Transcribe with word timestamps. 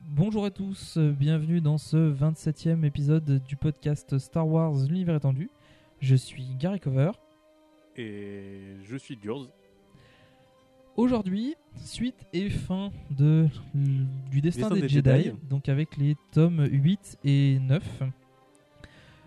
Bonjour 0.00 0.44
à 0.44 0.50
tous, 0.50 0.96
bienvenue 0.96 1.60
dans 1.60 1.76
ce 1.76 1.96
27e 1.96 2.84
épisode 2.84 3.42
du 3.44 3.56
podcast 3.56 4.18
Star 4.18 4.46
Wars 4.46 4.74
L'univers 4.88 5.16
étendu. 5.16 5.50
Je 6.00 6.14
suis 6.14 6.46
Gary 6.58 6.78
Cover. 6.78 7.10
Et 7.96 8.76
je 8.84 8.96
suis 8.96 9.16
Gurz. 9.16 9.48
Aujourd'hui, 10.96 11.56
suite 11.76 12.26
et 12.32 12.48
fin 12.48 12.90
de, 13.10 13.48
du 13.74 14.40
destin 14.40 14.62
Destin 14.68 14.74
des, 14.76 14.80
des 14.82 14.88
Jedi, 14.88 15.10
Jedi. 15.24 15.32
donc 15.48 15.68
avec 15.68 15.96
les 15.96 16.16
tomes 16.32 16.64
8 16.70 17.18
et 17.24 17.58
9. 17.60 18.02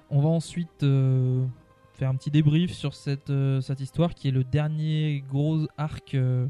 On 0.09 0.21
va 0.21 0.29
ensuite 0.29 0.83
euh, 0.83 1.45
faire 1.93 2.09
un 2.09 2.15
petit 2.15 2.31
débrief 2.31 2.71
sur 2.73 2.95
cette, 2.95 3.29
euh, 3.29 3.61
cette 3.61 3.81
histoire 3.81 4.13
qui 4.15 4.29
est 4.29 4.31
le 4.31 4.43
dernier 4.45 5.23
gros 5.29 5.67
arc 5.77 6.15
euh, 6.15 6.47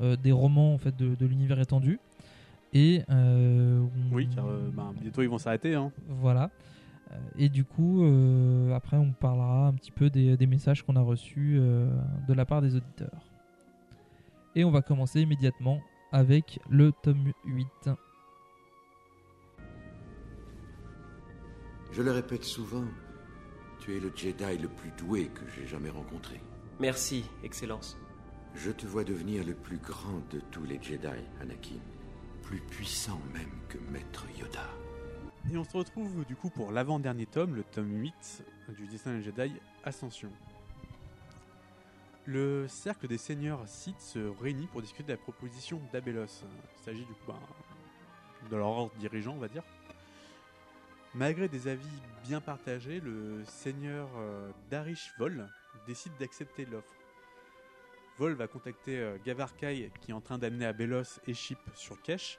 euh, 0.00 0.16
des 0.16 0.32
romans 0.32 0.74
en 0.74 0.78
fait, 0.78 0.94
de, 0.96 1.14
de 1.14 1.26
l'univers 1.26 1.60
étendu. 1.60 1.98
Et 2.74 3.02
euh, 3.08 3.84
Oui, 4.12 4.28
car 4.34 4.46
euh, 4.46 4.68
ben, 4.72 4.92
bientôt 5.00 5.22
ils 5.22 5.28
vont 5.28 5.38
s'arrêter. 5.38 5.74
Hein. 5.74 5.92
Voilà. 6.08 6.50
Euh, 7.12 7.16
Et 7.38 7.48
du 7.48 7.64
coup, 7.64 8.02
euh, 8.04 8.74
après, 8.74 8.96
on 8.96 9.12
parlera 9.12 9.68
un 9.68 9.74
petit 9.74 9.92
peu 9.92 10.10
des, 10.10 10.36
des 10.36 10.46
messages 10.46 10.82
qu'on 10.82 10.96
a 10.96 11.00
reçus 11.00 11.56
euh, 11.58 11.88
de 12.26 12.34
la 12.34 12.44
part 12.44 12.60
des 12.62 12.74
auditeurs. 12.74 13.30
Et 14.56 14.64
on 14.64 14.70
va 14.70 14.82
commencer 14.82 15.20
immédiatement 15.20 15.80
avec 16.12 16.60
le 16.68 16.92
tome 17.02 17.32
8. 17.44 17.66
Je 21.92 22.02
le 22.02 22.10
répète 22.10 22.44
souvent, 22.44 22.84
tu 23.80 23.96
es 23.96 24.00
le 24.00 24.10
Jedi 24.14 24.58
le 24.60 24.68
plus 24.68 24.90
doué 24.98 25.26
que 25.26 25.42
j'ai 25.54 25.66
jamais 25.66 25.90
rencontré. 25.90 26.40
Merci, 26.80 27.24
Excellence. 27.44 27.96
Je 28.56 28.70
te 28.70 28.86
vois 28.86 29.04
devenir 29.04 29.44
le 29.44 29.54
plus 29.54 29.78
grand 29.78 30.20
de 30.32 30.40
tous 30.50 30.64
les 30.64 30.80
Jedi, 30.82 31.06
Anakin. 31.40 31.80
Plus 32.46 32.60
puissant 32.60 33.20
même 33.32 33.50
que 33.68 33.78
Maître 33.90 34.26
Yoda. 34.38 34.68
Et 35.50 35.56
on 35.56 35.64
se 35.64 35.76
retrouve 35.76 36.24
du 36.24 36.36
coup 36.36 36.50
pour 36.50 36.72
l'avant-dernier 36.72 37.26
tome, 37.26 37.54
le 37.54 37.64
tome 37.64 37.90
8 37.90 38.44
du 38.76 38.86
Destin 38.86 39.14
des 39.14 39.22
Jedi 39.22 39.52
Ascension. 39.82 40.30
Le 42.26 42.66
cercle 42.68 43.06
des 43.06 43.18
seigneurs 43.18 43.66
Sith 43.66 44.00
se 44.00 44.18
réunit 44.40 44.66
pour 44.66 44.80
discuter 44.80 45.04
de 45.04 45.12
la 45.12 45.18
proposition 45.18 45.80
d'Abelos. 45.92 46.44
Il 46.78 46.84
s'agit 46.84 47.04
du 47.04 47.12
coup 47.12 47.26
ben, 47.28 47.38
de 48.50 48.56
leur 48.56 48.68
ordre 48.68 48.94
dirigeant, 48.98 49.32
on 49.32 49.38
va 49.38 49.48
dire. 49.48 49.64
Malgré 51.14 51.48
des 51.48 51.68
avis 51.68 52.00
bien 52.24 52.40
partagés, 52.40 53.00
le 53.00 53.44
seigneur 53.46 54.08
euh, 54.16 54.50
Darish 54.70 55.12
Vol 55.18 55.48
décide 55.86 56.12
d'accepter 56.18 56.64
l'offre. 56.64 56.92
Vol 58.18 58.34
va 58.34 58.46
contacter 58.46 58.98
euh, 58.98 59.16
Gavar 59.24 59.56
Kai 59.56 59.90
qui 60.00 60.10
est 60.10 60.14
en 60.14 60.20
train 60.20 60.38
d'amener 60.38 60.66
Abelos 60.66 61.20
et 61.26 61.34
Chip 61.34 61.58
sur 61.74 62.00
Kesh 62.02 62.38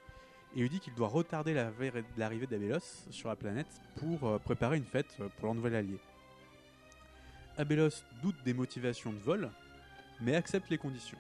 et 0.56 0.60
lui 0.62 0.70
dit 0.70 0.80
qu'il 0.80 0.94
doit 0.96 1.10
retarder 1.10 1.54
la- 1.54 1.72
l'arrivée 2.18 2.48
d'Abelos 2.48 3.08
sur 3.10 3.28
la 3.30 3.36
planète 3.36 3.68
pour 3.98 4.24
euh, 4.28 4.40
préparer 4.40 4.78
une 4.78 4.86
fête 4.86 5.18
euh, 5.20 5.28
pour 5.38 5.46
leur 5.48 5.56
nouvel 5.56 5.76
allié. 5.76 5.98
Abelos 7.58 8.04
doute 8.22 8.36
des 8.44 8.54
motivations 8.54 9.12
de 9.12 9.18
Vol, 9.18 9.50
mais 10.22 10.36
accepte 10.36 10.70
les 10.70 10.78
conditions. 10.78 11.18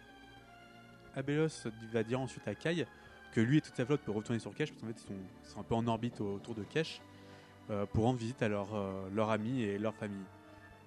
Abelos 1.15 1.67
va 1.93 2.03
dire 2.03 2.19
ensuite 2.19 2.47
à 2.47 2.55
Kai 2.55 2.85
que 3.33 3.41
lui 3.41 3.57
et 3.57 3.61
toute 3.61 3.75
sa 3.75 3.85
flotte 3.85 4.01
peuvent 4.01 4.15
retourner 4.15 4.39
sur 4.39 4.53
Kesh 4.53 4.71
parce 4.71 4.81
qu'en 4.81 4.87
fait 4.87 5.01
ils 5.09 5.49
sont, 5.49 5.59
un 5.59 5.63
peu 5.63 5.75
en 5.75 5.85
orbite 5.87 6.19
au- 6.21 6.35
autour 6.35 6.55
de 6.55 6.63
Kesh 6.63 7.01
pour 7.93 8.03
rendre 8.05 8.19
visite 8.19 8.41
à 8.43 8.47
leur, 8.47 8.73
euh, 8.75 9.09
leur 9.13 9.31
ami 9.31 9.63
et 9.63 9.77
leur 9.77 9.95
famille. 9.95 10.23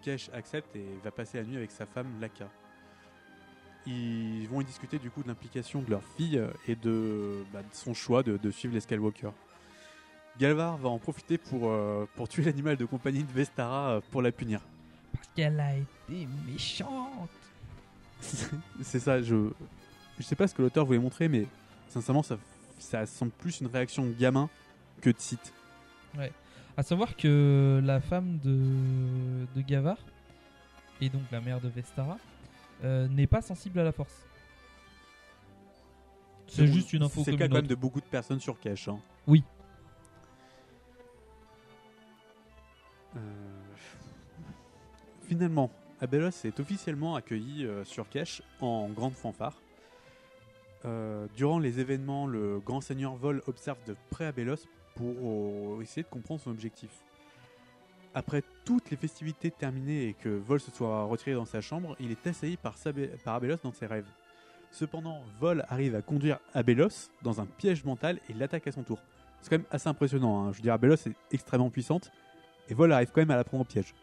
Kesh 0.01 0.31
accepte 0.33 0.75
et 0.77 0.87
va 1.03 1.11
passer 1.11 1.39
la 1.39 1.45
nuit 1.45 1.57
avec 1.57 1.71
sa 1.71 1.87
femme 1.87 2.21
Laka. 2.21 2.49
Ils 3.89 4.47
vont 4.49 4.61
y 4.61 4.65
discuter 4.65 4.99
du 4.99 5.11
coup 5.11 5.23
de 5.23 5.29
l'implication 5.29 5.81
de 5.81 5.91
leur 5.91 6.03
fille 6.17 6.37
euh, 6.39 6.51
et 6.67 6.77
de, 6.77 7.43
bah, 7.53 7.63
de 7.63 7.75
son 7.75 7.95
choix 7.95 8.23
de, 8.23 8.37
de 8.37 8.51
suivre 8.51 8.75
les 8.75 8.81
Skywalker. 8.81 9.31
Galvar 10.39 10.77
va 10.77 10.91
en 10.91 10.99
profiter 10.99 11.39
pour, 11.39 11.71
euh, 11.71 12.07
pour 12.15 12.29
tuer 12.29 12.45
l'animal 12.45 12.77
de 12.77 12.85
compagnie 12.85 13.25
de 13.25 13.33
Vestara 13.33 13.91
euh, 13.91 14.01
pour 14.11 14.21
la 14.21 14.31
punir. 14.31 14.61
Parce 15.13 15.29
qu'elle 15.35 15.59
a 15.59 15.75
été 15.75 16.29
méchante. 16.47 17.31
C'est 18.83 19.01
ça, 19.01 19.23
je 19.23 19.51
je 20.19 20.25
sais 20.25 20.35
pas 20.35 20.49
ce 20.49 20.55
que 20.55 20.63
l'auteur 20.63 20.85
voulait 20.85 20.99
montrer, 20.99 21.29
mais 21.29 21.47
sincèrement, 21.89 22.23
ça, 22.23 22.39
ça 22.79 23.07
semble 23.07 23.31
plus 23.33 23.61
une 23.61 23.69
réaction 23.69 24.05
de 24.05 24.13
gamin 24.13 24.51
que 25.01 25.11
de 25.11 25.19
site. 25.19 25.53
À 26.77 26.83
savoir 26.83 27.17
que 27.17 27.81
la 27.85 28.01
femme 28.01 28.39
de, 28.45 29.47
de 29.55 29.63
Gavar, 29.63 29.97
et 31.01 31.09
donc 31.09 31.23
la 31.31 31.41
mère 31.41 31.61
de 31.61 31.69
Vestara, 31.69 32.19
euh, 32.85 33.09
n'est 33.09 33.27
pas 33.27 33.43
sensible 33.43 33.79
à 33.81 33.85
la 33.85 33.93
force. 33.93 34.27
C'est 36.47 36.67
juste 36.67 36.93
une 36.93 37.03
info 37.03 37.23
C'est 37.25 37.33
le 37.33 37.37
cas 37.37 37.49
quand 37.49 37.55
même 37.57 37.67
de 37.67 37.75
beaucoup 37.75 38.01
de 38.01 38.07
personnes 38.07 38.41
sur 38.41 38.59
Cache. 38.59 38.89
hein. 38.89 38.99
Oui. 39.27 39.45
Euh, 43.17 43.21
Finalement, 45.23 45.71
Abelos 46.01 46.31
est 46.45 46.59
officiellement 46.59 47.15
accueilli 47.15 47.67
euh, 47.67 47.85
sur 47.85 48.09
Cache 48.09 48.41
en 48.61 48.89
grande 48.89 49.15
fanfare. 49.15 49.61
Durant 51.37 51.59
les 51.59 51.81
événements, 51.81 52.27
le 52.27 52.61
grand 52.61 52.81
seigneur 52.81 53.15
Vol 53.17 53.43
observe 53.47 53.77
de 53.87 53.95
près 54.09 54.25
Abelos 54.25 54.65
pour 54.95 55.83
essayer 55.83 56.03
de 56.03 56.09
comprendre 56.09 56.41
son 56.41 56.51
objectif. 56.51 56.89
Après 58.19 58.43
toutes 58.65 58.91
les 58.91 58.97
festivités 58.97 59.53
terminées 59.53 60.09
et 60.09 60.13
que 60.13 60.29
Vol 60.29 60.59
se 60.59 60.73
soit 60.73 61.05
retiré 61.05 61.35
dans 61.35 61.45
sa 61.45 61.61
chambre, 61.61 61.95
il 62.01 62.11
est 62.11 62.27
assailli 62.27 62.57
par, 62.57 62.75
Abelos 63.27 63.59
dans 63.63 63.71
ses 63.71 63.87
rêves. 63.87 64.09
Cependant, 64.73 65.23
Vol 65.39 65.65
arrive 65.69 65.95
à 65.95 66.03
conduire 66.03 66.41
Abelos 66.53 67.13
dans 67.23 67.41
un 67.41 67.47
piège 67.47 67.85
mental 67.85 68.19
et 68.29 68.33
l'attaque 68.33 68.67
à 68.67 68.73
son 68.73 68.83
tour. 68.83 68.99
C'est 69.41 69.51
quand 69.51 69.59
même 69.59 69.69
assez 69.71 69.89
impressionnant. 69.89 70.41
hein. 70.47 70.51
Je 70.51 70.57
veux 70.57 70.63
dire, 70.63 70.73
Abelos 70.73 70.97
est 70.97 71.15
extrêmement 71.31 71.71
puissante 71.71 72.11
et 72.69 72.75
Vol 72.75 72.91
arrive 72.91 73.13
quand 73.13 73.21
même 73.21 73.31
à 73.31 73.37
la 73.37 73.45
prendre 73.45 73.63
au 73.63 73.65
piège. 73.65 73.95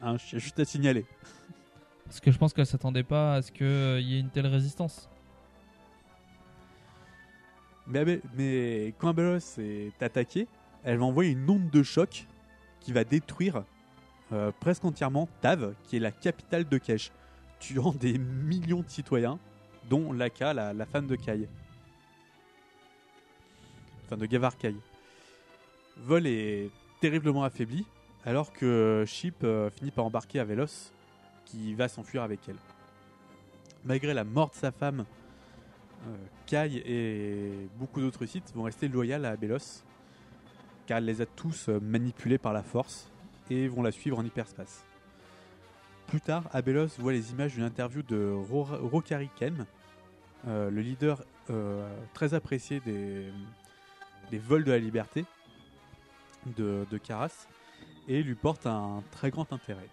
Hein, 0.00 0.16
juste 0.16 0.60
à 0.60 0.64
signaler. 0.64 1.04
Parce 2.04 2.20
que 2.20 2.30
je 2.30 2.38
pense 2.38 2.52
qu'elle 2.52 2.66
s'attendait 2.66 3.02
pas 3.02 3.34
à 3.34 3.42
ce 3.42 3.50
qu'il 3.50 3.66
y 4.08 4.14
ait 4.14 4.20
une 4.20 4.30
telle 4.30 4.46
résistance. 4.46 5.08
Mais, 7.88 8.20
mais 8.36 8.94
quand 8.96 9.08
Abelos 9.08 9.58
est 9.58 10.00
attaquée, 10.00 10.46
elle 10.84 10.98
va 10.98 11.04
envoyer 11.04 11.32
une 11.32 11.48
onde 11.48 11.70
de 11.70 11.82
choc 11.82 12.26
qui 12.80 12.92
va 12.92 13.04
détruire 13.04 13.64
euh, 14.32 14.50
presque 14.60 14.84
entièrement 14.84 15.28
Tav, 15.40 15.74
qui 15.84 15.96
est 15.96 16.00
la 16.00 16.10
capitale 16.10 16.68
de 16.68 16.78
Kesh, 16.78 17.10
tuant 17.60 17.92
des 17.92 18.18
millions 18.18 18.80
de 18.80 18.88
citoyens, 18.88 19.38
dont 19.88 20.12
Laka, 20.12 20.54
la, 20.54 20.86
femme 20.86 21.06
de 21.06 21.16
Kai. 21.16 21.48
Enfin, 24.04 24.16
de 24.16 24.26
Gavar 24.26 24.56
Kai. 24.56 24.74
Vol 25.98 26.26
est 26.26 26.70
terriblement 27.00 27.44
affaibli. 27.44 27.84
alors 28.24 28.52
que 28.52 29.04
Chip 29.06 29.44
euh, 29.44 29.68
finit 29.70 29.90
par 29.90 30.04
embarquer 30.04 30.40
à 30.40 30.44
Velos, 30.44 30.92
qui 31.44 31.74
va 31.74 31.88
s'enfuir 31.88 32.22
avec 32.22 32.40
elle. 32.48 32.56
Malgré 33.84 34.14
la 34.14 34.24
mort 34.24 34.50
de 34.50 34.54
sa 34.54 34.70
femme, 34.72 35.04
euh, 36.06 36.16
Kai 36.46 36.82
et 36.86 37.68
beaucoup 37.76 38.00
d'autres 38.00 38.26
sites 38.26 38.52
vont 38.54 38.62
rester 38.62 38.88
loyaux 38.88 39.24
à 39.24 39.36
Belos, 39.36 39.84
car 40.86 40.98
elle 40.98 41.04
les 41.04 41.20
a 41.20 41.26
tous 41.26 41.68
euh, 41.68 41.80
manipulés 41.80 42.38
par 42.38 42.52
la 42.52 42.62
force 42.62 43.08
et 43.50 43.68
vont 43.68 43.82
la 43.82 43.92
suivre 43.92 44.18
en 44.18 44.24
hyperspace. 44.24 44.84
Plus 46.06 46.20
tard, 46.20 46.44
Abelos 46.52 46.88
voit 46.98 47.12
les 47.12 47.32
images 47.32 47.54
d'une 47.54 47.64
interview 47.64 48.02
de 48.02 48.32
Ro- 48.32 48.64
Rokari 48.64 49.30
Ken, 49.36 49.66
euh, 50.46 50.70
le 50.70 50.80
leader 50.80 51.24
euh, 51.50 51.88
très 52.12 52.34
apprécié 52.34 52.80
des, 52.80 53.30
vols 54.38 54.64
de 54.64 54.72
la 54.72 54.78
liberté 54.78 55.24
de, 56.56 56.86
de 56.90 56.98
Karas, 56.98 57.46
et 58.08 58.22
lui 58.22 58.34
porte 58.34 58.66
un 58.66 59.02
très 59.10 59.30
grand 59.30 59.52
intérêt. 59.52 59.88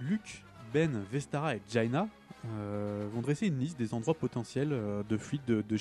Luke, 0.00 0.44
Ben, 0.72 1.02
Vestara 1.10 1.56
et 1.56 1.62
Jaina 1.68 2.08
euh, 2.46 3.08
vont 3.12 3.20
dresser 3.20 3.48
une 3.48 3.58
liste 3.58 3.78
des 3.78 3.94
endroits 3.94 4.14
potentiels 4.14 4.70
de 5.08 5.18
fuite 5.18 5.46
de, 5.46 5.62
de 5.62 5.76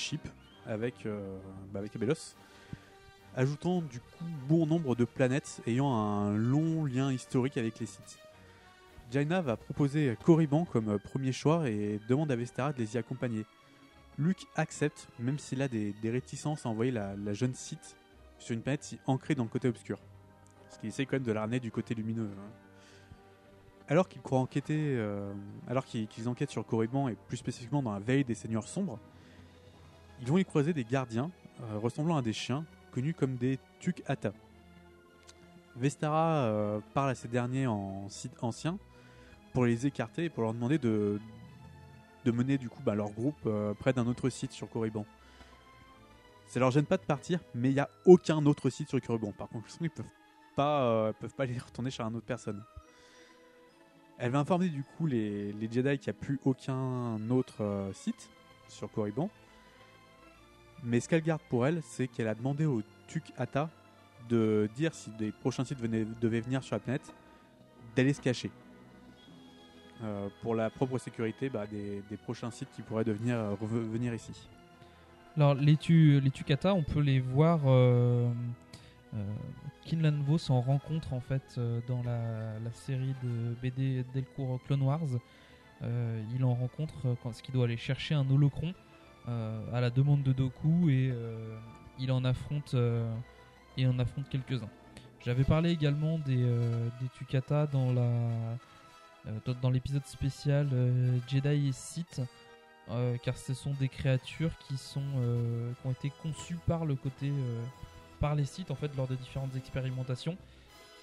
avec, 0.68 1.06
euh, 1.06 1.38
bah, 1.72 1.80
avec 1.80 1.96
Abelos, 1.96 2.36
ajoutant 3.36 3.81
du 3.81 4.00
coup 4.00 4.25
bon 4.48 4.66
nombre 4.66 4.96
de 4.96 5.06
planètes 5.06 5.62
ayant 5.68 5.94
un 5.96 6.36
long 6.36 6.86
lien 6.86 7.12
historique 7.12 7.58
avec 7.58 7.80
les 7.80 7.86
sites. 7.86 8.18
Jaina 9.12 9.42
va 9.42 9.56
proposer 9.56 10.18
Korriban 10.24 10.66
comme 10.66 11.00
premier 11.00 11.31
choix 11.31 11.69
et 11.69 12.00
demande 12.10 12.31
à 12.31 12.36
Vestara 12.36 12.74
de 12.74 12.80
les 12.80 12.96
y 12.96 12.98
accompagner. 12.98 13.46
Luke 14.18 14.48
accepte, 14.56 15.08
même 15.19 15.40
s'il 15.40 15.62
a 15.62 15.68
des, 15.68 15.94
des 16.02 16.10
réticences 16.10 16.66
à 16.66 16.69
envoyer 16.69 16.92
la, 16.92 17.16
la 17.16 17.34
jeune 17.34 17.54
site 17.54 17.96
sur 18.40 18.54
une 18.54 18.62
planète 18.62 18.84
si 18.84 19.00
ancrée 19.06 19.36
dans 19.36 19.44
le 19.44 19.50
côté 19.50 19.68
obscur. 19.68 19.98
Parce 20.66 20.80
qu'il 20.80 20.90
essaie 20.90 21.06
quand 21.06 21.16
même 21.16 21.24
de 21.24 21.31
la 21.31 21.48
du 21.48 21.72
côté 21.72 21.96
lumineux. 21.96 22.30
hein. 22.38 22.52
Alors 23.88 24.10
qu'ils 24.10 24.22
croient 24.22 24.40
enquêter, 24.40 24.75
euh, 24.98 25.31
alors 25.68 25.86
qu'ils 25.86 26.28
enquêtent 26.28 26.50
sur 26.52 26.66
Corriban 26.66 27.08
et 27.08 27.16
plus 27.28 27.38
spécifiquement 27.38 27.81
dans 27.81 27.94
la 27.94 28.00
veille 28.00 28.25
des 28.25 28.36
Seigneurs 28.36 28.68
Sombres, 28.68 29.00
ils 30.22 30.28
vont 30.28 30.38
y 30.38 30.46
croiser 30.46 30.74
des 30.74 30.84
gardiens 30.84 31.31
euh, 31.62 31.78
ressemblant 31.78 32.18
à 32.18 32.22
des 32.22 32.34
chiens 32.34 32.66
connus 32.92 33.14
comme 33.14 33.36
des 33.36 33.60
Tuk-Hata. 33.80 34.31
Vestara 35.75 36.46
euh, 36.46 36.80
parle 36.94 37.12
à 37.12 37.16
ces 37.16 37.28
derniers 37.28 37.68
en 37.68 38.10
site 38.10 38.34
ancien 38.42 38.78
pour 39.54 39.66
les 39.66 39.86
écarter 39.86 40.25
et 40.25 40.30
pour 40.30 40.44
leur 40.44 40.54
demander 40.54 40.78
de, 40.78 41.19
de 42.25 42.31
mener 42.31 42.58
du 42.58 42.69
coup 42.69 42.81
bah, 42.84 42.96
leur 42.96 43.10
groupe 43.12 43.40
euh, 43.46 43.74
près 43.74 43.94
d'un 43.94 44.08
autre 44.08 44.30
site 44.30 44.52
sur 44.52 44.69
Corriban. 44.69 45.06
Ça 46.48 46.60
leur 46.60 46.72
gêne 46.72 46.86
pas 46.86 46.98
de 46.98 47.04
partir, 47.04 47.40
mais 47.54 47.69
il 47.69 47.74
n'y 47.74 47.80
a 47.80 47.90
aucun 48.06 48.46
autre 48.46 48.69
site 48.69 48.90
sur 48.90 49.02
Corriban. 49.02 49.31
Par 49.31 49.50
contre, 49.50 49.66
ils 49.81 49.90
peuvent 49.90 50.06
pas, 50.56 51.12
peuvent 51.19 51.36
pas 51.36 51.46
les 51.46 51.58
retourner 51.58 51.92
chez 51.92 52.02
une 52.04 52.16
autre 52.16 52.25
personne. 52.25 52.64
Elle 54.18 54.31
va 54.31 54.40
informer 54.40 54.69
du 54.69 54.84
coup 54.84 55.06
les, 55.08 55.52
les 55.54 55.69
Jedi 55.69 56.00
qu'il 56.00 56.12
n'y 56.12 56.18
a 56.18 56.22
plus 56.22 56.40
aucun 56.46 57.19
autre 57.30 57.92
site 57.94 58.30
sur 58.69 58.90
Corriban. 58.90 59.30
Mais 60.83 61.00
ce 61.00 61.09
qu'elle 61.09 61.24
garde 61.24 61.41
pour 61.50 61.65
elle, 61.65 61.81
c'est 61.83 62.07
qu'elle 62.07 62.27
a 62.27 62.35
demandé 62.35 62.65
au 62.65 62.81
Tuk-Hata 63.07 63.69
de 64.29 64.69
dire 64.75 64.94
si 64.94 65.09
des 65.12 65.31
prochains 65.31 65.63
sites 65.63 65.81
devaient 65.81 66.41
venir 66.41 66.63
sur 66.63 66.75
la 66.75 66.79
planète, 66.79 67.13
d'aller 67.95 68.13
se 68.13 68.21
cacher. 68.21 68.51
Euh, 70.03 70.29
pour 70.44 70.53
la 70.53 70.69
propre 70.69 71.00
sécurité 71.00 71.50
bah, 71.50 71.65
des, 71.65 72.18
prochains 72.18 72.51
sites 72.51 72.69
qui 72.75 72.83
pourraient 72.83 73.03
devenir, 73.03 73.35
euh, 73.35 73.56
revenir 73.59 74.13
ici. 74.13 74.31
Alors, 75.35 75.56
les, 75.56 75.75
tu, 75.75 76.21
Tukata, 76.33 76.74
on 76.74 76.83
peut 76.83 77.00
les 77.00 77.19
voir. 77.19 77.62
Euh, 77.65 78.30
euh, 79.15 79.23
Kinlan 79.85 80.21
Vos 80.21 80.51
en 80.51 80.62
rencontre 80.62 81.13
en 81.13 81.21
fait 81.21 81.59
dans 81.88 82.03
la, 82.03 82.59
la 82.59 82.71
série 82.73 83.15
de 83.23 83.56
BD 83.62 84.03
Delcourt 84.13 84.59
Clone 84.65 84.81
Wars. 84.81 85.07
Il 85.81 86.44
en 86.44 86.56
rencontre 86.56 87.15
quand 87.23 87.31
il 87.47 87.53
doit 87.53 87.65
aller 87.65 87.77
chercher 87.77 88.15
un 88.15 88.30
holocron 88.30 88.73
à 89.27 89.81
la 89.81 89.89
demande 89.89 90.24
de 90.24 90.31
Doku 90.31 90.89
et 90.89 91.12
euh, 91.12 91.57
il 92.00 92.12
en 92.12 92.24
affronte, 92.24 92.74
euh, 92.74 93.13
il 93.75 93.88
en 93.88 94.00
affronte 94.00 94.29
quelques-uns. 94.29 94.69
J'avais 95.25 95.44
parlé 95.44 95.71
également 95.71 96.19
des, 96.19 96.41
euh, 96.44 96.89
Tukata 97.18 97.68
dans 97.68 97.94
euh, 97.97 99.69
l'épisode 99.71 100.06
spécial 100.06 100.69
euh, 100.71 101.18
Jedi 101.27 101.68
et 101.68 101.71
Sith 101.74 102.21
euh, 102.89 103.18
car 103.21 103.38
ce 103.38 103.53
sont 103.53 103.74
des 103.74 103.89
créatures 103.89 104.57
qui 104.59 104.77
sont 104.77 105.01
euh, 105.18 105.73
ont 105.83 105.91
été 105.91 106.12
conçues 106.23 106.57
par 106.65 106.85
le 106.85 106.95
côté 106.95 107.30
euh, 107.30 107.63
par 108.21 108.35
les 108.35 108.45
sites 108.45 108.71
en 108.71 108.75
fait 108.75 108.95
lors 108.95 109.07
de 109.07 109.15
différentes 109.15 109.56
expérimentations 109.57 110.38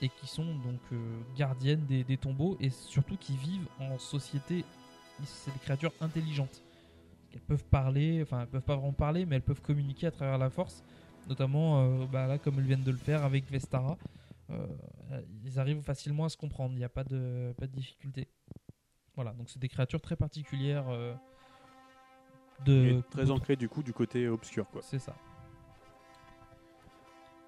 et 0.00 0.08
qui 0.08 0.26
sont 0.26 0.46
donc 0.46 0.80
euh, 0.92 0.96
gardiennes 1.36 1.84
des 1.86 2.16
tombeaux 2.16 2.56
et 2.60 2.70
surtout 2.70 3.16
qui 3.18 3.36
vivent 3.36 3.66
en 3.78 3.98
société 3.98 4.64
c'est 5.24 5.52
des 5.52 5.60
créatures 5.60 5.92
intelligentes 6.00 6.62
elles 7.34 7.42
peuvent 7.42 7.64
parler 7.64 8.20
enfin 8.22 8.42
elles 8.42 8.48
peuvent 8.48 8.62
pas 8.62 8.76
vraiment 8.76 8.92
parler 8.92 9.26
mais 9.26 9.36
elles 9.36 9.42
peuvent 9.42 9.62
communiquer 9.62 10.06
à 10.06 10.10
travers 10.10 10.38
la 10.38 10.50
force 10.50 10.82
notamment 11.28 11.80
euh, 11.80 12.06
bah, 12.06 12.26
là 12.26 12.38
comme 12.38 12.58
elles 12.58 12.66
viennent 12.66 12.82
de 12.82 12.90
le 12.90 12.96
faire 12.96 13.24
avec 13.24 13.50
Vestara 13.50 13.96
euh, 14.50 14.66
ils 15.44 15.58
arrivent 15.58 15.82
facilement 15.82 16.24
à 16.24 16.28
se 16.28 16.36
comprendre 16.36 16.74
il 16.74 16.78
n'y 16.78 16.84
a 16.84 16.88
pas 16.88 17.04
de 17.04 17.52
pas 17.56 17.66
de 17.66 17.72
difficulté 17.72 18.28
voilà 19.14 19.32
donc 19.32 19.48
c'est 19.48 19.58
des 19.58 19.68
créatures 19.68 20.00
très 20.00 20.16
particulières 20.16 20.88
euh, 20.88 21.14
de 22.64 23.02
très 23.10 23.30
ancré 23.30 23.56
du 23.56 23.68
coup 23.68 23.82
du 23.82 23.92
côté 23.92 24.28
obscur. 24.28 24.68
quoi. 24.68 24.80
c'est 24.82 24.98
ça 24.98 25.14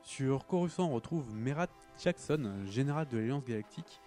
Sur 0.02 0.46
Coruscant, 0.46 0.88
on 0.88 0.94
retrouve 0.94 1.34
Merat 1.34 1.68
Jackson, 2.02 2.64
général 2.66 3.06
de 3.08 3.18
l'Alliance 3.18 3.44
Galactique, 3.44 4.00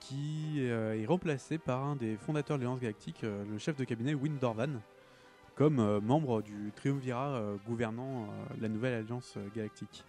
qui 0.00 0.56
euh, 0.58 1.00
est 1.00 1.06
remplacé 1.06 1.58
par 1.58 1.84
un 1.84 1.96
des 1.96 2.16
fondateurs 2.16 2.58
de 2.58 2.64
l'Alliance 2.64 2.80
Galactique, 2.80 3.24
euh, 3.24 3.44
le 3.44 3.58
chef 3.58 3.76
de 3.76 3.84
cabinet 3.84 4.14
Win 4.14 4.36
Dorvan, 4.38 4.80
comme 5.54 5.80
euh, 5.80 6.00
membre 6.00 6.42
du 6.42 6.72
triumvirat 6.74 7.34
euh, 7.34 7.56
gouvernant 7.66 8.22
euh, 8.22 8.26
la 8.60 8.68
nouvelle 8.68 8.94
Alliance 8.94 9.36
Galactique. 9.54 10.04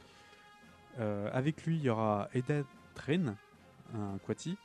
Avec 1.00 1.66
lui, 1.66 1.78
il 1.78 1.82
y 1.82 1.90
aura 1.90 2.30
Eda 2.36 2.62
Train, 2.94 3.36
un 3.96 4.20
Quati, 4.24 4.56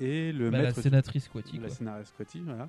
et 0.00 0.32
le 0.32 0.50
Bah, 0.50 0.58
la 0.58 0.64
maître 0.64 0.80
sénatrice 0.80 1.28
Quati, 1.28 1.58
La 1.58 1.68
sénatrice 1.68 2.12
Quati, 2.18 2.40
voilà. 2.40 2.68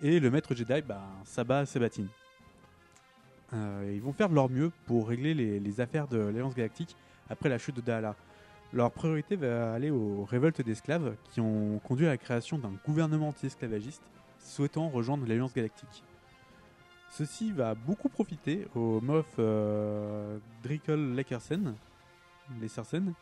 Et 0.00 0.20
le 0.20 0.30
maître 0.30 0.54
Jedi, 0.54 0.80
bah, 0.82 1.02
Sabah 1.24 1.66
Sebatine. 1.66 2.06
Euh, 3.52 3.92
ils 3.92 4.00
vont 4.00 4.12
faire 4.12 4.28
de 4.28 4.34
leur 4.36 4.48
mieux 4.48 4.70
pour 4.86 5.08
régler 5.08 5.34
les, 5.34 5.58
les 5.58 5.80
affaires 5.80 6.06
de 6.06 6.18
l'Alliance 6.18 6.54
Galactique 6.54 6.96
après 7.28 7.48
la 7.48 7.58
chute 7.58 7.74
de 7.74 7.80
Daala. 7.80 8.14
Leur 8.72 8.92
priorité 8.92 9.34
va 9.34 9.72
aller 9.72 9.90
aux 9.90 10.24
révoltes 10.24 10.62
d'esclaves 10.62 11.16
qui 11.30 11.40
ont 11.40 11.80
conduit 11.80 12.06
à 12.06 12.10
la 12.10 12.16
création 12.16 12.58
d'un 12.58 12.72
gouvernement 12.86 13.28
anti-esclavagiste 13.28 14.02
souhaitant 14.38 14.88
rejoindre 14.88 15.26
l'Alliance 15.26 15.52
Galactique. 15.52 16.04
Ceci 17.16 17.52
va 17.52 17.76
beaucoup 17.76 18.08
profiter 18.08 18.66
au 18.74 19.00
Moff 19.00 19.36
euh, 19.38 20.36
Drickle 20.64 21.14
Lakersen, 21.14 21.76
Lessersen, 22.60 23.14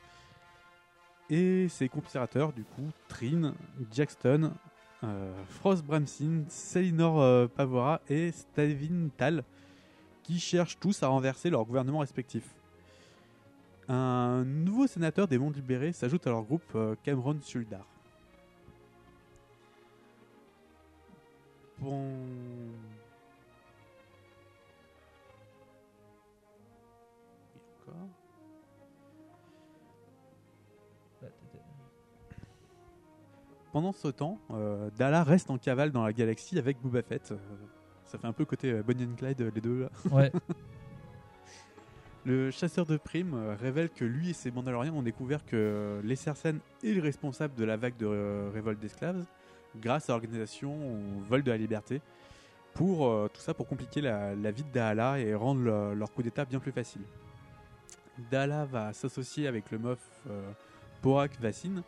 et 1.28 1.68
ses 1.68 1.90
conspirateurs, 1.90 2.54
du 2.54 2.64
coup, 2.64 2.88
Trin, 3.08 3.52
Jackson, 3.92 4.50
euh, 5.04 5.44
Frost 5.44 5.84
Bramsin, 5.84 6.44
Selinor 6.48 7.20
euh, 7.20 7.46
Pavora 7.48 8.00
et 8.08 8.32
Stavin 8.32 9.10
Tal, 9.18 9.44
qui 10.22 10.40
cherchent 10.40 10.78
tous 10.80 11.02
à 11.02 11.08
renverser 11.08 11.50
leurs 11.50 11.66
gouvernements 11.66 11.98
respectifs. 11.98 12.54
Un 13.90 14.42
nouveau 14.46 14.86
sénateur 14.86 15.28
des 15.28 15.36
mondes 15.36 15.56
libérés 15.56 15.92
s'ajoute 15.92 16.26
à 16.26 16.30
leur 16.30 16.44
groupe, 16.44 16.62
euh, 16.76 16.94
Cameron 17.02 17.38
Suldar. 17.42 17.86
Bon. 21.78 22.08
Pendant 33.72 33.92
ce 33.92 34.08
temps, 34.08 34.38
euh, 34.50 34.90
Dala 34.98 35.24
reste 35.24 35.50
en 35.50 35.56
cavale 35.58 35.92
dans 35.92 36.04
la 36.04 36.12
galaxie 36.12 36.58
avec 36.58 36.80
Boba 36.82 37.02
Fett. 37.02 37.32
Euh, 37.32 37.36
ça 38.04 38.18
fait 38.18 38.26
un 38.26 38.32
peu 38.32 38.44
côté 38.44 38.70
euh, 38.70 38.82
Bonnie 38.82 39.04
and 39.04 39.16
Clyde, 39.16 39.40
les 39.54 39.60
deux 39.60 39.82
là. 39.82 39.88
Ouais. 40.10 40.30
le 42.24 42.50
chasseur 42.50 42.86
de 42.86 42.96
primes 42.96 43.34
révèle 43.60 43.88
que 43.90 44.04
lui 44.04 44.30
et 44.30 44.32
ses 44.32 44.50
Mandaloriens 44.50 44.92
ont 44.92 45.02
découvert 45.02 45.44
que 45.44 46.00
les 46.04 46.16
Sersen 46.16 46.58
est 46.84 46.92
le 46.92 47.02
responsable 47.02 47.54
de 47.54 47.64
la 47.64 47.76
vague 47.76 47.96
de 47.96 48.06
euh, 48.06 48.50
révolte 48.52 48.78
d'esclaves 48.78 49.24
grâce 49.80 50.10
à 50.10 50.12
l'organisation 50.12 50.76
vol 51.28 51.42
de 51.42 51.50
la 51.50 51.56
liberté. 51.56 52.00
Pour 52.74 53.06
euh, 53.08 53.28
tout 53.32 53.40
ça, 53.40 53.54
pour 53.54 53.66
compliquer 53.66 54.00
la, 54.00 54.34
la 54.34 54.50
vie 54.50 54.64
de 54.64 54.70
Dahala 54.72 55.18
et 55.18 55.34
rendre 55.34 55.62
le- 55.62 55.94
leur 55.94 56.10
coup 56.12 56.22
d'état 56.22 56.44
bien 56.44 56.58
plus 56.58 56.72
facile. 56.72 57.02
Dahala 58.30 58.66
va 58.66 58.92
s'associer 58.92 59.46
avec 59.46 59.70
le 59.70 59.78
euh, 60.28 60.50
Borak 61.02 61.38
Vassin 61.40 61.82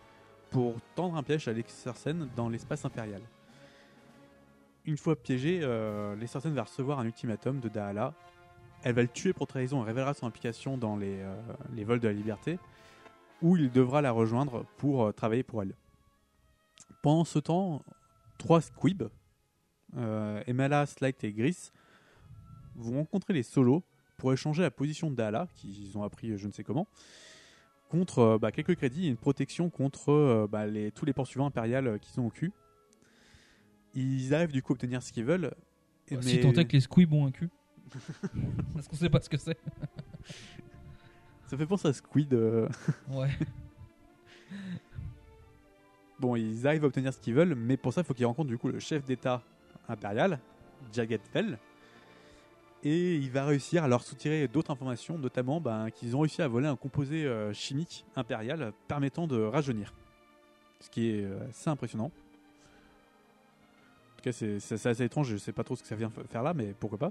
pour 0.54 0.76
tendre 0.94 1.16
un 1.16 1.24
piège 1.24 1.48
à 1.48 1.52
l'Exersen 1.52 2.30
dans 2.36 2.48
l'espace 2.48 2.84
impérial. 2.84 3.20
Une 4.84 4.96
fois 4.96 5.16
piégé, 5.16 5.58
euh, 5.62 6.14
va 6.44 6.62
recevoir 6.62 7.00
un 7.00 7.06
ultimatum 7.06 7.58
de 7.58 7.68
Dahala 7.68 8.14
elle 8.84 8.94
va 8.94 9.02
le 9.02 9.08
tuer 9.08 9.32
pour 9.32 9.46
trahison 9.46 9.82
et 9.82 9.86
révélera 9.86 10.12
son 10.12 10.26
implication 10.26 10.76
dans 10.76 10.96
les, 10.96 11.18
euh, 11.20 11.34
les 11.74 11.84
vols 11.84 12.00
de 12.00 12.06
la 12.06 12.12
liberté, 12.12 12.58
où 13.40 13.56
il 13.56 13.72
devra 13.72 14.02
la 14.02 14.12
rejoindre 14.12 14.66
pour 14.76 15.04
euh, 15.04 15.12
travailler 15.12 15.42
pour 15.42 15.62
elle. 15.62 15.74
Pendant 17.02 17.24
ce 17.24 17.38
temps, 17.38 17.82
trois 18.36 18.60
squibs, 18.60 19.04
euh, 19.96 20.42
Emala, 20.46 20.84
Slight 20.84 21.24
et 21.24 21.32
Gris, 21.32 21.72
vont 22.76 22.98
rencontrer 22.98 23.32
les 23.32 23.42
solos 23.42 23.82
pour 24.18 24.34
échanger 24.34 24.62
la 24.62 24.70
position 24.70 25.10
d'Ala, 25.10 25.48
qu'ils 25.54 25.96
ont 25.96 26.02
appris 26.02 26.36
je 26.36 26.46
ne 26.46 26.52
sais 26.52 26.62
comment, 26.62 26.86
contre 27.94 28.18
euh, 28.18 28.38
bah, 28.38 28.50
quelques 28.50 28.74
crédits 28.76 29.06
et 29.06 29.08
une 29.08 29.16
protection 29.16 29.70
contre 29.70 30.10
euh, 30.10 30.46
bah, 30.50 30.66
les, 30.66 30.90
tous 30.90 31.04
les 31.04 31.12
poursuivants 31.12 31.46
impériaux 31.46 31.76
euh, 31.86 31.98
qu'ils 31.98 32.20
ont 32.20 32.26
au 32.26 32.30
cul. 32.30 32.50
Ils 33.94 34.34
arrivent 34.34 34.50
du 34.52 34.62
coup 34.62 34.72
à 34.72 34.74
obtenir 34.74 35.00
ce 35.02 35.12
qu'ils 35.12 35.24
veulent. 35.24 35.52
et- 36.08 36.16
Bah, 36.16 36.22
Si 36.22 36.40
tant 36.40 36.50
est 36.52 36.64
que 36.64 36.72
les 36.72 36.80
squibs 36.80 37.12
ont 37.12 37.26
un 37.26 37.30
cul. 37.30 37.50
Parce 38.74 38.88
qu'on 38.88 38.96
sait 38.96 39.08
pas 39.10 39.20
ce 39.20 39.28
que 39.28 39.36
c'est. 39.36 39.56
Ça 41.46 41.56
fait 41.56 41.66
penser 41.66 41.86
à 41.88 41.92
Squid. 41.92 42.34
euh. 42.34 42.68
Ouais. 43.10 43.28
bon, 46.18 46.34
ils 46.36 46.66
arrivent 46.66 46.84
à 46.84 46.86
obtenir 46.88 47.12
ce 47.12 47.20
qu'ils 47.20 47.34
veulent, 47.34 47.54
mais 47.54 47.76
pour 47.76 47.92
ça, 47.92 48.00
il 48.00 48.04
faut 48.04 48.14
qu'ils 48.14 48.26
rencontrent 48.26 48.48
du 48.50 48.58
coup 48.58 48.68
le 48.68 48.80
chef 48.80 49.04
d'État 49.04 49.42
impérial, 49.88 50.40
Jaget 50.92 51.20
Fell. 51.32 51.58
Et 52.86 53.14
il 53.16 53.30
va 53.30 53.46
réussir 53.46 53.82
à 53.82 53.88
leur 53.88 54.02
soutirer 54.02 54.46
d'autres 54.46 54.70
informations, 54.70 55.16
notamment 55.16 55.58
ben, 55.58 55.90
qu'ils 55.90 56.14
ont 56.16 56.20
réussi 56.20 56.42
à 56.42 56.48
voler 56.48 56.66
un 56.66 56.76
composé 56.76 57.24
euh, 57.24 57.54
chimique 57.54 58.04
impérial 58.14 58.74
permettant 58.88 59.26
de 59.26 59.40
rajeunir. 59.42 59.94
Ce 60.80 60.90
qui 60.90 61.08
est 61.08 61.24
euh, 61.24 61.48
assez 61.48 61.70
impressionnant. 61.70 62.10
En 64.12 64.16
tout 64.18 64.24
cas, 64.24 64.32
c'est 64.32 64.86
assez 64.86 65.02
étrange, 65.02 65.28
je 65.28 65.38
sais 65.38 65.52
pas 65.52 65.64
trop 65.64 65.76
ce 65.76 65.82
que 65.82 65.88
ça 65.88 65.96
vient 65.96 66.10
faire 66.30 66.42
là, 66.42 66.52
mais 66.52 66.74
pourquoi 66.78 66.98
pas. 66.98 67.10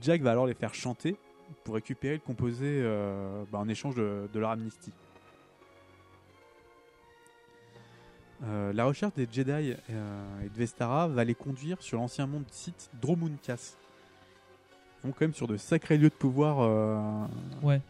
Jack 0.00 0.22
va 0.22 0.32
alors 0.32 0.46
les 0.46 0.54
faire 0.54 0.74
chanter 0.74 1.16
pour 1.62 1.76
récupérer 1.76 2.14
le 2.14 2.20
composé 2.20 2.80
euh, 2.82 3.44
bah, 3.52 3.58
en 3.58 3.68
échange 3.68 3.94
de, 3.94 4.28
leur 4.34 4.50
amnistie. 4.50 4.92
La 8.42 8.86
recherche 8.86 9.12
des 9.14 9.28
Jedi 9.30 9.52
et 9.52 10.48
de 10.48 10.56
Vestara 10.56 11.08
va 11.08 11.24
les 11.24 11.34
conduire 11.34 11.82
sur 11.82 11.98
l'ancien 11.98 12.26
monde 12.26 12.46
site 12.50 12.90
Dromunkas. 13.00 13.76
Ils 15.02 15.06
vont 15.06 15.12
quand 15.12 15.22
même 15.22 15.34
sur 15.34 15.46
de 15.46 15.56
sacrés 15.56 15.96
lieux 15.98 16.08
de 16.10 16.14
pouvoir. 16.14 16.58
euh, 16.60 17.26
Ouais. 17.62 17.80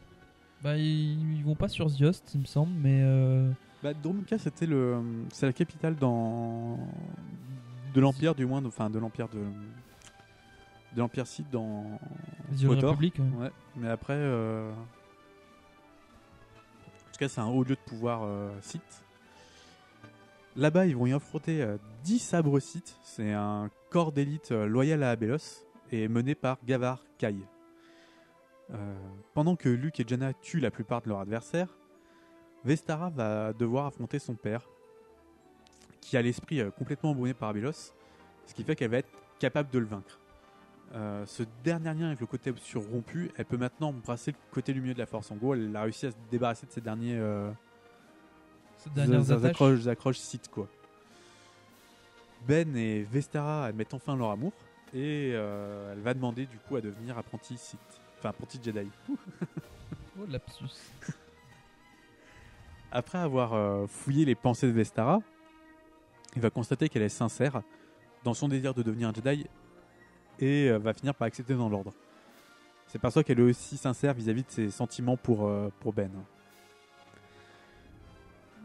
Bah, 0.63 0.77
ils, 0.77 1.39
ils 1.39 1.45
vont 1.45 1.55
pas 1.55 1.69
sur 1.69 1.89
Ziost, 1.89 2.33
il 2.35 2.41
me 2.43 2.47
semble, 2.47 2.73
mais. 2.75 3.01
euh, 3.03 3.51
Bah, 3.83 3.95
Dromunkas, 3.95 4.39
c'était 4.39 4.67
le, 4.67 5.01
c'est 5.33 5.47
la 5.47 5.53
capitale 5.53 5.97
dans 5.97 6.79
de 7.95 8.01
l'empire 8.01 8.35
du 8.35 8.47
moins, 8.47 8.65
enfin 8.65 8.89
de 8.91 8.99
l'empire 8.99 9.29
de 9.29 9.41
de 10.95 10.99
l'empire 10.99 11.27
Sith 11.27 11.49
dans 11.51 11.85
The 12.51 12.65
Old 12.65 12.75
Kotor. 12.75 12.91
Republic, 12.91 13.15
ouais. 13.19 13.45
Ouais, 13.45 13.51
mais 13.77 13.89
après, 13.89 14.15
euh, 14.17 14.71
en 14.73 14.73
tout 17.13 17.19
cas, 17.19 17.29
c'est 17.29 17.41
un 17.41 17.47
haut 17.47 17.63
lieu 17.65 17.77
de 17.77 17.81
pouvoir 17.87 18.23
euh, 18.25 18.51
Sith. 18.61 19.05
Là-bas, 20.57 20.87
ils 20.87 20.97
vont 20.97 21.07
y 21.07 21.13
affronter 21.13 21.63
euh, 21.63 21.77
10 22.05 22.19
sabres 22.19 22.59
Sith. 22.59 22.97
C'est 23.05 23.33
un 23.33 23.71
corps 23.89 24.11
d'élite 24.13 24.51
euh, 24.53 24.67
loyal 24.67 25.03
à 25.05 25.11
Abelos 25.11 25.65
et 25.91 26.09
mené 26.09 26.35
par 26.35 26.59
Gavar 26.65 27.05
Kai. 27.19 27.37
Euh, 28.73 28.95
pendant 29.35 29.57
que 29.57 29.69
Luke 29.69 30.01
et 30.01 30.05
Janna 30.07 30.33
tuent 30.33 30.61
la 30.61 30.71
plupart 30.71 31.03
de 31.03 31.09
leurs 31.09 31.21
adversaires, 31.21 31.77
Vestara 32.65 33.11
va 33.11 33.53
devoir 33.53 33.87
affronter 33.87 34.19
son 34.19 34.35
père, 34.35 34.69
qui 36.01 36.17
a 36.17 36.23
l'esprit 36.23 36.61
euh, 36.61 36.71
complètement 36.71 37.11
embrouillé 37.11 37.35
par 37.35 37.49
Abelos, 37.49 37.95
ce 38.47 38.55
qui 38.55 38.65
fait 38.65 38.77
qu'elle 38.77 38.91
va 38.91 38.99
être 38.99 39.11
capable 39.39 39.71
de 39.71 39.79
le 39.79 39.87
vaincre. 39.87 40.21
Euh, 40.93 41.25
ce 41.25 41.45
dernier 41.63 41.95
lien 41.95 42.07
avec 42.09 42.21
le 42.21 42.27
côté 42.27 42.51
obscur 42.51 42.83
rompu, 42.83 43.31
elle 43.37 43.45
peut 43.45 43.57
maintenant 43.57 43.91
embrasser 43.91 44.33
le 44.33 44.37
côté 44.51 44.73
lumineux 44.73 44.95
de 44.95 44.99
la 44.99 45.07
force. 45.07 45.31
En 45.31 45.37
gros, 45.37 45.55
elle 45.55 45.75
a 45.77 45.83
réussi 45.83 46.07
à 46.07 46.11
se 46.11 46.17
débarrasser 46.31 46.67
de 46.67 46.73
ces 46.73 46.81
derniers 46.81 47.17
euh, 47.17 47.51
Ces 48.77 48.91
dernières 48.91 49.45
accroches, 49.45 49.87
accroches 49.87 50.19
Sith, 50.19 50.49
quoi. 50.49 50.69
Ben 52.49 52.75
et 52.77 53.03
Vestara 53.03 53.67
admettent 53.67 53.95
enfin 53.95 54.17
leur 54.17 54.31
amour 54.31 54.53
et 54.93 55.33
euh, 55.35 55.93
elle 55.93 56.01
va 56.01 56.15
demander 56.15 56.47
du 56.47 56.59
coup 56.59 56.77
à 56.77 56.81
devenir 56.81 57.17
apprenti 57.17 57.57
Sith, 57.57 57.79
enfin 58.19 58.31
apprenti 58.31 58.61
Jedi. 58.63 58.89
Oh, 60.21 60.27
lapsus. 60.29 60.91
Après 62.93 63.19
avoir 63.19 63.55
euh, 63.55 63.87
fouillé 63.87 64.25
les 64.25 64.35
pensées 64.35 64.67
de 64.67 64.73
Vestara, 64.73 65.21
il 66.35 66.43
va 66.43 66.51
constater 66.51 66.89
qu'elle 66.89 67.05
est 67.05 67.09
sincère 67.09 67.63
dans 68.25 68.35
son 68.35 68.49
désir 68.49 68.75
de 68.75 68.83
devenir 68.83 69.09
un 69.09 69.15
Jedi 69.15 69.47
et 70.41 70.69
euh, 70.69 70.79
va 70.79 70.93
finir 70.95 71.15
par 71.15 71.27
accepter 71.27 71.55
dans 71.55 71.69
l'ordre. 71.69 71.95
C'est 72.89 72.99
par 72.99 73.13
ça 73.13 73.23
qu'elle 73.23 73.39
est 73.39 73.45
aussi 73.45 73.77
sincère 73.77 74.15
vis-à-vis 74.15 74.43
de 74.43 74.51
ses 74.51 74.71
sentiments 74.71 75.17
pour, 75.17 75.49
pour 75.79 75.93
Ben. 75.93 76.11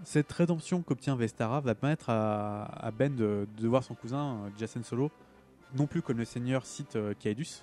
Cette 0.03 0.31
rédemption 0.33 0.81
qu'obtient 0.81 1.15
Vestara 1.15 1.61
va 1.61 1.75
permettre 1.75 2.09
à, 2.09 2.63
à 2.85 2.91
Ben 2.91 3.15
de, 3.15 3.47
de 3.55 3.67
voir 3.67 3.83
son 3.83 3.93
cousin 3.93 4.51
Jacen 4.57 4.83
Solo 4.83 5.11
non 5.73 5.87
plus 5.87 6.01
comme 6.01 6.17
le 6.17 6.25
seigneur 6.25 6.65
Sith 6.65 6.95
euh, 6.95 7.13
Caedus, 7.19 7.61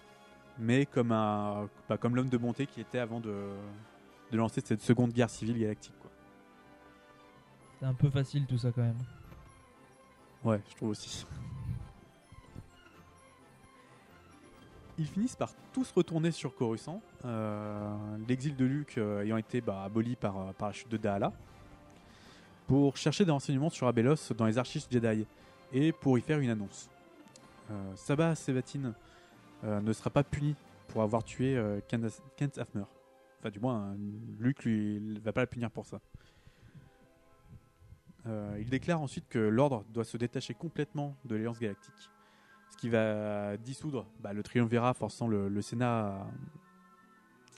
mais 0.59 0.87
comme, 0.87 1.13
un, 1.13 1.69
bah, 1.89 1.97
comme 1.97 2.17
l'homme 2.17 2.29
de 2.29 2.37
bonté 2.37 2.67
qui 2.67 2.81
était 2.81 2.99
avant 2.99 3.21
de, 3.21 3.35
de 4.31 4.37
lancer 4.37 4.61
cette 4.65 4.83
seconde 4.83 5.13
guerre 5.13 5.31
civile 5.31 5.59
galactique. 5.59 5.95
Quoi. 6.01 6.11
C'est 7.79 7.87
un 7.87 7.95
peu 7.95 8.11
facile 8.11 8.47
tout 8.47 8.59
ça 8.59 8.71
quand 8.73 8.83
même. 8.83 8.99
Ouais, 10.45 10.61
je 10.71 10.77
trouve 10.77 10.91
aussi. 10.91 11.27
Ils 14.99 15.07
finissent 15.07 15.37
par 15.37 15.53
tous 15.73 15.91
retourner 15.93 16.31
sur 16.33 16.55
Coruscant, 16.55 17.01
euh, 17.25 17.97
l'exil 18.29 18.55
de 18.57 18.65
Luke 18.65 18.99
euh, 18.99 19.23
ayant 19.23 19.37
été 19.39 19.61
bah, 19.61 19.85
aboli 19.85 20.17
par, 20.17 20.53
par 20.55 20.69
la 20.69 20.73
chute 20.73 20.91
de 20.91 20.97
Daala, 20.97 21.33
pour 22.67 22.97
chercher 22.97 23.25
des 23.25 23.31
renseignements 23.31 23.71
sur 23.71 23.87
Abelos 23.87 24.33
dans 24.37 24.47
les 24.47 24.59
archives 24.59 24.87
Jedi 24.91 25.27
et 25.73 25.93
pour 25.93 26.19
y 26.19 26.21
faire 26.21 26.39
une 26.39 26.51
annonce. 26.51 26.89
Euh, 27.71 27.93
Sabah 27.97 28.35
Sevatine 28.35 28.95
euh, 29.65 29.81
ne 29.81 29.93
sera 29.93 30.11
pas 30.11 30.25
puni 30.25 30.57
pour 30.89 31.03
avoir 31.03 31.25
tué 31.25 31.57
euh, 31.57 31.81
Kent 31.89 32.59
Hafner. 32.59 32.85
Enfin, 33.39 33.51
du 33.51 33.61
moins, 33.61 33.97
Luke 34.39 34.65
lui 34.65 35.19
va 35.21 35.33
pas 35.33 35.41
la 35.41 35.47
punir 35.47 35.71
pour 35.71 35.87
ça. 35.87 36.01
Il 38.57 38.71
déclare 38.71 39.01
ensuite 39.01 39.29
que 39.29 39.41
l'ordre 39.41 39.85
doit 39.93 40.05
se 40.05 40.17
détacher 40.17 40.55
complètement 40.55 41.17
de 41.25 41.35
l'Alliance 41.35 41.59
Galactique, 41.59 42.09
ce 42.71 42.77
qui 42.77 42.89
va 42.89 43.57
dissoudre 43.57 44.07
bah, 44.21 44.33
le 44.33 44.45
triumvirat, 44.45 44.95
forçant 44.95 45.27
le, 45.27 45.61
Sénat 45.61 46.25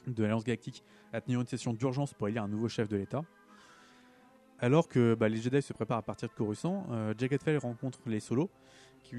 de 0.07 0.23
l'Alliance 0.23 0.43
Galactique 0.43 0.83
à 1.13 1.21
tenir 1.21 1.39
une 1.43 1.47
session 1.47 1.75
d'urgence 1.75 2.15
pour 2.15 2.29
élire 2.29 2.45
un 2.45 2.49
nouveau 2.49 2.69
chef 2.69 2.89
de 2.89 2.97
l'État. 2.97 3.25
Alors 4.59 4.89
que 4.89 5.15
bah, 5.15 5.29
les 5.29 5.37
Jedi 5.37 5.61
se 5.61 5.73
préparent 5.73 5.99
à 5.99 6.03
partir 6.03 6.29
de 6.29 6.35
Coruscant, 6.35 6.87
euh, 6.91 7.13
Fell 7.43 7.59
rencontre 7.59 7.99
les 8.07 8.21
Solos, 8.21 8.51
qui, 9.03 9.17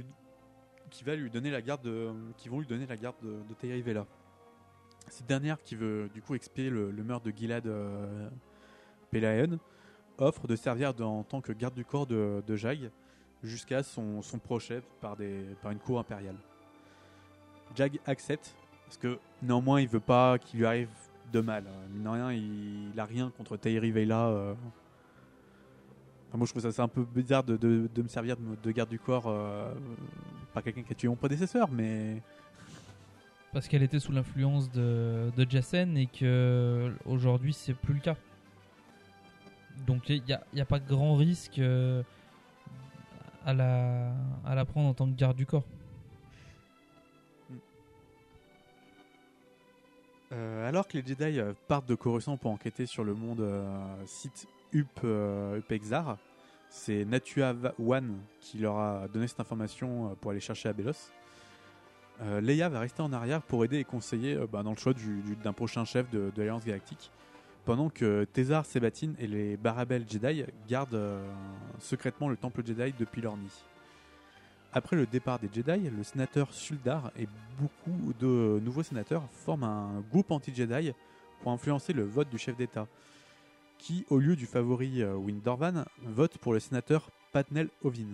qui 0.95 1.03
va 1.03 1.15
lui 1.15 1.29
donner 1.29 1.51
la 1.51 1.61
garde, 1.61 1.81
de- 1.81 2.13
qui 2.37 2.47
vont 2.47 2.59
lui 2.59 2.67
donner 2.67 2.85
la 2.85 2.95
garde 2.95 3.17
de, 3.21 3.33
de 3.49 3.81
Vela. 3.81 4.05
Cette 5.09 5.27
dernière, 5.27 5.61
qui 5.61 5.75
veut 5.75 6.09
du 6.13 6.21
coup 6.21 6.35
expier 6.35 6.69
le, 6.69 6.91
meurtre 7.03 7.25
de 7.25 7.31
Gilad 7.35 7.67
euh, 7.67 8.29
offre 10.17 10.47
de 10.47 10.55
servir 10.55 10.93
en 11.01 11.23
tant 11.23 11.41
que 11.41 11.51
garde 11.51 11.75
du 11.75 11.83
corps 11.83 12.07
de, 12.07 12.41
Jag 12.55 12.89
jusqu'à 13.43 13.83
son, 13.83 14.21
son 14.21 14.39
par, 14.39 15.17
par 15.61 15.71
une 15.71 15.79
cour 15.79 15.99
impériale. 15.99 16.37
Jag 17.75 17.99
accepte 18.05 18.55
parce 18.85 18.97
que 18.97 19.19
néanmoins 19.41 19.81
il 19.81 19.89
veut 19.89 19.99
pas 19.99 20.39
qu'il 20.39 20.59
lui 20.59 20.65
arrive 20.65 20.89
de 21.33 21.41
mal. 21.41 21.65
De 21.89 22.07
rien, 22.07 22.31
il, 22.31 22.91
il 22.93 22.99
a 22.99 23.05
rien 23.05 23.31
contre 23.37 23.57
Tairi 23.57 23.91
Vela. 23.91 24.29
euh. 24.29 24.55
Moi 26.33 26.45
je 26.47 26.51
trouve 26.53 26.69
ça 26.71 26.83
un 26.83 26.87
peu 26.87 27.03
bizarre 27.03 27.43
de, 27.43 27.89
me 28.01 28.07
servir 28.07 28.37
de, 28.37 28.55
de 28.61 28.71
garde 28.71 28.89
du 28.89 28.99
corps 28.99 29.27
euh, 29.27 29.73
par 30.55 30.63
quelqu'un 30.63 30.83
qui 30.83 30.93
a 30.93 30.95
tué 30.95 31.07
mon 31.09 31.15
prédécesseur, 31.17 31.69
mais 31.69 32.21
Parce 33.51 33.67
qu'elle 33.67 33.83
était 33.83 33.99
sous 33.99 34.11
l'influence 34.11 34.71
de, 34.71 35.31
de 35.35 35.45
Jacen 35.49 35.95
et 35.97 36.07
que 36.07 36.91
aujourd'hui 37.05 37.53
c'est 37.53 37.73
plus 37.73 37.93
le 37.93 37.99
cas. 37.99 38.15
Donc 39.85 40.09
il 40.09 40.23
n'y 40.23 40.33
a, 40.33 40.41
y 40.53 40.61
a 40.61 40.65
pas 40.65 40.79
grand 40.79 41.15
risque 41.15 41.59
euh, 41.59 42.01
à, 43.45 43.53
la, 43.53 44.13
à 44.45 44.55
la 44.55 44.65
prendre 44.65 44.87
en 44.89 44.93
tant 44.93 45.05
que 45.05 45.15
garde 45.15 45.37
du 45.37 45.45
corps. 45.45 45.65
Euh, 50.31 50.67
alors 50.67 50.87
que 50.87 50.97
les 50.97 51.05
Jedi 51.05 51.39
euh, 51.39 51.53
partent 51.67 51.87
de 51.87 51.95
Coruscant 51.95 52.37
pour 52.37 52.51
enquêter 52.51 52.85
sur 52.85 53.03
le 53.03 53.13
monde 53.13 53.41
euh, 53.41 53.95
site 54.05 54.47
Up, 54.73 54.87
euh, 55.03 55.57
Up 55.59 55.71
Exar, 55.71 56.17
c'est 56.75 57.05
Natua 57.05 57.53
One 57.79 58.17
qui 58.41 58.57
leur 58.57 58.77
a 58.77 59.07
donné 59.07 59.27
cette 59.27 59.39
information 59.39 60.11
euh, 60.11 60.15
pour 60.19 60.31
aller 60.31 60.41
chercher 60.41 60.67
Abelos. 60.69 61.09
Euh, 62.21 62.41
Leia 62.41 62.67
va 62.69 62.81
rester 62.81 63.01
en 63.01 63.11
arrière 63.13 63.41
pour 63.41 63.63
aider 63.63 63.77
et 63.79 63.83
conseiller 63.85 64.35
euh, 64.35 64.45
bah, 64.45 64.61
dans 64.61 64.71
le 64.71 64.77
choix 64.77 64.93
du- 64.93 65.21
du- 65.21 65.35
d'un 65.37 65.53
prochain 65.53 65.85
chef 65.85 66.09
de, 66.11 66.31
l'Alliance 66.35 66.65
Galactique, 66.65 67.11
pendant 67.63 67.89
que 67.89 68.25
Thésar, 68.25 68.65
Sébatine 68.65 69.15
et 69.19 69.27
les 69.27 69.55
Barabel 69.57 70.05
Jedi 70.07 70.43
gardent 70.67 71.01
secrètement 71.79 72.27
le 72.29 72.35
temple 72.37 72.61
Jedi 72.65 72.93
depuis 72.99 73.21
leur 73.21 73.37
nid. 73.37 73.51
après 74.73 74.97
le 74.97 75.05
départ 75.05 75.39
des 75.39 75.49
Jedi, 75.51 75.89
le 75.89 76.03
sénateur 76.03 76.53
Suldar 76.53 77.09
et 77.17 77.27
beaucoup 77.57 78.13
de 78.19 78.59
nouveaux 78.61 78.83
sénateurs 78.83 79.23
forment 79.31 79.63
un 79.63 80.03
groupe 80.11 80.29
anti-Jedi 80.31 80.91
pour 81.41 81.51
influencer 81.53 81.93
le 81.93 82.03
vote 82.03 82.29
du 82.29 82.37
chef 82.37 82.55
d'État, 82.57 82.85
qui, 83.77 84.05
au 84.09 84.19
lieu 84.19 84.35
du 84.35 84.45
favori 84.45 85.01
euh, 85.01 85.13
Windorvan, 85.15 85.85
vote 86.03 86.37
pour 86.37 86.53
le 86.53 86.59
sénateur 86.59 87.09
Patnel 87.31 87.69
Ovin, 87.83 88.07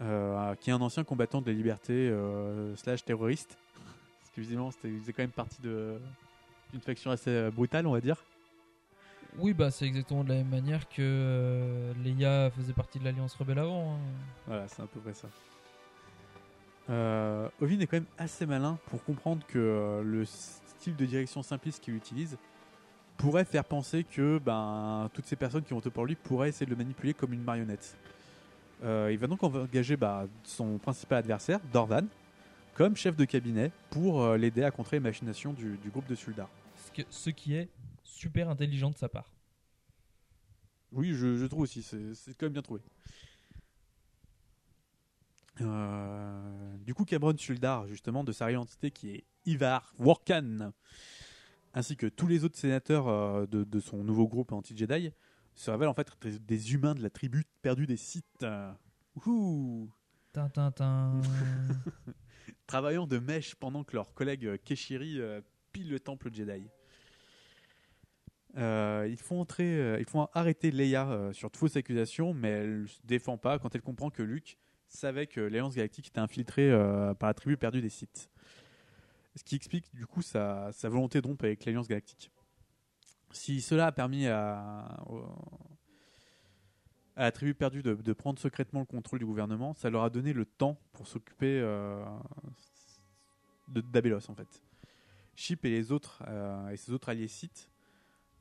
euh, 0.00 0.54
qui 0.56 0.70
est 0.70 0.72
un 0.72 0.80
ancien 0.80 1.04
combattant 1.04 1.40
de 1.40 1.50
la 1.50 1.56
liberté 1.56 1.92
euh, 1.92 2.74
slash 2.76 3.04
terroriste. 3.04 3.56
Parce 4.20 4.30
que 4.34 4.40
visiblement, 4.40 4.70
il 4.84 5.00
faisait 5.00 5.12
quand 5.12 5.22
même 5.22 5.30
partie 5.30 5.60
de- 5.62 5.98
d'une 6.72 6.80
faction 6.80 7.10
assez 7.10 7.30
euh, 7.30 7.50
brutale, 7.50 7.86
on 7.86 7.92
va 7.92 8.00
dire. 8.00 8.16
Oui, 9.38 9.52
bah 9.52 9.70
c'est 9.70 9.84
exactement 9.86 10.24
de 10.24 10.30
la 10.30 10.36
même 10.36 10.48
manière 10.48 10.88
que 10.88 10.96
euh, 11.00 11.92
Leia 12.02 12.50
faisait 12.50 12.72
partie 12.72 12.98
de 12.98 13.04
l'Alliance 13.04 13.34
Rebelle 13.34 13.58
avant. 13.58 13.92
hein. 13.94 13.98
Voilà, 14.46 14.66
c'est 14.68 14.82
à 14.82 14.86
peu 14.86 14.98
près 15.00 15.14
ça. 15.14 15.28
Ovin 17.60 17.78
est 17.80 17.86
quand 17.86 17.98
même 17.98 18.06
assez 18.16 18.46
malin 18.46 18.78
pour 18.86 19.04
comprendre 19.04 19.44
que 19.46 20.00
le 20.02 20.24
style 20.24 20.96
de 20.96 21.04
direction 21.04 21.42
simpliste 21.42 21.82
qu'il 21.84 21.94
utilise 21.94 22.38
pourrait 23.18 23.44
faire 23.44 23.64
penser 23.64 24.04
que 24.04 24.38
ben, 24.38 25.10
toutes 25.12 25.26
ces 25.26 25.36
personnes 25.36 25.62
qui 25.64 25.72
ont 25.74 25.76
voté 25.76 25.90
pour 25.90 26.06
lui 26.06 26.14
pourraient 26.14 26.48
essayer 26.48 26.64
de 26.64 26.70
le 26.70 26.76
manipuler 26.76 27.12
comme 27.12 27.34
une 27.34 27.42
marionnette. 27.42 27.96
Euh, 28.84 29.10
il 29.12 29.18
va 29.18 29.26
donc 29.26 29.42
engager 29.42 29.96
bah, 29.96 30.26
son 30.44 30.78
principal 30.78 31.18
adversaire, 31.18 31.60
Dorvan, 31.72 32.06
comme 32.74 32.96
chef 32.96 33.16
de 33.16 33.24
cabinet 33.26 33.72
pour 33.90 34.22
euh, 34.22 34.36
l'aider 34.38 34.62
à 34.62 34.70
contrer 34.70 34.96
les 34.96 35.00
machinations 35.00 35.52
du, 35.52 35.76
du 35.78 35.90
groupe 35.90 36.06
de 36.06 36.14
Suldar. 36.14 36.48
Ce, 36.76 36.92
que- 37.02 37.08
ce 37.10 37.30
qui 37.30 37.54
est 37.54 37.68
super 38.04 38.48
intelligent 38.48 38.90
de 38.90 38.96
sa 38.96 39.08
part. 39.08 39.30
Oui, 40.92 41.12
je, 41.12 41.36
je 41.36 41.44
trouve 41.44 41.62
aussi, 41.62 41.82
c'est 41.82 42.14
c'est 42.14 42.32
quand 42.38 42.46
même 42.46 42.54
bien 42.54 42.62
trouvé. 42.62 42.80
Euh, 45.60 46.76
du 46.86 46.94
coup, 46.94 47.04
Cabron 47.04 47.36
Suldar, 47.36 47.86
justement, 47.88 48.22
de 48.22 48.32
sa 48.32 48.46
réelle 48.46 48.58
entité 48.58 48.90
qui 48.90 49.10
est 49.10 49.24
Ivar 49.44 49.92
Workan, 49.98 50.72
ainsi 51.78 51.96
que 51.96 52.06
tous 52.06 52.26
les 52.26 52.44
autres 52.44 52.58
sénateurs 52.58 53.08
euh, 53.08 53.46
de, 53.46 53.64
de 53.64 53.80
son 53.80 54.04
nouveau 54.04 54.26
groupe 54.28 54.52
anti-Jedi, 54.52 55.12
se 55.54 55.70
révèlent 55.70 55.88
en 55.88 55.94
fait 55.94 56.08
des, 56.46 56.74
humains 56.74 56.94
de 56.94 57.02
la 57.02 57.10
tribu 57.10 57.44
perdue 57.62 57.86
des 57.86 57.96
Sith. 57.96 58.24
Euh. 58.42 58.72
Travaillant 62.66 63.06
de 63.06 63.18
mèche 63.18 63.54
pendant 63.54 63.82
que 63.82 63.96
leur 63.96 64.12
collègue 64.14 64.46
euh, 64.46 64.56
Keshiri 64.62 65.20
pille 65.72 65.88
le 65.88 65.98
temple 65.98 66.32
Jedi. 66.32 66.68
Euh, 68.56 69.06
ils, 69.08 69.18
font 69.18 69.40
entrer, 69.40 69.78
euh, 69.78 69.98
ils 70.00 70.06
font 70.06 70.28
arrêter 70.32 70.70
Leia 70.70 71.08
euh, 71.08 71.32
sur 71.32 71.50
de 71.50 71.56
fausses 71.56 71.76
accusations, 71.76 72.32
mais 72.34 72.48
elle 72.48 72.88
se 72.88 72.98
défend 73.04 73.36
pas 73.36 73.58
quand 73.58 73.74
elle 73.74 73.82
comprend 73.82 74.10
que 74.10 74.22
Luke 74.22 74.58
savait 74.88 75.26
que 75.26 75.40
l'Alliance 75.40 75.74
Galactique 75.74 76.08
était 76.08 76.18
infiltrée 76.18 76.70
par 77.18 77.28
la 77.28 77.34
tribu 77.34 77.58
perdue 77.58 77.82
des 77.82 77.90
Sith. 77.90 78.30
Ce 79.38 79.44
qui 79.44 79.54
explique 79.54 79.94
du 79.94 80.04
coup 80.04 80.20
sa, 80.20 80.72
volonté 80.82 81.20
de 81.20 81.26
rompre 81.28 81.44
avec 81.44 81.64
l'Alliance 81.64 81.86
Galactique. 81.86 82.32
Si 83.30 83.60
cela 83.60 83.86
a 83.86 83.92
permis 83.92 84.26
à, 84.26 84.98
la 87.16 87.30
tribu 87.30 87.54
perdue 87.54 87.82
de, 87.84 88.12
prendre 88.14 88.40
secrètement 88.40 88.80
le 88.80 88.86
contrôle 88.86 89.20
du 89.20 89.26
gouvernement, 89.26 89.74
ça 89.74 89.90
leur 89.90 90.02
a 90.02 90.10
donné 90.10 90.32
le 90.32 90.44
temps 90.44 90.76
pour 90.92 91.06
s'occuper 91.06 91.60
euh, 91.60 92.04
d'Abelos 93.68 94.28
en 94.28 94.34
fait. 94.34 94.60
Chip 95.36 95.64
et 95.64 95.70
les 95.70 95.92
autres 95.92 96.24
euh, 96.26 96.70
et 96.70 96.76
ses 96.76 96.90
autres 96.90 97.08
alliés 97.08 97.28
Sith, 97.28 97.70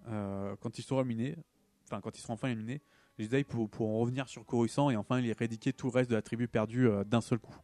euh, 0.08 0.56
quand 0.62 0.80
ils 0.80 0.82
seront 0.82 1.02
éliminés, 1.02 1.38
enfin 1.86 2.02
quand 2.02 2.18
ils 2.18 2.22
seront 2.22 2.34
enfin 2.34 2.48
éliminés, 2.48 2.82
les 3.20 3.26
Jedi 3.26 3.44
pour- 3.44 3.70
pourront 3.70 4.00
revenir 4.00 4.28
sur 4.28 4.44
Coruscant 4.48 4.90
et 4.90 4.96
enfin 4.96 5.20
éradiquer 5.20 5.74
tout 5.74 5.86
le 5.86 5.92
reste 5.92 6.10
de 6.10 6.16
la 6.16 6.24
tribu 6.24 6.48
perdue 6.48 6.88
euh, 6.88 7.04
d'un 7.04 7.22
seul 7.22 7.38
coup. 7.38 7.56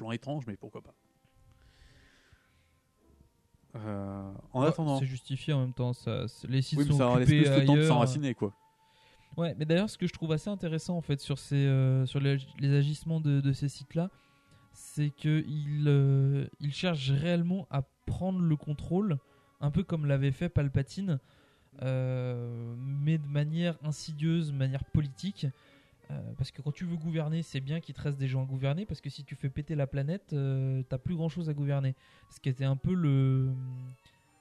Plan 0.00 0.12
étrange, 0.12 0.44
mais 0.46 0.56
pourquoi 0.56 0.80
pas. 0.82 0.94
Euh, 3.76 4.32
en 4.52 4.62
Ouais, 4.62 4.68
attendant, 4.68 4.98
C'est 4.98 5.06
justifié 5.06 5.52
en 5.52 5.60
même 5.60 5.72
temps. 5.74 5.92
Ça, 5.92 6.24
les 6.48 6.62
sites 6.62 6.78
oui, 6.78 6.84
mais 6.86 6.90
sont 6.92 6.98
ça 6.98 7.10
occupés 7.12 7.42
plus 7.42 7.50
le 7.60 7.64
temps 7.66 7.74
de 7.74 7.78
ailleurs. 7.78 7.88
s'enraciner 7.88 8.34
quoi. 8.34 8.52
Ouais, 9.36 9.54
mais 9.58 9.64
d'ailleurs, 9.64 9.88
ce 9.90 9.96
que 9.96 10.06
je 10.08 10.12
trouve 10.12 10.32
assez 10.32 10.50
intéressant 10.50 10.96
en 10.96 11.02
fait 11.02 11.20
sur 11.20 11.38
ces 11.38 11.54
euh, 11.66 12.04
sur 12.06 12.18
les, 12.18 12.38
les 12.58 12.74
agissements 12.74 13.20
de, 13.20 13.40
de 13.40 13.52
ces 13.52 13.68
sites-là, 13.68 14.10
c'est 14.72 15.10
que 15.10 15.44
ils 15.46 15.84
euh, 15.86 16.46
ils 16.60 16.72
cherchent 16.72 17.10
réellement 17.10 17.68
à 17.70 17.82
prendre 18.06 18.40
le 18.40 18.56
contrôle, 18.56 19.18
un 19.60 19.70
peu 19.70 19.84
comme 19.84 20.06
l'avait 20.06 20.32
fait 20.32 20.48
Palpatine, 20.48 21.20
mais 21.80 23.18
de 23.18 23.26
manière 23.26 23.76
insidieuse, 23.84 24.50
de 24.50 24.56
manière 24.56 24.84
politique. 24.84 25.46
Euh, 26.10 26.32
parce 26.36 26.50
que 26.50 26.62
quand 26.62 26.72
tu 26.72 26.84
veux 26.84 26.96
gouverner, 26.96 27.42
c'est 27.42 27.60
bien 27.60 27.80
qu'il 27.80 27.94
te 27.94 28.00
reste 28.00 28.18
des 28.18 28.26
gens 28.26 28.42
à 28.42 28.46
gouverner, 28.46 28.86
parce 28.86 29.00
que 29.00 29.10
si 29.10 29.24
tu 29.24 29.34
fais 29.36 29.48
péter 29.48 29.74
la 29.74 29.86
planète, 29.86 30.32
euh, 30.32 30.82
t'as 30.88 30.98
plus 30.98 31.14
grand 31.14 31.28
chose 31.28 31.48
à 31.48 31.54
gouverner. 31.54 31.94
Ce 32.30 32.40
qui 32.40 32.48
était 32.48 32.64
un 32.64 32.76
peu 32.76 32.94
le. 32.94 33.50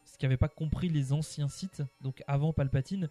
Ce 0.05 0.17
qu'avaient 0.17 0.37
pas 0.37 0.49
compris 0.49 0.89
les 0.89 1.13
anciens 1.13 1.47
sites, 1.47 1.83
donc 2.01 2.23
avant 2.27 2.51
Palpatine, 2.51 3.09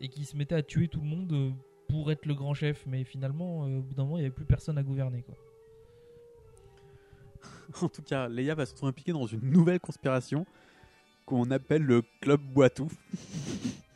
et 0.00 0.08
qui 0.08 0.24
se 0.24 0.36
mettaient 0.36 0.56
à 0.56 0.62
tuer 0.62 0.88
tout 0.88 1.00
le 1.00 1.06
monde 1.06 1.32
euh, 1.32 1.50
pour 1.88 2.10
être 2.10 2.26
le 2.26 2.34
grand 2.34 2.54
chef, 2.54 2.84
mais 2.86 3.04
finalement, 3.04 3.60
au 3.60 3.82
bout 3.82 3.94
d'un 3.94 4.04
moment, 4.04 4.18
il 4.18 4.22
n'y 4.22 4.26
avait 4.26 4.34
plus 4.34 4.44
personne 4.44 4.78
à 4.78 4.82
gouverner. 4.82 5.24
En 7.82 7.88
tout 7.88 8.02
cas, 8.02 8.28
Leia 8.28 8.56
va 8.56 8.66
se 8.66 8.72
retrouver 8.72 8.90
impliquée 8.90 9.12
dans 9.12 9.26
une 9.26 9.48
nouvelle 9.48 9.78
conspiration 9.78 10.44
qu'on 11.24 11.50
appelle 11.52 11.82
le 11.82 12.02
Club 12.20 12.40
Boitou. 12.40 12.88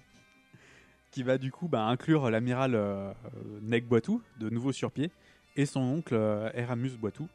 qui 1.15 1.23
va 1.23 1.39
du 1.39 1.53
coup 1.53 1.69
bah, 1.69 1.85
inclure 1.85 2.29
l'amiral 2.29 2.75
euh, 2.75 3.13
euh, 3.13 3.61
Neg 3.63 3.87
Boitou, 3.87 4.21
de 4.41 4.51
nouveau 4.51 4.73
sur 4.73 4.91
pied, 4.91 5.13
et 5.55 5.65
son 5.65 5.81
oncle 5.81 6.13
euh, 6.15 6.51
Eramus 6.55 6.97
Boitou, 6.97 7.29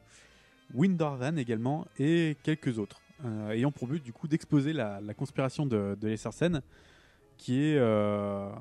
Windorvan 0.74 1.38
également, 1.38 1.88
et 1.98 2.36
quelques 2.44 2.78
autres, 2.78 3.00
euh, 3.24 3.52
ayant 3.52 3.72
pour 3.72 3.88
but 3.88 4.04
du 4.04 4.12
coup 4.12 4.28
d'exposer 4.28 4.74
la, 4.74 5.00
conspiration 5.16 5.66
de, 5.66 5.98
de 5.98 6.62
qui 7.38 7.64
est 7.64 7.78
euh, 7.78 8.52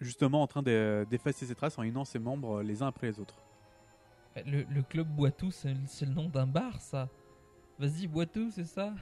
justement 0.00 0.40
en 0.40 0.46
train 0.46 0.62
de- 0.62 1.06
d'effacer 1.10 1.44
ses 1.44 1.54
traces 1.54 1.78
en 1.78 1.82
unant 1.82 2.06
ses 2.06 2.18
membres 2.18 2.62
les 2.62 2.82
uns 2.82 2.86
après 2.86 3.08
les 3.08 3.20
autres. 3.20 3.36
Le, 4.46 4.80
club 4.80 5.08
Boitou, 5.08 5.50
c'est 5.50 5.74
le 5.74 6.14
nom 6.14 6.30
d'un 6.30 6.46
bar, 6.46 6.80
ça. 6.80 7.10
Vas-y, 7.78 8.06
Boitou, 8.06 8.50
c'est 8.50 8.64
Ça, 8.64 8.94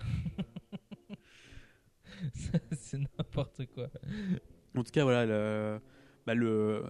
C'est 2.72 2.98
n'importe 2.98 3.66
quoi. 3.74 3.88
En 4.76 4.82
tout 4.82 4.90
cas, 4.90 5.04
voilà, 5.04 5.26
le, 5.26 5.80
bah, 6.26 6.34
le, 6.34 6.84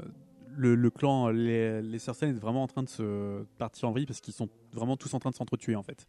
le, 0.56 0.90
clan, 0.90 1.28
les, 1.28 1.82
les 1.82 1.98
Cersei 1.98 2.28
est 2.28 2.32
vraiment 2.32 2.62
en 2.62 2.66
train 2.66 2.82
de 2.82 2.88
se 2.88 3.44
partir 3.58 3.88
en 3.88 3.92
vrille 3.92 4.06
parce 4.06 4.20
qu'ils 4.20 4.34
sont 4.34 4.48
vraiment 4.72 4.96
tous 4.96 5.12
en 5.14 5.18
train 5.18 5.30
de 5.30 5.34
s'entretuer 5.34 5.76
en 5.76 5.82
fait. 5.82 6.08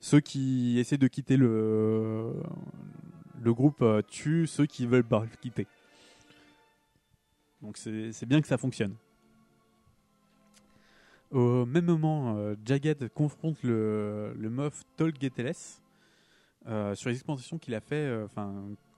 Ceux 0.00 0.20
qui 0.20 0.78
essaient 0.78 0.98
de 0.98 1.06
quitter 1.06 1.36
le, 1.36 2.32
le 3.40 3.54
groupe 3.54 3.82
euh, 3.82 4.02
tuent 4.02 4.46
ceux 4.46 4.66
qui 4.66 4.86
veulent 4.86 5.04
pas 5.04 5.20
le 5.20 5.36
quitter. 5.40 5.66
Donc 7.62 7.78
c'est 7.78 8.26
bien 8.26 8.40
que 8.40 8.46
ça 8.46 8.58
fonctionne. 8.58 8.94
Au 11.30 11.64
même 11.64 11.86
moment, 11.86 12.36
euh, 12.36 12.54
Jagged 12.64 13.08
confronte 13.08 13.62
le, 13.62 14.34
le 14.38 14.50
Moff 14.50 14.84
Tol 14.96 15.12
Geteles 15.18 15.80
euh, 16.66 16.94
sur 16.94 17.10
les 17.10 17.16
exploitations 17.16 17.58
qu'il 17.58 17.74
a 17.74 17.80
fait, 17.80 17.96
euh, 17.96 18.24
enfin 18.24 18.52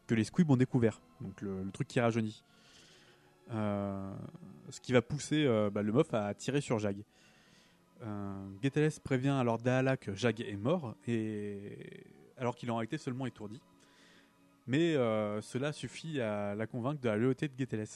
que 0.07 0.15
les 0.15 0.25
squibs 0.25 0.51
ont 0.51 0.57
découvert, 0.57 1.01
le, 1.41 1.69
truc 1.73 1.89
qui 1.89 2.01
rajeunit. 2.01 2.45
Euh, 3.53 4.13
ce 4.71 4.81
qui 4.81 4.93
va 4.93 5.03
pousser 5.03 5.47
bah, 5.73 5.83
le 5.83 5.93
Moff 5.93 6.13
à 6.15 6.33
tirer 6.35 6.61
sur 6.61 6.79
Jag. 6.79 7.05
Geteles 8.63 9.01
prévient 9.03 9.31
alors 9.31 9.59
Dahala 9.59 9.97
que 9.97 10.15
Jag 10.15 10.41
est 10.41 10.57
mort, 10.57 10.95
et 11.07 12.05
alors 12.37 12.55
qu'il 12.57 12.71
en 12.71 12.79
a 12.79 12.85
été 12.85 12.99
seulement 12.99 13.27
étourdi. 13.27 13.61
Mais 14.67 14.95
cela 15.43 15.73
suffit 15.73 16.21
à 16.21 16.55
la 16.55 16.67
convaincre 16.67 17.01
de 17.01 17.09
la 17.09 17.17
loyauté 17.17 17.49
de 17.49 17.55
Geteles. 17.57 17.87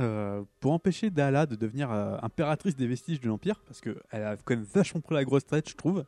Euh, 0.00 0.42
pour 0.58 0.72
empêcher 0.72 1.08
Dahala 1.10 1.46
de 1.46 1.54
devenir 1.54 1.92
euh, 1.92 2.16
impératrice 2.20 2.74
des 2.74 2.88
vestiges 2.88 3.20
de 3.20 3.28
l'Empire, 3.28 3.60
parce 3.64 3.80
qu'elle 3.80 3.94
a 4.10 4.36
quand 4.36 4.56
même 4.56 4.64
vachement 4.64 5.00
pris 5.00 5.14
la 5.14 5.24
grosse 5.24 5.46
tête, 5.46 5.68
je 5.68 5.76
trouve. 5.76 6.04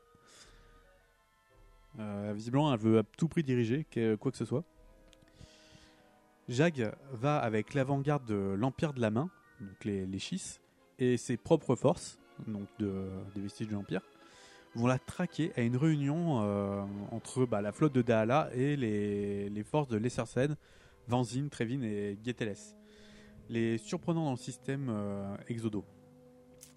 Euh, 2.00 2.32
visiblement, 2.34 2.72
elle 2.74 2.80
veut 2.80 2.98
à 2.98 3.02
tout 3.16 3.28
prix 3.28 3.44
diriger 3.44 3.86
quoi 4.18 4.32
que 4.32 4.36
ce 4.36 4.44
soit. 4.44 4.64
Jag 6.48 6.92
va 7.12 7.38
avec 7.38 7.74
l'avant-garde 7.74 8.24
de 8.26 8.54
l'Empire 8.58 8.92
de 8.92 9.00
la 9.00 9.10
Main, 9.10 9.30
donc 9.60 9.84
les, 9.84 10.04
les 10.04 10.18
et 10.98 11.16
ses 11.16 11.36
propres 11.36 11.76
forces, 11.76 12.18
donc 12.48 12.66
de, 12.80 13.08
des 13.34 13.40
vestiges 13.40 13.68
de 13.68 13.74
l'Empire, 13.74 14.02
vont 14.74 14.88
la 14.88 14.98
traquer 14.98 15.52
à 15.56 15.60
une 15.62 15.76
réunion 15.76 16.38
entre 17.10 17.46
bah, 17.46 17.62
la 17.62 17.72
flotte 17.72 17.92
de 17.94 18.02
Dahala 18.02 18.50
et 18.52 18.76
les, 18.76 19.64
forces 19.64 19.88
de 19.88 19.96
Lessersen, 19.96 20.56
Vanzin, 21.08 21.48
Trevin 21.48 21.82
et 21.82 22.18
Geteles. 22.24 22.76
Les 23.48 23.78
surprenant 23.78 24.24
dans 24.24 24.30
le 24.32 24.36
système 24.36 24.88
euh, 24.90 25.36
Exodo. 25.46 25.84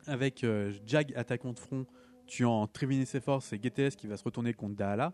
Avec 0.05 0.43
euh, 0.43 0.71
Jag 0.85 1.13
attaquant 1.15 1.53
de 1.53 1.59
front, 1.59 1.85
tuant 2.27 2.67
Trevin 2.67 3.01
et 3.01 3.05
Geteles 3.05 3.95
qui 3.95 4.07
va 4.07 4.17
se 4.17 4.23
retourner 4.23 4.53
contre 4.53 4.75
Dahala, 4.75 5.13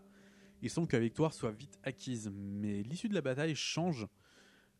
il 0.62 0.68
semble 0.68 0.86
que 0.86 0.96
la 0.96 1.02
victoire 1.02 1.32
soit 1.32 1.52
vite 1.52 1.78
acquise. 1.82 2.30
Mais 2.32 2.82
l'issue 2.82 3.08
de 3.08 3.14
la 3.14 3.22
bataille 3.22 3.54
change 3.54 4.06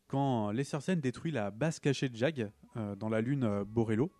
quand 0.07 0.51
Lessersen 0.51 1.01
détruit 1.01 1.33
la 1.33 1.51
base 1.51 1.81
cachée 1.81 2.09
de 2.09 2.17
Jag 2.17 2.51
euh, 2.77 2.95
dans 2.95 3.09
la 3.09 3.21
lune 3.21 3.65
Borello. 3.65 4.13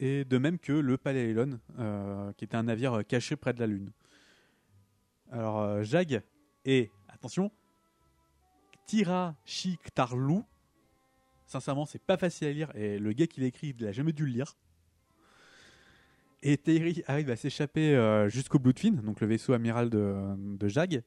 Et 0.00 0.24
de 0.24 0.38
même 0.38 0.58
que 0.58 0.72
le 0.72 0.96
Palaelon, 0.96 1.58
euh, 1.78 2.32
qui 2.34 2.44
était 2.44 2.56
un 2.56 2.64
navire 2.64 3.04
caché 3.06 3.36
près 3.36 3.52
de 3.52 3.60
la 3.60 3.66
lune. 3.66 3.92
Alors, 5.30 5.82
Jag 5.84 6.22
et, 6.64 6.90
attention, 7.08 7.50
Tira 8.86 9.36
Tarlou. 9.94 10.44
Sincèrement, 11.48 11.86
c'est 11.86 11.98
pas 11.98 12.18
facile 12.18 12.48
à 12.48 12.52
lire 12.52 12.76
et 12.76 12.98
le 12.98 13.10
gars 13.14 13.26
qui 13.26 13.40
l'écrit, 13.40 13.74
il 13.78 13.86
a 13.86 13.92
jamais 13.92 14.12
dû 14.12 14.26
le 14.26 14.32
lire. 14.32 14.54
Et 16.42 16.58
Terry 16.58 17.02
arrive 17.06 17.30
à 17.30 17.36
s'échapper 17.36 17.96
euh, 17.96 18.28
jusqu'au 18.28 18.58
Bloodfin, 18.58 18.92
donc 18.92 19.22
le 19.22 19.26
vaisseau 19.26 19.54
amiral 19.54 19.88
de, 19.88 20.68
Jag, 20.68 21.02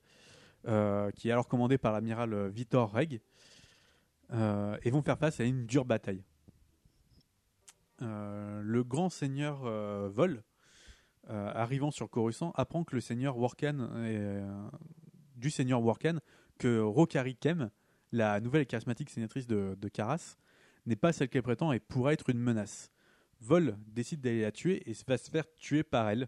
euh, 0.67 1.11
qui 1.11 1.29
est 1.29 1.31
alors 1.31 1.47
commandé 1.47 1.77
par 1.77 1.93
l'amiral 1.93 2.33
euh, 2.33 2.49
Vitor 2.49 2.91
Reg, 2.91 3.21
et 4.33 4.89
vont 4.89 5.03
faire 5.03 5.19
face 5.19 5.39
à 5.41 5.43
une 5.43 5.65
dure 5.67 5.85
bataille. 5.85 6.23
Le 7.99 8.81
grand 8.81 9.09
seigneur 9.09 9.63
Vol, 10.09 10.41
arrivant 11.27 11.91
sur 11.91 12.09
Coruscant, 12.09 12.53
apprend 12.55 12.85
que 12.85 12.95
le 12.95 13.01
seigneur 13.01 13.37
Workan, 13.37 13.89
du 15.35 15.49
seigneur 15.49 15.81
Workan, 15.83 16.19
que 16.59 16.79
Rokari 16.79 17.35
Kem, 17.35 17.71
la 18.11 18.39
nouvelle 18.39 18.61
et 18.61 18.65
charismatique 18.65 19.09
sénatrice 19.09 19.47
de, 19.47 19.77
de 19.79 19.87
Karas, 19.87 20.37
n'est 20.85 20.95
pas 20.95 21.13
celle 21.13 21.29
qu'elle 21.29 21.43
prétend 21.43 21.71
et 21.71 21.79
pourrait 21.79 22.13
être 22.13 22.29
une 22.29 22.39
menace. 22.39 22.91
Vol 23.39 23.77
décide 23.87 24.21
d'aller 24.21 24.41
la 24.41 24.51
tuer 24.51 24.89
et 24.89 24.95
va 25.07 25.17
se 25.17 25.29
faire 25.29 25.45
tuer 25.57 25.83
par 25.83 26.09
elle. 26.09 26.27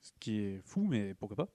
Ce 0.00 0.12
qui 0.20 0.40
est 0.40 0.60
fou, 0.62 0.86
mais 0.86 1.14
pourquoi 1.14 1.36
pas. 1.36 1.48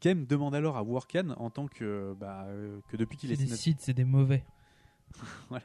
Kem 0.00 0.26
demande 0.26 0.54
alors 0.54 0.76
à 0.76 0.82
Workan, 0.82 1.30
en 1.36 1.50
tant 1.50 1.68
que, 1.68 2.14
bah, 2.18 2.44
euh, 2.46 2.80
que 2.88 2.96
depuis 2.96 3.16
qu'il 3.16 3.32
est 3.32 3.36
sénateur. 3.36 3.58
sites, 3.58 3.80
c'est 3.80 3.94
des 3.94 4.04
mauvais. 4.04 4.44
voilà. 5.48 5.64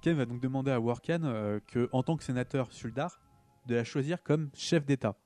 Kem 0.00 0.16
va 0.16 0.26
donc 0.26 0.40
demander 0.40 0.72
à 0.72 0.80
Workan 0.80 1.22
euh, 1.24 1.60
que, 1.66 1.88
en 1.92 2.02
tant 2.02 2.16
que 2.16 2.24
sénateur 2.24 2.72
Suldar, 2.72 3.20
de 3.66 3.76
la 3.76 3.84
choisir 3.84 4.22
comme 4.22 4.50
chef 4.54 4.84
d'État. 4.84 5.16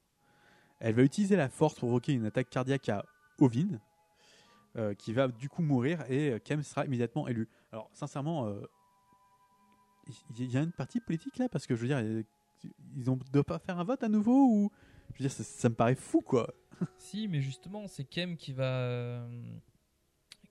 Elle 0.78 0.94
va 0.94 1.02
utiliser 1.02 1.37
la 1.37 1.48
force 1.48 1.74
pour 1.74 1.88
provoquer 1.88 2.12
une 2.12 2.26
attaque 2.26 2.50
cardiaque 2.50 2.88
à 2.90 3.04
Ovin, 3.38 3.80
euh, 4.76 4.94
qui 4.94 5.12
va 5.12 5.28
du 5.28 5.48
coup 5.48 5.62
mourir 5.62 6.04
et 6.10 6.38
Kem 6.44 6.62
sera 6.62 6.84
immédiatement 6.84 7.28
élu. 7.28 7.48
Alors, 7.72 7.90
sincèrement, 7.92 8.46
euh, 8.46 8.60
il 10.30 10.44
y, 10.44 10.52
y 10.52 10.56
a 10.56 10.62
une 10.62 10.72
partie 10.72 11.00
politique 11.00 11.38
là 11.38 11.48
parce 11.48 11.66
que 11.66 11.74
je 11.74 11.80
veux 11.82 11.88
dire, 11.88 12.24
ils 12.96 13.10
ont 13.10 13.18
doivent 13.32 13.44
pas 13.44 13.58
faire 13.58 13.78
un 13.78 13.84
vote 13.84 14.02
à 14.02 14.08
nouveau 14.08 14.46
ou 14.48 14.70
je 15.14 15.18
veux 15.22 15.28
dire, 15.28 15.32
ça, 15.32 15.44
ça 15.44 15.68
me 15.68 15.74
paraît 15.74 15.94
fou 15.94 16.20
quoi. 16.20 16.52
si, 16.98 17.26
mais 17.28 17.40
justement, 17.40 17.86
c'est 17.88 18.04
Kem 18.04 18.36
qui 18.36 18.52
va, 18.52 18.64
euh, 18.64 19.54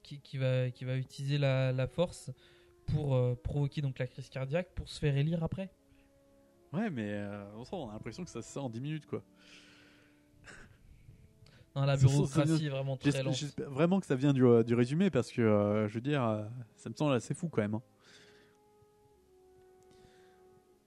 qui, 0.03 0.19
qui 0.21 0.37
va, 0.37 0.69
qui 0.71 0.85
va 0.85 0.97
utiliser 0.97 1.37
la, 1.37 1.71
la 1.71 1.87
force 1.87 2.31
pour 2.87 3.15
euh, 3.15 3.35
provoquer 3.35 3.81
donc 3.81 3.97
la 3.99 4.07
crise 4.07 4.29
cardiaque 4.29 4.69
pour 4.75 4.89
se 4.89 4.99
faire 4.99 5.15
élire 5.17 5.43
après. 5.43 5.69
Ouais, 6.73 6.89
mais 6.89 7.09
euh, 7.13 7.45
on 7.55 7.63
sent- 7.63 7.75
a 7.89 7.93
l'impression 7.93 8.23
que 8.23 8.29
ça 8.29 8.41
se 8.41 8.51
fait 8.51 8.59
en 8.59 8.69
10 8.69 8.81
minutes 8.81 9.05
quoi. 9.05 9.23
Non, 11.75 11.83
la 11.85 11.97
bureaucratie 11.97 12.65
est 12.65 12.69
vraiment 12.69 12.95
très 12.95 13.21
lente. 13.23 13.33
J'espère 13.33 13.69
vraiment 13.69 13.99
que 13.99 14.05
ça 14.05 14.15
vient 14.15 14.31
du, 14.33 14.45
euh, 14.45 14.63
du 14.63 14.73
résumé 14.75 15.09
parce 15.09 15.31
que 15.31 15.41
euh, 15.41 15.87
je 15.89 15.95
veux 15.95 16.01
dire, 16.01 16.23
euh, 16.23 16.45
ça 16.77 16.89
me 16.89 16.95
semble 16.95 17.13
assez 17.13 17.33
fou 17.33 17.49
quand 17.49 17.61
même. 17.61 17.75
hein. 17.75 17.81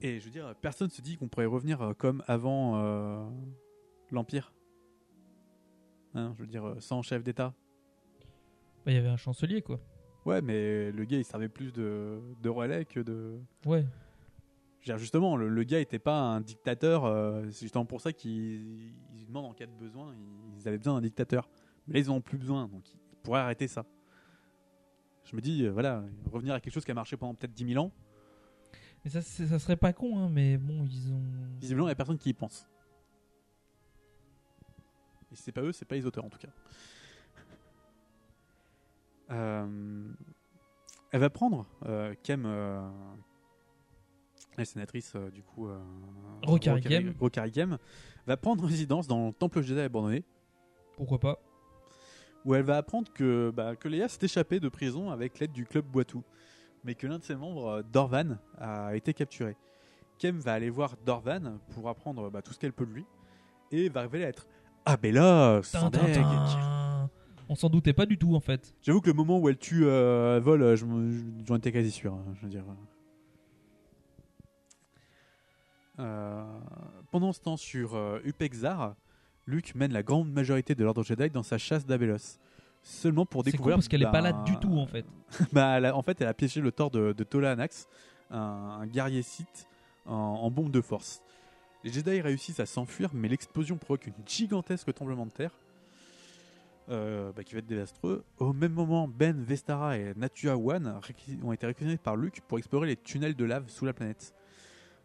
Et 0.00 0.20
je 0.20 0.24
veux 0.26 0.30
dire, 0.30 0.54
personne 0.60 0.88
se 0.90 1.02
dit 1.02 1.16
qu'on 1.16 1.28
pourrait 1.28 1.46
revenir 1.46 1.92
comme 1.98 2.22
avant 2.28 2.76
euh, 2.82 3.28
l'Empire. 4.12 4.52
Hein, 6.14 6.32
je 6.36 6.42
veux 6.42 6.46
dire, 6.48 6.76
sans 6.78 7.02
chef 7.02 7.22
d'État. 7.24 7.52
Bah, 8.86 8.92
Il 8.92 8.94
y 8.94 8.98
avait 8.98 9.08
un 9.08 9.16
chancelier 9.16 9.60
quoi. 9.60 9.80
Ouais, 10.24 10.40
mais 10.40 10.90
le 10.92 11.04
gars 11.04 11.18
il 11.18 11.24
servait 11.24 11.48
plus 11.48 11.72
de, 11.72 12.20
de 12.42 12.48
relais 12.48 12.84
que 12.84 13.00
de. 13.00 13.38
Ouais. 13.66 13.84
Justement, 14.80 15.36
le, 15.36 15.48
le 15.48 15.64
gars 15.64 15.80
était 15.80 15.98
pas 15.98 16.18
un 16.18 16.40
dictateur. 16.40 17.04
euh, 17.04 17.44
c'est 17.50 17.66
justement 17.66 17.84
pour 17.84 18.00
ça 18.00 18.12
qu'ils 18.12 18.92
ils 19.14 19.26
demandent 19.26 19.46
en 19.46 19.52
cas 19.52 19.66
de 19.66 19.72
besoin. 19.72 20.14
Ils, 20.14 20.60
ils 20.60 20.68
avaient 20.68 20.78
besoin 20.78 20.94
d'un 20.94 21.00
dictateur. 21.02 21.48
Mais 21.86 21.94
là, 21.94 22.00
ils 22.00 22.10
en 22.10 22.14
ont 22.16 22.20
plus 22.20 22.38
besoin. 22.38 22.68
Donc, 22.68 22.88
ils 22.92 23.16
pourraient 23.22 23.40
arrêter 23.40 23.68
ça. 23.68 23.84
Je 25.24 25.36
me 25.36 25.42
dis, 25.42 25.64
euh, 25.64 25.70
voilà, 25.70 26.02
revenir 26.32 26.54
à 26.54 26.60
quelque 26.60 26.72
chose 26.72 26.84
qui 26.84 26.90
a 26.90 26.94
marché 26.94 27.16
pendant 27.16 27.34
peut-être 27.34 27.52
10 27.52 27.72
000 27.74 27.84
ans. 27.84 27.92
Mais 29.04 29.10
ça, 29.10 29.20
ça 29.20 29.58
serait 29.58 29.76
pas 29.76 29.92
con, 29.92 30.18
hein, 30.18 30.28
mais 30.30 30.56
bon, 30.56 30.84
ils 30.86 31.12
ont. 31.12 31.22
Visiblement, 31.60 31.86
il 31.86 31.90
n'y 31.90 31.92
a 31.92 31.96
personne 31.96 32.18
qui 32.18 32.30
y 32.30 32.34
pense. 32.34 32.66
Et 35.30 35.36
si 35.36 35.42
c'est 35.42 35.52
pas 35.52 35.60
eux, 35.60 35.72
c'est 35.72 35.84
pas 35.84 35.96
les 35.96 36.06
auteurs 36.06 36.24
en 36.24 36.30
tout 36.30 36.38
cas. 36.38 36.48
Euh, 39.30 40.08
elle 41.10 41.20
va 41.20 41.28
prendre 41.30 41.66
Kem, 42.22 42.46
la 44.58 44.64
sénatrice 44.64 45.12
euh, 45.14 45.30
du 45.30 45.42
coup, 45.42 45.68
euh, 45.68 45.78
Rokari 46.46 47.54
va 48.26 48.36
prendre 48.36 48.64
résidence 48.64 49.06
dans 49.06 49.28
le 49.28 49.32
temple 49.32 49.62
Jedi 49.62 49.80
abandonné, 49.80 50.24
Pourquoi 50.96 51.18
pas 51.18 51.40
où 52.44 52.54
elle 52.54 52.62
va 52.62 52.76
apprendre 52.76 53.12
que, 53.12 53.52
bah, 53.54 53.76
que 53.76 53.88
Leia 53.88 54.08
s'est 54.08 54.24
échappée 54.24 54.60
de 54.60 54.68
prison 54.68 55.10
avec 55.10 55.38
l'aide 55.38 55.52
du 55.52 55.66
club 55.66 55.84
Boitou, 55.84 56.22
mais 56.84 56.94
que 56.94 57.06
l'un 57.06 57.18
de 57.18 57.24
ses 57.24 57.34
membres, 57.34 57.66
euh, 57.68 57.82
Dorvan, 57.92 58.38
a 58.58 58.94
été 58.94 59.12
capturé. 59.12 59.56
Kem 60.18 60.38
va 60.38 60.54
aller 60.54 60.70
voir 60.70 60.94
Dorvan 61.04 61.58
pour 61.74 61.88
apprendre 61.88 62.30
bah, 62.30 62.40
tout 62.40 62.52
ce 62.52 62.58
qu'elle 62.58 62.72
peut 62.72 62.86
de 62.86 62.92
lui, 62.92 63.04
et 63.70 63.88
va 63.88 64.02
révéler 64.02 64.24
être 64.24 64.46
Abella 64.84 65.60
Sandeg. 65.62 66.00
Tintin. 66.00 67.10
On 67.50 67.54
s'en 67.54 67.68
doutait 67.68 67.92
pas 67.92 68.06
du 68.06 68.18
tout 68.18 68.34
en 68.34 68.40
fait. 68.40 68.74
J'avoue 68.82 69.00
que 69.00 69.08
le 69.08 69.14
moment 69.14 69.38
où 69.38 69.48
elle 69.48 69.58
tue 69.58 69.84
euh, 69.84 70.40
Vol, 70.42 70.76
je 70.76 70.84
j'en 71.46 71.56
étais 71.56 71.72
quasi 71.72 71.90
sûr. 71.90 72.14
hein, 72.14 72.24
je 72.34 72.42
veux 72.42 72.50
dire. 72.50 72.64
Pendant 77.10 77.32
ce 77.32 77.40
temps, 77.40 77.56
sur 77.56 77.94
euh, 77.94 78.20
Upexar, 78.24 78.94
Luke 79.46 79.74
mène 79.74 79.92
la 79.92 80.02
grande 80.02 80.30
majorité 80.32 80.74
de 80.74 80.84
l'ordre 80.84 81.02
Jedi 81.02 81.30
dans 81.30 81.42
sa 81.42 81.58
chasse 81.58 81.86
d'Abelos. 81.86 82.38
Seulement 82.82 83.26
pour 83.26 83.42
découvrir. 83.42 83.76
parce 83.76 83.88
qu'elle 83.88 84.02
est 84.02 84.10
pas 84.10 84.20
là 84.20 84.32
bah, 84.32 84.44
du 84.44 84.56
tout 84.58 84.78
en 84.78 84.86
fait. 84.86 85.04
bah, 85.52 85.76
elle 85.78 85.86
a- 85.86 85.96
en 85.96 86.02
fait, 86.02 86.20
elle 86.20 86.28
a 86.28 86.34
piégé 86.34 86.60
le 86.60 86.70
tort 86.72 86.90
de, 86.90 87.12
de 87.12 87.24
Tola 87.24 87.50
Anax, 87.52 87.88
un, 88.30 88.38
un 88.80 88.86
guerrier 88.86 89.22
sith 89.22 89.66
en, 90.06 90.14
en 90.14 90.50
bombe 90.50 90.70
de 90.70 90.80
force. 90.80 91.22
Les 91.84 91.92
Jedi 91.92 92.20
réussissent 92.20 92.60
à 92.60 92.66
s'enfuir, 92.66 93.10
mais 93.14 93.28
l'explosion 93.28 93.76
provoque 93.76 94.06
une 94.06 94.14
gigantesque 94.26 94.92
tremblement 94.94 95.26
de 95.26 95.30
terre 95.30 95.50
euh, 96.90 97.32
bah, 97.36 97.42
qui 97.44 97.54
va 97.54 97.58
être 97.58 97.66
désastreux. 97.66 98.24
Au 98.38 98.52
même 98.52 98.72
moment, 98.72 99.08
Ben, 99.08 99.42
Vestara 99.42 99.98
et 99.98 100.14
Natua 100.16 100.56
One 100.56 101.00
ont 101.42 101.52
été 101.52 101.66
réquisitionnés 101.66 101.98
par 101.98 102.16
Luke 102.16 102.40
pour 102.48 102.58
explorer 102.58 102.86
les 102.86 102.96
tunnels 102.96 103.34
de 103.36 103.44
lave 103.44 103.68
sous 103.68 103.84
la 103.84 103.92
planète. 103.92 104.34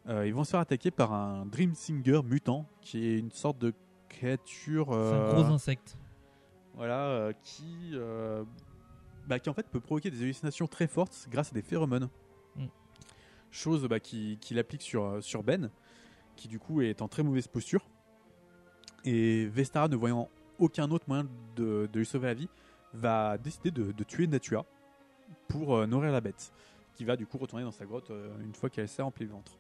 Euh, 0.09 0.27
ils 0.27 0.33
vont 0.33 0.43
se 0.43 0.51
faire 0.51 0.59
attaquer 0.59 0.91
par 0.91 1.13
un 1.13 1.45
Dream 1.45 1.73
Singer 1.75 2.21
mutant, 2.23 2.65
qui 2.81 3.05
est 3.05 3.17
une 3.19 3.31
sorte 3.31 3.57
de 3.59 3.73
créature. 4.09 4.87
C'est 4.89 4.95
euh, 4.97 5.31
un 5.31 5.33
gros 5.33 5.53
insecte. 5.53 5.97
voilà, 6.75 7.07
euh, 7.07 7.33
qui, 7.41 7.91
euh, 7.93 8.43
bah, 9.27 9.39
qui 9.39 9.49
en 9.49 9.53
fait 9.53 9.67
peut 9.69 9.79
provoquer 9.79 10.11
des 10.11 10.21
hallucinations 10.21 10.67
très 10.67 10.87
fortes 10.87 11.27
grâce 11.31 11.51
à 11.51 11.53
des 11.53 11.61
phéromones. 11.61 12.09
Mm. 12.55 12.65
Chose 13.51 13.87
bah, 13.87 13.99
qui, 13.99 14.37
qui 14.41 14.53
l'applique 14.53 14.81
sur, 14.81 15.05
euh, 15.05 15.21
sur 15.21 15.43
Ben, 15.43 15.69
qui 16.35 16.47
du 16.47 16.59
coup 16.59 16.81
est 16.81 17.01
en 17.01 17.07
très 17.07 17.23
mauvaise 17.23 17.47
posture. 17.47 17.85
Et 19.05 19.45
Vestara, 19.47 19.87
ne 19.87 19.95
voyant 19.95 20.29
aucun 20.59 20.89
autre 20.91 21.05
moyen 21.07 21.27
de, 21.55 21.89
de 21.91 21.99
lui 21.99 22.05
sauver 22.05 22.27
la 22.27 22.33
vie, 22.33 22.49
va 22.93 23.37
décider 23.37 23.71
de, 23.71 23.91
de 23.91 24.03
tuer 24.03 24.27
Natua 24.27 24.65
pour 25.47 25.75
euh, 25.75 25.87
nourrir 25.87 26.11
la 26.11 26.21
bête, 26.21 26.51
qui 26.95 27.05
va 27.05 27.15
du 27.15 27.25
coup 27.25 27.37
retourner 27.37 27.63
dans 27.63 27.71
sa 27.71 27.85
grotte 27.85 28.11
euh, 28.11 28.37
une 28.43 28.53
fois 28.53 28.69
qu'elle 28.69 28.87
s'est 28.87 29.01
remplie 29.01 29.25
le 29.25 29.31
ventre. 29.31 29.53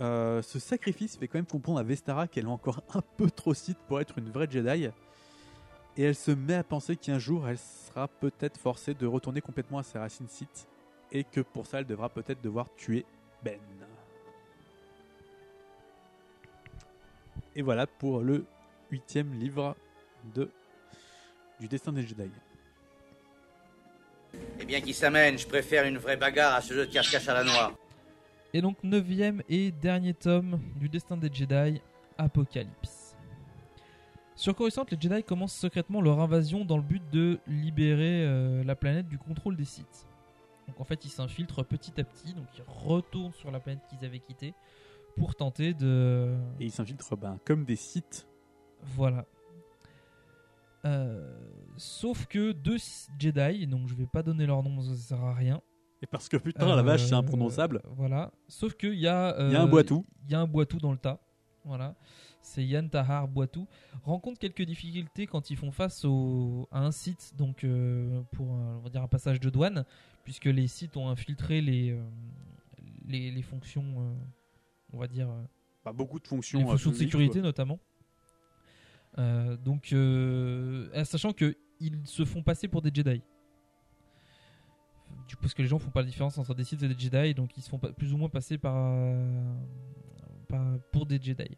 Euh, 0.00 0.42
ce 0.42 0.58
sacrifice 0.58 1.16
fait 1.16 1.26
quand 1.26 1.38
même 1.38 1.46
comprendre 1.46 1.78
à 1.78 1.82
Vestara 1.82 2.28
qu'elle 2.28 2.44
est 2.44 2.48
encore 2.48 2.82
un 2.94 3.02
peu 3.16 3.30
trop 3.30 3.54
site 3.54 3.78
pour 3.88 4.00
être 4.00 4.18
une 4.18 4.30
vraie 4.30 4.48
Jedi. 4.50 4.90
Et 5.96 6.02
elle 6.02 6.14
se 6.14 6.30
met 6.30 6.54
à 6.54 6.62
penser 6.62 6.96
qu'un 6.96 7.18
jour, 7.18 7.48
elle 7.48 7.58
sera 7.58 8.06
peut-être 8.06 8.58
forcée 8.58 8.92
de 8.92 9.06
retourner 9.06 9.40
complètement 9.40 9.78
à 9.78 9.82
ses 9.82 9.98
racines 9.98 10.28
Sith. 10.28 10.68
Et 11.12 11.24
que 11.24 11.40
pour 11.40 11.66
ça, 11.66 11.78
elle 11.78 11.86
devra 11.86 12.08
peut-être 12.10 12.42
devoir 12.42 12.68
tuer 12.76 13.06
Ben. 13.42 13.58
Et 17.54 17.62
voilà 17.62 17.86
pour 17.86 18.20
le 18.20 18.44
huitième 18.90 19.32
livre 19.32 19.74
de 20.34 20.50
du 21.58 21.68
destin 21.68 21.90
des 21.92 22.02
Jedi. 22.02 22.30
Eh 24.60 24.64
bien, 24.66 24.82
qui 24.82 24.92
s'amène 24.92 25.38
Je 25.38 25.46
préfère 25.46 25.86
une 25.86 25.96
vraie 25.96 26.18
bagarre 26.18 26.54
à 26.54 26.60
ce 26.60 26.74
jeu 26.74 26.86
de 26.86 26.92
cache-cache 26.92 27.28
à 27.28 27.34
la 27.34 27.44
noix. 27.44 27.72
Et 28.54 28.62
donc, 28.62 28.82
neuvième 28.82 29.42
et 29.48 29.72
dernier 29.72 30.14
tome 30.14 30.60
du 30.76 30.88
destin 30.88 31.16
des 31.16 31.32
Jedi, 31.32 31.80
Apocalypse. 32.18 33.16
Sur 34.34 34.54
Coruscant, 34.54 34.84
les 34.90 34.98
Jedi 35.00 35.22
commencent 35.24 35.56
secrètement 35.56 36.00
leur 36.00 36.20
invasion 36.20 36.64
dans 36.64 36.76
le 36.76 36.82
but 36.82 37.02
de 37.10 37.38
libérer 37.46 38.24
euh, 38.24 38.62
la 38.64 38.76
planète 38.76 39.08
du 39.08 39.18
contrôle 39.18 39.56
des 39.56 39.64
Sith. 39.64 40.06
Donc 40.68 40.80
en 40.80 40.84
fait, 40.84 41.04
ils 41.04 41.10
s'infiltrent 41.10 41.64
petit 41.64 41.98
à 42.00 42.04
petit, 42.04 42.34
donc 42.34 42.46
ils 42.56 42.64
retournent 42.66 43.32
sur 43.32 43.50
la 43.50 43.60
planète 43.60 43.82
qu'ils 43.88 44.04
avaient 44.04 44.20
quittée 44.20 44.54
pour 45.16 45.34
tenter 45.34 45.72
de... 45.72 46.36
Et 46.60 46.66
ils 46.66 46.70
s'infiltrent 46.70 47.16
ben, 47.16 47.38
comme 47.44 47.64
des 47.64 47.76
sites. 47.76 48.26
Voilà. 48.82 49.24
Euh, 50.84 51.34
sauf 51.76 52.26
que 52.26 52.52
deux 52.52 52.76
Jedi, 53.18 53.66
donc 53.66 53.88
je 53.88 53.94
vais 53.94 54.06
pas 54.06 54.22
donner 54.22 54.46
leur 54.46 54.62
nom, 54.62 54.80
ça 54.82 54.94
sert 54.94 55.24
à 55.24 55.34
rien. 55.34 55.62
Et 56.02 56.06
parce 56.06 56.28
que 56.28 56.36
putain, 56.36 56.74
la 56.76 56.82
vache, 56.82 57.04
c'est 57.06 57.14
Euh, 57.14 57.18
imprononçable. 57.18 57.80
Voilà. 57.96 58.30
Sauf 58.48 58.74
qu'il 58.74 58.94
y 58.98 59.06
a. 59.06 59.34
euh, 59.38 59.48
Il 59.48 59.52
y 59.54 59.56
a 59.56 59.62
un 59.62 59.66
Boitou. 59.66 60.04
Il 60.26 60.32
y 60.32 60.34
a 60.34 60.40
un 60.40 60.46
Boitou 60.46 60.78
dans 60.78 60.92
le 60.92 60.98
tas. 60.98 61.18
Voilà. 61.64 61.94
C'est 62.42 62.64
Yann 62.64 62.88
Tahar 62.88 63.26
Boitou. 63.26 63.66
Rencontre 64.04 64.38
quelques 64.38 64.62
difficultés 64.62 65.26
quand 65.26 65.50
ils 65.50 65.56
font 65.56 65.72
face 65.72 66.04
au, 66.04 66.68
à 66.70 66.80
un 66.84 66.92
site, 66.92 67.32
donc 67.36 67.64
euh, 67.64 68.22
pour 68.30 68.52
un, 68.52 68.76
on 68.76 68.80
va 68.82 68.88
dire 68.90 69.02
un 69.02 69.08
passage 69.08 69.40
de 69.40 69.50
douane, 69.50 69.84
puisque 70.22 70.44
les 70.44 70.68
sites 70.68 70.96
ont 70.96 71.08
infiltré 71.08 71.60
les, 71.60 71.90
euh, 71.90 72.00
les, 73.08 73.32
les 73.32 73.42
fonctions, 73.42 73.82
euh, 73.98 74.14
on 74.92 74.98
va 74.98 75.08
dire. 75.08 75.28
Pas 75.82 75.92
beaucoup 75.92 76.20
de 76.20 76.26
fonctions. 76.28 76.60
les 76.60 76.64
fonctions 76.66 76.90
de 76.92 76.96
sécurité 76.96 77.40
quoi. 77.40 77.48
notamment. 77.48 77.80
Euh, 79.18 79.56
donc, 79.56 79.86
sachant 81.04 81.32
que 81.32 81.56
ils 81.80 81.98
se 82.06 82.24
font 82.24 82.42
passer 82.42 82.68
pour 82.68 82.80
des 82.82 82.90
Jedi. 82.94 83.22
Du 85.28 85.36
parce 85.36 85.54
que 85.54 85.62
les 85.62 85.68
gens 85.68 85.78
font 85.78 85.90
pas 85.90 86.02
la 86.02 86.06
différence 86.06 86.38
entre 86.38 86.54
des 86.54 86.64
Sith 86.64 86.82
et 86.82 86.88
des 86.88 86.98
Jedi, 86.98 87.34
donc 87.34 87.56
ils 87.56 87.62
se 87.62 87.68
font 87.68 87.78
plus 87.78 88.12
ou 88.12 88.16
moins 88.16 88.28
passer 88.28 88.58
par, 88.58 88.74
euh, 88.76 89.54
pour 90.92 91.06
des 91.06 91.20
Jedi. 91.20 91.56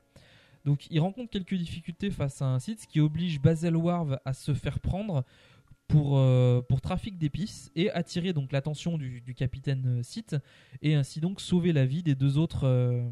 Donc, 0.64 0.86
ils 0.90 1.00
rencontrent 1.00 1.30
quelques 1.30 1.54
difficultés 1.54 2.10
face 2.10 2.42
à 2.42 2.46
un 2.46 2.58
Sith, 2.58 2.80
ce 2.80 2.86
qui 2.86 3.00
oblige 3.00 3.40
Bazel 3.40 3.76
Warv 3.76 4.18
à 4.24 4.32
se 4.32 4.54
faire 4.54 4.80
prendre 4.80 5.24
pour, 5.86 6.18
euh, 6.18 6.62
pour 6.62 6.80
trafic 6.80 7.18
d'épices 7.18 7.70
et 7.74 7.90
attirer 7.90 8.32
donc 8.32 8.52
l'attention 8.52 8.98
du, 8.98 9.34
capitaine 9.34 10.00
euh, 10.00 10.02
Sith 10.02 10.36
et 10.82 10.94
ainsi 10.94 11.20
donc 11.20 11.40
sauver 11.40 11.72
la 11.72 11.86
vie 11.86 12.02
des 12.02 12.14
deux 12.14 12.38
autres 12.38 13.10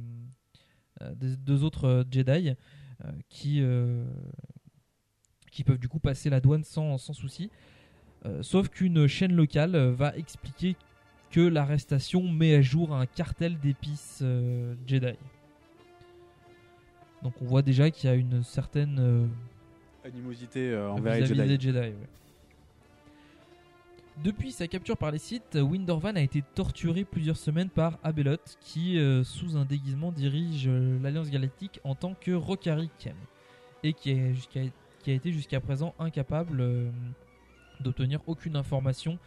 des 1.16 1.36
deux 1.36 1.62
autres 1.62 2.06
Jedi 2.10 2.54
qui, 3.28 3.62
qui 5.52 5.64
peuvent 5.64 5.78
du 5.78 5.88
coup 5.88 5.98
passer 5.98 6.30
la 6.30 6.40
douane 6.40 6.64
sans, 6.64 6.96
sans 6.96 7.12
souci. 7.12 7.50
Euh, 8.26 8.42
sauf 8.42 8.68
qu'une 8.68 9.06
chaîne 9.06 9.34
locale 9.34 9.74
euh, 9.74 9.92
va 9.92 10.16
expliquer 10.16 10.74
que 11.30 11.40
l'arrestation 11.40 12.22
met 12.22 12.54
à 12.54 12.62
jour 12.62 12.94
un 12.94 13.06
cartel 13.06 13.58
d'épices 13.58 14.20
euh, 14.22 14.74
Jedi. 14.86 15.14
Donc 17.22 17.34
on 17.40 17.44
voit 17.44 17.62
déjà 17.62 17.90
qu'il 17.90 18.10
y 18.10 18.12
a 18.12 18.16
une 18.16 18.42
certaine 18.42 18.96
euh, 18.98 19.26
Animosité 20.04 20.76
envers 20.76 21.14
les 21.14 21.26
Jedi. 21.26 21.40
des 21.40 21.60
Jedi, 21.60 21.78
ouais. 21.78 21.94
Depuis 24.24 24.50
sa 24.50 24.66
capture 24.66 24.96
par 24.96 25.10
les 25.10 25.18
Sith, 25.18 25.56
Windorvan 25.60 26.16
a 26.16 26.20
été 26.22 26.42
torturé 26.54 27.04
plusieurs 27.04 27.36
semaines 27.36 27.68
par 27.68 27.98
Abelot, 28.02 28.38
qui, 28.60 28.98
sous 29.24 29.58
un 29.58 29.66
déguisement, 29.66 30.10
dirige 30.10 30.70
l'Alliance 31.02 31.28
Galactique 31.28 31.80
en 31.84 31.94
tant 31.94 32.14
que 32.14 32.30
Rokari 32.30 32.88
Kem, 32.98 33.16
et 33.82 33.92
qui, 33.92 34.12
est 34.12 34.32
jusqu'à- 34.32 34.62
qui 35.00 35.10
a 35.10 35.14
été 35.14 35.32
jusqu'à 35.32 35.60
présent 35.60 35.94
incapable 35.98 36.64
d'obtenir 37.80 38.20
aucune 38.26 38.56
information 38.56 39.18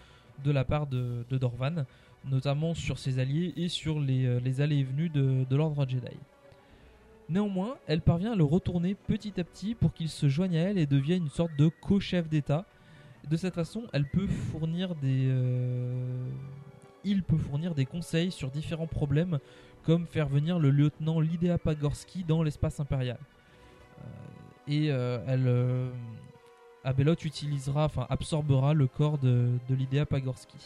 de 0.43 0.51
la 0.51 0.63
part 0.63 0.87
de, 0.87 1.25
Dorvan, 1.31 1.85
notamment 2.25 2.73
sur 2.73 2.99
ses 2.99 3.19
alliés 3.19 3.53
et 3.57 3.67
sur 3.67 3.99
les, 3.99 4.25
euh, 4.25 4.61
allées 4.63 4.77
et 4.77 4.83
venues 4.83 5.09
de, 5.09 5.55
l'Ordre 5.55 5.87
Jedi. 5.87 6.17
Néanmoins, 7.29 7.75
elle 7.87 8.01
parvient 8.01 8.31
à 8.31 8.35
le 8.35 8.43
retourner 8.43 8.95
petit 8.95 9.39
à 9.39 9.43
petit 9.43 9.75
pour 9.75 9.93
qu'il 9.93 10.09
se 10.09 10.27
joigne 10.29 10.57
à 10.57 10.61
elle 10.61 10.77
et 10.77 10.85
devienne 10.85 11.23
une 11.23 11.29
sorte 11.29 11.55
de 11.57 11.67
co-chef 11.67 12.27
d'État. 12.27 12.65
De 13.29 13.37
cette 13.37 13.53
façon, 13.53 13.83
elle 13.93 14.05
peut 14.05 14.27
fournir 14.27 14.95
des, 14.95 15.27
euh, 15.29 16.27
il 17.03 17.21
peut 17.21 17.37
fournir 17.37 17.75
des 17.75 17.85
conseils 17.85 18.31
sur 18.31 18.49
différents 18.49 18.87
problèmes, 18.87 19.39
comme 19.83 20.07
faire 20.07 20.27
venir 20.27 20.57
le 20.57 20.71
lieutenant 20.71 21.19
Lidea 21.19 21.57
Pagorski 21.57 22.23
dans 22.23 22.41
l'espace 22.41 22.79
impérial. 22.79 23.19
Euh, 23.99 24.03
et 24.67 24.85
elle, 24.87 25.47
Abelot 26.83 27.15
utilisera, 27.25 27.85
enfin 27.85 28.07
absorbera 28.09 28.73
le 28.73 28.87
corps 28.87 29.17
de, 29.17 29.49
de 29.69 29.75
Lidea 29.75 30.05
Pagorski. 30.05 30.57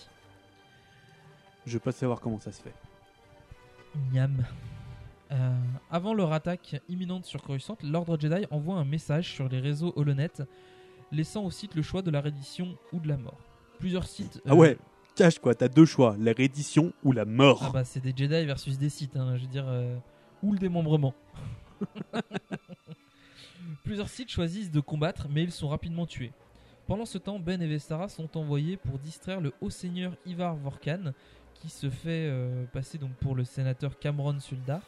Je 1.65 1.73
veux 1.73 1.79
pas 1.79 1.91
savoir 1.91 2.19
comment 2.19 2.39
ça 2.39 2.51
se 2.51 2.61
fait. 2.61 2.73
Miam. 4.11 4.45
Euh, 5.31 5.55
avant 5.89 6.13
leur 6.13 6.31
attaque 6.33 6.81
imminente 6.89 7.25
sur 7.25 7.41
Coruscant, 7.41 7.77
l'Ordre 7.83 8.19
Jedi 8.19 8.45
envoie 8.51 8.75
un 8.75 8.85
message 8.85 9.33
sur 9.33 9.49
les 9.49 9.59
réseaux 9.59 9.93
Holonet, 9.95 10.29
laissant 11.11 11.43
au 11.43 11.51
site 11.51 11.73
le 11.75 11.81
choix 11.81 12.01
de 12.01 12.11
la 12.11 12.21
reddition 12.21 12.77
ou 12.91 12.99
de 12.99 13.07
la 13.07 13.17
mort. 13.17 13.39
Plusieurs 13.79 14.05
sites. 14.05 14.41
Ah 14.47 14.53
ouais, 14.53 14.77
cache 15.15 15.39
quoi, 15.39 15.55
t'as 15.55 15.69
deux 15.69 15.85
choix, 15.85 16.15
la 16.19 16.33
reddition 16.33 16.93
ou 17.03 17.11
la 17.11 17.25
mort. 17.25 17.63
Ah 17.63 17.71
bah 17.71 17.83
c'est 17.83 17.99
des 17.99 18.13
Jedi 18.15 18.45
versus 18.45 18.77
des 18.77 18.89
Sith, 18.89 19.15
hein, 19.15 19.35
je 19.37 19.41
veux 19.41 19.47
dire, 19.47 19.65
euh, 19.67 19.97
ou 20.43 20.53
le 20.53 20.59
démembrement. 20.59 21.15
Plusieurs 23.83 24.07
sites 24.07 24.29
choisissent 24.29 24.71
de 24.71 24.79
combattre, 24.79 25.27
mais 25.29 25.43
ils 25.43 25.51
sont 25.51 25.67
rapidement 25.67 26.05
tués. 26.05 26.31
Pendant 26.87 27.05
ce 27.05 27.17
temps, 27.17 27.37
Ben 27.37 27.61
et 27.61 27.67
Vestara 27.67 28.07
sont 28.07 28.37
envoyés 28.37 28.77
pour 28.77 28.97
distraire 28.97 29.41
le 29.41 29.53
haut 29.59 29.69
seigneur 29.69 30.15
Ivar 30.25 30.55
Vorkan, 30.55 31.11
qui 31.53 31.69
se 31.69 31.89
fait 31.89 32.29
euh, 32.29 32.65
passer 32.67 32.97
donc 32.97 33.11
pour 33.15 33.35
le 33.35 33.43
sénateur 33.43 33.99
Cameron 33.99 34.39
Suldar. 34.39 34.81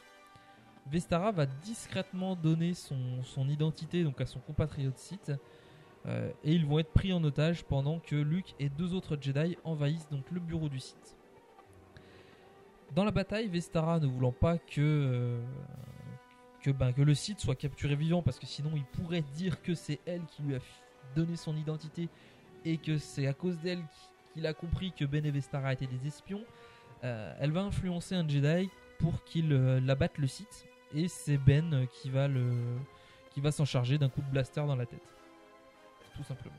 Vestara 0.89 1.31
va 1.31 1.45
discrètement 1.45 2.35
donner 2.35 2.73
son, 2.73 3.49
identité 3.49 4.03
donc 4.03 4.21
à 4.21 4.25
son 4.25 4.39
compatriote 4.39 4.97
Sith, 4.97 5.31
euh, 6.05 6.31
et 6.43 6.53
ils 6.53 6.65
vont 6.65 6.79
être 6.79 6.93
pris 6.93 7.11
en 7.11 7.23
otage 7.23 7.65
pendant 7.65 7.99
que 7.99 8.15
Luke 8.15 8.55
et 8.59 8.69
deux 8.69 8.93
autres 8.93 9.17
Jedi 9.19 9.57
envahissent 9.63 10.09
donc 10.09 10.29
le 10.31 10.39
bureau 10.39 10.69
du 10.69 10.79
Sith. 10.79 11.17
Dans 12.93 13.03
la 13.03 13.11
bataille, 13.11 13.47
Vestara 13.47 13.99
ne 13.99 14.07
voulant 14.07 14.31
pas 14.31 14.57
que, 14.57 14.79
euh, 14.79 15.41
que, 16.65 16.71
ben, 16.71 16.91
que 16.93 17.03
le 17.03 17.13
Sith 17.13 17.39
soit 17.39 17.53
capturé 17.53 17.95
vivant, 17.95 18.23
parce 18.23 18.39
que 18.39 18.47
sinon 18.47 18.71
il 18.75 18.83
pourrait 18.85 19.21
dire 19.35 19.61
que 19.61 19.75
c'est 19.75 19.99
elle 20.07 20.23
qui 20.25 20.41
lui 20.41 20.55
a 20.55 20.59
donné 21.15 21.35
son 21.35 21.55
identité 21.55 22.09
et 22.65 22.77
que 22.77 22.97
c'est 22.97 23.27
à 23.27 23.33
cause 23.33 23.59
d'elle 23.59 23.81
qu- 23.81 24.33
qu'il 24.33 24.47
a 24.47 24.53
compris 24.55 24.91
que 24.91 25.05
Ben 25.05 25.23
et 25.23 25.29
Vestara 25.29 25.73
étaient 25.73 25.85
des 25.85 26.07
espions, 26.07 26.43
euh, 27.03 27.33
elle 27.39 27.51
va 27.51 27.61
influencer 27.61 28.15
un 28.15 28.27
Jedi 28.27 28.69
pour 28.97 29.23
qu'il 29.25 29.53
euh, 29.53 29.79
l'abatte 29.79 30.17
le 30.17 30.25
Sith, 30.25 30.65
et 30.93 31.07
c'est 31.07 31.37
Ben 31.37 31.71
euh, 31.71 31.85
qui 31.85 32.09
va, 32.09 32.27
qui 33.29 33.41
va 33.41 33.51
s'en 33.51 33.65
charger 33.65 33.99
d'un 33.99 34.09
coup 34.09 34.21
de 34.21 34.31
blaster 34.31 34.65
dans 34.65 34.75
la 34.75 34.87
tête. 34.87 35.07
Tout 36.15 36.23
simplement. 36.23 36.55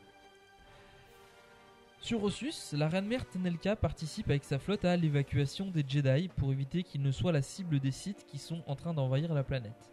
Sur 2.01 2.23
Ossus, 2.23 2.77
la 2.77 2.89
reine 2.89 3.07
mère 3.07 3.29
Tenelka 3.29 3.75
participe 3.75 4.31
avec 4.31 4.45
sa 4.45 4.61
flotte 4.61 4.85
à 4.85 4.97
l'évacuation 4.97 5.67
des 5.67 5.85
Jedi 5.87 6.29
pour 6.37 6.53
éviter 6.53 6.85
qu'ils 6.85 7.03
ne 7.03 7.11
soient 7.11 7.33
la 7.33 7.43
cible 7.43 7.81
des 7.81 7.91
Sith 7.91 8.25
qui 8.29 8.39
sont 8.39 8.63
en 8.69 8.77
train 8.77 8.95
d'envahir 8.95 9.35
la 9.35 9.43
planète. 9.43 9.91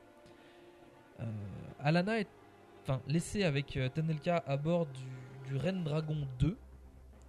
Euh, 1.20 1.24
Alana 1.80 2.20
est 2.20 2.28
enfin, 2.84 3.02
laissée 3.08 3.44
avec 3.44 3.78
euh, 3.78 3.90
Tenelka 3.90 4.44
à 4.46 4.58
bord 4.58 4.88
du, 4.88 5.54
du 5.54 5.84
Dragon 5.84 6.28
2. 6.40 6.58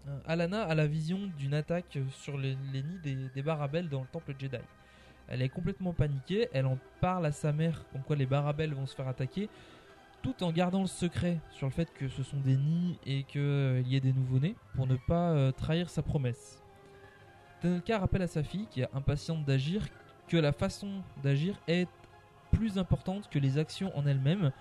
Euh, 0.06 0.18
Alana 0.26 0.62
a 0.62 0.74
la 0.74 0.86
vision 0.86 1.30
d'une 1.38 1.54
attaque 1.54 1.98
sur 2.10 2.38
les, 2.38 2.56
nids 2.56 3.00
des, 3.02 3.16
des 3.34 3.42
Barabel 3.42 3.88
dans 3.88 4.00
le 4.00 4.06
temple 4.06 4.34
Jedi. 4.38 4.56
Elle 5.28 5.40
est 5.40 5.48
complètement 5.48 5.94
paniquée, 5.94 6.48
elle 6.52 6.66
en 6.66 6.78
parle 7.00 7.26
à 7.26 7.32
sa 7.32 7.52
mère 7.52 7.84
comme 7.92 8.02
quoi 8.02 8.16
les 8.16 8.26
Barabel 8.26 8.74
vont 8.74 8.86
se 8.86 8.94
faire 8.94 9.08
attaquer, 9.08 9.48
tout 10.22 10.42
en 10.42 10.52
gardant 10.52 10.82
le 10.82 10.86
secret 10.86 11.38
sur 11.50 11.66
le 11.66 11.72
fait 11.72 11.90
que 11.94 12.08
ce 12.08 12.22
sont 12.22 12.40
des 12.40 12.56
nids 12.56 12.98
et 13.06 13.22
qu'il 13.24 13.84
y 13.86 13.96
ait 13.96 14.00
des 14.00 14.12
nouveau-nés 14.12 14.54
pour 14.74 14.86
ne 14.86 14.96
pas 14.96 15.50
trahir 15.52 15.88
sa 15.88 16.02
promesse. 16.02 16.62
Tenelka 17.62 17.98
rappelle 17.98 18.20
à 18.20 18.26
sa 18.26 18.42
fille, 18.42 18.66
qui 18.70 18.82
est 18.82 18.88
impatiente 18.92 19.46
d'agir, 19.46 19.86
que 20.28 20.36
la 20.36 20.52
façon 20.52 21.02
d'agir 21.22 21.58
est 21.66 21.88
plus 22.54 22.78
importante 22.78 23.28
que 23.28 23.38
les 23.38 23.58
actions 23.58 23.96
en 23.96 24.06
elles-mêmes, 24.06 24.52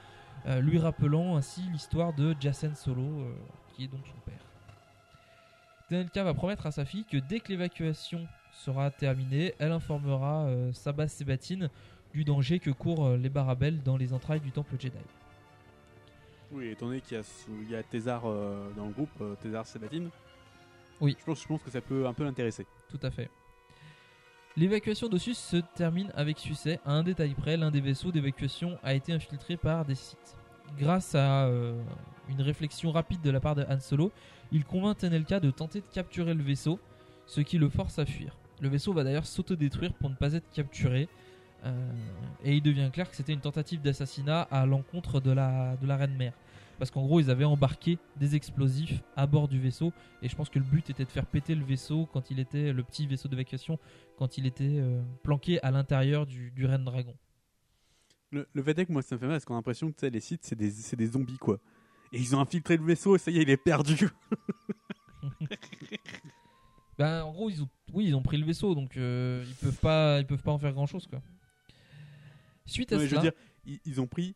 euh, 0.45 0.59
lui 0.59 0.79
rappelant 0.79 1.37
ainsi 1.37 1.61
l'histoire 1.71 2.13
de 2.13 2.35
Jacen 2.39 2.75
Solo, 2.75 3.01
euh, 3.01 3.33
qui 3.73 3.85
est 3.85 3.87
donc 3.87 4.05
son 4.05 4.19
père. 4.25 4.39
Tenelka 5.87 6.23
va 6.23 6.33
promettre 6.33 6.65
à 6.65 6.71
sa 6.71 6.85
fille 6.85 7.05
que 7.05 7.17
dès 7.17 7.39
que 7.39 7.49
l'évacuation 7.49 8.27
sera 8.51 8.91
terminée, 8.91 9.53
elle 9.59 9.71
informera 9.71 10.45
euh, 10.45 10.73
Sabas 10.73 11.07
Sebatine 11.07 11.69
du 12.13 12.23
danger 12.23 12.59
que 12.59 12.71
courent 12.71 13.05
euh, 13.07 13.17
les 13.17 13.29
Barabel 13.29 13.81
dans 13.83 13.97
les 13.97 14.13
entrailles 14.13 14.41
du 14.41 14.51
temple 14.51 14.75
Jedi. 14.79 14.97
Oui, 16.51 16.67
étant 16.67 16.87
donné 16.87 17.01
qu'il 17.01 17.17
y 17.17 17.19
a, 17.19 17.23
il 17.63 17.71
y 17.71 17.75
a 17.75 17.81
Thésar 17.81 18.21
dans 18.21 18.85
le 18.85 18.91
groupe, 18.91 19.23
Thésar 19.41 19.65
Sébatine. 19.65 20.11
Oui. 21.01 21.15
Je 21.19 21.25
pense, 21.25 21.41
je 21.41 21.47
pense 21.47 21.63
que 21.63 21.71
ça 21.71 21.81
peut 21.81 22.05
un 22.05 22.13
peu 22.13 22.23
l'intéresser. 22.23 22.67
Tout 22.89 22.99
à 23.01 23.09
fait. 23.09 23.27
L'évacuation 24.55 25.09
d'Ossus 25.09 25.33
se 25.33 25.57
termine 25.57 26.11
avec 26.13 26.37
succès. 26.37 26.79
À 26.85 26.91
un 26.91 27.01
détail 27.01 27.33
près, 27.33 27.57
l'un 27.57 27.71
des 27.71 27.81
vaisseaux 27.81 28.11
d'évacuation 28.11 28.77
a 28.83 28.93
été 28.93 29.11
infiltré 29.11 29.57
par 29.57 29.83
des 29.83 29.95
Sith. 29.95 30.37
Grâce 30.77 31.15
à 31.15 31.45
euh, 31.45 31.81
une 32.29 32.41
réflexion 32.41 32.91
rapide 32.91 33.21
de 33.21 33.31
la 33.31 33.39
part 33.39 33.55
de 33.55 33.65
Han 33.67 33.79
Solo, 33.79 34.11
il 34.51 34.63
convainc 34.63 34.99
Tenelka 34.99 35.39
de 35.39 35.49
tenter 35.49 35.81
de 35.81 35.85
capturer 35.91 36.35
le 36.35 36.43
vaisseau, 36.43 36.79
ce 37.25 37.41
qui 37.41 37.57
le 37.57 37.67
force 37.67 37.97
à 37.97 38.05
fuir. 38.05 38.37
Le 38.61 38.69
vaisseau 38.69 38.93
va 38.93 39.03
d'ailleurs 39.03 39.25
s'autodétruire 39.25 39.93
pour 39.93 40.11
ne 40.11 40.15
pas 40.15 40.33
être 40.33 40.49
capturé. 40.51 41.09
Euh, 41.65 41.91
et 42.43 42.55
il 42.55 42.61
devient 42.61 42.91
clair 42.93 43.09
que 43.09 43.15
c'était 43.15 43.33
une 43.33 43.41
tentative 43.41 43.81
d'assassinat 43.81 44.41
à 44.51 44.67
l'encontre 44.67 45.19
de 45.19 45.31
la 45.31 45.97
reine 45.97 46.15
mère. 46.15 46.33
Parce 46.83 46.91
qu'en 46.91 47.05
gros, 47.05 47.21
ils 47.21 47.29
avaient 47.29 47.45
embarqué 47.45 47.97
des 48.17 48.35
explosifs 48.35 49.01
à 49.15 49.25
bord 49.25 49.47
du 49.47 49.57
vaisseau. 49.57 49.93
Et 50.21 50.27
je 50.27 50.35
pense 50.35 50.49
que 50.49 50.59
le 50.59 50.65
but 50.65 50.89
était 50.89 51.05
de 51.05 51.09
faire 51.09 51.25
péter 51.25 51.55
le 51.55 51.63
vaisseau 51.63 52.09
quand 52.11 52.29
il 52.29 52.41
était, 52.41 52.73
le 52.73 52.83
petit 52.83 53.07
vaisseau 53.07 53.29
d'évacuation, 53.29 53.79
quand 54.17 54.37
il 54.37 54.45
était 54.45 54.81
euh, 54.81 55.01
planqué 55.23 55.63
à 55.63 55.71
l'intérieur 55.71 56.25
du, 56.25 56.51
du 56.51 56.65
Reine 56.65 56.83
Dragon. 56.83 57.15
Le, 58.31 58.49
le 58.51 58.63
fait 58.63 58.77
est 58.77 58.85
que 58.85 58.91
moi, 58.91 59.01
ça 59.01 59.15
me 59.15 59.19
fait 59.21 59.27
mal 59.27 59.35
parce 59.35 59.45
qu'on 59.45 59.53
a 59.53 59.59
l'impression 59.59 59.93
que 59.93 60.05
les 60.05 60.19
sites, 60.19 60.43
c'est 60.43 60.57
des, 60.57 60.71
c'est 60.71 60.97
des 60.97 61.07
zombies, 61.07 61.37
quoi. 61.37 61.57
Et 62.11 62.19
ils 62.19 62.35
ont 62.35 62.41
infiltré 62.41 62.75
le 62.75 62.83
vaisseau 62.83 63.15
et 63.15 63.17
ça 63.17 63.31
y 63.31 63.37
est, 63.37 63.43
il 63.43 63.49
est 63.49 63.55
perdu. 63.55 64.09
Ben, 66.99 67.23
en 67.23 67.31
gros, 67.31 67.49
ils 67.49 67.63
ont, 67.63 67.69
oui, 67.93 68.07
ils 68.07 68.15
ont 68.15 68.21
pris 68.21 68.35
le 68.35 68.45
vaisseau, 68.45 68.75
donc 68.75 68.97
euh, 68.97 69.45
ils 69.47 69.55
peuvent 69.55 69.79
pas, 69.79 70.19
ils 70.19 70.27
peuvent 70.27 70.43
pas 70.43 70.51
en 70.51 70.59
faire 70.59 70.73
grand 70.73 70.85
chose, 70.85 71.07
quoi. 71.07 71.21
Suite 72.65 72.91
à 72.91 72.97
Non, 72.97 73.01
mais 73.01 73.07
je 73.07 73.15
veux 73.15 73.21
cela, 73.21 73.31
dire, 73.31 73.39
ils, 73.65 73.79
ils 73.85 74.01
ont 74.01 74.05
pris 74.05 74.35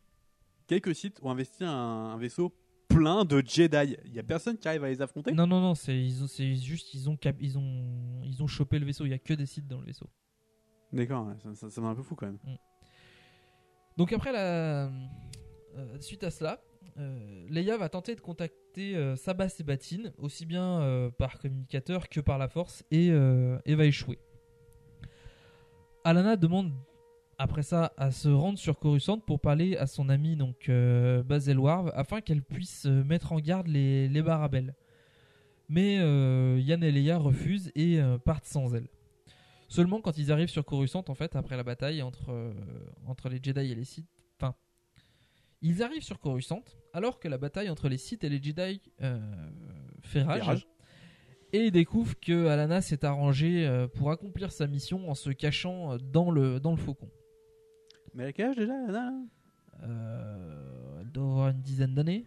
quelques 0.68 0.94
sites 0.94 1.18
ont 1.22 1.30
investi 1.30 1.64
un, 1.64 1.70
un 1.70 2.16
vaisseau 2.18 2.54
plein 2.86 3.24
de 3.24 3.42
Jedi. 3.44 3.96
Il 4.06 4.14
y 4.14 4.18
a 4.20 4.22
personne 4.22 4.56
qui 4.56 4.68
arrive 4.68 4.84
à 4.84 4.88
les 4.88 5.02
affronter. 5.02 5.32
non, 5.32 5.46
non, 5.46 5.60
non, 5.60 5.74
c'est, 5.74 5.98
ils 6.00 6.22
ont- 6.22 6.28
c'est 6.28 6.54
juste, 6.54 6.94
ils 6.94 7.10
ont, 7.10 7.16
cap- 7.16 7.36
ils 7.40 7.58
ont, 7.58 8.22
ils 8.24 8.42
ont 8.42 8.46
chopé 8.46 8.78
le 8.78 8.86
vaisseau. 8.86 9.04
Il 9.04 9.10
y 9.10 9.14
a 9.14 9.18
que 9.18 9.34
des 9.34 9.46
sites 9.46 9.66
dans 9.66 9.80
le 9.80 9.86
vaisseau. 9.86 10.08
D'accord, 10.92 11.28
ça, 11.42 11.54
ça, 11.54 11.70
ça 11.70 11.80
m'a 11.80 11.88
un 11.88 11.94
peu 11.94 12.02
fou 12.02 12.14
quand 12.14 12.26
même. 12.26 12.38
Donc 13.96 14.12
après 14.12 14.32
la, 14.32 14.86
euh, 15.76 15.98
suite 16.00 16.22
à 16.24 16.30
cela, 16.30 16.62
euh, 16.98 17.46
Leia 17.50 17.76
va 17.76 17.88
tenter 17.88 18.14
de 18.14 18.20
contacter 18.20 18.96
euh, 18.96 19.16
Sabas 19.16 19.54
et 19.58 19.64
Batine, 19.64 20.12
aussi 20.18 20.46
bien 20.46 20.80
euh, 20.80 21.10
par 21.10 21.38
communicateur 21.40 22.08
que 22.08 22.20
par 22.20 22.38
la 22.38 22.48
Force, 22.48 22.84
et, 22.90 23.08
et 23.08 23.74
va 23.74 23.84
échouer. 23.84 24.18
Alana 26.04 26.36
demande 26.36 26.72
après 27.38 27.62
ça 27.62 27.92
à 27.96 28.10
se 28.10 28.28
rendre 28.28 28.58
sur 28.58 28.78
Coruscant 28.78 29.18
pour 29.18 29.40
parler 29.40 29.76
à 29.76 29.86
son 29.86 30.08
ami 30.08 30.36
donc 30.36 30.68
euh, 30.68 31.22
Warv 31.56 31.90
afin 31.94 32.20
qu'elle 32.20 32.42
puisse 32.42 32.86
euh, 32.86 33.04
mettre 33.04 33.32
en 33.32 33.38
garde 33.38 33.68
les, 33.68 34.08
les 34.08 34.22
Barabels. 34.22 34.74
Mais 35.68 35.98
euh, 36.00 36.58
Yann 36.60 36.82
et 36.82 36.90
Leia 36.90 37.16
refusent 37.16 37.70
et 37.74 38.00
euh, 38.00 38.18
partent 38.18 38.46
sans 38.46 38.74
elle. 38.74 38.88
Seulement 39.68 40.00
quand 40.00 40.16
ils 40.18 40.32
arrivent 40.32 40.48
sur 40.48 40.64
Coruscant, 40.64 41.04
en 41.08 41.14
fait, 41.14 41.36
après 41.36 41.56
la 41.56 41.62
bataille 41.62 42.00
entre, 42.00 42.54
entre 43.06 43.28
les 43.28 43.38
Jedi 43.42 43.70
et 43.70 43.74
les 43.74 43.84
Sith, 43.84 44.08
enfin, 44.40 44.54
ils 45.60 45.82
arrivent 45.82 46.02
sur 46.02 46.18
Coruscant 46.18 46.64
alors 46.94 47.20
que 47.20 47.28
la 47.28 47.36
bataille 47.36 47.68
entre 47.68 47.90
les 47.90 47.98
Sith 47.98 48.24
et 48.24 48.30
les 48.30 48.42
Jedi 48.42 48.80
fait 50.00 50.22
rage. 50.22 50.66
Et 51.52 51.66
ils 51.66 51.70
découvrent 51.70 52.18
que 52.18 52.46
Alana 52.46 52.80
s'est 52.80 53.04
arrangée 53.04 53.86
pour 53.92 54.10
accomplir 54.10 54.52
sa 54.52 54.66
mission 54.66 55.10
en 55.10 55.14
se 55.14 55.28
cachant 55.28 55.98
dans 55.98 56.30
le, 56.30 56.60
dans 56.60 56.70
le 56.70 56.78
faucon. 56.78 57.10
Mais 58.18 58.24
à 58.26 58.32
quel 58.32 58.50
âge 58.50 58.56
déjà, 58.56 58.72
Anna 58.74 58.92
là? 58.92 59.12
Euh, 59.84 61.00
elle 61.00 61.10
doit 61.12 61.24
avoir 61.24 61.48
une 61.50 61.60
dizaine 61.62 61.94
d'années. 61.94 62.26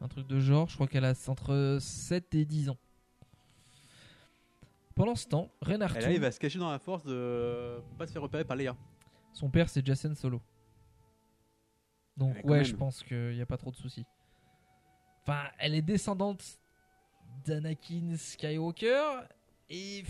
Un 0.00 0.08
truc 0.08 0.26
de 0.26 0.38
genre, 0.40 0.68
je 0.68 0.74
crois 0.74 0.86
qu'elle 0.86 1.04
a 1.04 1.12
entre 1.28 1.76
7 1.80 2.34
et 2.34 2.46
10 2.46 2.70
ans. 2.70 2.78
Pendant 4.94 5.14
ce 5.14 5.26
temps, 5.28 5.50
Ren 5.60 5.74
Elle 5.74 5.82
Artoon- 5.82 6.04
arrive 6.04 6.24
à 6.24 6.30
se 6.32 6.40
cacher 6.40 6.58
dans 6.58 6.70
la 6.70 6.78
force 6.78 7.04
de... 7.04 7.78
pour 7.88 7.98
pas 7.98 8.06
se 8.06 8.12
faire 8.12 8.22
repérer 8.22 8.44
par 8.46 8.56
Leia. 8.56 8.74
Son 9.34 9.50
père, 9.50 9.68
c'est 9.68 9.84
Jacen 9.84 10.14
Solo. 10.14 10.40
Donc, 12.16 12.34
ouais, 12.44 12.56
même. 12.58 12.64
je 12.64 12.74
pense 12.74 13.02
qu'il 13.02 13.32
n'y 13.34 13.42
a 13.42 13.46
pas 13.46 13.58
trop 13.58 13.70
de 13.70 13.76
soucis. 13.76 14.06
Enfin, 15.22 15.42
elle 15.58 15.74
est 15.74 15.82
descendante 15.82 16.58
d'Anakin 17.44 18.16
Skywalker 18.16 19.20
et 19.68 20.02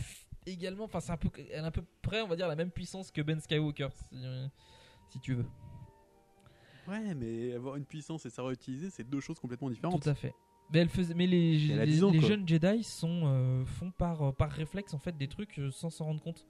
également, 0.46 0.84
enfin, 0.84 1.00
c'est 1.00 1.12
un 1.12 1.16
peu, 1.16 1.28
elle 1.52 1.64
a 1.64 1.68
à 1.68 1.70
peu 1.70 1.82
près, 2.02 2.22
on 2.22 2.28
va 2.28 2.36
dire, 2.36 2.48
la 2.48 2.56
même 2.56 2.70
puissance 2.70 3.10
que 3.10 3.20
Ben 3.20 3.40
Skywalker, 3.40 3.88
si, 3.92 4.16
euh, 4.24 4.46
si 5.10 5.20
tu 5.20 5.34
veux. 5.34 5.46
Ouais, 6.88 7.14
mais 7.14 7.52
avoir 7.54 7.76
une 7.76 7.84
puissance 7.84 8.24
et 8.26 8.30
savoir 8.30 8.52
utiliser, 8.52 8.90
c'est 8.90 9.04
deux 9.08 9.20
choses 9.20 9.38
complètement 9.40 9.68
différentes. 9.70 10.02
Tout 10.02 10.08
à 10.08 10.14
fait. 10.14 10.34
Mais, 10.72 10.80
elle 10.80 10.88
faisait, 10.88 11.14
mais 11.14 11.26
les, 11.26 11.70
Elle 11.72 11.80
a 11.80 11.84
les, 11.84 11.92
10 11.92 12.04
ans, 12.04 12.10
les 12.10 12.18
quoi. 12.18 12.28
jeunes 12.28 12.46
Jedi 12.48 12.82
sont, 12.82 13.22
euh, 13.24 13.64
font 13.64 13.90
par, 13.90 14.22
euh, 14.22 14.32
par 14.32 14.50
réflexe 14.50 14.94
en 14.94 14.98
fait 14.98 15.16
des 15.16 15.28
trucs 15.28 15.60
sans 15.70 15.90
s'en 15.90 16.06
rendre 16.06 16.22
compte. 16.22 16.46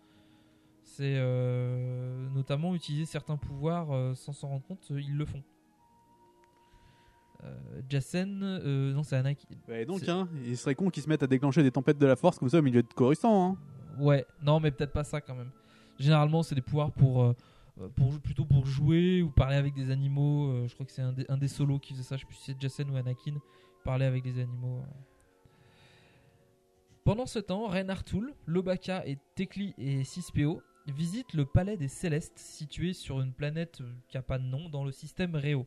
C'est 0.83 1.17
euh, 1.17 2.29
notamment 2.31 2.75
utiliser 2.75 3.07
certains 3.07 3.37
pouvoirs 3.37 3.91
euh, 3.93 4.15
sans 4.15 4.33
s'en 4.33 4.49
rendre 4.49 4.65
compte, 4.67 4.87
ils 4.91 5.17
le 5.17 5.25
font. 5.27 5.43
Euh, 7.45 8.93
non 8.95 9.03
c'est 9.03 9.17
Anakin. 9.17 9.47
Ouais, 9.69 9.85
donc, 9.85 10.01
C'est- 10.01 10.09
hein, 10.11 10.29
il 10.45 10.57
serait 10.57 10.75
con 10.75 10.89
qu'ils 10.91 11.03
se 11.03 11.09
mettent 11.09 11.23
à 11.23 11.27
déclencher 11.27 11.63
des 11.63 11.71
tempêtes 11.71 11.99
de 11.99 12.07
la 12.07 12.17
force 12.17 12.39
comme 12.39 12.49
ça 12.49 12.59
au 12.59 12.63
milieu 12.63 12.83
de 12.83 12.93
Coruscant. 12.95 13.51
Hein. 13.53 13.59
Ouais, 13.99 14.27
non 14.43 14.61
mais 14.61 14.71
peut-être 14.71 14.93
pas 14.93 15.05
ça 15.05 15.21
quand 15.21 15.35
même. 15.35 15.51
Généralement 15.99 16.43
c'est 16.43 16.55
des 16.55 16.61
pouvoirs 16.63 16.93
pour, 16.93 17.23
euh, 17.23 17.35
pour 17.95 18.19
plutôt 18.21 18.45
pour 18.45 18.67
jouer 18.67 19.23
ou 19.23 19.31
parler 19.31 19.57
avec 19.57 19.75
des 19.75 19.91
animaux. 19.91 20.51
euh, 20.51 20.69
je 20.69 20.75
crois 20.75 20.87
que 20.87 20.93
c'est 20.93 21.03
un, 21.03 21.13
des- 21.13 21.27
un 21.29 21.37
des 21.39 21.49
solos 21.49 21.79
qui 21.79 21.93
faisait 21.93 22.03
ça. 22.05 22.17
Je 22.17 22.21
sais 22.23 22.27
plus 22.27 22.37
si 22.37 22.45
c'est 22.53 22.61
Jacen 22.61 22.91
ou 22.91 22.97
Anakin. 22.97 23.35
Parler 23.85 24.05
avec 24.07 24.23
des 24.25 24.41
animaux. 24.41 24.83
Pendant 27.05 27.27
ce 27.27 27.39
temps, 27.39 27.69
Ren 27.69 27.89
Artul, 27.89 28.35
Lobaka 28.47 29.07
et 29.07 29.17
Tekli 29.37 29.75
et 29.79 30.03
6PO 30.03 30.61
visitent 30.89 31.35
le 31.35 31.45
palais 31.45 31.77
des 31.77 31.89
Célestes 31.89 32.39
situé 32.39 32.93
sur 32.93 33.21
une 33.21 33.33
planète 33.33 33.81
euh, 33.81 33.93
qui 34.09 34.17
a 34.19 34.23
pas 34.23 34.39
de 34.39 34.45
nom 34.45 34.69
dans 34.69 34.85
le 34.85 34.93
système 34.93 35.35
Réo. 35.37 35.67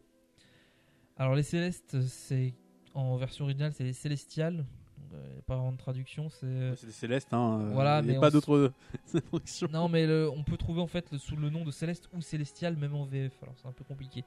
Alors 1.17 1.35
les 1.35 1.43
Célestes, 1.43 2.01
c'est 2.07 2.53
en 2.93 3.15
version 3.17 3.45
originale, 3.45 3.73
c'est 3.73 3.83
les 3.83 3.93
Célestials. 3.93 4.65
Euh, 5.11 5.39
pas 5.47 5.55
vraiment 5.55 5.71
de 5.71 5.77
traduction, 5.77 6.29
c'est 6.29 6.75
C'est 6.75 6.85
des 6.85 6.91
célestes, 6.93 7.33
hein. 7.33 7.61
euh, 7.61 7.69
Voilà, 7.73 7.99
il 8.01 8.07
y 8.07 8.09
a 8.11 8.13
mais 8.13 8.19
pas 8.19 8.29
d'autres 8.29 8.71
fonctions. 9.31 9.67
non, 9.71 9.89
mais 9.89 10.05
le- 10.05 10.29
on 10.29 10.43
peut 10.43 10.55
trouver 10.57 10.81
en 10.81 10.87
fait 10.87 11.11
le- 11.11 11.17
sous 11.17 11.35
le 11.35 11.49
nom 11.49 11.63
de 11.65 11.71
Céleste 11.71 12.07
ou 12.13 12.21
Célestial, 12.21 12.75
même 12.77 12.93
en 12.93 13.05
VF. 13.05 13.33
Alors 13.41 13.55
c'est 13.57 13.67
un 13.67 13.71
peu 13.71 13.83
compliqué. 13.83 14.23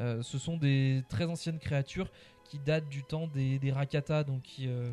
Euh, 0.00 0.22
ce 0.22 0.38
sont 0.38 0.56
des 0.56 1.02
très 1.08 1.24
anciennes 1.24 1.58
créatures 1.58 2.08
qui 2.44 2.58
datent 2.60 2.88
du 2.88 3.02
temps 3.02 3.26
des, 3.26 3.58
des 3.58 3.72
Rakata, 3.72 4.22
donc 4.22 4.44
euh, 4.60 4.92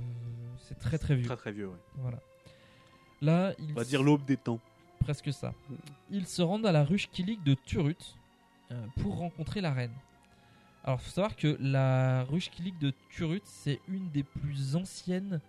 c'est 0.57 0.79
très 0.79 0.97
très 0.97 1.15
vieux. 1.15 1.27
Très 1.27 1.37
très 1.37 1.51
vieux, 1.51 1.67
ouais. 1.67 1.77
Voilà. 1.97 2.19
Là, 3.21 3.53
ils 3.59 3.71
On 3.71 3.75
va 3.75 3.83
dire 3.83 4.01
l'aube 4.01 4.25
des 4.25 4.37
temps. 4.37 4.59
presque 4.99 5.31
ça. 5.33 5.53
Ils 6.09 6.25
se 6.25 6.41
rendent 6.41 6.65
à 6.65 6.71
la 6.71 6.83
ruche 6.83 7.09
Kilik 7.11 7.43
de 7.43 7.53
Turut 7.53 8.15
euh, 8.71 8.85
pour 9.01 9.17
rencontrer 9.17 9.61
la 9.61 9.73
reine. 9.73 9.93
Alors, 10.83 11.01
faut 11.01 11.11
savoir 11.11 11.35
que 11.35 11.57
la 11.59 12.23
ruche 12.23 12.49
Kilik 12.49 12.77
de 12.79 12.93
Turut, 13.09 13.41
c'est 13.43 13.79
une 13.87 14.09
des 14.11 14.23
plus 14.23 14.75
anciennes 14.75 15.39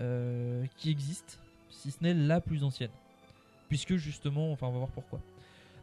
euh, 0.00 0.64
qui 0.76 0.90
existent, 0.90 1.34
si 1.70 1.90
ce 1.90 2.02
n'est 2.02 2.14
la 2.14 2.40
plus 2.40 2.64
ancienne. 2.64 2.90
Puisque 3.68 3.96
justement, 3.96 4.52
enfin, 4.52 4.66
on 4.66 4.72
va 4.72 4.78
voir 4.78 4.90
pourquoi. 4.90 5.20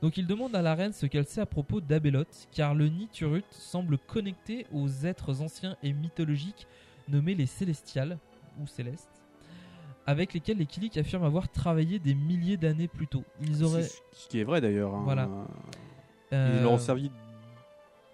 Donc, 0.02 0.18
il 0.18 0.26
demande 0.26 0.56
à 0.56 0.62
la 0.64 0.74
reine 0.74 0.94
ce 0.94 1.06
qu'elle 1.06 1.28
sait 1.28 1.42
à 1.42 1.46
propos 1.46 1.80
d'Abelot, 1.80 2.26
car 2.52 2.74
le 2.74 2.88
nid 2.88 3.08
Turut 3.12 3.44
semble 3.52 3.98
connecté 4.00 4.66
aux 4.74 4.90
êtres 5.06 5.42
anciens 5.42 5.78
et 5.84 5.94
mythologiques 5.94 6.66
nommés 7.08 7.36
les 7.36 7.46
Célestials, 7.46 8.18
ou 8.60 8.68
Célestes, 8.68 9.22
avec 10.08 10.34
lesquels 10.34 10.58
les 10.58 10.66
Kilik 10.66 10.98
affirment 10.98 11.26
avoir 11.26 11.50
travaillé 11.50 12.00
des 12.00 12.16
milliers 12.16 12.58
d'années 12.58 12.88
plus 12.88 13.08
tôt. 13.08 13.24
Ils 13.42 13.64
auraient. 13.64 13.84
C'est 13.84 14.02
Ce 14.14 14.28
qui 14.28 14.40
est 14.40 14.44
vrai 14.44 14.60
d'ailleurs. 14.60 14.94
hein. 14.96 15.02
Voilà. 15.04 15.30
Ils 16.32 16.36
euh, 16.36 16.64
leur 16.64 16.72
ont 16.72 16.78
servi 16.80 17.12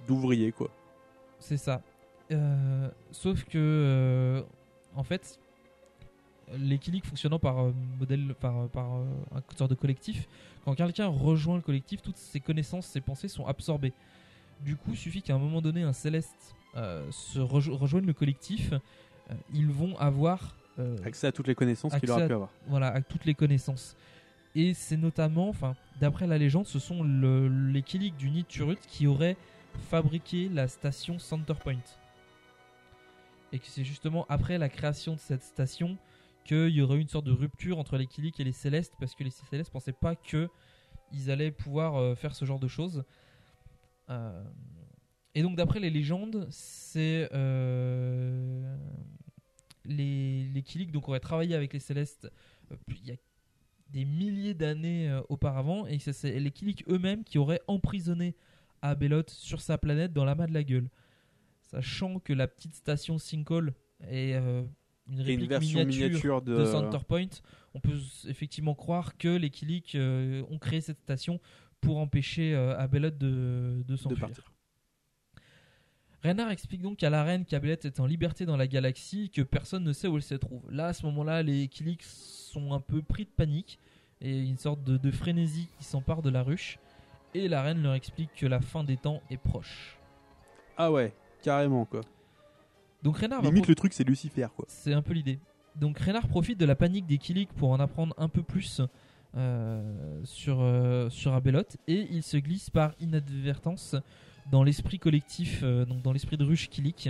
d'ouvriers, 0.08 0.52
quoi. 0.52 0.70
C'est 1.40 1.58
ça. 1.58 1.82
Euh, 2.32 2.90
sauf 3.12 3.44
que, 3.46 3.58
euh, 3.58 4.42
en 4.96 5.04
fait, 5.04 5.40
les 6.58 6.78
Kilik 6.78 7.06
fonctionnant 7.06 7.40
par 7.40 7.60
euh, 7.60 7.72
modèle, 8.00 8.34
par, 8.40 8.58
euh, 8.62 8.68
par 8.68 8.96
euh, 8.96 9.06
un 9.36 9.42
sorte 9.58 9.70
de 9.72 9.76
collectif, 9.76 10.28
quand 10.66 10.74
quelqu'un 10.76 11.08
rejoint 11.08 11.56
le 11.58 11.62
collectif, 11.62 12.02
toutes 12.02 12.18
ses 12.18 12.40
connaissances, 12.40 12.86
ses 12.88 13.02
pensées 13.02 13.28
sont 13.28 13.46
absorbées. 13.46 13.94
Du 14.62 14.76
coup, 14.76 14.92
il 14.92 14.98
suffit 14.98 15.22
qu'à 15.22 15.36
un 15.36 15.40
moment 15.40 15.62
donné, 15.62 15.84
un 15.84 15.94
céleste 15.94 16.56
euh, 16.76 17.06
se 17.12 17.40
rejo- 17.40 17.74
rejoigne 17.76 18.06
le 18.06 18.14
collectif, 18.14 18.74
euh, 18.74 19.34
ils 19.54 19.68
vont 19.70 19.98
avoir 19.98 20.56
euh, 20.80 20.96
Accès 21.06 21.28
à 21.28 21.32
toutes 21.32 21.48
les 21.48 21.56
connaissances 21.56 21.96
qu'il 21.96 22.10
aurait 22.12 22.24
à- 22.24 22.28
pu 22.28 22.34
avoir. 22.34 22.50
Voilà, 22.68 22.88
à 22.88 23.02
toutes 23.02 23.26
les 23.26 23.34
connaissances. 23.34 23.96
Et 24.56 24.74
c'est 24.74 24.98
notamment, 24.98 25.50
enfin, 25.50 25.76
d'après 26.00 26.28
la 26.28 26.38
légende, 26.38 26.66
ce 26.66 26.80
sont 26.80 27.04
le- 27.04 27.48
les 27.48 27.82
Kilik 27.82 28.16
du 28.18 28.30
nid 28.30 28.44
de 28.44 28.48
Turut 28.48 28.78
qui 28.88 29.06
auraient 29.08 29.38
fabriqué 29.78 30.50
la 30.50 30.68
station 30.68 31.20
Centerpoint. 31.20 31.80
Et 33.52 33.60
que 33.60 33.68
c'est 33.68 33.84
justement 33.84 34.26
après 34.30 34.58
la 34.58 34.70
création 34.70 35.14
de 35.14 35.20
cette 35.20 35.44
station 35.44 35.98
qu'il 36.44 36.70
y 36.70 36.82
aurait 36.82 37.00
une 37.00 37.08
sorte 37.08 37.26
de 37.26 37.32
rupture 37.32 37.78
entre 37.78 37.98
les 37.98 38.08
Kilik 38.08 38.40
et 38.40 38.44
les 38.44 38.52
Célestes, 38.52 38.94
parce 39.00 39.16
que 39.16 39.24
les 39.24 39.30
Célestes 39.30 39.72
pensaient 39.72 39.92
pas 39.92 40.16
que 40.16 40.50
ils 41.12 41.32
allaient 41.32 41.52
pouvoir 41.52 41.96
euh, 41.96 42.16
faire 42.16 42.36
ce 42.36 42.46
genre 42.46 42.60
de 42.60 42.68
choses. 42.68 43.04
Euh, 44.10 44.44
et 45.36 45.42
donc 45.42 45.56
d'après 45.56 45.80
les 45.80 45.90
légendes, 45.90 46.48
c'est 46.50 47.30
euh, 47.34 48.78
les, 49.86 50.46
les 50.46 50.62
Kilik 50.64 50.92
donc 50.92 51.08
auraient 51.08 51.20
travaillé 51.20 51.56
avec 51.56 51.74
les 51.74 51.80
Célestes 51.80 52.30
il 52.90 53.06
y 53.06 53.12
a 53.12 53.16
des 53.90 54.04
milliers 54.04 54.54
d'années 54.54 55.22
auparavant 55.30 55.86
et 55.88 56.00
c'est 56.00 56.40
les 56.40 56.52
Kilik 56.52 56.84
eux-mêmes 56.90 57.24
qui 57.24 57.38
auraient 57.38 57.62
emprisonné 57.68 58.36
Abelot 58.82 59.24
sur 59.28 59.62
sa 59.62 59.78
planète 59.78 60.14
dans 60.14 60.26
l'amas 60.26 60.48
de 60.48 60.54
la 60.54 60.64
gueule. 60.64 60.90
Sachant 61.62 62.20
que 62.20 62.34
la 62.34 62.48
petite 62.48 62.76
station 62.76 63.18
Sinkhole 63.18 63.74
est, 64.10 64.34
euh, 64.36 64.64
une 65.10 65.20
réplique 65.20 65.40
une 65.42 65.48
version 65.48 65.80
miniature, 65.80 66.08
miniature 66.08 66.42
de... 66.42 66.58
de- 66.58 66.66
Centerpoint, 66.66 67.28
on 67.74 67.80
peut 67.80 67.98
effectivement 68.28 68.74
croire 68.76 69.18
que 69.18 69.28
les 69.28 69.50
Killik 69.50 69.96
euh, 69.96 70.44
ont 70.50 70.58
créé 70.60 70.82
cette 70.82 71.00
station 71.02 71.40
pour 71.82 71.98
empêcher 71.98 72.56
euh, 72.56 72.78
Abelot 72.78 73.10
de, 73.12 73.84
de 73.88 73.96
s'enfuir. 73.96 74.30
Renard 76.24 76.50
explique 76.50 76.82
donc 76.82 77.04
à 77.04 77.10
la 77.10 77.24
reine 77.24 77.46
qu'Abelette 77.46 77.86
est 77.86 78.00
en 78.00 78.06
liberté 78.08 78.46
dans 78.46 78.58
la 78.58 78.68
galaxie 78.68 79.26
et 79.26 79.30
que 79.30 79.42
personne 79.44 79.84
ne 79.84 79.94
sait 79.94 80.08
où 80.08 80.16
elle 80.18 80.24
se 80.24 80.34
trouve. 80.36 80.70
Là, 80.72 80.88
à 80.88 80.94
ce 80.94 81.06
moment-là, 81.06 81.44
les 81.44 81.68
Killik 81.68 82.02
sont 82.04 82.74
un 82.74 82.80
peu 82.80 83.02
pris 83.04 83.26
de 83.26 83.30
panique 83.30 83.78
et 84.20 84.40
une 84.42 84.58
sorte 84.58 84.84
de, 84.84 84.98
de 84.98 85.12
frénésie 85.12 85.68
qui 85.78 85.84
s'empare 85.84 86.24
de 86.24 86.32
la 86.32 86.42
ruche. 86.42 86.80
Et 87.38 87.48
la 87.48 87.62
reine 87.62 87.84
leur 87.84 87.94
explique 87.94 88.32
que 88.36 88.48
la 88.48 88.60
fin 88.60 88.84
des 88.84 88.98
temps 88.98 89.22
est 89.30 89.38
proche. 89.38 90.00
Ah 90.76 90.92
ouais, 90.92 91.14
carrément 91.44 91.86
quoi. 91.86 92.02
Donc 93.04 93.18
Renard 93.18 93.44
va 93.44 93.50
Limite 93.50 93.68
le 93.68 93.76
truc 93.76 93.94
c'est 93.94 94.04
Lucifer 94.04 94.48
quoi. 94.56 94.66
C'est 94.68 94.94
un 94.94 95.04
peu 95.04 95.14
l'idée. 95.14 95.38
Donc 95.76 96.00
Renard 96.00 96.28
profite 96.28 96.60
de 96.60 96.66
la 96.66 96.76
panique 96.76 97.06
des 97.06 97.20
Killik 97.20 97.54
pour 97.54 97.70
en 97.70 97.80
apprendre 97.80 98.16
un 98.18 98.28
peu 98.28 98.42
plus 98.42 98.82
euh, 99.36 100.20
sur, 100.24 100.58
euh, 100.62 101.10
sur 101.10 101.34
Abelot 101.34 101.62
et 101.88 102.08
il 102.10 102.24
se 102.24 102.38
glisse 102.38 102.72
par 102.72 102.94
inadvertance 103.00 103.96
dans 104.52 104.64
l'esprit 104.64 104.98
collectif, 104.98 105.60
euh, 105.62 105.86
donc 105.86 106.02
dans 106.02 106.14
l'esprit 106.14 106.38
de 106.38 106.44
ruche 106.44 106.70
Killik. 106.70 107.10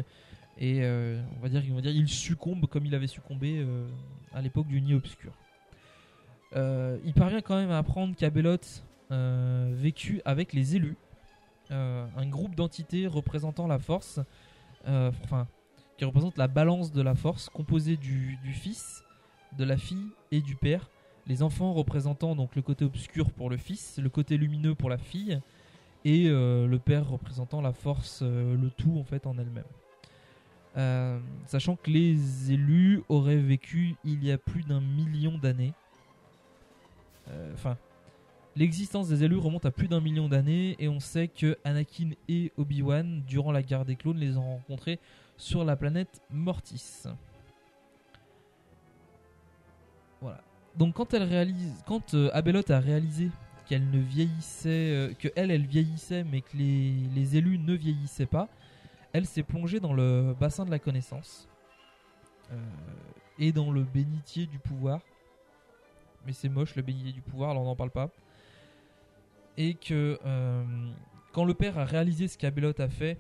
Et 0.57 0.79
euh, 0.81 1.21
on 1.37 1.41
va 1.41 1.47
dire, 1.49 1.63
on 1.71 1.75
va 1.75 1.81
dire, 1.81 1.91
il 1.91 2.09
succombe 2.09 2.65
comme 2.65 2.85
il 2.85 2.95
avait 2.95 3.07
succombé 3.07 3.59
euh, 3.59 3.87
à 4.33 4.41
l'époque 4.41 4.67
du 4.67 4.81
nid 4.81 4.93
obscur. 4.95 5.31
Euh, 6.55 6.97
il 7.05 7.13
parvient 7.13 7.41
quand 7.41 7.55
même 7.55 7.71
à 7.71 7.77
apprendre 7.77 8.15
qu'Abelot 8.15 8.57
euh, 9.09 9.71
vécut 9.73 10.21
avec 10.25 10.51
les 10.51 10.75
élus, 10.75 10.97
euh, 11.71 12.05
un 12.17 12.27
groupe 12.27 12.55
d'entités 12.55 13.07
représentant 13.07 13.65
la 13.65 13.79
force, 13.79 14.19
euh, 14.85 15.11
enfin 15.23 15.47
qui 15.97 16.03
représente 16.03 16.37
la 16.37 16.47
balance 16.47 16.91
de 16.91 17.01
la 17.01 17.15
force, 17.15 17.49
composée 17.49 17.95
du, 17.95 18.37
fils, 18.53 19.03
de 19.57 19.63
la 19.63 19.77
fille 19.77 20.09
et 20.31 20.41
du 20.41 20.55
père. 20.55 20.89
Les 21.25 21.41
enfants 21.41 21.73
représentant 21.73 22.35
donc 22.35 22.55
le 22.55 22.61
côté 22.61 22.85
obscur 22.85 23.31
pour 23.31 23.49
le 23.49 23.57
fils, 23.57 23.97
le 23.97 24.09
côté 24.09 24.37
lumineux 24.37 24.75
pour 24.75 24.89
la 24.89 24.97
fille, 24.97 25.41
et 26.05 26.29
le 26.29 26.77
père 26.77 27.09
représentant 27.09 27.61
la 27.61 27.73
force, 27.73 28.21
le 28.21 28.69
tout 28.77 28.95
en 28.99 29.03
fait 29.03 29.25
en 29.25 29.35
elle-même. 29.39 31.23
Sachant 31.47 31.77
que 31.77 31.89
les 31.89 32.51
élus 32.51 33.01
auraient 33.09 33.37
vécu 33.37 33.95
il 34.03 34.23
y 34.23 34.31
a 34.31 34.37
plus 34.37 34.61
d'un 34.61 34.81
million 34.81 35.39
d'années. 35.39 35.73
Enfin, 37.55 37.75
l'existence 38.57 39.07
des 39.07 39.23
élus 39.23 39.37
remonte 39.37 39.65
à 39.65 39.71
plus 39.71 39.87
d'un 39.87 40.01
million 40.01 40.27
d'années 40.27 40.75
et 40.79 40.89
on 40.89 40.99
sait 40.99 41.27
que 41.27 41.57
Anakin 41.63 42.11
et 42.27 42.51
Obi-Wan, 42.57 43.23
durant 43.27 43.51
la 43.51 43.61
guerre 43.61 43.85
des 43.85 43.95
clones, 43.95 44.17
les 44.17 44.35
ont 44.37 44.55
rencontrés 44.55 44.99
sur 45.37 45.63
la 45.63 45.75
planète 45.75 46.21
Mortis. 46.31 47.03
Voilà. 50.21 50.41
Donc 50.75 50.95
quand 50.95 51.13
elle 51.13 51.23
réalise, 51.23 51.83
quand 51.85 52.15
euh, 52.15 52.31
a 52.33 52.79
réalisé 52.79 53.29
qu'elle 53.67 53.89
ne 53.89 53.99
vieillissait, 53.99 54.69
euh, 54.69 55.13
que 55.13 55.27
elle, 55.35 55.51
elle 55.51 55.65
vieillissait, 55.65 56.23
mais 56.23 56.41
que 56.41 56.57
les, 56.57 56.93
les 57.13 57.37
élus 57.37 57.59
ne 57.59 57.73
vieillissaient 57.73 58.25
pas, 58.25 58.47
elle 59.13 59.25
s'est 59.25 59.43
plongée 59.43 59.79
dans 59.79 59.93
le 59.93 60.35
bassin 60.39 60.65
de 60.65 60.71
la 60.71 60.79
connaissance 60.79 61.47
euh, 62.51 62.55
et 63.37 63.51
dans 63.51 63.71
le 63.71 63.83
bénitier 63.83 64.47
du 64.47 64.57
pouvoir. 64.57 65.01
Mais 66.25 66.33
c'est 66.33 66.49
moche 66.49 66.75
le 66.75 66.81
bénitier 66.81 67.11
du 67.11 67.21
pouvoir, 67.21 67.51
alors 67.51 67.63
on 67.63 67.67
n'en 67.67 67.75
parle 67.75 67.91
pas. 67.91 68.09
Et 69.57 69.73
que 69.73 70.19
euh, 70.25 70.63
quand 71.33 71.45
le 71.45 71.53
père 71.53 71.77
a 71.77 71.85
réalisé 71.85 72.27
ce 72.27 72.37
qu'Abelot 72.37 72.79
a 72.79 72.89
fait, 72.89 73.17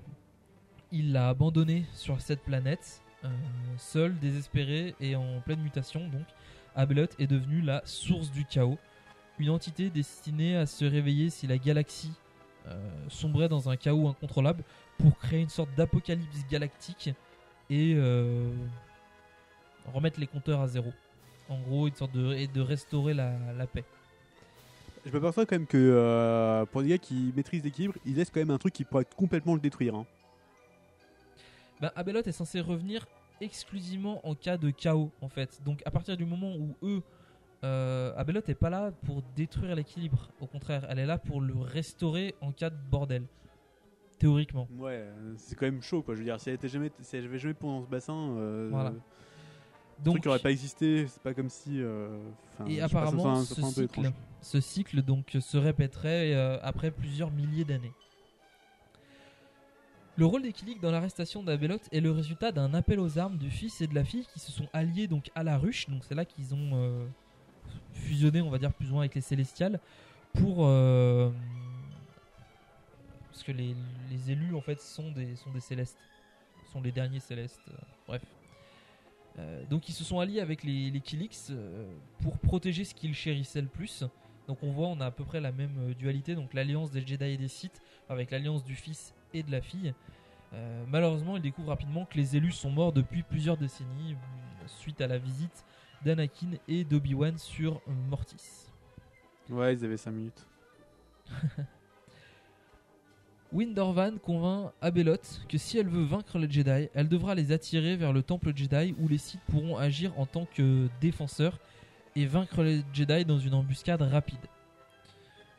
il 0.91 1.11
l'a 1.11 1.29
abandonné 1.29 1.85
sur 1.93 2.21
cette 2.21 2.41
planète, 2.41 3.01
euh, 3.25 3.29
seul, 3.77 4.17
désespéré 4.19 4.95
et 4.99 5.15
en 5.15 5.41
pleine 5.41 5.61
mutation. 5.61 6.07
Donc, 6.07 6.25
Abelot 6.75 7.07
est 7.19 7.27
devenu 7.27 7.61
la 7.61 7.81
source 7.85 8.31
du 8.31 8.45
chaos, 8.45 8.77
une 9.39 9.49
entité 9.49 9.89
destinée 9.89 10.55
à 10.55 10.65
se 10.65 10.85
réveiller 10.85 11.29
si 11.29 11.47
la 11.47 11.57
galaxie 11.57 12.13
euh, 12.67 12.75
sombrait 13.07 13.49
dans 13.49 13.69
un 13.69 13.75
chaos 13.75 14.07
incontrôlable 14.07 14.63
pour 14.97 15.17
créer 15.17 15.41
une 15.41 15.49
sorte 15.49 15.69
d'apocalypse 15.75 16.45
galactique 16.49 17.11
et 17.69 17.93
euh, 17.95 18.51
remettre 19.93 20.19
les 20.19 20.27
compteurs 20.27 20.61
à 20.61 20.67
zéro. 20.67 20.91
En 21.49 21.59
gros, 21.59 21.87
une 21.87 21.95
sorte 21.95 22.13
de 22.13 22.33
et 22.33 22.47
de 22.47 22.61
restaurer 22.61 23.13
la, 23.13 23.37
la 23.53 23.67
paix. 23.67 23.85
Je 25.07 25.11
m'aperçois 25.13 25.45
quand 25.45 25.55
même 25.55 25.67
que 25.67 25.77
euh, 25.77 26.65
pour 26.65 26.81
des 26.83 26.89
gars 26.89 26.97
qui 26.97 27.33
maîtrisent 27.35 27.63
l'équilibre, 27.63 27.93
ils 28.05 28.15
laissent 28.15 28.29
quand 28.29 28.39
même 28.41 28.51
un 28.51 28.57
truc 28.57 28.73
qui 28.73 28.83
pourrait 28.83 29.05
complètement 29.15 29.53
le 29.55 29.59
détruire. 29.61 29.95
hein. 29.95 30.05
Ben, 31.81 31.91
Abelot 31.95 32.21
est 32.23 32.31
censé 32.31 32.59
revenir 32.59 33.05
exclusivement 33.39 34.27
en 34.27 34.33
cas 34.35 34.57
de 34.57 34.69
chaos 34.71 35.11
en 35.21 35.29
fait. 35.29 35.61
Donc 35.63 35.81
à 35.85 35.91
partir 35.91 36.17
du 36.17 36.25
moment 36.25 36.53
où 36.55 36.75
eux, 36.83 37.01
euh, 37.63 38.11
Abelot 38.17 38.41
est 38.47 38.55
pas 38.55 38.69
là 38.69 38.91
pour 39.05 39.21
détruire 39.35 39.75
l'équilibre. 39.75 40.27
Au 40.41 40.47
contraire, 40.47 40.85
elle 40.89 40.99
est 40.99 41.05
là 41.05 41.17
pour 41.17 41.39
le 41.41 41.53
restaurer 41.55 42.35
en 42.41 42.51
cas 42.51 42.69
de 42.69 42.77
bordel. 42.89 43.23
Théoriquement. 44.19 44.67
Ouais, 44.79 45.05
c'est 45.37 45.55
quand 45.55 45.67
même 45.67 45.81
chaud 45.83 46.01
quoi. 46.01 46.15
Je 46.15 46.19
veux 46.19 46.25
dire, 46.25 46.39
si 46.39 46.49
elle 46.49 46.55
était 46.55 46.67
jamais, 46.69 46.91
si 47.01 47.15
elle 47.15 47.25
avait 47.25 47.37
jamais 47.37 47.53
pris 47.53 47.67
dans 47.67 47.83
ce 47.83 47.87
bassin, 47.87 48.31
euh, 48.37 48.67
Voilà. 48.71 48.91
ce 49.99 50.03
Donc- 50.03 50.15
truc 50.15 50.25
n'aurait 50.25 50.39
pas 50.39 50.51
existé. 50.51 51.05
C'est 51.07 51.21
pas 51.21 51.35
comme 51.35 51.49
si. 51.49 51.79
euh, 51.79 52.17
Et 52.67 52.75
sais 52.75 52.79
pas, 52.79 52.85
apparemment, 52.85 53.35
ça- 53.35 53.45
ça 53.45 53.55
ce, 53.55 53.61
fait 53.61 53.61
un 53.61 53.65
peu 53.65 53.71
cycle, 53.83 53.99
étrange. 53.99 54.13
Ce 54.47 54.61
cycle 54.61 55.01
donc 55.01 55.35
se 55.39 55.57
répéterait 55.57 56.33
euh, 56.33 56.57
après 56.61 56.89
plusieurs 56.89 57.31
milliers 57.31 57.65
d'années. 57.65 57.91
Le 60.15 60.25
rôle 60.25 60.41
des 60.41 60.53
Killik 60.53 60.79
dans 60.79 60.89
l'arrestation 60.89 61.43
d'Abelot 61.43 61.79
est 61.91 61.99
le 61.99 62.11
résultat 62.11 62.53
d'un 62.53 62.73
appel 62.73 62.99
aux 62.99 63.19
armes 63.19 63.37
du 63.37 63.51
fils 63.51 63.81
et 63.81 63.87
de 63.87 63.93
la 63.93 64.05
fille 64.05 64.25
qui 64.33 64.39
se 64.39 64.51
sont 64.51 64.67
alliés 64.71 65.07
donc 65.07 65.29
à 65.35 65.43
la 65.43 65.57
ruche. 65.57 65.89
Donc 65.89 66.03
c'est 66.05 66.15
là 66.15 66.23
qu'ils 66.23 66.55
ont 66.55 66.71
euh, 66.73 67.05
fusionné, 67.91 68.41
on 68.41 68.49
va 68.49 68.57
dire 68.57 68.73
plus 68.73 68.89
ou 68.89 68.93
moins 68.93 69.01
avec 69.01 69.15
les 69.15 69.21
Célestials 69.21 69.79
pour 70.33 70.65
euh, 70.65 71.29
parce 73.29 73.43
que 73.43 73.51
les, 73.51 73.75
élus 74.29 74.55
en 74.55 74.61
fait 74.61 74.81
sont 74.81 75.11
des 75.11 75.35
sont 75.35 75.51
des 75.51 75.59
célestes, 75.59 75.99
sont 76.71 76.81
les 76.81 76.93
derniers 76.93 77.19
célestes. 77.19 77.69
bref. 78.07 78.23
Donc 79.69 79.87
ils 79.87 79.93
se 79.93 80.03
sont 80.03 80.19
alliés 80.19 80.39
avec 80.39 80.63
les, 80.63 80.89
les 80.89 80.99
Kilix 80.99 81.51
pour 82.23 82.39
protéger 82.39 82.85
ce 82.85 82.95
qu'ils 82.95 83.13
chérissaient 83.13 83.61
le 83.61 83.67
plus. 83.67 84.03
Donc 84.47 84.59
on 84.63 84.71
voit 84.71 84.87
on 84.87 84.99
a 85.01 85.07
à 85.07 85.11
peu 85.11 85.25
près 85.25 85.41
la 85.41 85.51
même 85.51 85.75
euh, 85.79 85.93
dualité, 85.93 86.35
donc 86.35 86.53
l'alliance 86.53 86.91
des 86.91 87.05
Jedi 87.05 87.25
et 87.25 87.37
des 87.37 87.47
Sith 87.47 87.81
avec 88.09 88.31
l'alliance 88.31 88.63
du 88.63 88.75
fils 88.75 89.13
et 89.33 89.43
de 89.43 89.51
la 89.51 89.61
fille. 89.61 89.93
Euh, 90.53 90.83
malheureusement 90.87 91.35
ils 91.35 91.41
découvrent 91.41 91.69
rapidement 91.69 92.05
que 92.05 92.17
les 92.17 92.37
élus 92.37 92.53
sont 92.53 92.69
morts 92.69 92.93
depuis 92.93 93.23
plusieurs 93.23 93.57
décennies 93.57 94.15
suite 94.67 95.01
à 95.01 95.07
la 95.07 95.17
visite 95.17 95.65
d'Anakin 96.05 96.51
et 96.67 96.83
d'Obi-Wan 96.83 97.37
sur 97.37 97.81
euh, 97.87 97.91
Mortis. 98.09 98.71
Ouais, 99.49 99.73
ils 99.73 99.83
avaient 99.83 99.97
5 99.97 100.11
minutes. 100.11 100.45
Windorvan 103.53 104.17
convainc 104.17 104.71
Abelot 104.81 105.15
que 105.47 105.57
si 105.57 105.77
elle 105.77 105.87
veut 105.87 106.03
vaincre 106.03 106.37
les 106.37 106.49
Jedi, 106.49 106.89
elle 106.93 107.07
devra 107.07 107.33
les 107.33 107.53
attirer 107.53 107.95
vers 107.95 108.11
le 108.11 108.21
temple 108.21 108.51
Jedi 108.55 108.93
où 108.99 109.07
les 109.07 109.17
Sith 109.17 109.39
pourront 109.49 109.77
agir 109.77 110.17
en 110.19 110.25
tant 110.25 110.45
que 110.45 110.87
défenseurs 110.99 111.57
et 112.17 112.25
vaincre 112.25 112.63
les 112.63 112.83
Jedi 112.93 113.25
dans 113.25 113.37
une 113.37 113.53
embuscade 113.53 114.01
rapide. 114.01 114.39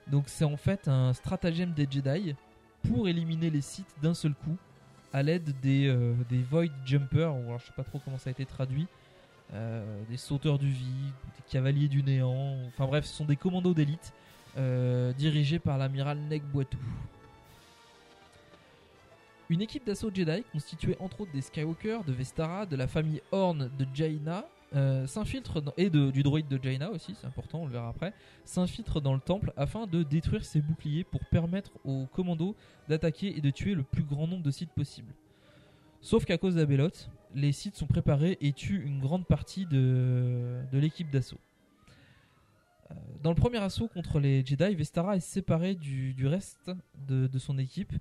Donc 0.08 0.24
c'est 0.26 0.44
en 0.44 0.56
fait 0.56 0.88
un 0.88 1.12
stratagème 1.12 1.72
des 1.72 1.86
Jedi 1.88 2.34
pour 2.82 3.08
éliminer 3.08 3.48
les 3.48 3.60
Sith 3.60 3.94
d'un 4.02 4.14
seul 4.14 4.34
coup 4.34 4.56
à 5.12 5.22
l'aide 5.22 5.54
des, 5.60 5.86
euh, 5.86 6.14
des 6.28 6.42
Void 6.42 6.72
Jumpers, 6.84 7.34
ou 7.34 7.44
alors 7.46 7.60
je 7.60 7.66
sais 7.66 7.72
pas 7.76 7.84
trop 7.84 8.00
comment 8.04 8.18
ça 8.18 8.28
a 8.28 8.32
été 8.32 8.44
traduit, 8.44 8.88
euh, 9.54 10.02
des 10.10 10.16
sauteurs 10.16 10.58
du 10.58 10.68
vide, 10.68 11.14
des 11.36 11.50
cavaliers 11.50 11.88
du 11.88 12.02
néant, 12.02 12.56
enfin 12.66 12.86
bref, 12.86 13.04
ce 13.04 13.14
sont 13.14 13.24
des 13.24 13.36
commandos 13.36 13.72
d'élite 13.72 14.12
euh, 14.56 15.12
dirigés 15.12 15.60
par 15.60 15.78
l'amiral 15.78 16.18
Neg 16.18 16.42
Boitou. 16.42 16.78
Une 19.48 19.62
équipe 19.62 19.86
d'assaut 19.86 20.10
Jedi, 20.12 20.42
constituée 20.52 20.96
entre 20.98 21.22
autres 21.22 21.32
des 21.32 21.40
Skywalker, 21.40 22.00
de 22.06 22.12
Vestara, 22.12 22.66
de 22.66 22.76
la 22.76 22.88
famille 22.88 23.22
Horn 23.30 23.70
de 23.78 23.86
Jaina, 23.94 24.44
euh, 24.74 25.06
s'infiltre 25.06 25.62
et 25.76 25.88
du 25.90 26.22
droïde 26.22 26.48
de 26.48 26.58
Jaina 26.62 26.90
aussi, 26.90 27.14
c'est 27.14 27.26
important, 27.26 27.62
on 27.62 27.66
le 27.66 27.72
verra 27.72 27.88
après, 27.88 28.12
s'infiltre 28.44 29.00
dans 29.00 29.14
le 29.14 29.20
temple 29.20 29.52
afin 29.56 29.86
de 29.86 30.02
détruire 30.02 30.44
ses 30.44 30.60
boucliers 30.60 31.04
pour 31.04 31.24
permettre 31.24 31.72
aux 31.84 32.06
commandos 32.06 32.54
d'attaquer 32.88 33.36
et 33.36 33.40
de 33.40 33.50
tuer 33.50 33.74
le 33.74 33.82
plus 33.82 34.02
grand 34.02 34.26
nombre 34.26 34.42
de 34.42 34.50
Sith 34.50 34.70
possible. 34.70 35.12
Sauf 36.00 36.24
qu'à 36.24 36.38
cause 36.38 36.56
d'Abelot, 36.56 36.90
les 37.34 37.52
Sith 37.52 37.76
sont 37.76 37.86
préparés 37.86 38.38
et 38.40 38.52
tuent 38.52 38.84
une 38.84 39.00
grande 39.00 39.26
partie 39.26 39.66
de, 39.66 40.60
de 40.70 40.78
l'équipe 40.78 41.10
d'assaut. 41.10 41.40
Euh, 42.90 42.94
Dans 43.22 43.30
le 43.30 43.36
premier 43.36 43.58
assaut 43.58 43.88
contre 43.88 44.20
les 44.20 44.44
Jedi, 44.44 44.74
Vestara 44.74 45.16
est 45.16 45.20
séparée 45.20 45.74
du, 45.74 46.14
du 46.14 46.26
reste 46.26 46.70
de, 47.06 47.26
de 47.26 47.38
son 47.38 47.58
équipe 47.58 47.92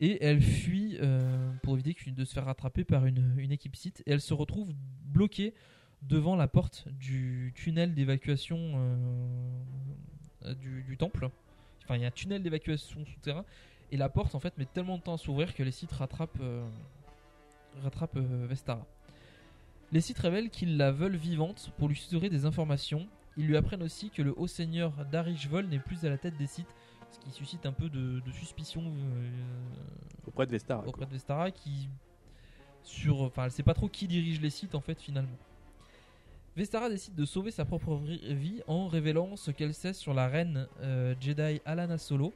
et 0.00 0.24
elle 0.24 0.40
fuit 0.40 0.96
euh, 1.00 1.52
pour 1.62 1.74
éviter 1.76 2.10
de 2.10 2.24
se 2.24 2.32
faire 2.32 2.46
rattraper 2.46 2.84
par 2.84 3.06
une, 3.06 3.34
une 3.38 3.52
équipe 3.52 3.76
Sith 3.76 4.02
et 4.06 4.12
elle 4.12 4.20
se 4.20 4.34
retrouve 4.34 4.72
bloquée 5.04 5.54
devant 6.08 6.36
la 6.36 6.48
porte 6.48 6.88
du 6.88 7.52
tunnel 7.54 7.94
d'évacuation 7.94 8.58
euh, 10.44 10.54
du, 10.54 10.82
du 10.82 10.96
temple. 10.96 11.30
Enfin, 11.84 11.96
il 11.96 12.02
y 12.02 12.04
a 12.04 12.08
un 12.08 12.12
tunnel 12.12 12.42
d'évacuation 12.42 13.04
souterrain 13.06 13.44
et 13.92 13.96
la 13.96 14.08
porte 14.08 14.34
en 14.34 14.40
fait 14.40 14.56
met 14.58 14.66
tellement 14.66 14.98
de 14.98 15.02
temps 15.02 15.14
à 15.14 15.18
s'ouvrir 15.18 15.54
que 15.54 15.62
les 15.62 15.70
Sith 15.70 15.92
rattrapent, 15.92 16.38
euh, 16.40 16.66
rattrapent 17.82 18.16
euh, 18.16 18.46
Vestara. 18.48 18.86
Les 19.92 20.00
sites 20.00 20.18
révèlent 20.18 20.50
qu'ils 20.50 20.76
la 20.76 20.92
veulent 20.92 21.16
vivante 21.16 21.72
pour 21.78 21.88
lui 21.88 21.96
susurrer 21.96 22.28
des 22.28 22.46
informations. 22.46 23.06
Ils 23.36 23.46
lui 23.46 23.56
apprennent 23.56 23.82
aussi 23.82 24.10
que 24.10 24.22
le 24.22 24.32
haut 24.36 24.46
seigneur 24.46 24.92
d'Arishvol 25.06 25.66
n'est 25.66 25.78
plus 25.78 26.04
à 26.04 26.08
la 26.08 26.18
tête 26.18 26.36
des 26.36 26.46
sites, 26.46 26.74
ce 27.10 27.18
qui 27.20 27.30
suscite 27.30 27.66
un 27.66 27.72
peu 27.72 27.88
de, 27.88 28.20
de 28.20 28.32
suspicion 28.32 28.82
Auprès 30.26 30.46
de 30.46 30.52
Vestara. 30.52 30.80
quoi. 30.80 30.88
auprès 30.88 31.06
de 31.06 31.10
Vestara 31.10 31.50
qui 31.50 31.88
sur 32.82 33.22
enfin 33.22 33.44
elle 33.44 33.50
sait 33.50 33.62
pas 33.62 33.74
trop 33.74 33.88
qui 33.88 34.06
dirige 34.06 34.40
les 34.40 34.50
sites 34.50 34.74
en 34.74 34.80
fait 34.80 35.00
finalement. 35.00 35.36
Vestara 36.56 36.88
décide 36.88 37.14
de 37.16 37.24
sauver 37.24 37.50
sa 37.50 37.64
propre 37.64 37.96
vi- 37.96 38.34
vie 38.34 38.62
en 38.68 38.86
révélant 38.86 39.36
ce 39.36 39.50
qu'elle 39.50 39.74
sait 39.74 39.92
sur 39.92 40.14
la 40.14 40.28
reine 40.28 40.68
euh, 40.82 41.14
Jedi 41.20 41.60
Alana 41.64 41.98
Solo 41.98 42.32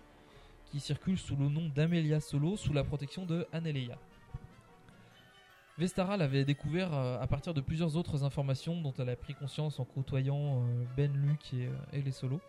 qui 0.66 0.80
circule 0.80 1.16
sous 1.16 1.36
le 1.36 1.48
nom 1.48 1.68
d'Amelia 1.74 2.20
Solo 2.20 2.56
sous 2.56 2.72
la 2.72 2.82
protection 2.84 3.24
de 3.26 3.46
Aneleia. 3.52 3.96
Vestara 5.78 6.16
l'avait 6.16 6.44
découvert 6.44 6.92
euh, 6.92 7.20
à 7.20 7.26
partir 7.28 7.54
de 7.54 7.60
plusieurs 7.60 7.96
autres 7.96 8.24
informations 8.24 8.80
dont 8.80 8.92
elle 8.98 9.08
a 9.10 9.16
pris 9.16 9.34
conscience 9.34 9.78
en 9.78 9.84
côtoyant 9.84 10.62
euh, 10.64 10.84
Ben 10.96 11.12
Luke 11.12 11.54
et, 11.92 12.02
les 12.02 12.10
Solos. 12.10 12.40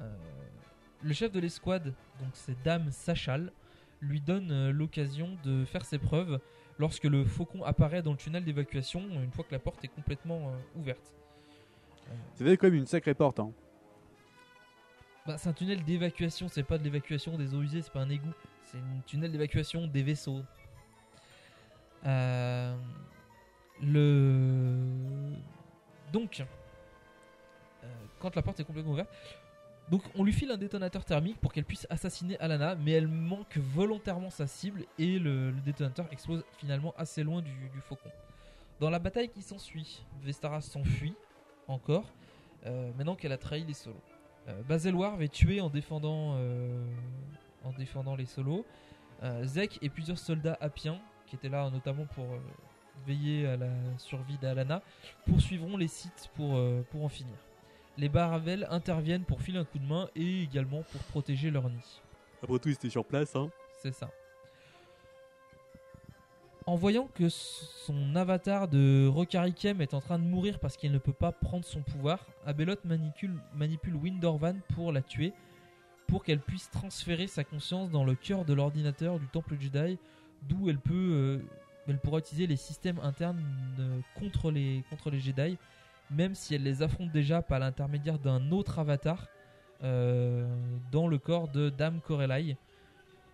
Euh, 0.00 0.14
le 1.02 1.12
chef 1.12 1.32
de 1.32 1.40
l'escouade, 1.40 1.92
donc 2.20 2.30
c'est 2.34 2.62
Dame 2.62 2.92
Sachal, 2.92 3.52
lui 4.00 4.20
donne 4.20 4.70
l'occasion 4.70 5.36
de 5.44 5.64
faire 5.64 5.84
ses 5.84 5.98
preuves 5.98 6.38
lorsque 6.80 7.04
le 7.04 7.24
faucon 7.26 7.62
apparaît 7.62 8.00
dans 8.02 8.12
le 8.12 8.16
tunnel 8.16 8.42
d'évacuation 8.42 9.02
une 9.22 9.30
fois 9.30 9.44
que 9.44 9.52
la 9.52 9.58
porte 9.58 9.84
est 9.84 9.88
complètement 9.88 10.48
euh, 10.48 10.80
ouverte. 10.80 11.14
Ça 12.34 12.44
fait 12.44 12.56
quand 12.56 12.68
même 12.68 12.76
une 12.76 12.86
sacrée 12.86 13.14
porte. 13.14 13.38
Hein. 13.38 13.52
Bah, 15.26 15.36
c'est 15.36 15.50
un 15.50 15.52
tunnel 15.52 15.84
d'évacuation, 15.84 16.48
c'est 16.48 16.62
pas 16.62 16.78
de 16.78 16.82
l'évacuation 16.82 17.36
des 17.36 17.54
eaux 17.54 17.60
usées, 17.60 17.82
c'est 17.82 17.92
pas 17.92 18.00
un 18.00 18.08
égout, 18.08 18.32
c'est 18.64 18.78
un 18.78 19.00
tunnel 19.06 19.30
d'évacuation 19.30 19.86
des 19.86 20.02
vaisseaux. 20.02 20.42
Euh, 22.06 22.74
le 23.82 24.78
donc 26.12 26.42
euh, 27.84 27.86
quand 28.18 28.34
la 28.34 28.40
porte 28.40 28.58
est 28.58 28.64
complètement 28.64 28.92
ouverte, 28.92 29.12
donc 29.90 30.02
on 30.14 30.22
lui 30.22 30.32
file 30.32 30.50
un 30.50 30.56
détonateur 30.56 31.04
thermique 31.04 31.38
pour 31.40 31.52
qu'elle 31.52 31.64
puisse 31.64 31.86
assassiner 31.90 32.38
Alana, 32.38 32.76
mais 32.76 32.92
elle 32.92 33.08
manque 33.08 33.56
volontairement 33.58 34.30
sa 34.30 34.46
cible 34.46 34.84
et 34.98 35.18
le, 35.18 35.52
détonateur 35.64 36.06
explose 36.12 36.44
finalement 36.58 36.94
assez 36.96 37.24
loin 37.24 37.42
du, 37.42 37.52
faucon. 37.82 38.10
Dans 38.78 38.88
la 38.88 38.98
bataille 38.98 39.28
qui 39.28 39.42
s'ensuit, 39.42 40.04
Vestara 40.22 40.60
s'enfuit 40.60 41.14
encore, 41.66 42.12
euh, 42.66 42.92
maintenant 42.96 43.16
qu'elle 43.16 43.32
a 43.32 43.38
trahi 43.38 43.64
les 43.64 43.74
solos. 43.74 44.00
Euh, 44.48 45.20
est 45.20 45.32
tué 45.32 45.60
en 45.60 45.68
défendant, 45.68 46.34
euh, 46.36 46.84
les 48.16 48.26
solos. 48.26 48.64
Euh, 49.22 49.44
Zek 49.44 49.78
et 49.82 49.90
plusieurs 49.90 50.18
soldats 50.18 50.56
apiens, 50.60 51.00
qui 51.26 51.36
étaient 51.36 51.48
là 51.48 51.68
notamment 51.70 52.06
pour 52.06 52.26
veiller 53.06 53.46
à 53.46 53.56
la 53.56 53.70
survie 53.98 54.38
d'Alana, 54.38 54.82
poursuivront 55.26 55.76
les 55.76 55.88
sites 55.88 56.30
pour 56.34 57.04
en 57.04 57.08
finir. 57.08 57.36
Les 58.00 58.08
Baravel 58.08 58.66
interviennent 58.70 59.24
pour 59.24 59.42
filer 59.42 59.58
un 59.58 59.64
coup 59.66 59.78
de 59.78 59.84
main 59.84 60.08
et 60.16 60.42
également 60.42 60.82
pour 60.90 61.02
protéger 61.02 61.50
leur 61.50 61.68
nid. 61.68 62.00
Après 62.42 62.58
tout, 62.58 62.70
ils 62.70 62.72
étaient 62.72 62.88
sur 62.88 63.04
place. 63.04 63.36
Hein. 63.36 63.50
C'est 63.82 63.92
ça. 63.92 64.10
En 66.64 66.76
voyant 66.76 67.10
que 67.14 67.28
son 67.28 68.16
avatar 68.16 68.68
de 68.68 69.06
Rokarikem 69.06 69.82
est 69.82 69.92
en 69.92 70.00
train 70.00 70.18
de 70.18 70.24
mourir 70.24 70.58
parce 70.60 70.78
qu'il 70.78 70.92
ne 70.92 70.98
peut 70.98 71.12
pas 71.12 71.30
prendre 71.30 71.66
son 71.66 71.82
pouvoir, 71.82 72.24
Abelot 72.46 72.76
manipule, 72.84 73.34
manipule 73.54 73.96
Windorvan 73.96 74.54
pour 74.74 74.92
la 74.92 75.02
tuer, 75.02 75.34
pour 76.06 76.24
qu'elle 76.24 76.40
puisse 76.40 76.70
transférer 76.70 77.26
sa 77.26 77.44
conscience 77.44 77.90
dans 77.90 78.04
le 78.04 78.14
cœur 78.14 78.46
de 78.46 78.54
l'ordinateur 78.54 79.18
du 79.18 79.26
Temple 79.26 79.56
Jedi, 79.60 79.98
d'où 80.48 80.70
elle 80.70 80.78
peut, 80.78 80.94
euh, 80.94 81.38
elle 81.86 81.98
pourra 81.98 82.20
utiliser 82.20 82.46
les 82.46 82.56
systèmes 82.56 82.98
internes 83.02 83.44
euh, 83.78 84.00
contre 84.18 84.50
les 84.50 84.84
contre 84.88 85.10
les 85.10 85.20
Jedi, 85.20 85.58
même 86.10 86.34
si 86.34 86.54
elle 86.54 86.62
les 86.62 86.82
affronte 86.82 87.10
déjà 87.12 87.42
par 87.42 87.58
l'intermédiaire 87.58 88.18
d'un 88.18 88.50
autre 88.50 88.78
avatar 88.78 89.26
euh, 89.82 90.48
dans 90.90 91.06
le 91.06 91.18
corps 91.18 91.48
de 91.48 91.70
Dame 91.70 92.00
Corelai. 92.00 92.56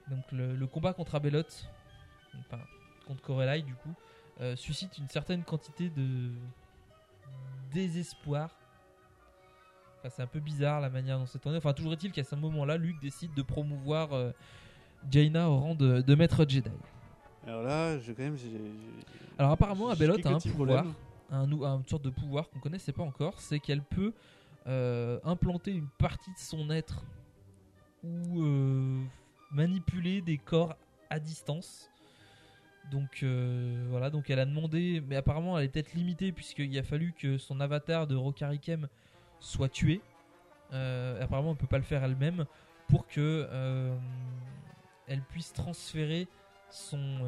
Donc 0.09 0.31
le, 0.33 0.55
le 0.55 0.67
combat 0.67 0.93
contre 0.93 1.15
Abelot, 1.15 1.43
enfin 2.39 2.61
contre 3.07 3.23
Corelai 3.23 3.63
du 3.63 3.75
coup, 3.75 3.95
euh, 4.41 4.55
suscite 4.57 4.99
une 4.99 5.09
certaine 5.09 5.43
quantité 5.43 5.91
de 5.91 6.31
désespoir. 7.73 8.51
Enfin, 9.99 10.11
c'est 10.11 10.23
un 10.23 10.27
peu 10.27 10.41
bizarre 10.41 10.81
la 10.81 10.91
manière 10.91 11.19
dont 11.19 11.27
c'est 11.27 11.39
tourné. 11.39 11.59
Enfin, 11.59 11.73
toujours 11.73 11.95
est-il 11.95 12.13
qu'à 12.13 12.25
ce 12.25 12.35
moment-là, 12.37 12.77
Luke 12.77 13.01
décide 13.01 13.35
de 13.35 13.43
promouvoir 13.43 14.13
euh, 14.13 14.31
Jaina 15.11 15.49
au 15.49 15.57
rang 15.57 15.75
de, 15.75 16.01
de 16.01 16.15
maître 16.15 16.45
Jedi. 16.49 16.71
Alors 17.47 17.63
là, 17.63 17.99
je, 17.99 18.13
quand 18.13 18.23
même, 18.23 18.37
Alors 19.39 19.53
apparemment, 19.53 19.87
j'ai 19.87 20.05
Abelot 20.05 20.15
quelques 20.17 20.27
a 20.27 20.31
un 20.31 20.39
pouvoir, 20.39 20.83
problèmes. 20.83 20.95
Un, 21.31 21.51
une 21.51 21.87
sorte 21.87 22.03
de 22.03 22.11
pouvoir 22.11 22.49
qu'on 22.51 22.61
connaissait 22.61 22.93
pas 22.93 23.03
encore, 23.03 23.41
c'est 23.41 23.59
qu'elle 23.59 23.83
peut 23.83 24.13
euh, 24.67 25.19
implanter 25.25 25.73
une 25.73 25.89
partie 25.99 26.33
de 26.33 26.39
son 26.39 26.71
être 26.71 27.05
ou 28.03 28.43
euh, 28.43 29.03
manipuler 29.51 30.21
des 30.21 30.39
corps 30.39 30.77
à 31.11 31.19
distance. 31.19 31.91
Donc 32.91 33.23
euh, 33.23 33.87
voilà, 33.91 34.11
donc 34.11 34.31
elle 34.31 34.39
a 34.39 34.47
demandé, 34.47 35.03
mais 35.07 35.17
apparemment 35.17 35.59
elle 35.59 35.65
est 35.65 35.69
peut-être 35.69 35.95
limitée 35.95 36.33
puisqu'il 36.33 36.77
a 36.79 36.83
fallu 36.83 37.13
que 37.13 37.37
son 37.39 37.61
avatar 37.61 38.07
de 38.07 38.15
Rokarikem 38.15 38.89
soit 39.41 39.69
tué. 39.69 40.01
Euh, 40.73 41.23
apparemment 41.23 41.53
elle 41.53 41.57
peut 41.57 41.67
pas 41.67 41.79
le 41.79 41.85
faire 41.85 42.03
elle-même 42.03 42.45
pour 42.89 43.07
que 43.07 43.49
elle 45.09 45.23
puisse 45.23 45.53
transférer 45.53 46.29
son 46.71 47.21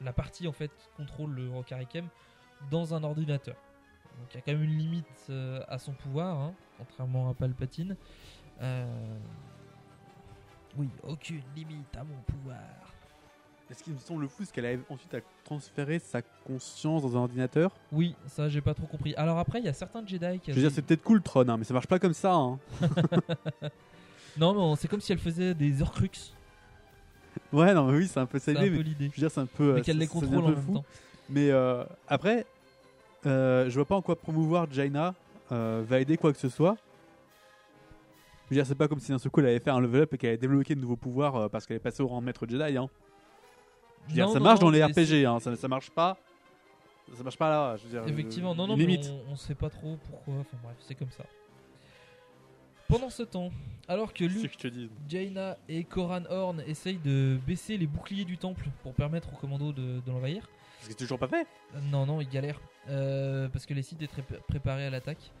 la 0.00 0.12
partie 0.12 0.46
en 0.48 0.52
fait 0.52 0.70
qui 0.76 0.88
contrôle 0.96 1.32
le 1.32 1.50
Rokarikem 1.50 2.08
dans 2.70 2.94
un 2.94 3.02
ordinateur. 3.04 3.56
Donc 4.20 4.28
il 4.32 4.36
y 4.36 4.38
a 4.38 4.42
quand 4.42 4.52
même 4.52 4.62
une 4.62 4.78
limite 4.78 5.06
euh, 5.30 5.60
à 5.68 5.78
son 5.78 5.92
pouvoir, 5.92 6.38
hein, 6.38 6.54
contrairement 6.78 7.30
à 7.30 7.34
Palpatine. 7.34 7.96
Euh, 8.62 8.86
Oui, 10.76 10.88
aucune 11.02 11.42
limite 11.56 11.96
à 11.96 12.04
mon 12.04 12.16
pouvoir. 12.26 12.58
Et 13.70 13.74
ce 13.74 13.82
qui 13.82 13.90
me 13.90 13.98
semble 13.98 14.28
fou, 14.28 14.44
c'est 14.44 14.52
qu'elle 14.52 14.66
a 14.66 14.76
ensuite 14.92 15.14
à 15.14 15.20
transférer 15.42 15.98
sa 15.98 16.20
conscience 16.46 17.02
dans 17.02 17.16
un 17.16 17.20
ordinateur? 17.20 17.72
Oui, 17.92 18.14
ça 18.26 18.48
j'ai 18.48 18.60
pas 18.60 18.74
trop 18.74 18.86
compris. 18.86 19.14
Alors 19.16 19.38
après, 19.38 19.58
il 19.58 19.64
y 19.64 19.68
a 19.68 19.72
certains 19.72 20.06
Jedi 20.06 20.38
qui 20.40 20.50
Je 20.52 20.56
veux 20.56 20.62
dire, 20.62 20.70
c'est 20.70 20.82
peut-être 20.82 21.02
cool 21.02 21.22
Tron, 21.22 21.48
hein, 21.48 21.56
mais 21.56 21.64
ça 21.64 21.72
marche 21.74 21.86
pas 21.86 21.98
comme 21.98 22.14
ça. 22.14 22.34
Hein. 22.34 22.58
Non, 24.36 24.70
mais 24.70 24.76
c'est 24.76 24.88
comme 24.88 25.00
si 25.00 25.12
elle 25.12 25.18
faisait 25.18 25.54
des 25.54 25.80
Horcrux. 25.80 26.10
Ouais, 27.52 27.72
non, 27.72 27.86
mais 27.86 27.98
oui, 27.98 28.08
c'est 28.08 28.18
un 28.20 28.26
peu 28.26 28.38
ça 28.38 28.52
l'idée. 28.52 28.70
Je 28.72 28.76
veux 29.04 29.10
dire, 29.16 29.30
c'est 29.30 29.40
un 29.40 29.46
peu. 29.46 29.74
Mais 29.74 29.80
euh, 29.80 29.82
qu'elle 29.82 29.98
les 29.98 30.06
contrôle 30.08 30.44
en 30.44 30.48
même 30.48 30.60
fou. 30.60 30.74
temps. 30.74 30.84
Mais 31.28 31.50
euh, 31.50 31.84
après, 32.08 32.46
euh, 33.26 33.68
je 33.68 33.74
vois 33.74 33.84
pas 33.84 33.96
en 33.96 34.02
quoi 34.02 34.16
promouvoir 34.16 34.66
Jaina 34.70 35.14
euh, 35.52 35.82
va 35.86 36.00
aider 36.00 36.16
quoi 36.16 36.32
que 36.32 36.38
ce 36.38 36.48
soit. 36.48 36.76
Je 38.44 38.50
veux 38.50 38.56
dire, 38.56 38.66
c'est 38.66 38.74
pas 38.74 38.88
comme 38.88 39.00
si 39.00 39.10
d'un 39.10 39.18
seul 39.18 39.30
coup 39.30 39.40
elle 39.40 39.46
avait 39.46 39.58
fait 39.60 39.70
un 39.70 39.80
level 39.80 40.02
up 40.02 40.12
et 40.14 40.18
qu'elle 40.18 40.30
avait 40.30 40.38
débloqué 40.38 40.74
de 40.74 40.80
nouveaux 40.80 40.96
pouvoirs 40.96 41.36
euh, 41.36 41.48
parce 41.48 41.66
qu'elle 41.66 41.76
est 41.78 41.80
passée 41.80 42.02
au 42.02 42.08
rang 42.08 42.20
de 42.20 42.26
maître 42.26 42.46
Jedi. 42.46 42.76
Hein. 42.76 42.88
Je 44.04 44.08
veux 44.08 44.14
dire, 44.14 44.26
Non, 44.26 44.32
ça 44.32 44.38
non, 44.38 44.44
marche 44.44 44.60
non, 44.60 44.66
dans 44.66 44.72
les 44.72 44.80
mais 44.80 44.84
RPG, 44.86 45.24
hein, 45.26 45.40
ça, 45.40 45.56
ça 45.56 45.68
marche 45.68 45.90
pas. 45.90 46.18
Ça 47.16 47.22
marche 47.22 47.38
pas 47.38 47.48
là. 47.50 47.76
Je 47.76 47.84
veux 47.84 47.90
dire, 47.90 48.02
Effectivement, 48.06 48.54
non, 48.54 48.66
non, 48.66 48.76
mais 48.76 48.84
limite. 48.86 49.10
on, 49.28 49.32
on 49.32 49.36
sait 49.36 49.54
pas 49.54 49.70
trop 49.70 49.96
pourquoi. 50.10 50.34
Enfin 50.40 50.56
bref, 50.62 50.76
c'est 50.80 50.94
comme 50.94 51.10
ça. 51.10 51.24
Pendant 52.88 53.08
ce 53.10 53.22
temps, 53.22 53.50
alors 53.88 54.12
que 54.12 54.28
C'est 54.28 54.34
ce 54.34 54.42
Luke, 54.42 54.56
que 54.56 54.62
je 54.62 54.68
te 54.68 54.68
dis. 54.68 54.90
Jaina 55.08 55.56
et 55.68 55.84
Koran 55.84 56.22
Horn 56.28 56.62
essayent 56.66 56.98
de 57.02 57.38
baisser 57.46 57.78
les 57.78 57.86
boucliers 57.86 58.24
du 58.26 58.36
temple 58.36 58.66
pour 58.82 58.92
permettre 58.92 59.32
aux 59.32 59.36
commandos 59.36 59.72
de, 59.72 60.00
de 60.04 60.10
l'envahir. 60.10 60.48
Ce 60.84 60.88
qui 60.88 60.92
est 60.92 60.96
toujours 60.96 61.18
pas 61.18 61.28
fait. 61.28 61.46
Euh, 61.74 61.80
Non, 61.90 62.04
non, 62.06 62.20
ils 62.20 62.28
galèrent. 62.28 62.60
Euh, 62.88 63.48
parce 63.48 63.64
que 63.66 63.72
les 63.74 63.82
sites 63.82 64.02
étaient 64.02 64.20
pré- 64.22 64.38
préparés 64.46 64.84
à 64.86 64.90
l'attaque. 64.90 65.32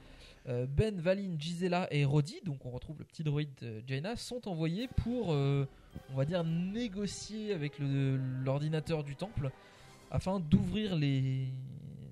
Euh, 0.48 0.66
ben, 0.66 0.98
Valin, 1.00 1.36
Gisela 1.38 1.86
et 1.90 2.04
Roddy, 2.04 2.40
donc 2.44 2.64
on 2.66 2.70
retrouve 2.70 2.98
le 2.98 3.04
petit 3.04 3.22
droïde 3.24 3.50
de 3.60 3.82
Jaina, 3.86 4.16
sont 4.16 4.46
envoyés 4.48 4.88
pour, 4.88 5.28
on 5.30 5.66
va 6.14 6.24
dire, 6.24 6.44
négocier 6.44 7.52
avec 7.54 7.74
l'ordinateur 7.78 9.04
du 9.04 9.16
temple 9.16 9.50
afin 10.10 10.40
d'ouvrir 10.40 10.96
les, 10.96 11.48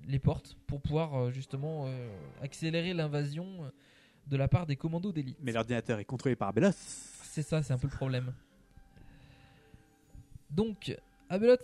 les 0.07 0.19
portes 0.19 0.55
pour 0.67 0.81
pouvoir 0.81 1.31
justement 1.31 1.87
accélérer 2.41 2.93
l'invasion 2.93 3.71
de 4.27 4.37
la 4.37 4.47
part 4.47 4.65
des 4.65 4.75
commandos 4.77 5.11
d'élite. 5.11 5.37
Mais 5.41 5.51
l'ordinateur 5.51 5.99
est 5.99 6.05
contrôlé 6.05 6.35
par 6.35 6.53
Belos. 6.53 6.71
C'est 6.73 7.43
ça, 7.43 7.61
c'est 7.61 7.73
un 7.73 7.77
peu 7.77 7.87
le 7.87 7.95
problème. 7.95 8.33
Donc, 10.49 10.95
Abelot 11.33 11.57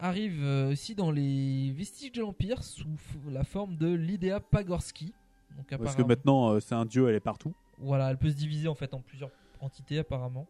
arrive 0.00 0.42
euh, 0.42 0.72
aussi 0.72 0.96
dans 0.96 1.12
les 1.12 1.70
vestiges 1.70 2.10
de 2.10 2.22
l'Empire 2.22 2.64
sous 2.64 2.88
la 3.30 3.44
forme 3.44 3.76
de 3.76 3.86
l'Idea 3.86 4.40
Pagorski. 4.40 5.14
Donc, 5.56 5.68
Parce 5.78 5.94
que 5.94 6.02
maintenant, 6.02 6.50
euh, 6.50 6.60
c'est 6.60 6.74
un 6.74 6.84
dieu, 6.84 7.08
elle 7.08 7.14
est 7.14 7.20
partout. 7.20 7.54
Voilà, 7.78 8.10
elle 8.10 8.18
peut 8.18 8.30
se 8.30 8.34
diviser 8.34 8.66
en 8.66 8.74
fait 8.74 8.92
en 8.94 9.00
plusieurs 9.00 9.30
entités 9.60 10.00
apparemment. 10.00 10.48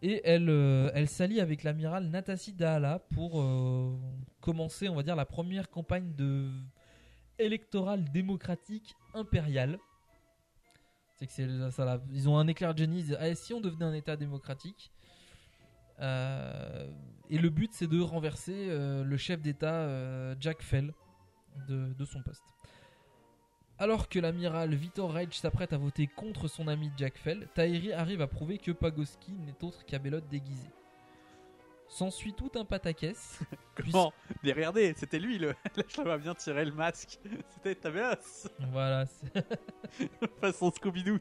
Et 0.00 0.22
elle, 0.24 0.48
euh, 0.48 0.90
elle 0.94 1.06
s'allie 1.06 1.38
avec 1.38 1.64
l'amiral 1.64 2.08
Natassi 2.08 2.54
Dahala 2.54 2.98
pour 3.14 3.42
euh, 3.42 3.94
commencer, 4.40 4.88
on 4.88 4.94
va 4.94 5.02
dire, 5.02 5.14
la 5.14 5.26
première 5.26 5.68
campagne 5.68 6.14
de 6.16 6.50
électorale 7.38 8.04
démocratique 8.10 8.94
impériale. 9.12 9.78
C'est 11.16 11.26
que 11.26 11.32
c'est 11.32 11.70
ça, 11.70 11.84
là. 11.84 12.00
Ils 12.10 12.26
ont 12.26 12.38
un 12.38 12.48
éclair 12.48 12.72
de 12.72 12.78
génie. 12.78 13.00
Ils 13.00 13.04
disent, 13.04 13.18
Ah, 13.20 13.34
si 13.34 13.52
on 13.52 13.60
devenait 13.60 13.84
un 13.84 13.92
État 13.92 14.16
démocratique. 14.16 14.90
Euh, 16.02 16.86
et 17.30 17.38
le 17.38 17.48
but, 17.48 17.70
c'est 17.72 17.86
de 17.86 18.00
renverser 18.00 18.66
euh, 18.68 19.04
le 19.04 19.16
chef 19.16 19.40
d'État 19.40 19.72
euh, 19.72 20.34
Jack 20.40 20.62
Fell, 20.62 20.92
de, 21.68 21.92
de 21.94 22.04
son 22.04 22.22
poste. 22.22 22.42
Alors 23.78 24.08
que 24.08 24.18
l'amiral 24.18 24.74
Vitor 24.74 25.12
Rage 25.12 25.38
s'apprête 25.38 25.72
à 25.72 25.78
voter 25.78 26.06
contre 26.06 26.46
son 26.48 26.68
ami 26.68 26.90
Jack 26.96 27.16
Fell, 27.18 27.48
Tahiri 27.54 27.92
arrive 27.92 28.20
à 28.20 28.26
prouver 28.26 28.58
que 28.58 28.70
Pagoski 28.70 29.32
n'est 29.32 29.62
autre 29.64 29.84
qu'Abelot 29.84 30.20
déguisé. 30.20 30.68
S'ensuit 31.88 32.32
tout 32.32 32.50
un 32.54 32.64
pataquès. 32.64 33.40
Comment 33.76 34.12
Mais 34.42 34.52
regardez, 34.52 34.94
c'était 34.96 35.18
lui 35.18 35.38
le. 35.38 35.48
Là, 35.76 35.82
je 35.88 36.00
m'a 36.02 36.16
bien 36.16 36.34
tiré 36.34 36.64
le 36.64 36.72
masque. 36.72 37.18
C'était 37.50 37.74
Tabelos. 37.74 38.48
Voilà. 38.70 39.04
c'est- 39.06 39.46
Façon 40.40 40.70
Scooby-Doo. 40.70 41.18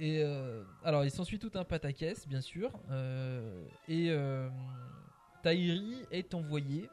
Et 0.00 0.22
euh, 0.24 0.64
alors, 0.82 1.04
il 1.04 1.10
s'ensuit 1.10 1.38
tout 1.38 1.50
un 1.54 1.64
pataquès, 1.64 2.26
bien 2.26 2.40
sûr. 2.40 2.72
euh, 2.90 3.62
et 3.86 4.06
euh, 4.08 4.48
Tahiri 5.42 5.94
est 6.10 6.32
envoyé, 6.32 6.88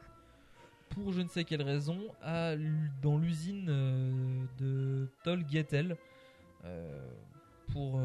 pour 0.90 1.14
je 1.14 1.22
ne 1.22 1.28
sais 1.28 1.44
quelle 1.44 1.62
raison, 1.62 1.98
à, 2.22 2.54
dans 3.00 3.16
l'usine 3.16 3.66
euh, 3.70 4.44
de 4.58 5.08
Tolgetel. 5.24 5.96
pour. 7.72 7.98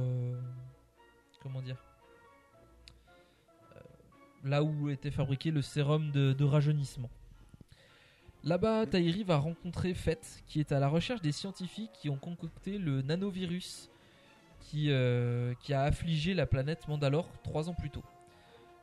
comment 1.41 1.61
dire 1.61 1.77
Là 4.45 4.63
où 4.63 4.89
était 4.89 5.11
fabriqué 5.11 5.51
le 5.51 5.61
sérum 5.61 6.11
de, 6.11 6.31
de 6.31 6.43
rajeunissement. 6.45 7.09
Là-bas, 8.45 8.85
Tahiri 8.85 9.23
va 9.23 9.37
rencontrer 9.37 9.93
Fett, 9.93 10.43
qui 10.47 10.61
est 10.61 10.71
à 10.71 10.79
la 10.79 10.87
recherche 10.87 11.21
des 11.21 11.31
scientifiques 11.33 11.91
qui 11.93 12.09
ont 12.09 12.17
concocté 12.17 12.77
le 12.77 13.01
nanovirus 13.01 13.89
qui, 14.63 14.87
euh, 14.89 15.53
qui 15.61 15.73
a 15.73 15.83
affligé 15.83 16.33
la 16.33 16.45
planète 16.45 16.87
Mandalore 16.87 17.27
trois 17.43 17.69
ans 17.69 17.73
plus 17.73 17.89
tôt. 17.89 18.03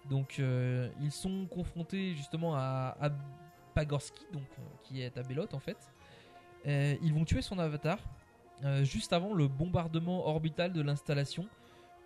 Donc 0.09 0.37
euh, 0.39 0.89
ils 1.01 1.11
sont 1.11 1.47
confrontés 1.47 2.15
justement 2.15 2.55
à, 2.55 2.97
à 3.01 3.11
Pagorski, 3.75 4.25
donc, 4.33 4.43
euh, 4.59 4.63
qui 4.85 5.03
est 5.03 5.17
à 5.17 5.23
en 5.55 5.61
fait. 5.61 5.77
Ils 6.67 7.15
vont 7.15 7.25
tuer 7.25 7.41
son 7.41 7.59
avatar 7.59 7.99
juste 8.83 9.15
avant 9.15 9.33
le 9.33 9.49
bombardement 9.49 10.27
orbital 10.27 10.75
de 10.75 10.83
l'installation 10.83 11.49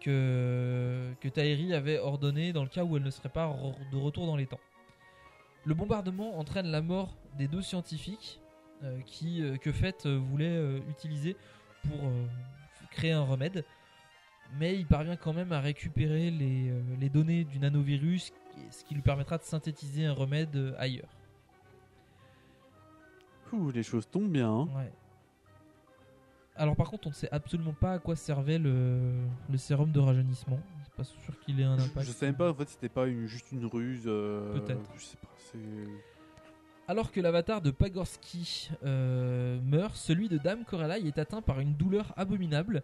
que, 0.01 1.13
que 1.21 1.29
Tahiri 1.29 1.75
avait 1.75 1.99
ordonné 1.99 2.53
dans 2.53 2.63
le 2.63 2.69
cas 2.69 2.85
où 2.85 2.97
elle 2.97 3.03
ne 3.03 3.11
serait 3.11 3.31
pas 3.31 3.53
de 3.91 3.97
retour 3.97 4.27
dans 4.27 4.37
les 4.37 4.47
temps. 4.47 4.61
Le 5.65 5.75
bombardement 5.75 6.39
entraîne 6.39 6.69
la 6.69 6.83
mort 6.83 7.17
des 7.37 7.49
deux 7.49 7.63
scientifiques 7.63 8.41
qui, 9.07 9.43
que 9.61 9.73
Fett 9.73 10.07
voulait 10.07 10.79
utiliser 10.89 11.37
pour 11.83 11.99
créer 12.95 13.13
un 13.13 13.23
remède. 13.25 13.65
Mais 14.59 14.77
il 14.77 14.87
parvient 14.87 15.17
quand 15.17 15.33
même 15.33 15.53
à 15.53 15.61
récupérer 15.61 16.31
les, 16.31 16.71
euh, 16.71 16.81
les 17.01 17.09
données 17.09 17.45
du 17.45 17.59
nanovirus, 17.59 18.33
ce 18.71 18.85
qui 18.85 18.95
lui 18.95 19.03
permettra 19.03 19.37
de 19.39 19.43
synthétiser 19.43 20.05
un 20.07 20.13
remède 20.13 20.55
euh, 20.55 20.75
ailleurs. 20.79 21.09
Ouh, 23.53 23.71
les 23.71 23.83
choses 23.83 24.09
tombent 24.11 24.31
bien. 24.33 24.51
hein. 24.51 24.69
Ouais. 24.77 24.93
Alors 26.57 26.77
par 26.77 26.89
contre, 26.91 27.07
on 27.09 27.11
ne 27.11 27.15
sait 27.15 27.29
absolument 27.33 27.73
pas 27.73 27.95
à 27.95 27.99
quoi 27.99 28.15
servait 28.17 28.59
le, 28.59 29.13
le 29.51 29.59
sérum 29.59 29.91
de 29.91 29.99
rajeunissement. 29.99 30.61
C'est 30.85 30.95
pas 30.95 31.05
sûr 31.05 31.39
qu'il 31.41 31.61
ait 31.61 31.65
un 31.65 31.79
Je, 31.79 31.85
impact. 31.87 32.07
je 32.07 32.13
sais 32.13 32.27
même 32.27 32.37
pas, 32.37 32.51
en 32.51 32.55
fait, 32.55 32.69
c'était 32.69 32.89
pas 32.89 33.07
une- 33.07 33.27
juste 33.27 33.51
une 33.51 33.67
ruse. 33.67 34.05
euh, 34.07 34.53
Peut-être. 34.61 34.89
Je 34.97 35.03
sais 35.03 35.17
pas, 35.17 35.29
c'est. 35.51 35.59
Alors 36.87 37.13
que 37.13 37.21
l'avatar 37.21 37.63
de 37.63 37.71
Pagorski 37.71 38.71
euh, 38.85 39.59
meurt, 39.63 39.97
celui 39.97 40.29
de 40.29 40.37
Dame 40.37 40.65
Corelai 40.65 41.07
est 41.07 41.19
atteint 41.19 41.41
par 41.41 41.61
une 41.61 41.75
douleur 41.75 42.13
abominable 42.17 42.83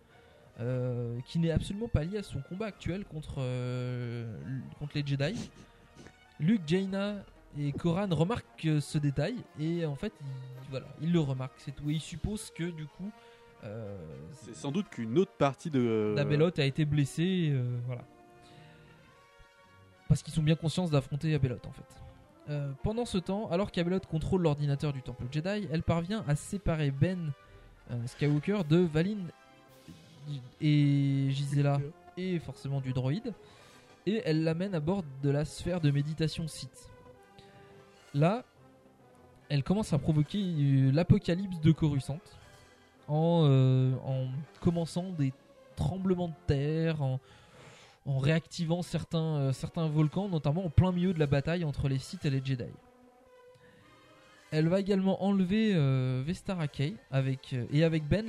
euh, 0.58 1.18
qui 1.26 1.38
n'est 1.38 1.50
absolument 1.50 1.88
pas 1.88 2.04
liée 2.04 2.18
à 2.18 2.22
son 2.22 2.40
combat 2.40 2.66
actuel 2.66 3.04
contre, 3.04 3.36
euh, 3.38 4.24
contre 4.78 4.92
les 4.94 5.06
Jedi. 5.06 5.50
Luke, 6.38 6.62
Jaina 6.66 7.16
et 7.58 7.72
Koran 7.72 8.08
remarquent 8.10 8.68
ce 8.80 8.96
détail 8.96 9.34
et 9.58 9.84
en 9.84 9.96
fait, 9.96 10.14
ils, 10.20 10.70
voilà, 10.70 10.86
ils 11.02 11.12
le 11.12 11.20
remarquent, 11.20 11.58
c'est 11.58 11.74
tout. 11.74 11.90
Et 11.90 11.94
ils 11.94 12.00
supposent 12.00 12.50
que 12.50 12.64
du 12.64 12.86
coup, 12.86 13.10
C'est 14.32 14.54
sans 14.54 14.72
doute 14.72 14.88
qu'une 14.88 15.18
autre 15.18 15.32
partie 15.32 15.70
de. 15.70 16.14
Dabelot 16.16 16.50
a 16.58 16.64
été 16.64 16.86
blessé, 16.86 17.50
euh, 17.52 17.78
voilà. 17.86 18.02
Parce 20.08 20.22
qu'ils 20.22 20.32
sont 20.32 20.42
bien 20.42 20.56
conscients 20.56 20.88
d'affronter 20.88 21.34
Abelot 21.34 21.58
en 21.66 21.72
fait. 21.72 22.09
Euh, 22.48 22.72
pendant 22.82 23.04
ce 23.04 23.18
temps, 23.18 23.48
alors 23.50 23.70
qu'Abelot 23.70 24.00
contrôle 24.00 24.42
l'ordinateur 24.42 24.92
du 24.92 25.02
temple 25.02 25.24
Jedi, 25.30 25.68
elle 25.70 25.82
parvient 25.82 26.24
à 26.26 26.34
séparer 26.34 26.90
Ben 26.90 27.32
euh, 27.90 28.06
Skywalker 28.06 28.62
de 28.68 28.78
Valin 28.78 29.18
et 30.60 31.28
Gisela 31.30 31.80
et 32.16 32.38
forcément 32.38 32.80
du 32.80 32.92
droïde 32.92 33.32
et 34.06 34.22
elle 34.24 34.42
l'amène 34.42 34.74
à 34.74 34.80
bord 34.80 35.04
de 35.22 35.30
la 35.30 35.44
sphère 35.44 35.80
de 35.80 35.90
méditation 35.90 36.48
Sith. 36.48 36.88
Là, 38.14 38.44
elle 39.48 39.62
commence 39.62 39.92
à 39.92 39.98
provoquer 39.98 40.38
euh, 40.38 40.90
l'apocalypse 40.92 41.60
de 41.60 41.72
Coruscant 41.72 42.20
en, 43.06 43.44
en 44.06 44.28
commençant 44.60 45.10
des 45.10 45.32
tremblements 45.76 46.28
de 46.28 46.34
terre, 46.46 47.02
en, 47.02 47.20
en 48.06 48.18
réactivant 48.18 48.82
certains, 48.82 49.36
euh, 49.36 49.52
certains 49.52 49.88
volcans, 49.88 50.28
notamment 50.28 50.64
en 50.64 50.70
plein 50.70 50.92
milieu 50.92 51.12
de 51.12 51.18
la 51.18 51.26
bataille 51.26 51.64
entre 51.64 51.88
les 51.88 51.98
Sith 51.98 52.24
et 52.24 52.30
les 52.30 52.44
Jedi. 52.44 52.64
Elle 54.52 54.68
va 54.68 54.80
également 54.80 55.22
enlever 55.22 55.72
euh, 55.74 56.22
Vestara 56.26 56.66
Kay 56.66 56.96
avec, 57.10 57.52
euh, 57.52 57.66
et 57.70 57.84
avec 57.84 58.08
Ben 58.08 58.26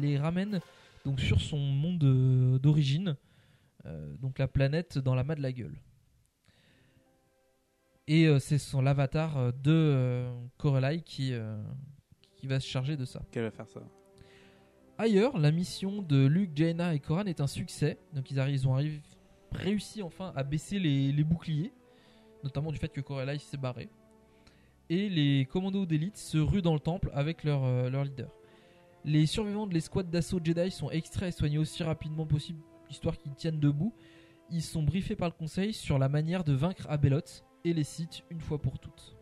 les 0.00 0.18
ramène 0.18 0.60
donc 1.06 1.20
sur 1.20 1.40
son 1.40 1.58
monde 1.58 2.04
euh, 2.04 2.58
d'origine, 2.58 3.16
donc 4.22 4.38
la 4.38 4.48
planète 4.48 4.96
dans 4.96 5.14
la 5.14 5.24
main 5.24 5.34
de 5.34 5.42
la 5.42 5.52
gueule. 5.52 5.76
Et 8.06 8.26
c'est 8.40 8.56
son 8.56 8.80
l'avatar 8.80 9.52
de 9.52 10.26
Corelai 10.56 11.02
qui, 11.02 11.34
qui 12.36 12.46
va 12.46 12.60
se 12.60 12.66
charger 12.66 12.96
de 12.96 13.04
ça. 13.04 13.20
Qu'elle 13.30 13.42
va 13.42 13.50
faire 13.50 13.68
ça. 13.68 13.82
Ailleurs, 14.96 15.38
la 15.38 15.50
mission 15.50 16.02
de 16.02 16.24
Luke, 16.24 16.50
Jaina 16.54 16.94
et 16.94 17.00
Koran 17.00 17.24
est 17.24 17.40
un 17.40 17.48
succès. 17.48 17.98
Donc 18.12 18.30
ils, 18.30 18.38
arrivent, 18.38 18.60
ils 18.62 18.68
ont 18.68 18.78
réussi 19.50 20.02
enfin 20.02 20.32
à 20.36 20.44
baisser 20.44 20.78
les, 20.78 21.24
boucliers, 21.24 21.72
notamment 22.44 22.70
du 22.70 22.78
fait 22.78 22.88
que 22.88 23.00
Corelai 23.00 23.38
s'est 23.38 23.56
barré. 23.56 23.88
Et 24.90 25.08
les 25.08 25.46
commandos 25.46 25.86
d'élite 25.86 26.16
se 26.16 26.38
ruent 26.38 26.62
dans 26.62 26.74
le 26.74 26.80
temple 26.80 27.10
avec 27.12 27.42
leur, 27.42 27.64
euh, 27.64 27.90
leur 27.90 28.04
leader. 28.04 28.30
Les 29.04 29.26
survivants 29.26 29.66
de 29.66 29.74
l'escouade 29.74 30.10
d'assaut 30.10 30.40
Jedi 30.42 30.70
sont 30.70 30.90
extraits 30.90 31.34
et 31.34 31.36
soignés 31.36 31.58
aussi 31.58 31.82
rapidement 31.82 32.26
possible, 32.26 32.60
histoire 32.88 33.18
qu'ils 33.18 33.34
tiennent 33.34 33.60
debout. 33.60 33.92
Ils 34.50 34.62
sont 34.62 34.82
briefés 34.82 35.16
par 35.16 35.28
le 35.28 35.34
conseil 35.34 35.72
sur 35.72 35.98
la 35.98 36.08
manière 36.08 36.44
de 36.44 36.52
vaincre 36.52 36.86
Abelot 36.88 37.20
et 37.64 37.72
les 37.72 37.84
Sith 37.84 38.22
une 38.30 38.40
fois 38.40 38.60
pour 38.60 38.78
toutes. 38.78 39.16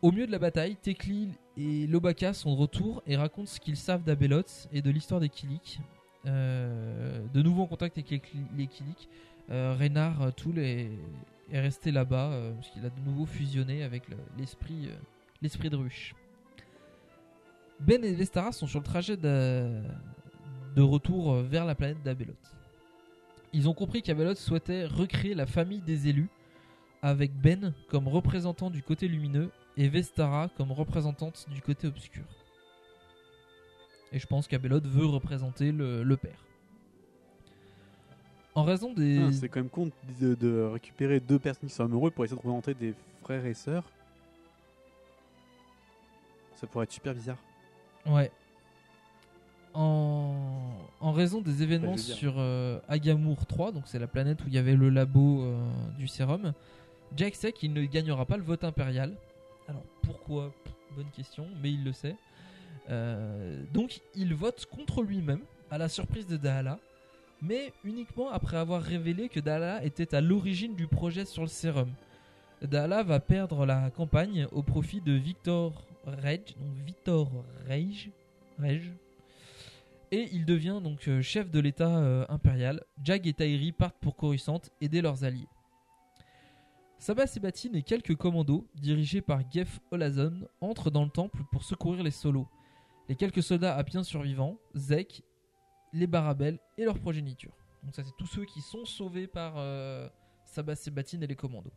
Au 0.00 0.12
milieu 0.12 0.26
de 0.26 0.32
la 0.32 0.38
bataille, 0.38 0.76
Tekli 0.76 1.30
et 1.58 1.86
Lobaka 1.86 2.32
sont 2.32 2.54
de 2.54 2.60
retour 2.60 3.02
et 3.06 3.16
racontent 3.16 3.46
ce 3.46 3.58
qu'ils 3.58 3.76
savent 3.76 4.04
d'Abelot 4.04 4.42
et 4.72 4.80
de 4.82 4.90
l'histoire 4.90 5.20
des 5.20 5.28
Kilik. 5.28 5.80
Euh, 6.26 7.20
de 7.32 7.42
nouveau 7.42 7.62
en 7.62 7.66
contact 7.66 7.96
avec 7.98 8.10
les, 8.56 8.66
Kilik, 8.66 9.08
euh, 9.50 9.74
Reynard 9.78 10.22
euh, 10.22 10.30
Toul 10.30 10.58
est, 10.58 10.90
est 11.52 11.60
resté 11.60 11.90
là-bas 11.90 12.30
euh, 12.32 12.52
parce 12.54 12.70
qu'il 12.70 12.84
a 12.84 12.90
de 12.90 13.00
nouveau 13.04 13.24
fusionné 13.26 13.82
avec 13.82 14.08
le- 14.08 14.16
l'esprit 14.38 14.86
euh, 14.88 14.94
l'esprit 15.42 15.70
de 15.70 15.76
ruche. 15.76 16.14
Ben 17.80 18.04
et 18.04 18.12
Vestara 18.14 18.52
sont 18.52 18.66
sur 18.66 18.80
le 18.80 18.84
trajet 18.84 19.16
de, 19.16 19.80
de 20.74 20.82
retour 20.82 21.34
vers 21.36 21.64
la 21.64 21.74
planète 21.74 22.02
d'Abelot. 22.02 22.34
Ils 23.52 23.68
ont 23.68 23.74
compris 23.74 24.02
qu'Abelot 24.02 24.34
souhaitait 24.34 24.84
recréer 24.86 25.34
la 25.34 25.46
famille 25.46 25.80
des 25.80 26.08
élus 26.08 26.28
avec 27.00 27.32
Ben 27.32 27.72
comme 27.88 28.08
représentant 28.08 28.68
du 28.70 28.82
côté 28.82 29.06
lumineux 29.08 29.50
et 29.78 29.88
Vestara 29.88 30.48
comme 30.56 30.72
représentante 30.72 31.46
du 31.50 31.62
côté 31.62 31.86
obscur. 31.86 32.24
Et 34.12 34.18
je 34.18 34.26
pense 34.26 34.48
qu'Abelot 34.48 34.80
veut 34.82 35.06
représenter 35.06 35.70
le, 35.70 36.02
le 36.02 36.16
père. 36.16 36.44
En 38.54 38.64
raison 38.64 38.92
des. 38.92 39.20
Ah, 39.22 39.32
c'est 39.32 39.48
quand 39.48 39.60
même 39.60 39.68
con 39.68 39.90
de, 40.20 40.34
de 40.34 40.62
récupérer 40.62 41.20
deux 41.20 41.38
personnes 41.38 41.68
qui 41.68 41.74
sont 41.74 41.84
amoureux 41.84 42.10
pour 42.10 42.24
essayer 42.24 42.36
de 42.36 42.40
représenter 42.40 42.74
des 42.74 42.94
frères 43.22 43.46
et 43.46 43.54
sœurs. 43.54 43.84
Ça 46.56 46.66
pourrait 46.66 46.84
être 46.84 46.92
super 46.92 47.14
bizarre. 47.14 47.38
Ouais. 48.06 48.32
En, 49.74 50.72
en 51.00 51.12
raison 51.12 51.40
des 51.40 51.62
événements 51.62 51.96
sur 51.98 52.34
euh, 52.38 52.80
Agamur 52.88 53.46
3, 53.46 53.70
donc 53.70 53.84
c'est 53.86 54.00
la 54.00 54.08
planète 54.08 54.42
où 54.42 54.48
il 54.48 54.54
y 54.54 54.58
avait 54.58 54.74
le 54.74 54.88
labo 54.88 55.42
euh, 55.42 55.60
du 55.98 56.08
sérum, 56.08 56.52
Jack 57.14 57.36
sait 57.36 57.52
qu'il 57.52 57.72
ne 57.72 57.84
gagnera 57.84 58.24
pas 58.26 58.36
le 58.36 58.42
vote 58.42 58.64
impérial. 58.64 59.14
Alors 59.68 59.84
pourquoi? 60.02 60.52
Bonne 60.96 61.10
question, 61.10 61.46
mais 61.62 61.72
il 61.72 61.84
le 61.84 61.92
sait. 61.92 62.16
Euh, 62.90 63.62
donc 63.72 64.00
il 64.14 64.34
vote 64.34 64.66
contre 64.66 65.02
lui-même, 65.02 65.42
à 65.70 65.78
la 65.78 65.88
surprise 65.88 66.26
de 66.26 66.36
Dahala, 66.36 66.78
mais 67.42 67.72
uniquement 67.84 68.30
après 68.30 68.56
avoir 68.56 68.82
révélé 68.82 69.28
que 69.28 69.40
Dahala 69.40 69.84
était 69.84 70.14
à 70.14 70.20
l'origine 70.20 70.74
du 70.74 70.86
projet 70.86 71.24
sur 71.24 71.42
le 71.42 71.48
sérum. 71.48 71.90
Dahala 72.62 73.02
va 73.02 73.20
perdre 73.20 73.66
la 73.66 73.90
campagne 73.90 74.48
au 74.50 74.62
profit 74.62 75.00
de 75.00 75.12
Victor 75.12 75.84
Rage, 76.04 76.56
donc 76.58 76.74
Victor 76.84 77.30
Rage, 77.68 78.10
Rage. 78.58 78.90
Et 80.10 80.28
il 80.32 80.46
devient 80.46 80.80
donc 80.82 81.06
euh, 81.06 81.20
chef 81.20 81.50
de 81.50 81.60
l'état 81.60 81.98
euh, 81.98 82.24
impérial. 82.30 82.82
Jag 83.04 83.26
et 83.26 83.34
Tairi 83.34 83.72
partent 83.72 83.98
pour 84.00 84.16
Coruscant 84.16 84.62
aider 84.80 85.02
leurs 85.02 85.22
alliés. 85.22 85.46
Sabah 86.98 87.26
Sebatine 87.26 87.76
et 87.76 87.82
quelques 87.82 88.16
commandos, 88.16 88.66
dirigés 88.74 89.20
par 89.22 89.40
Gef 89.50 89.80
Olazon, 89.90 90.48
entrent 90.60 90.90
dans 90.90 91.04
le 91.04 91.10
temple 91.10 91.42
pour 91.52 91.62
secourir 91.62 92.02
les 92.02 92.10
solos. 92.10 92.48
Les 93.08 93.14
quelques 93.14 93.42
soldats 93.42 93.76
appiens 93.76 94.02
survivants, 94.02 94.58
Zek, 94.76 95.22
les 95.92 96.06
Barabel 96.06 96.58
et 96.76 96.84
leur 96.84 96.98
progéniture. 96.98 97.52
Donc 97.82 97.94
ça 97.94 98.02
c'est 98.04 98.16
tous 98.18 98.26
ceux 98.26 98.44
qui 98.44 98.60
sont 98.60 98.84
sauvés 98.84 99.26
par 99.28 99.54
euh, 99.56 100.08
Sabah 100.44 100.74
Sebatine 100.74 101.22
et 101.22 101.26
les 101.26 101.36
commandos. 101.36 101.72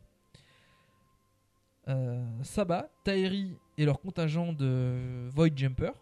Euh, 1.88 2.24
Sabah, 2.42 2.88
Tairi 3.04 3.56
et 3.78 3.84
leur 3.84 4.00
contingent 4.00 4.52
de 4.52 5.28
Void 5.32 5.56
Jumper, 5.56 5.92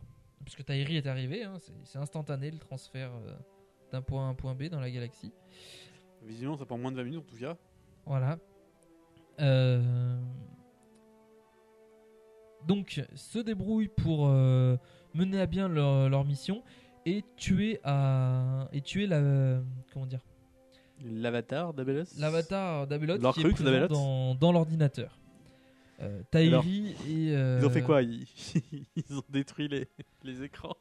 puisque 0.45 0.65
Tairi 0.65 0.97
est 0.97 1.07
arrivé, 1.07 1.45
hein, 1.45 1.59
c'est- 1.59 1.73
c'est 1.85 1.99
instantané 1.99 2.51
le 2.51 2.59
transfert 2.59 3.13
euh, 3.15 3.37
d'un 3.93 4.03
point 4.03 4.25
A 4.25 4.27
à 4.27 4.31
un 4.31 4.35
point 4.35 4.55
B 4.55 4.65
dans 4.65 4.81
la 4.81 4.91
galaxie. 4.91 5.33
Visiblement, 6.23 6.57
ça 6.57 6.67
prend 6.67 6.77
moins 6.79 6.91
de 6.91 6.97
20 6.97 7.05
minutes 7.05 7.21
en 7.21 7.31
tout 7.31 7.39
cas. 7.39 7.57
Voilà. 8.05 8.39
Euh, 9.41 10.21
Donc, 12.67 13.03
se 13.15 13.39
débrouillent 13.39 13.89
pour 13.89 14.29
euh, 14.29 14.77
mener 15.15 15.41
à 15.41 15.47
bien 15.47 15.69
leur, 15.69 16.09
leur 16.09 16.25
mission 16.25 16.63
et 17.07 17.25
tuer 17.37 17.81
à 17.85 18.69
et 18.73 18.83
tuer 18.83 19.07
la 19.07 19.63
comment 19.93 20.07
dire? 20.07 20.21
L'avatar 21.03 21.73
d'Abelos 21.73 22.05
l'avatar 22.19 22.87
d'Abelot 22.87 23.17
Leur 23.17 23.35
qui 23.35 23.41
est 23.41 23.51
présent 23.51 23.87
dans, 23.87 24.35
dans 24.35 24.53
l'ordinateur. 24.53 25.19
Euh, 26.03 26.23
Tairi 26.31 26.95
et 27.09 27.35
euh, 27.35 27.59
Ils 27.61 27.67
ont 27.67 27.71
fait 27.71 27.83
quoi? 27.83 28.03
Ils... 28.03 28.27
ils 28.97 29.19
ont 29.19 29.25
détruit 29.31 29.69
les, 29.69 29.89
les 30.23 30.43
écrans? 30.43 30.77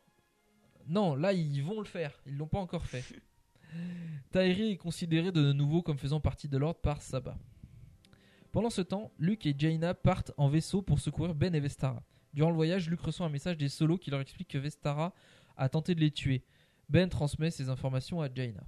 Non, 0.87 1.15
là 1.15 1.31
ils 1.31 1.61
vont 1.61 1.79
le 1.79 1.85
faire. 1.85 2.19
Ils 2.25 2.37
l'ont 2.37 2.47
pas 2.47 2.59
encore 2.59 2.85
fait. 2.85 3.03
Tairi 4.31 4.71
est 4.71 4.77
considéré 4.77 5.31
de 5.31 5.53
nouveau 5.53 5.81
comme 5.81 5.97
faisant 5.97 6.19
partie 6.19 6.49
de 6.49 6.57
l'ordre 6.57 6.79
par 6.81 7.01
Saba. 7.01 7.37
Pendant 8.51 8.71
ce 8.71 8.81
temps, 8.81 9.11
Luke 9.19 9.45
et 9.45 9.53
Jaina 9.57 9.93
partent 9.93 10.31
en 10.37 10.49
vaisseau 10.49 10.81
pour 10.81 10.99
secourir 10.99 11.35
Ben 11.35 11.53
et 11.53 11.59
Vestara. 11.59 12.03
Durant 12.33 12.49
le 12.49 12.55
voyage, 12.55 12.89
Luke 12.89 13.01
reçoit 13.01 13.27
un 13.27 13.29
message 13.29 13.57
des 13.57 13.69
solos 13.69 13.97
qui 13.97 14.09
leur 14.09 14.21
explique 14.21 14.47
que 14.47 14.57
Vestara 14.57 15.13
a 15.55 15.69
tenté 15.69 15.93
de 15.93 15.99
les 15.99 16.11
tuer. 16.11 16.43
Ben 16.89 17.09
transmet 17.09 17.51
ces 17.51 17.69
informations 17.69 18.21
à 18.21 18.33
Jaina. 18.33 18.63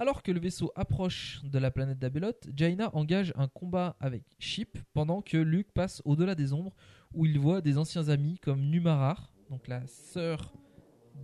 Alors 0.00 0.22
que 0.22 0.32
le 0.32 0.40
vaisseau 0.40 0.72
approche 0.74 1.40
de 1.44 1.58
la 1.58 1.70
planète 1.70 1.98
d'Abelot, 1.98 2.32
Jaina 2.54 2.94
engage 2.94 3.32
un 3.36 3.48
combat 3.48 3.96
avec 4.00 4.22
Ship 4.38 4.78
pendant 4.92 5.22
que 5.22 5.36
Luke 5.36 5.72
passe 5.72 6.02
au-delà 6.04 6.34
des 6.34 6.52
ombres 6.52 6.74
où 7.12 7.26
il 7.26 7.38
voit 7.38 7.60
des 7.60 7.78
anciens 7.78 8.08
amis 8.08 8.38
comme 8.38 8.60
Numarar, 8.60 9.32
donc 9.50 9.66
la 9.66 9.86
sœur 9.86 10.52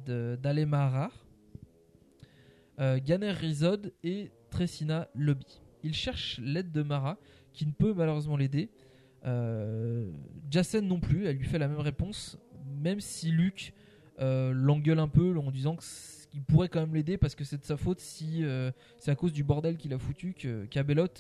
d'Alemarar, 0.07 1.26
euh, 2.80 2.99
Ganer 3.05 3.30
Rizod 3.30 3.93
et 4.03 4.32
Tressina 4.51 5.09
Lobby. 5.14 5.64
Il 5.85 5.95
cherche 5.95 6.41
l'aide 6.43 6.72
de 6.72 6.82
Mara, 6.82 7.18
qui 7.53 7.66
ne 7.66 7.72
peut 7.72 7.95
malheureusement 7.95 8.37
l'aider. 8.37 8.70
Euh, 9.24 10.11
non 10.82 11.01
plus, 11.01 11.26
elle 11.26 11.37
lui 11.37 11.47
fait 11.47 11.59
la 11.59 11.68
même 11.68 11.80
réponse, 11.80 12.39
même 12.82 13.01
si 13.01 13.30
Luke 13.30 13.72
euh, 14.20 14.53
l'engueule 14.53 15.01
un 15.01 15.09
peu 15.09 15.37
en 15.39 15.51
disant 15.51 15.76
qu'il 16.30 16.43
pourrait 16.43 16.68
quand 16.68 16.80
même 16.80 16.95
l'aider 16.95 17.18
parce 17.18 17.35
que 17.35 17.43
c'est 17.43 17.59
de 17.59 17.64
sa 17.64 17.76
faute 17.76 17.99
si 17.99 18.45
euh, 18.45 18.70
c'est 18.97 19.11
à 19.11 19.16
cause 19.16 19.32
du 19.32 19.43
bordel 19.43 19.76
qu'il 19.76 19.93
a 19.93 19.99
foutu 19.99 20.35
que 20.35 20.68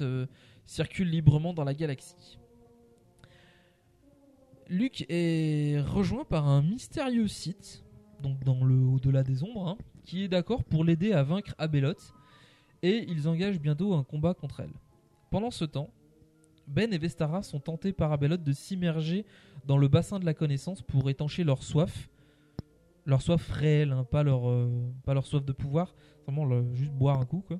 euh, 0.00 0.26
circule 0.64 1.08
librement 1.08 1.54
dans 1.54 1.64
la 1.64 1.74
galaxie. 1.74 2.38
Luke 4.68 5.04
est 5.08 5.80
rejoint 5.80 6.24
par 6.24 6.46
un 6.46 6.62
mystérieux 6.62 7.26
site, 7.26 7.84
donc 8.22 8.42
dans 8.44 8.64
le 8.64 8.76
au-delà 8.76 9.24
des 9.24 9.42
ombres, 9.42 9.68
hein, 9.68 9.78
qui 10.04 10.22
est 10.22 10.28
d'accord 10.28 10.62
pour 10.62 10.84
l'aider 10.84 11.12
à 11.12 11.24
vaincre 11.24 11.54
Abelot, 11.58 11.94
et 12.86 13.04
ils 13.10 13.28
engagent 13.28 13.60
bientôt 13.60 13.94
un 13.94 14.04
combat 14.04 14.34
contre 14.34 14.60
elle. 14.60 14.72
Pendant 15.30 15.50
ce 15.50 15.64
temps, 15.64 15.90
Ben 16.66 16.92
et 16.92 16.98
Vestara 16.98 17.42
sont 17.42 17.60
tentés 17.60 17.92
par 17.92 18.12
Abelot 18.12 18.36
de 18.36 18.52
s'immerger 18.52 19.24
dans 19.66 19.78
le 19.78 19.88
bassin 19.88 20.18
de 20.18 20.24
la 20.26 20.34
connaissance 20.34 20.82
pour 20.82 21.08
étancher 21.08 21.44
leur 21.44 21.62
soif, 21.62 22.08
leur 23.06 23.22
soif 23.22 23.50
réelle, 23.50 23.92
hein, 23.92 24.04
pas, 24.04 24.22
leur, 24.22 24.48
euh, 24.48 24.68
pas 25.04 25.14
leur 25.14 25.26
soif 25.26 25.44
de 25.44 25.52
pouvoir, 25.52 25.94
vraiment 26.24 26.44
le- 26.44 26.74
juste 26.74 26.92
boire 26.92 27.18
un 27.20 27.24
coup. 27.24 27.42
Quoi. 27.46 27.58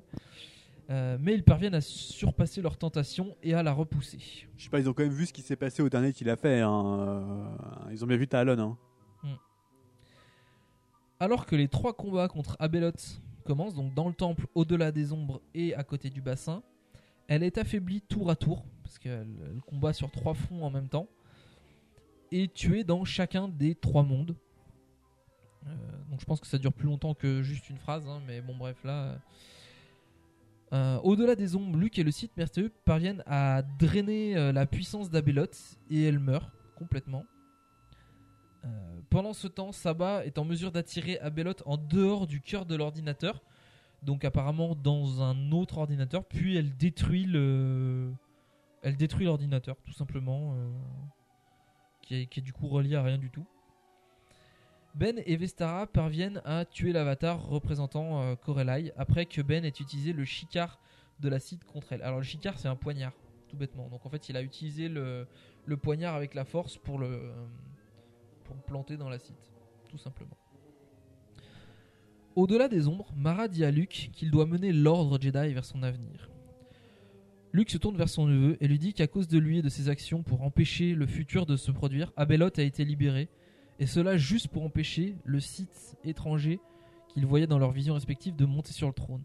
Euh, 0.91 1.17
mais 1.19 1.33
ils 1.33 1.43
parviennent 1.43 1.73
à 1.75 1.81
surpasser 1.81 2.61
leur 2.61 2.77
tentation 2.77 3.35
et 3.41 3.55
à 3.55 3.63
la 3.63 3.73
repousser. 3.73 4.19
Je 4.57 4.63
sais 4.63 4.69
pas, 4.69 4.79
ils 4.79 4.87
ont 4.87 4.93
quand 4.93 5.03
même 5.03 5.11
vu 5.11 5.25
ce 5.25 5.33
qui 5.33 5.41
s'est 5.41 5.55
passé 5.55 5.81
au 5.81 5.89
dernier 5.89 6.13
qu'il 6.13 6.29
a 6.29 6.35
fait. 6.35 6.61
hein. 6.61 6.99
Euh, 6.99 7.91
Ils 7.91 8.03
ont 8.03 8.07
bien 8.07 8.17
vu 8.17 8.27
Talon. 8.27 8.77
Hein. 9.23 9.37
Alors 11.19 11.45
que 11.45 11.55
les 11.55 11.67
trois 11.67 11.93
combats 11.93 12.27
contre 12.27 12.55
Abelot 12.59 12.91
commencent, 13.45 13.75
donc 13.75 13.93
dans 13.93 14.07
le 14.07 14.13
temple, 14.13 14.47
au-delà 14.55 14.91
des 14.91 15.13
ombres 15.13 15.41
et 15.53 15.73
à 15.75 15.83
côté 15.83 16.09
du 16.09 16.21
bassin, 16.21 16.63
elle 17.27 17.43
est 17.43 17.57
affaiblie 17.57 18.01
tour 18.01 18.29
à 18.29 18.35
tour, 18.35 18.65
parce 18.83 18.99
qu'elle 18.99 19.27
elle 19.45 19.61
combat 19.61 19.93
sur 19.93 20.11
trois 20.11 20.33
fronts 20.33 20.63
en 20.63 20.69
même 20.69 20.89
temps, 20.89 21.07
et 22.31 22.47
tuée 22.47 22.83
dans 22.83 23.05
chacun 23.05 23.47
des 23.47 23.75
trois 23.75 24.03
mondes. 24.03 24.35
Euh, 25.65 25.69
donc 26.09 26.19
je 26.19 26.25
pense 26.25 26.39
que 26.39 26.47
ça 26.47 26.57
dure 26.57 26.73
plus 26.73 26.87
longtemps 26.87 27.13
que 27.13 27.41
juste 27.41 27.69
une 27.69 27.77
phrase, 27.77 28.07
hein, 28.07 28.21
mais 28.27 28.41
bon 28.41 28.55
bref 28.55 28.83
là... 28.83 29.03
euh, 29.05 29.17
euh, 30.73 30.99
au-delà 31.03 31.35
des 31.35 31.55
ombres, 31.55 31.77
Luke 31.77 31.97
et 31.99 32.03
le 32.03 32.11
site 32.11 32.35
mystérieux 32.37 32.71
parviennent 32.83 33.23
à 33.27 33.61
drainer 33.79 34.51
la 34.51 34.65
puissance 34.65 35.09
d'Abelot 35.09 35.45
et 35.89 36.03
elle 36.03 36.19
meurt 36.19 36.51
complètement. 36.75 37.23
Euh, 38.65 38.69
pendant 39.09 39.33
ce 39.33 39.47
temps, 39.47 39.71
Saba 39.71 40.25
est 40.25 40.37
en 40.37 40.45
mesure 40.45 40.71
d'attirer 40.71 41.19
Abelot 41.19 41.53
en 41.65 41.77
dehors 41.77 42.27
du 42.27 42.41
cœur 42.41 42.65
de 42.65 42.75
l'ordinateur, 42.75 43.41
donc 44.03 44.25
apparemment 44.25 44.75
dans 44.75 45.21
un 45.21 45.51
autre 45.51 45.77
ordinateur, 45.77 46.25
puis 46.25 46.57
elle 46.57 46.75
détruit 46.75 47.25
le, 47.25 48.11
elle 48.81 48.97
détruit 48.97 49.25
l'ordinateur 49.25 49.77
tout 49.83 49.93
simplement, 49.93 50.53
euh, 50.55 50.69
qui, 52.01 52.15
est, 52.15 52.41
du 52.41 52.53
coup 52.53 52.67
relié 52.67 52.95
à 52.95 53.03
rien 53.03 53.17
du 53.17 53.29
tout. 53.29 53.45
Ben 54.93 55.21
et 55.25 55.35
Vestara 55.35 55.87
parviennent 55.87 56.41
à 56.45 56.63
tuer 56.63 56.93
l'avatar 56.93 57.45
représentant 57.47 58.21
euh, 58.21 58.91
après 58.95 59.25
que 59.25 59.41
Ben 59.41 59.65
ait 59.65 59.69
utilisé 59.69 60.13
le 60.13 60.23
chicard 60.23 60.79
de 61.19 61.27
l'acide 61.27 61.63
contre 61.65 61.91
elle. 61.91 62.01
Alors 62.01 62.19
le 62.19 62.23
chicard 62.23 62.57
c'est 62.57 62.69
un 62.69 62.77
poignard, 62.77 63.11
tout 63.49 63.57
bêtement. 63.57 63.89
Donc 63.89 64.05
en 64.05 64.09
fait 64.09 64.29
il 64.29 64.37
a 64.37 64.41
utilisé 64.41 64.87
le, 64.87 65.27
le 65.65 65.77
poignard 65.77 66.15
avec 66.15 66.33
la 66.33 66.45
force 66.45 66.77
pour 66.77 66.97
le, 66.97 67.07
euh, 67.07 67.45
planter 68.55 68.97
dans 68.97 69.09
l'acide, 69.09 69.35
tout 69.89 69.97
simplement. 69.97 70.37
Au-delà 72.35 72.67
des 72.67 72.87
ombres, 72.87 73.13
Mara 73.15 73.47
dit 73.47 73.63
à 73.63 73.71
Luke 73.71 74.09
qu'il 74.13 74.29
doit 74.29 74.45
mener 74.45 74.73
l'ordre 74.73 75.19
Jedi 75.21 75.53
vers 75.53 75.63
son 75.63 75.83
avenir. 75.83 76.29
Luke 77.53 77.69
se 77.69 77.77
tourne 77.77 77.95
vers 77.95 78.09
son 78.09 78.25
neveu 78.27 78.57
et 78.59 78.67
lui 78.67 78.77
dit 78.77 78.93
qu'à 78.93 79.07
cause 79.07 79.29
de 79.29 79.39
lui 79.39 79.59
et 79.59 79.61
de 79.61 79.69
ses 79.69 79.87
actions 79.87 80.23
pour 80.23 80.41
empêcher 80.41 80.93
le 80.93 81.07
futur 81.07 81.45
de 81.45 81.55
se 81.55 81.71
produire, 81.71 82.11
Abelot 82.17 82.49
a 82.57 82.61
été 82.61 82.83
libéré, 82.83 83.29
et 83.79 83.85
cela 83.85 84.17
juste 84.17 84.49
pour 84.49 84.63
empêcher 84.63 85.15
le 85.23 85.39
site 85.39 85.95
étranger 86.03 86.59
qu'ils 87.07 87.25
voyaient 87.25 87.47
dans 87.47 87.59
leur 87.59 87.71
vision 87.71 87.93
respective 87.93 88.35
de 88.35 88.45
monter 88.45 88.73
sur 88.73 88.87
le 88.87 88.93
trône. 88.93 89.23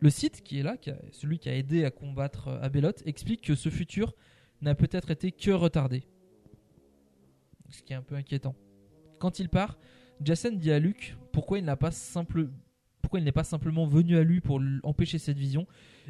Le 0.00 0.10
site 0.10 0.42
qui 0.42 0.58
est 0.58 0.62
là, 0.62 0.76
celui 1.12 1.38
qui 1.38 1.48
a 1.48 1.56
aidé 1.56 1.86
à 1.86 1.90
combattre 1.90 2.48
euh, 2.48 2.60
Abelot, 2.60 2.92
explique 3.06 3.40
que 3.40 3.54
ce 3.54 3.70
futur 3.70 4.12
n'a 4.60 4.74
peut-être 4.74 5.10
été 5.10 5.32
que 5.32 5.50
retardé. 5.50 6.04
Ce 7.70 7.82
qui 7.82 7.92
est 7.92 7.96
un 7.96 8.02
peu 8.02 8.14
inquiétant. 8.14 8.54
Quand 9.18 9.38
il 9.38 9.48
part, 9.48 9.78
Jacen 10.22 10.58
dit 10.58 10.70
à 10.70 10.78
Luke 10.78 11.16
pourquoi 11.32 11.58
il 11.58 11.64
n'a 11.64 11.76
pas 11.76 11.90
simple 11.90 12.48
pourquoi 13.02 13.20
il 13.20 13.24
n'est 13.24 13.32
pas 13.32 13.44
simplement 13.44 13.86
venu 13.86 14.16
à 14.16 14.22
lui 14.22 14.40
pour 14.40 14.60
empêcher 14.82 15.18
cette 15.18 15.36
vision. 15.36 15.66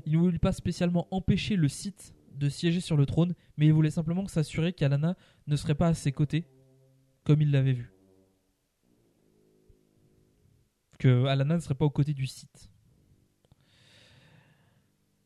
Il 0.06 0.12
ne 0.12 0.18
voulait 0.18 0.38
pas 0.38 0.52
spécialement 0.52 1.08
empêcher 1.10 1.56
le 1.56 1.68
site 1.68 2.14
de 2.34 2.48
siéger 2.48 2.80
sur 2.80 2.96
le 2.96 3.04
trône, 3.04 3.34
mais 3.56 3.66
il 3.66 3.72
voulait 3.72 3.90
simplement 3.90 4.26
s'assurer 4.28 4.72
qu'Alana 4.72 5.16
ne 5.48 5.56
serait 5.56 5.74
pas 5.74 5.88
à 5.88 5.94
ses 5.94 6.12
côtés, 6.12 6.46
comme 7.24 7.42
il 7.42 7.50
l'avait 7.50 7.72
vu. 7.72 7.90
Que 10.98 11.26
Alana 11.26 11.56
ne 11.56 11.60
serait 11.60 11.74
pas 11.74 11.84
aux 11.84 11.90
côtés 11.90 12.14
du 12.14 12.26
site. 12.26 12.70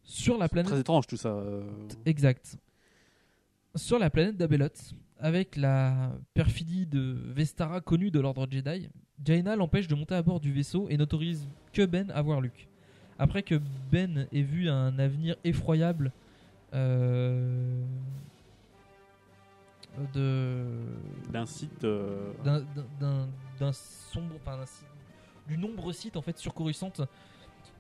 Sur 0.03 0.39
la 0.39 0.49
planète. 0.49 0.71
Très 0.73 0.81
étrange 0.81 1.07
tout 1.07 1.19
ça. 1.19 1.29
euh. 1.29 1.71
Exact. 2.07 2.57
Sur 3.77 3.99
la 3.99 4.09
planète 4.09 4.37
d'Abelot, 4.39 4.69
avec 5.21 5.57
la 5.57 6.13
perfidie 6.35 6.87
de 6.87 7.17
Vestara 7.35 7.81
connue 7.81 8.11
de 8.11 8.21
l'ordre 8.21 8.47
Jedi, 8.51 8.89
Jaina 9.25 9.57
l'empêche 9.57 9.89
de 9.89 9.95
monter 9.95 10.15
à 10.15 10.23
bord 10.23 10.41
du 10.41 10.53
vaisseau 10.53 10.87
et 10.89 10.97
n'autorise 10.97 11.49
que 11.73 11.85
Ben 11.87 12.11
à 12.13 12.23
voir 12.23 12.41
Luke. 12.41 12.69
Après 13.19 13.43
que 13.43 13.61
Ben 13.91 14.29
ait 14.33 14.43
vu 14.43 14.69
un 14.69 14.97
avenir 14.99 15.35
effroyable 15.43 16.13
euh, 16.75 17.83
de 20.15 20.67
D'un 21.33 21.47
site. 21.47 21.83
euh, 21.85 22.33
d'un- 22.45 23.73
sombre 23.73 24.35
enfin, 24.47 24.63
du 25.49 25.59
nombre 25.59 25.93
site 25.93 26.17
en 26.17 26.23
fait 26.23 26.39
sur 26.39 26.55
Coruscant 26.55 26.93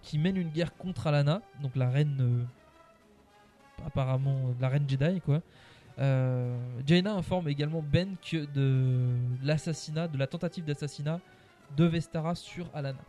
qui 0.02 0.18
mène 0.18 0.36
une 0.36 0.48
guerre 0.50 0.76
contre 0.76 1.06
Alana 1.06 1.42
donc 1.62 1.76
la 1.76 1.88
reine 1.88 2.16
euh, 2.20 2.44
apparemment 3.86 4.54
la 4.60 4.68
reine 4.68 4.88
Jedi 4.88 5.20
quoi 5.20 5.40
euh, 6.00 6.56
Jaina 6.86 7.14
informe 7.14 7.48
également 7.48 7.82
Ben 7.82 8.16
de 8.32 9.16
l'assassinat 9.42 10.06
de 10.06 10.16
la 10.16 10.28
tentative 10.28 10.64
d'assassinat 10.64 11.20
de 11.76 11.84
Vestara 11.84 12.36
sur 12.36 12.70
Alana 12.72 13.02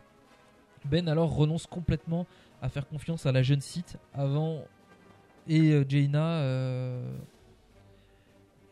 Ben 0.86 1.08
alors 1.08 1.32
renonce 1.34 1.66
complètement 1.66 2.26
à 2.60 2.68
faire 2.68 2.88
confiance 2.88 3.26
à 3.26 3.32
la 3.32 3.42
jeune 3.42 3.60
Sith 3.60 3.96
avant 4.12 4.64
Et 5.46 5.70
euh, 5.70 5.84
Jaina. 5.88 6.40
euh, 6.40 7.16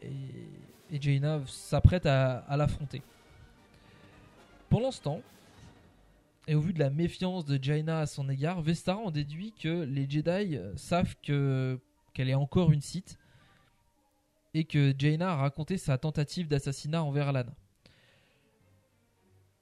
et, 0.03 1.01
Jaina 1.01 1.41
s'apprête 1.47 2.07
à, 2.07 2.57
l'affronter. 2.57 3.03
Pendant 4.71 4.91
temps, 4.91 5.21
et 6.47 6.55
au 6.55 6.61
vu 6.61 6.73
de 6.73 6.79
la 6.79 6.89
méfiance 6.89 7.45
de 7.45 7.63
Jaina 7.63 8.01
à 8.01 8.07
son 8.07 8.29
égard, 8.31 8.63
Vestara 8.63 8.99
en 8.99 9.11
déduit 9.11 9.53
que 9.53 9.83
les 9.83 10.09
Jedi 10.09 10.59
savent 10.77 11.15
que 11.23 11.79
qu'elle 12.15 12.31
est 12.31 12.35
encore 12.35 12.73
une 12.73 12.81
Sith 12.81 13.19
et 14.59 14.65
que 14.65 14.93
Jaina 14.99 15.31
a 15.33 15.37
raconté 15.37 15.79
sa 15.79 15.99
tentative 15.99 16.49
d'assassinat 16.49 17.03
envers 17.05 17.29
Alana. 17.29 17.53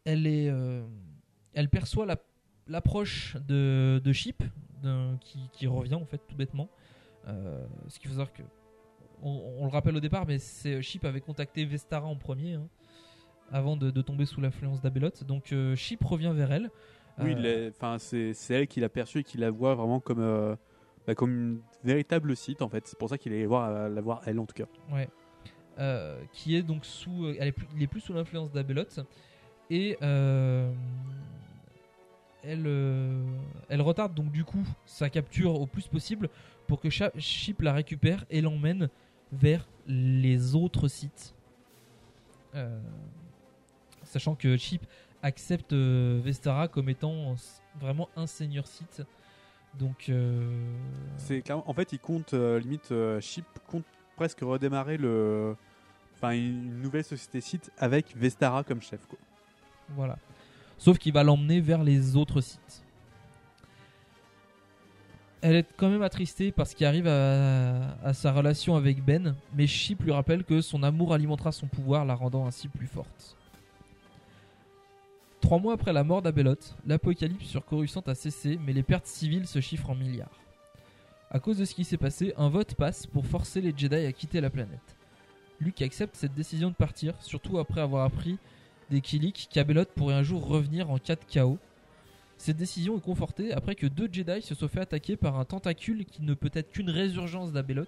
Elle 0.05 0.27
est, 0.27 0.49
euh, 0.49 0.83
elle 1.53 1.69
perçoit 1.69 2.07
la- 2.07 2.17
l'approche 2.67 3.37
de, 3.47 4.01
de 4.03 4.13
Chip, 4.13 4.43
d'un- 4.83 5.19
qui, 5.21 5.39
qui 5.53 5.67
revient 5.67 5.95
en 5.97 6.07
fait 6.07 6.21
tout 6.27 6.37
bêtement. 6.37 6.69
Euh, 7.29 7.65
ce 7.89 7.99
qu'il 7.99 8.09
faut 8.09 8.15
savoir 8.17 8.33
que, 8.33 8.43
on, 9.23 9.57
on 9.59 9.65
le 9.65 9.71
rappelle 9.71 9.97
au 9.97 10.01
départ, 10.01 10.27
mais 10.27 10.39
c'est 10.39 10.81
Chip 10.81 11.05
avait 11.05 11.21
contacté 11.21 11.65
Vestara 11.65 12.07
en 12.07 12.17
premier, 12.17 12.55
hein, 12.55 12.69
avant 13.51 13.77
de, 13.77 13.91
de 13.91 14.03
tomber 14.03 14.25
sous 14.27 14.41
l'influence 14.41 14.81
d'Abelot. 14.81 15.11
Donc 15.27 15.53
euh, 15.53 15.75
Chip 15.77 16.03
revient 16.05 16.33
vers 16.35 16.53
elle. 16.53 16.71
Oui, 17.19 17.35
Euh, 17.37 17.71
enfin, 17.71 17.99
c'est 17.99 18.33
c'est 18.35 18.55
elle 18.55 18.67
qui 18.69 18.81
l'a 18.81 18.89
perçue 18.91 19.19
et 19.21 19.25
qui 19.25 19.39
la 19.39 19.51
voit 19.51 19.75
vraiment 19.75 20.01
comme, 20.01 20.21
euh, 20.21 20.55
bah, 21.07 21.15
comme 21.15 21.31
une 21.31 21.61
véritable 21.85 22.37
site 22.37 22.63
en 22.63 22.69
fait. 22.69 22.87
C'est 22.87 22.99
pour 22.99 23.09
ça 23.09 23.19
qu'il 23.19 23.33
est 23.33 23.47
voir, 23.47 23.71
euh, 23.71 23.89
la 23.89 24.01
voir 24.01 24.23
elle 24.27 24.39
en 24.39 24.47
tout 24.47 24.55
cas. 24.55 24.67
Ouais. 24.91 25.09
Euh, 25.79 26.21
qui 26.33 26.57
est 26.57 26.63
donc 26.63 26.85
sous. 26.87 27.27
euh, 27.27 27.37
Elle 27.39 27.49
est 27.49 27.53
plus, 27.53 27.67
il 27.77 27.83
est 27.83 27.87
plus 27.87 28.01
sous 28.01 28.13
l'influence 28.13 28.51
d'Abelot. 28.53 28.85
Et 29.71 29.97
elle, 32.43 32.73
elle 33.69 33.83
retarde 33.83 34.15
donc 34.15 34.31
du 34.31 34.45
coup 34.45 34.65
sa 34.85 35.11
capture 35.11 35.61
au 35.61 35.67
plus 35.67 35.89
possible 35.89 36.29
pour 36.69 36.81
que 36.81 36.89
Chip 36.91 37.61
la 37.63 37.73
récupère 37.73 38.25
et 38.31 38.41
l'emmène 38.41 38.89
vers 39.33 39.67
les 39.87 40.55
autres 40.55 40.87
sites. 40.89 41.35
Sachant 44.05 44.37
que 44.37 44.57
Chip 44.57 44.87
accepte 45.23 45.73
Vestara 45.73 46.69
comme 46.69 46.89
étant 46.89 47.35
vraiment 47.81 48.09
un 48.15 48.29
seigneur 48.29 48.69
site. 48.69 49.03
Donc. 49.79 50.09
euh, 50.09 50.74
C'est 51.18 51.43
clairement, 51.43 51.68
en 51.68 51.74
fait, 51.74 51.93
il 51.93 51.99
compte 51.99 52.35
euh, 52.35 52.59
limite 52.59 52.93
euh, 52.93 53.20
Chip 53.20 53.45
compte 53.66 53.85
presque 54.16 54.41
redémarrer 54.41 54.97
le, 54.97 55.55
enfin 56.14 56.31
une 56.31 56.81
nouvelle 56.81 57.05
société 57.05 57.41
site 57.43 57.70
avec 57.77 58.16
Vestara 58.16 58.64
comme 58.64 58.81
chef 58.81 59.07
quoi. 59.07 59.18
Voilà. 59.91 60.16
Sauf 60.79 60.99
qu'il 60.99 61.12
va 61.12 61.22
l'emmener 61.22 61.61
vers 61.61 61.83
les 61.85 62.16
autres 62.16 62.41
sites. 62.41 62.83
Elle 65.43 65.57
est 65.57 65.66
quand 65.77 65.91
même 65.91 66.03
attristée 66.03 66.51
parce 66.51 66.74
qu'il 66.74 66.87
arrive 66.87 67.07
à, 67.07 67.99
à 68.03 68.14
sa 68.14 68.33
relation 68.33 68.74
avec 68.74 69.05
Ben, 69.05 69.37
mais 69.55 69.66
Chip 69.66 70.03
lui 70.03 70.11
rappelle 70.12 70.43
que 70.45 70.61
son 70.61 70.83
amour 70.83 71.12
alimentera 71.12 71.53
son 71.53 71.66
pouvoir, 71.66 72.05
la 72.05 72.14
rendant 72.14 72.47
ainsi 72.47 72.68
plus 72.68 72.87
forte. 72.87 73.37
Trois 75.47 75.61
mois 75.61 75.75
après 75.75 75.93
la 75.93 76.03
mort 76.03 76.23
d'Abelot, 76.23 76.57
l'apocalypse 76.89 77.47
sur 77.47 77.65
Coruscant 77.65 78.01
a 78.09 78.17
cessé, 78.17 78.59
mais 78.67 78.73
les 78.73 78.83
pertes 78.83 79.07
civiles 79.07 79.47
se 79.47 79.61
chiffrent 79.61 79.91
en 79.91 79.95
milliards. 79.95 80.41
À 81.31 81.39
cause 81.39 81.59
de 81.59 81.65
ce 81.65 81.73
qui 81.73 81.85
s'est 81.85 81.97
passé, 81.97 82.35
un 82.37 82.49
vote 82.49 82.75
passe 82.75 83.07
pour 83.07 83.27
forcer 83.27 83.61
les 83.61 83.73
Jedi 83.73 83.95
à 83.95 84.11
quitter 84.11 84.41
la 84.41 84.51
planète. 84.51 84.97
Luke 85.61 85.83
accepte 85.83 86.17
cette 86.17 86.35
décision 86.35 86.71
de 86.71 86.75
partir, 86.75 87.15
surtout 87.23 87.61
après 87.61 87.81
avoir 87.81 88.05
appris 88.05 88.39
des 88.91 89.01
Killik 89.01 89.49
qu'Abelot 89.49 89.85
pourrait 89.95 90.17
un 90.17 90.25
jour 90.25 90.45
revenir 90.45 90.91
en 90.91 90.99
cas 90.99 91.15
de 91.15 91.25
chaos. 91.29 91.61
Cette 92.39 92.57
décision 92.57 92.99
est 92.99 93.01
confortée 93.01 93.53
après 93.53 93.77
que 93.77 93.87
deux 93.87 94.09
Jedi 94.11 94.43
se 94.43 94.57
soient 94.57 94.67
fait 94.67 94.81
attaquer 94.81 95.17
par 95.17 95.39
un 95.39 95.45
tentacule 95.45 96.07
qui 96.07 96.23
ne 96.23 96.35
peut 96.35 96.51
être 96.55 96.73
qu'une 96.73 96.91
résurgence 96.91 97.53
d'Abelot. 97.53 97.87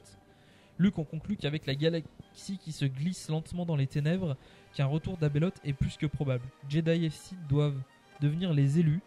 Luke 0.78 0.98
en 0.98 1.04
conclut 1.04 1.36
qu'avec 1.36 1.66
la 1.66 1.74
galaxie 1.74 2.58
qui 2.58 2.72
se 2.72 2.84
glisse 2.84 3.28
lentement 3.28 3.66
dans 3.66 3.76
les 3.76 3.86
ténèbres, 3.86 4.36
qu'un 4.74 4.86
retour 4.86 5.16
d'Abelot 5.16 5.50
est 5.64 5.72
plus 5.72 5.96
que 5.96 6.06
probable. 6.06 6.44
Jedi 6.68 7.04
et 7.04 7.10
Sith 7.10 7.38
doivent 7.48 7.80
devenir 8.20 8.52
les 8.52 8.78
élus 8.78 9.00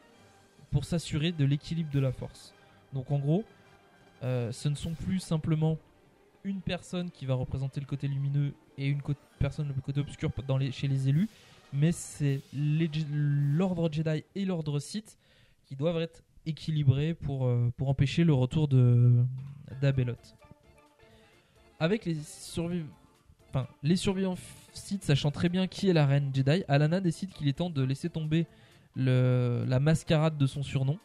pour 0.69 0.86
s'assurer 0.86 1.32
de 1.32 1.45
l'équilibre 1.45 1.91
de 1.91 1.99
la 1.99 2.11
force. 2.11 2.53
Donc 2.93 3.11
en 3.11 3.19
gros, 3.19 3.43
euh, 4.24 4.51
ce 4.51 4.69
ne 4.69 4.76
sont 4.76 4.93
plus 4.93 5.19
simplement 5.19 5.78
une 6.43 6.61
personne 6.61 7.11
qui 7.11 7.26
va 7.26 7.36
représenter 7.36 7.80
le 7.80 7.86
côté 7.86 8.07
lumineux 8.07 8.53
et 8.78 8.88
une 8.88 9.01
personne 9.39 9.67
le 9.67 9.82
côté 9.82 9.99
obscur 9.99 10.32
chez 10.72 10.88
les 10.88 11.09
élus, 11.09 11.30
mais 11.74 11.91
c'est 11.91 12.41
l'ordre 12.53 13.91
Jedi 13.91 14.24
et 14.36 14.45
l'ordre 14.45 14.80
Sith 14.80 15.17
qui 15.65 15.76
doivent 15.76 16.01
être 16.01 16.24
équilibrés 16.45 17.13
pour, 17.13 17.45
euh, 17.45 17.72
empêcher 17.80 18.24
le 18.24 18.34
retour 18.34 18.67
de. 18.67 19.24
Avec 21.82 22.05
les 22.05 22.13
survivants, 22.13 22.93
enfin 23.49 23.67
les 23.82 23.95
survivants 23.95 24.36
sachant 24.71 25.32
très 25.32 25.49
bien 25.49 25.65
qui 25.65 25.89
est 25.89 25.93
la 25.93 26.05
reine 26.05 26.29
Jedi, 26.32 26.63
Alana 26.67 26.99
décide 26.99 27.32
qu'il 27.34 27.47
est 27.47 27.57
temps 27.57 27.71
de 27.71 27.82
laisser 27.82 28.07
tomber 28.07 28.45
la 28.95 29.79
mascarade 29.79 30.38
de 30.38 30.45
son 30.45 30.61
surnom 30.61 30.99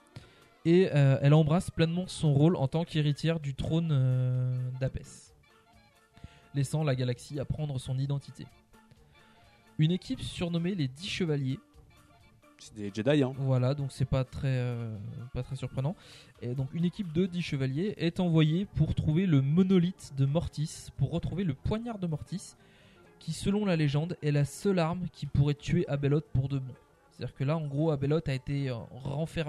et 0.66 0.90
euh, 0.94 1.18
elle 1.22 1.32
embrasse 1.32 1.70
pleinement 1.70 2.06
son 2.06 2.34
rôle 2.34 2.56
en 2.56 2.68
tant 2.68 2.84
qu'héritière 2.84 3.40
du 3.40 3.54
trône 3.54 3.88
euh, 3.90 4.54
d'Apès, 4.78 5.34
laissant 6.54 6.84
la 6.84 6.94
galaxie 6.94 7.40
apprendre 7.40 7.80
son 7.80 7.98
identité. 7.98 8.46
Une 9.78 9.92
équipe 9.92 10.20
surnommée 10.20 10.74
les 10.74 10.88
Dix 10.88 11.08
Chevaliers. 11.08 11.58
C'est 12.58 12.74
des 12.74 12.90
Jedi 12.92 13.22
hein. 13.22 13.32
Voilà, 13.36 13.74
donc 13.74 13.92
c'est 13.92 14.06
pas 14.06 14.24
très, 14.24 14.48
euh, 14.48 14.96
pas 15.34 15.42
très 15.42 15.56
surprenant. 15.56 15.94
Et 16.40 16.54
donc 16.54 16.72
une 16.74 16.84
équipe 16.84 17.12
de 17.12 17.26
10 17.26 17.42
chevaliers 17.42 17.94
est 17.98 18.18
envoyée 18.20 18.64
pour 18.64 18.94
trouver 18.94 19.26
le 19.26 19.42
monolithe 19.42 20.12
de 20.16 20.24
Mortis, 20.24 20.88
pour 20.96 21.10
retrouver 21.10 21.44
le 21.44 21.54
poignard 21.54 21.98
de 21.98 22.06
Mortis, 22.06 22.54
qui 23.18 23.32
selon 23.32 23.64
la 23.64 23.76
légende 23.76 24.16
est 24.22 24.32
la 24.32 24.44
seule 24.44 24.78
arme 24.78 25.06
qui 25.12 25.26
pourrait 25.26 25.54
tuer 25.54 25.86
Abelot 25.88 26.22
pour 26.32 26.48
de 26.48 26.58
bon. 26.58 26.74
C'est-à-dire 27.10 27.34
que 27.34 27.44
là, 27.44 27.56
en 27.56 27.66
gros, 27.66 27.90
Abelot 27.90 28.20
a 28.26 28.32
été 28.32 28.68
euh, 28.68 28.76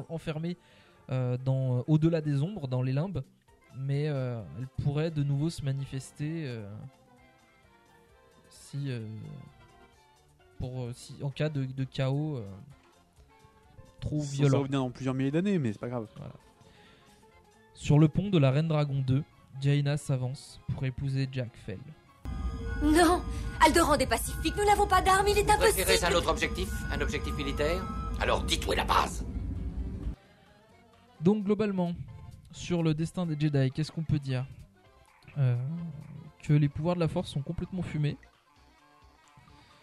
enfermé 0.09 0.57
euh, 1.09 1.37
au-delà 1.87 2.21
des 2.21 2.41
ombres, 2.41 2.67
dans 2.67 2.81
les 2.81 2.93
limbes, 2.93 3.23
mais 3.77 4.03
elle 4.03 4.67
pourrait 4.83 5.11
de 5.11 5.23
nouveau 5.23 5.49
se 5.49 5.63
manifester 5.63 6.51
si, 8.49 8.89
pour, 10.57 10.89
si, 10.93 11.15
en 11.21 11.29
cas 11.29 11.49
de, 11.49 11.83
chaos 11.83 12.41
trop 13.99 14.19
Ça 14.19 14.25
violent. 14.31 14.59
revient 14.59 14.71
dans 14.73 14.89
plusieurs 14.91 15.13
milliers 15.13 15.31
d'années, 15.31 15.59
mais 15.59 15.71
c'est 15.73 15.79
pas 15.79 15.89
grave. 15.89 16.07
Sur 17.73 17.99
le 17.99 18.07
pont 18.07 18.29
de 18.29 18.37
la 18.37 18.51
Reine 18.51 18.67
Dragon 18.67 19.03
2, 19.05 19.23
Jaina 19.61 19.97
s'avance 19.97 20.59
pour 20.73 20.85
épouser 20.85 21.27
Jack 21.31 21.49
Fell. 21.65 21.79
Non 22.83 23.21
Alderan 23.65 23.95
est 23.95 24.05
pacifique, 24.07 24.53
nous 24.55 24.65
n'avons 24.65 24.87
pas 24.87 25.01
d'armes, 25.01 25.27
il 25.27 25.37
est 25.37 25.41
Vous 25.43 25.57
préférez 25.57 25.93
un 25.93 25.95
impossible 25.95 26.15
autre 26.15 26.29
objectif 26.29 26.69
Un 26.91 27.01
objectif 27.01 27.35
militaire? 27.35 27.81
Alors 28.19 28.43
dites 28.43 28.65
où 28.67 28.73
est 28.73 28.75
la 28.75 28.83
base 28.85 29.25
Donc 31.21 31.43
globalement, 31.43 31.93
sur 32.51 32.83
le 32.83 32.93
destin 32.93 33.25
des 33.25 33.37
Jedi, 33.39 33.71
qu'est-ce 33.71 33.91
qu'on 33.91 34.03
peut 34.03 34.19
dire? 34.19 34.45
Euh, 35.39 35.55
Que 36.43 36.53
les 36.53 36.69
pouvoirs 36.69 36.95
de 36.95 36.99
la 36.99 37.07
Force 37.07 37.29
sont 37.29 37.41
complètement 37.41 37.81
fumés. 37.81 38.17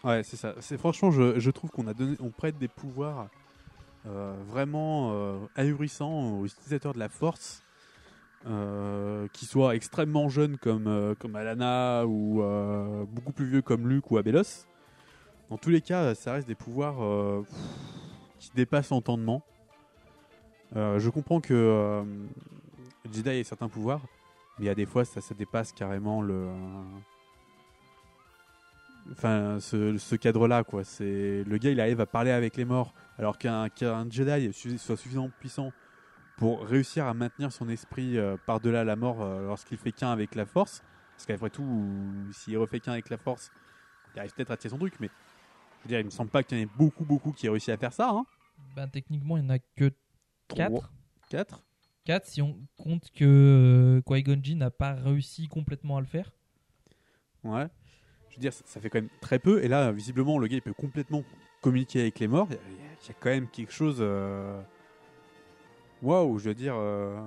Ouais, 0.04 0.22
c'est 0.22 0.36
ça. 0.36 0.54
C'est 0.60 0.78
franchement, 0.78 1.10
je, 1.10 1.38
je 1.40 1.50
trouve 1.50 1.70
qu'on 1.70 1.86
a 1.88 1.94
donné, 1.94 2.16
on 2.20 2.30
prête 2.30 2.58
des 2.58 2.68
pouvoirs 2.68 3.20
euh, 3.20 3.24
vraiment 4.04 5.12
euh, 5.12 5.38
ahurissants 5.56 6.38
aux 6.38 6.46
utilisateurs 6.46 6.92
de 6.92 6.98
la 6.98 7.08
Force, 7.08 7.62
euh, 8.46 9.26
qui 9.32 9.46
soient 9.46 9.74
extrêmement 9.74 10.28
jeunes 10.28 10.58
comme 10.58 10.86
euh, 10.86 11.14
comme 11.18 11.34
Alana 11.34 12.04
ou 12.06 12.42
euh, 12.42 13.04
beaucoup 13.08 13.32
plus 13.32 13.46
vieux 13.46 13.62
comme 13.62 13.88
Luke 13.88 14.10
ou 14.10 14.18
Abelos. 14.18 14.66
Dans 15.48 15.56
tous 15.56 15.70
les 15.70 15.80
cas, 15.80 16.14
ça 16.14 16.34
reste 16.34 16.46
des 16.46 16.54
pouvoirs 16.54 17.02
euh, 17.02 17.42
qui 18.38 18.50
dépassent 18.54 18.90
l'entendement. 18.90 19.42
Euh, 20.76 20.98
je 20.98 21.08
comprends 21.08 21.40
que 21.40 21.54
euh, 21.54 22.02
Jedi 23.12 23.28
ait 23.30 23.44
certains 23.44 23.68
pouvoirs, 23.68 24.02
mais 24.58 24.68
a 24.68 24.74
des 24.74 24.86
fois 24.86 25.04
ça, 25.04 25.20
ça 25.20 25.34
dépasse 25.34 25.72
carrément 25.72 26.20
le 26.20 26.48
enfin 29.12 29.58
ce, 29.60 29.96
ce 29.96 30.16
cadre-là 30.16 30.64
quoi. 30.64 30.82
Le 31.00 31.56
gars 31.58 31.70
il 31.70 31.80
arrive 31.80 32.00
à 32.00 32.06
parler 32.06 32.30
avec 32.30 32.56
les 32.56 32.64
morts 32.64 32.92
alors 33.18 33.38
qu'un 33.38 33.68
Jedi 34.10 34.52
soit 34.78 34.96
suffisamment 34.96 35.30
puissant 35.38 35.72
pour 36.36 36.66
réussir 36.66 37.06
à 37.06 37.14
maintenir 37.14 37.52
son 37.52 37.68
esprit 37.68 38.18
euh, 38.18 38.36
par-delà 38.46 38.84
la 38.84 38.96
mort 38.96 39.22
euh, 39.22 39.46
lorsqu'il 39.46 39.78
fait 39.78 39.92
qu'un 39.92 40.10
avec 40.10 40.34
la 40.34 40.46
Force. 40.46 40.82
Parce 41.12 41.26
qu'après 41.26 41.50
tout, 41.50 41.64
s'il 42.32 42.58
refait 42.58 42.80
qu'un 42.80 42.92
avec 42.92 43.08
la 43.08 43.18
Force, 43.18 43.52
il 44.14 44.18
arrive 44.18 44.32
peut-être 44.34 44.50
à 44.50 44.56
tirer 44.56 44.70
son 44.70 44.78
truc, 44.78 44.94
mais 44.98 45.08
je 45.78 45.84
veux 45.84 45.88
dire, 45.88 46.00
il 46.00 46.06
me 46.06 46.10
semble 46.10 46.30
pas 46.30 46.42
qu'il 46.42 46.58
y 46.58 46.60
en 46.60 46.64
ait 46.64 46.70
beaucoup 46.76 47.04
beaucoup 47.04 47.32
qui 47.32 47.46
aient 47.46 47.50
réussi 47.50 47.70
à 47.70 47.76
faire 47.76 47.92
ça. 47.92 48.10
Hein. 48.10 48.24
Ben, 48.74 48.88
techniquement, 48.88 49.36
il 49.36 49.44
n'y 49.44 49.50
en 49.50 49.54
a 49.54 49.58
que 49.58 49.92
4. 50.48 50.92
4 51.30 51.62
4 52.04 52.26
si 52.26 52.42
on 52.42 52.58
compte 52.76 53.10
que 53.12 53.24
euh, 53.24 54.02
Qui-Gon 54.02 54.40
Jinn 54.42 54.58
n'a 54.58 54.70
pas 54.70 54.92
réussi 54.92 55.48
complètement 55.48 55.96
à 55.96 56.00
le 56.00 56.06
faire. 56.06 56.32
Ouais. 57.44 57.66
Je 58.28 58.36
veux 58.36 58.40
dire, 58.40 58.52
ça, 58.52 58.64
ça 58.66 58.80
fait 58.80 58.90
quand 58.90 59.00
même 59.00 59.10
très 59.20 59.38
peu. 59.38 59.62
Et 59.62 59.68
là, 59.68 59.92
visiblement, 59.92 60.38
le 60.38 60.48
gars, 60.48 60.56
il 60.56 60.62
peut 60.62 60.74
complètement 60.74 61.22
communiquer 61.62 62.00
avec 62.00 62.18
les 62.18 62.28
morts. 62.28 62.48
Il 62.50 62.56
y 62.56 62.88
a, 62.88 62.93
y 63.08 63.10
a 63.12 63.18
quand 63.20 63.30
même 63.30 63.48
quelque 63.48 63.72
chose. 63.72 63.98
euh, 64.00 64.60
Waouh, 66.02 66.38
je 66.38 66.48
veux 66.48 66.54
dire. 66.54 66.74
euh, 66.76 67.18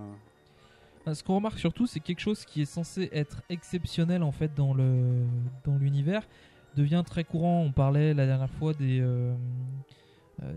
Ce 1.14 1.24
qu'on 1.24 1.36
remarque 1.36 1.60
surtout, 1.60 1.88
c'est 1.88 2.00
quelque 2.00 2.20
chose 2.20 2.46
qui 2.46 2.62
est 2.62 2.66
censé 2.66 3.10
être 3.12 3.42
exceptionnel 3.50 4.24
en 4.24 4.32
fait 4.32 4.54
dans 4.56 4.74
le 4.74 5.24
dans 5.64 5.76
l'univers 5.78 6.28
devient 6.76 7.04
très 7.06 7.24
courant. 7.24 7.62
On 7.62 7.72
parlait 7.72 8.14
la 8.14 8.26
dernière 8.26 8.50
fois 8.52 8.74
des 8.74 9.00
euh, 9.02 9.34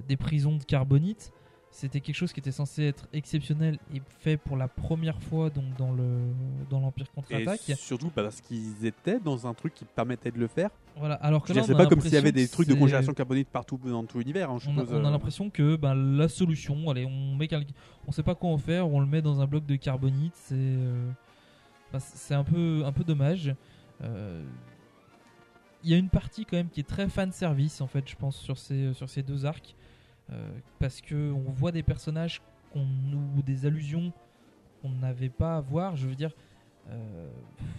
des 0.08 0.16
prisons 0.16 0.56
de 0.56 0.64
carbonite. 0.64 1.32
C'était 1.72 2.00
quelque 2.00 2.16
chose 2.16 2.32
qui 2.32 2.40
était 2.40 2.50
censé 2.50 2.82
être 2.84 3.06
exceptionnel 3.12 3.78
et 3.94 4.02
fait 4.18 4.36
pour 4.36 4.56
la 4.56 4.66
première 4.66 5.22
fois 5.22 5.50
donc 5.50 5.64
dans 5.78 5.92
le 5.92 6.18
dans 6.68 6.80
l'Empire 6.80 7.06
Et 7.06 7.14
contre-attaque. 7.14 7.60
surtout 7.76 8.10
parce 8.10 8.40
qu'ils 8.40 8.84
étaient 8.84 9.20
dans 9.20 9.46
un 9.46 9.54
truc 9.54 9.74
qui 9.74 9.84
permettait 9.84 10.32
de 10.32 10.38
le 10.38 10.48
faire. 10.48 10.70
Voilà, 10.96 11.14
alors 11.14 11.44
que 11.44 11.52
là, 11.52 11.62
c'est 11.62 11.74
pas 11.74 11.86
comme 11.86 12.00
s'il 12.00 12.12
y 12.12 12.16
avait 12.16 12.32
des 12.32 12.48
trucs 12.48 12.68
de 12.68 12.74
congélation 12.74 13.14
carbonique 13.14 13.48
partout 13.50 13.78
dans 13.84 14.04
tout 14.04 14.18
l'univers. 14.18 14.50
hein, 14.50 14.58
On 14.66 14.78
a, 14.78 14.80
suppose, 14.80 14.92
on 14.92 15.04
a 15.04 15.08
euh. 15.08 15.10
l'impression 15.12 15.48
que 15.48 15.76
ben, 15.76 15.94
la 15.94 16.28
solution, 16.28 16.90
allez, 16.90 17.06
on 17.06 17.36
met 17.36 17.48
on 18.06 18.12
sait 18.12 18.24
pas 18.24 18.34
quoi 18.34 18.50
en 18.50 18.58
faire, 18.58 18.88
on 18.88 18.98
le 19.00 19.06
met 19.06 19.22
dans 19.22 19.40
un 19.40 19.46
bloc 19.46 19.64
de 19.64 19.76
carbonite, 19.76 20.34
c'est 20.34 20.54
euh, 20.56 21.08
ben, 21.92 22.00
c'est 22.00 22.34
un 22.34 22.44
peu 22.44 22.82
un 22.84 22.92
peu 22.92 23.04
dommage. 23.04 23.54
Euh, 24.02 24.42
Il 25.84 25.90
y 25.90 25.94
a 25.94 25.98
une 25.98 26.10
partie 26.10 26.44
quand 26.44 26.56
même 26.56 26.68
qui 26.68 26.80
est 26.80 26.88
très 26.88 27.08
fan 27.08 27.30
service 27.30 27.80
en 27.80 27.86
fait, 27.86 28.08
je 28.08 28.16
pense 28.16 28.36
sur 28.36 28.58
ces 28.58 28.92
sur 28.92 29.08
ces 29.08 29.22
deux 29.22 29.46
arcs 29.46 29.76
parce 30.78 31.00
que 31.00 31.32
on 31.32 31.50
voit 31.50 31.72
des 31.72 31.82
personnages 31.82 32.40
qu'on 32.72 32.86
ou 33.36 33.42
des 33.42 33.66
allusions 33.66 34.12
qu'on 34.80 34.90
n'avait 34.90 35.28
pas 35.28 35.56
à 35.56 35.60
voir. 35.60 35.96
Je 35.96 36.06
veux 36.06 36.14
dire. 36.14 36.32
Euh, 36.88 37.28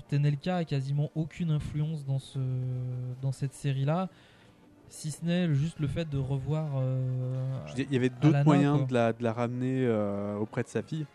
Tenelka 0.10 0.58
a 0.58 0.64
quasiment 0.64 1.10
aucune 1.16 1.50
influence 1.52 2.06
dans 2.06 2.20
ce 2.20 2.40
dans 3.22 3.32
cette 3.32 3.54
série 3.54 3.84
là 3.84 4.10
si 4.90 5.10
ce 5.10 5.26
n'est 5.26 5.54
juste 5.54 5.80
le 5.80 5.88
fait 5.88 6.08
de 6.08 6.18
revoir 6.18 6.68
euh, 6.76 7.66
Il 7.78 7.92
y 7.92 7.96
avait 7.96 8.10
d'autres 8.10 8.44
moyens 8.44 8.78
quoi. 8.78 8.86
de 8.88 8.94
la, 8.94 9.14
de 9.14 9.24
la 9.24 9.34
ramener 9.34 9.86
euh, 9.86 10.38
auprès 10.38 10.64
de 10.64 10.68
sa 10.68 10.82
fille. 10.84 11.06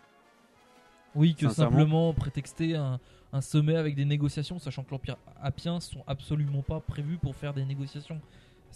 oui 1.15 1.35
que 1.37 1.49
simplement 1.49 2.13
prétexter 2.13 2.75
un, 2.75 2.99
un 3.33 3.41
sommet 3.41 3.77
avec 3.77 3.95
des 3.95 4.05
négociations 4.05 4.59
sachant 4.59 4.83
que 4.83 4.91
l'empire 4.91 5.17
apien 5.41 5.79
sont 5.81 6.03
absolument 6.07 6.63
pas 6.63 6.81
prévus 6.81 7.19
pour 7.19 7.37
faire 7.37 7.55
des 7.55 7.65
négociations 7.65 8.21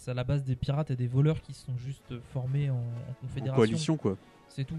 c'est 0.01 0.09
à 0.11 0.13
la 0.15 0.23
base 0.23 0.43
des 0.43 0.55
pirates 0.55 0.89
et 0.89 0.95
des 0.95 1.05
voleurs 1.07 1.41
qui 1.41 1.53
sont 1.53 1.77
juste 1.77 2.19
formés 2.33 2.71
en, 2.71 2.75
en 2.75 3.13
confédération 3.21 3.55
coalition, 3.55 3.97
quoi. 3.97 4.17
c'est 4.47 4.63
tout 4.63 4.77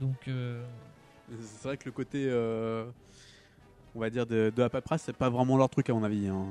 donc 0.00 0.16
euh, 0.28 0.62
C'est 1.40 1.64
vrai 1.68 1.76
que 1.78 1.84
le 1.86 1.92
côté, 1.92 2.26
euh, 2.28 2.84
on 3.94 4.00
va 4.00 4.08
dire, 4.10 4.26
de, 4.26 4.52
de 4.54 4.62
la 4.62 4.68
paperasse, 4.70 5.02
c'est 5.02 5.16
pas 5.16 5.28
vraiment 5.30 5.56
leur 5.56 5.68
truc 5.68 5.88
à 5.90 5.94
mon 5.94 6.02
avis. 6.04 6.26
hein. 6.28 6.46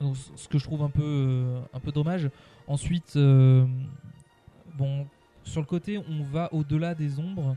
Donc, 0.00 0.16
ce 0.36 0.48
que 0.48 0.58
je 0.58 0.64
trouve 0.64 0.82
un 0.82 0.90
peu, 0.90 1.02
euh, 1.04 1.60
un 1.72 1.78
peu 1.80 1.92
dommage. 1.92 2.28
Ensuite, 2.66 3.14
euh, 3.16 3.64
bon, 4.76 5.06
sur 5.44 5.60
le 5.60 5.66
côté, 5.66 5.98
on 5.98 6.24
va 6.24 6.52
au-delà 6.52 6.94
des 6.96 7.18
ombres. 7.20 7.56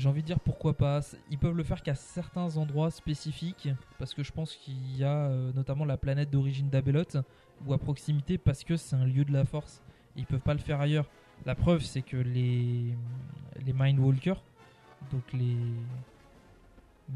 J'ai 0.00 0.08
envie 0.08 0.22
de 0.22 0.26
dire 0.26 0.40
pourquoi 0.40 0.72
pas. 0.72 1.00
Ils 1.30 1.36
peuvent 1.36 1.54
le 1.54 1.62
faire 1.62 1.82
qu'à 1.82 1.94
certains 1.94 2.56
endroits 2.56 2.90
spécifiques, 2.90 3.68
parce 3.98 4.14
que 4.14 4.22
je 4.22 4.32
pense 4.32 4.56
qu'il 4.56 4.96
y 4.96 5.04
a 5.04 5.26
euh, 5.26 5.52
notamment 5.52 5.84
la 5.84 5.98
planète 5.98 6.30
d'origine 6.30 6.70
d'Abelot, 6.70 7.04
ou 7.66 7.74
à 7.74 7.78
proximité, 7.78 8.38
parce 8.38 8.64
que 8.64 8.78
c'est 8.78 8.96
un 8.96 9.04
lieu 9.04 9.26
de 9.26 9.32
la 9.34 9.44
force. 9.44 9.82
Ils 10.16 10.24
peuvent 10.24 10.40
pas 10.40 10.54
le 10.54 10.58
faire 10.58 10.80
ailleurs. 10.80 11.04
La 11.44 11.54
preuve, 11.54 11.82
c'est 11.82 12.00
que 12.00 12.16
les, 12.16 12.94
les 13.66 13.72
Mindwalkers, 13.74 14.42
donc 15.12 15.30
les 15.34 15.58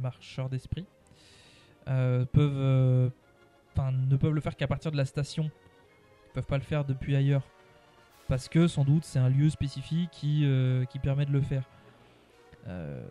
marcheurs 0.03 0.51
d'esprit, 0.51 0.85
euh, 1.89 2.27
peuvent 2.27 2.53
euh, 2.55 3.09
ne 3.79 4.17
peuvent 4.17 4.35
le 4.35 4.43
faire 4.43 4.57
qu'à 4.57 4.67
partir 4.67 4.93
de 4.93 4.99
la 4.99 5.07
station. 5.07 5.51
Ils 6.27 6.33
peuvent 6.35 6.45
pas 6.45 6.59
le 6.59 6.65
faire 6.65 6.85
depuis 6.85 7.17
ailleurs. 7.17 7.49
Parce 8.29 8.47
que 8.47 8.69
sans 8.69 8.85
doute 8.85 9.05
c'est 9.05 9.19
un 9.19 9.31
lieu 9.31 9.49
spécifique 9.49 10.11
qui, 10.11 10.47
qui 10.91 10.99
permet 10.99 11.25
de 11.25 11.33
le 11.33 11.41
faire. 11.41 11.65
Euh, 12.67 13.07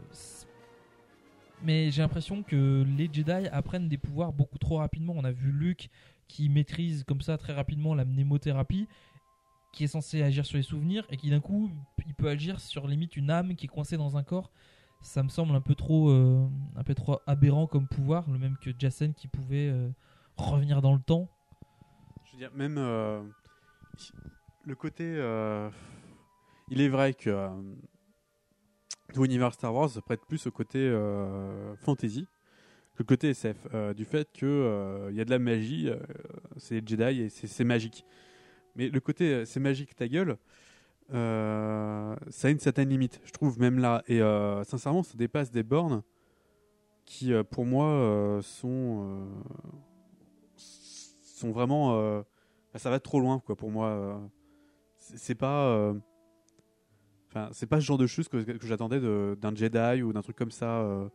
mais 1.61 1.91
j'ai 1.91 2.01
l'impression 2.01 2.43
que 2.43 2.83
les 2.97 3.09
Jedi 3.11 3.47
apprennent 3.51 3.87
des 3.87 3.97
pouvoirs 3.97 4.33
beaucoup 4.33 4.57
trop 4.57 4.77
rapidement. 4.77 5.13
On 5.15 5.23
a 5.23 5.31
vu 5.31 5.51
Luke 5.51 5.89
qui 6.27 6.49
maîtrise 6.49 7.03
comme 7.03 7.21
ça 7.21 7.37
très 7.37 7.53
rapidement 7.53 7.95
la 7.95 8.05
mnémothérapie, 8.05 8.87
qui 9.71 9.83
est 9.83 9.87
censé 9.87 10.21
agir 10.21 10.45
sur 10.45 10.57
les 10.57 10.63
souvenirs, 10.63 11.05
et 11.09 11.17
qui 11.17 11.29
d'un 11.29 11.39
coup 11.39 11.69
il 12.05 12.13
peut 12.13 12.29
agir 12.29 12.59
sur 12.59 12.87
limite 12.87 13.15
une 13.15 13.29
âme 13.29 13.55
qui 13.55 13.65
est 13.65 13.69
coincée 13.69 13.97
dans 13.97 14.17
un 14.17 14.23
corps. 14.23 14.51
Ça 15.01 15.21
me 15.21 15.29
semble 15.29 15.53
un 15.55 15.61
peu 15.61 15.75
trop, 15.75 16.09
euh, 16.09 16.47
aberrant 17.27 17.67
comme 17.67 17.87
pouvoir, 17.87 18.29
le 18.29 18.39
même 18.39 18.57
que 18.57 18.71
Jacen 18.77 19.13
qui 19.13 19.27
pouvait 19.27 19.69
euh, 19.69 19.89
revenir 20.37 20.81
dans 20.81 20.93
le 20.93 21.01
temps. 21.01 21.29
Je 22.25 22.31
veux 22.33 22.37
dire, 22.37 22.51
même 22.55 22.75
le 24.65 24.75
côté. 24.75 25.05
il 26.69 26.81
est 26.81 26.89
vrai 26.89 27.13
que 27.13 27.49
l'univers 29.15 29.53
Star 29.53 29.73
Wars 29.73 29.89
prête 30.05 30.21
plus 30.27 30.47
au 30.47 30.51
côté 30.51 30.79
euh, 30.79 31.75
fantasy 31.77 32.27
que 32.95 32.99
le 32.99 33.05
côté 33.05 33.29
SF. 33.29 33.57
euh, 33.73 33.93
du 33.93 34.05
fait 34.05 34.31
que 34.31 34.45
euh, 34.45 35.11
y 35.11 35.21
a 35.21 35.25
de 35.25 35.29
la 35.29 35.39
magie, 35.39 35.89
euh, 35.89 35.97
c'est 36.57 36.87
Jedi 36.87 37.21
et 37.21 37.29
c'est 37.29 37.63
magique. 37.63 38.05
Mais 38.75 38.89
le 38.89 38.99
côté 38.99 39.45
c'est 39.45 39.59
magique 39.59 39.95
ta 39.95 40.07
gueule, 40.07 40.37
ça 41.09 42.47
a 42.47 42.49
une 42.49 42.59
certaine 42.59 42.89
limite, 42.89 43.21
je 43.23 43.31
trouve 43.31 43.59
même 43.59 43.79
là. 43.79 44.03
Et 44.07 44.19
sincèrement, 44.65 45.03
ça 45.03 45.15
dépasse 45.15 45.51
des 45.51 45.63
bornes 45.63 46.01
qui, 47.05 47.31
pour 47.51 47.65
moi, 47.65 48.39
sont 48.41 49.27
sont 50.57 51.51
vraiment 51.51 52.23
bah, 52.73 52.79
ça 52.79 52.89
va 52.89 52.99
trop 52.99 53.19
loin 53.19 53.39
quoi 53.39 53.55
pour 53.57 53.69
moi 53.69 54.21
c'est 54.97 55.35
pas 55.35 55.93
enfin 57.33 57.49
c'est 57.51 57.65
pas 57.65 57.79
ce 57.79 57.85
genre 57.85 57.97
de 57.97 58.07
choses 58.07 58.27
que, 58.27 58.43
j'attendais 58.63 58.99
d'un 58.99 59.55
Jedi 59.55 60.03
ou 60.03 60.13
d'un 60.13 60.21
truc 60.21 60.35
comme 60.35 60.51
ça 60.51 60.81
euh. 60.81 61.09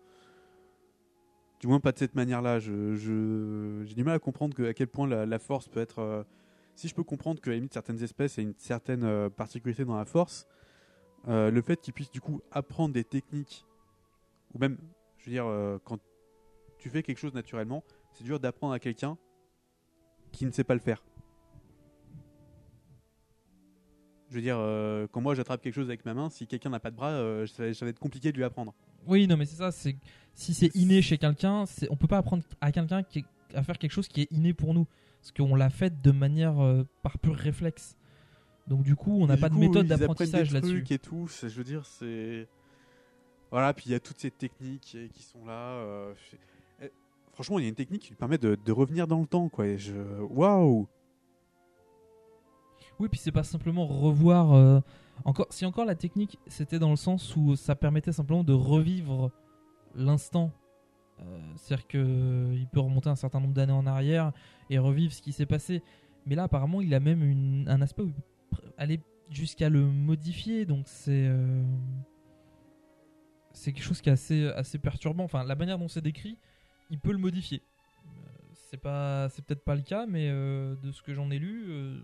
du 1.61 1.67
moins 1.67 1.81
pas 1.81 1.93
de 1.93 1.99
cette 1.99 2.15
manière 2.15 2.43
là 2.43 2.59
je 2.59 2.95
je- 2.97 3.83
j'ai 3.85 3.95
du 3.95 4.05
mal 4.05 4.15
à 4.15 4.19
comprendre 4.19 4.61
à 4.67 4.75
quel 4.75 4.89
point 4.89 5.07
la, 5.07 5.39
force 5.39 5.69
peut 5.69 5.81
être 5.81 6.01
euh, 6.01 6.25
si 6.75 6.89
je 6.89 6.95
peux 6.95 7.05
comprendre 7.05 7.41
que 7.41 7.51
à 7.51 7.53
la 7.53 7.57
limite 7.57 7.73
certaines 7.73 8.03
espèces 8.03 8.37
il 8.37 8.43
y 8.43 8.47
a 8.47 8.49
une 8.49 8.55
certaine 8.59 9.05
euh, 9.05 9.29
particularité 9.31 9.85
dans 9.85 9.97
la 9.97 10.05
force 10.05 10.47
le 11.27 11.61
fait 11.61 11.79
qu'ils 11.81 11.93
puissent 11.93 12.11
du 12.11 12.21
coup 12.21 12.41
apprendre 12.53 12.95
des 12.95 13.05
techniques 13.05 13.67
ou 14.55 14.59
même 14.59 14.79
je 15.19 15.27
veux 15.27 15.33
dire 15.33 15.45
quand 15.85 15.99
tu 16.79 16.89
fais 16.89 17.03
quelque 17.03 17.19
chose 17.19 17.35
naturellement 17.35 17.85
c'est 18.13 18.25
dur 18.25 18.41
d'apprendre 18.41 18.73
à 18.73 18.79
quelqu'un 18.79 19.19
qui 20.33 20.47
ne 20.47 20.51
sait 20.51 20.65
pas 20.65 20.75
le 20.75 20.81
faire. 20.81 21.03
Je 24.31 24.35
veux 24.35 24.43
dire, 24.43 24.57
euh, 24.59 25.07
quand 25.11 25.21
moi 25.23 25.35
j'attrape 25.35 25.63
quelque 25.63 25.75
chose 25.75 25.89
avec 25.89 26.05
ma 26.05 26.13
main, 26.15 26.29
si 26.29 26.47
quelqu'un 26.47 26.69
n'a 26.71 26.81
pas 26.81 26.91
de 26.91 26.97
bras, 26.97 27.11
euh, 27.13 27.47
ça, 27.47 27.65
va- 27.67 27.73
ça 27.75 27.85
va 27.87 27.91
être 27.91 27.99
compliqué 27.99 28.31
de 28.31 28.37
lui 28.37 28.45
apprendre. 28.45 28.75
Oui, 29.07 29.27
non, 29.27 29.37
mais 29.39 29.47
c'est 29.47 29.57
ça. 29.57 29.71
C'est 29.73 29.97
si 30.35 30.53
c'est 30.55 30.75
inné 30.77 31.01
chez 31.03 31.17
quelqu'un, 31.19 31.65
on 31.91 31.97
peut 31.97 32.07
pas 32.07 32.19
apprendre 32.19 32.43
à 32.61 32.71
quelqu'un 32.71 33.03
qui 33.03 33.21
est- 33.21 33.57
à 33.57 33.63
faire 33.63 33.79
quelque 33.79 33.93
chose 33.93 34.07
qui 34.09 34.23
est 34.23 34.29
inné 34.31 34.53
pour 34.53 34.75
nous, 34.75 34.87
parce 35.21 35.33
qu'on 35.33 35.55
l'a 35.55 35.71
fait 35.71 36.01
de 36.03 36.11
manière 36.11 36.63
euh, 36.63 36.85
par 37.03 37.19
pur 37.19 37.35
réflexe. 37.35 37.97
Donc 38.67 38.83
du 38.83 38.95
coup, 38.97 39.19
on 39.23 39.27
n'a 39.27 39.39
pas 39.39 39.49
de 39.49 39.55
méthode 39.55 39.87
ils 39.87 39.93
apprennent 39.95 40.09
d'apprentissage 40.09 40.49
des 40.49 40.55
là-dessus. 40.55 40.75
trucs 40.85 40.91
et 40.93 40.99
tout, 40.99 41.27
c'est- 41.29 41.49
je 41.49 41.57
veux 41.57 41.65
dire, 41.65 41.87
c'est. 41.87 42.47
Voilà, 43.51 43.73
puis 43.73 43.85
il 43.87 43.93
y 43.93 43.95
a 43.95 44.01
toutes 44.01 44.19
ces 44.19 44.31
techniques 44.31 44.99
qui 45.15 45.23
sont 45.23 45.47
là. 45.47 45.53
euh, 45.53 46.13
eh, 46.83 46.91
Franchement, 47.33 47.59
il 47.59 47.63
y 47.63 47.65
a 47.65 47.69
une 47.71 47.75
technique 47.75 48.03
qui 48.03 48.09
lui 48.11 48.17
permet 48.17 48.37
de, 48.37 48.59
de 48.63 48.73
revenir 48.73 49.07
dans 49.07 49.21
le 49.23 49.27
temps, 49.27 49.49
quoi. 49.49 49.67
Et 49.67 49.79
je. 49.79 49.95
Waouh! 50.29 50.87
Oui, 53.01 53.09
puis 53.09 53.19
c'est 53.19 53.33
pas 53.33 53.45
simplement 53.45 53.87
revoir. 53.87 54.53
euh, 54.55 54.81
encore, 55.25 55.47
si 55.51 55.65
encore 55.67 55.85
la 55.85 55.95
technique, 55.95 56.39
c'était 56.47 56.79
dans 56.79 56.91
le 56.91 56.97
sens 56.97 57.37
où 57.37 57.57
ça 57.57 57.75
permettait 57.77 58.13
simplement 58.13 58.45
de 58.45 58.53
revivre 58.53 59.31
l'instant. 59.95 60.53
Euh, 61.21 61.53
C'est-à-dire 61.57 61.87
qu'il 61.87 62.69
peut 62.73 62.81
remonter 62.81 63.09
un 63.09 63.17
certain 63.17 63.41
nombre 63.41 63.55
d'années 63.55 63.73
en 63.73 63.87
arrière 63.87 64.33
et 64.71 64.79
revivre 64.79 65.13
ce 65.13 65.23
qui 65.23 65.33
s'est 65.33 65.47
passé. 65.47 65.83
Mais 66.27 66.35
là, 66.35 66.45
apparemment, 66.45 66.81
il 66.81 66.93
a 66.95 67.01
même 67.01 67.65
un 67.69 67.81
aspect 67.83 68.03
où 68.03 68.13
aller 68.77 69.01
jusqu'à 69.31 69.69
le 69.69 69.85
modifier. 69.85 70.65
Donc 70.67 70.87
c'est. 70.87 71.27
euh, 71.29 71.63
c'est 73.53 73.73
quelque 73.73 73.83
chose 73.85 74.01
qui 74.01 74.09
est 74.09 74.13
assez, 74.13 74.79
perturbant. 74.79 75.25
Enfin, 75.25 75.43
la 75.45 75.57
manière 75.57 75.79
dont 75.79 75.89
c'est 75.89 76.01
décrit, 76.01 76.39
il 76.91 76.99
peut 77.01 77.13
le 77.13 77.19
modifier. 77.19 77.63
Euh, 78.07 78.11
C'est 78.53 78.81
peut-être 78.81 79.65
pas 79.65 79.75
le 79.75 79.83
cas, 79.83 80.07
mais 80.07 80.29
euh, 80.31 80.77
de 80.77 80.93
ce 80.93 81.03
que 81.03 81.13
j'en 81.13 81.31
ai 81.31 81.39
lu, 81.39 81.67
euh. 81.69 82.01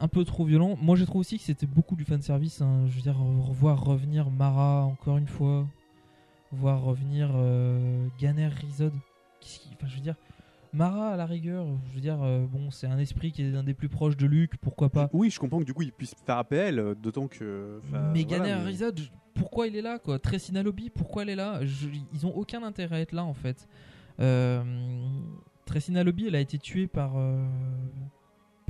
Un 0.00 0.08
peu 0.08 0.24
trop 0.24 0.44
violent. 0.44 0.76
Moi, 0.80 0.96
je 0.96 1.04
trouve 1.04 1.20
aussi 1.20 1.36
que 1.36 1.44
c'était 1.44 1.66
beaucoup 1.66 1.94
du 1.94 2.04
fan 2.04 2.22
service. 2.22 2.60
Je 2.86 2.94
veux 2.96 3.02
dire, 3.02 3.18
revoir 3.18 3.84
revenir 3.84 4.30
Mara 4.30 4.84
encore 4.84 5.18
une 5.18 5.26
fois, 5.28 5.66
voir 6.52 6.80
revenir 6.82 7.30
euh, 7.34 8.06
Ganer 8.18 8.48
Rizod. 8.48 8.92
Qu'est-ce 9.40 9.60
qui- 9.60 9.68
Enfin, 9.74 9.86
je 9.88 9.96
veux 9.96 10.00
dire. 10.02 10.16
Mara 10.72 11.08
à 11.10 11.16
la 11.16 11.26
rigueur, 11.26 11.66
je 11.88 11.94
veux 11.96 12.00
dire, 12.00 12.22
euh, 12.22 12.46
bon, 12.46 12.70
c'est 12.70 12.86
un 12.86 12.98
esprit 12.98 13.32
qui 13.32 13.42
est 13.42 13.56
un 13.56 13.64
des 13.64 13.74
plus 13.74 13.88
proches 13.88 14.16
de 14.16 14.24
Luke, 14.26 14.52
pourquoi 14.60 14.88
pas? 14.88 15.10
Oui, 15.12 15.28
je 15.28 15.40
comprends 15.40 15.58
que 15.58 15.64
du 15.64 15.74
coup, 15.74 15.82
il 15.82 15.90
puisse 15.92 16.14
faire 16.24 16.38
appel, 16.38 16.78
euh, 16.78 16.94
d'autant 16.94 17.26
que. 17.26 17.80
mais 18.14 18.22
voilà, 18.38 18.58
mais- 18.58 18.64
Rizod, 18.66 19.00
pourquoi 19.34 19.66
il 19.66 19.74
est 19.74 19.82
là 19.82 19.98
quoi? 19.98 20.20
Tressina 20.20 20.62
Lobby, 20.62 20.88
pourquoi 20.88 21.22
elle 21.22 21.30
est 21.30 21.34
là? 21.34 21.58
Je- 21.66 21.88
Ils 22.14 22.24
ont 22.24 22.34
aucun 22.36 22.62
intérêt 22.62 22.96
à 22.96 23.00
être 23.00 23.12
là 23.12 23.24
en 23.24 23.34
fait. 23.34 23.68
Euh, 24.20 24.62
Tressina 25.66 26.04
Lobby, 26.04 26.26
elle 26.28 26.36
a 26.36 26.40
été 26.40 26.56
tuée 26.58 26.86
par 26.86 27.14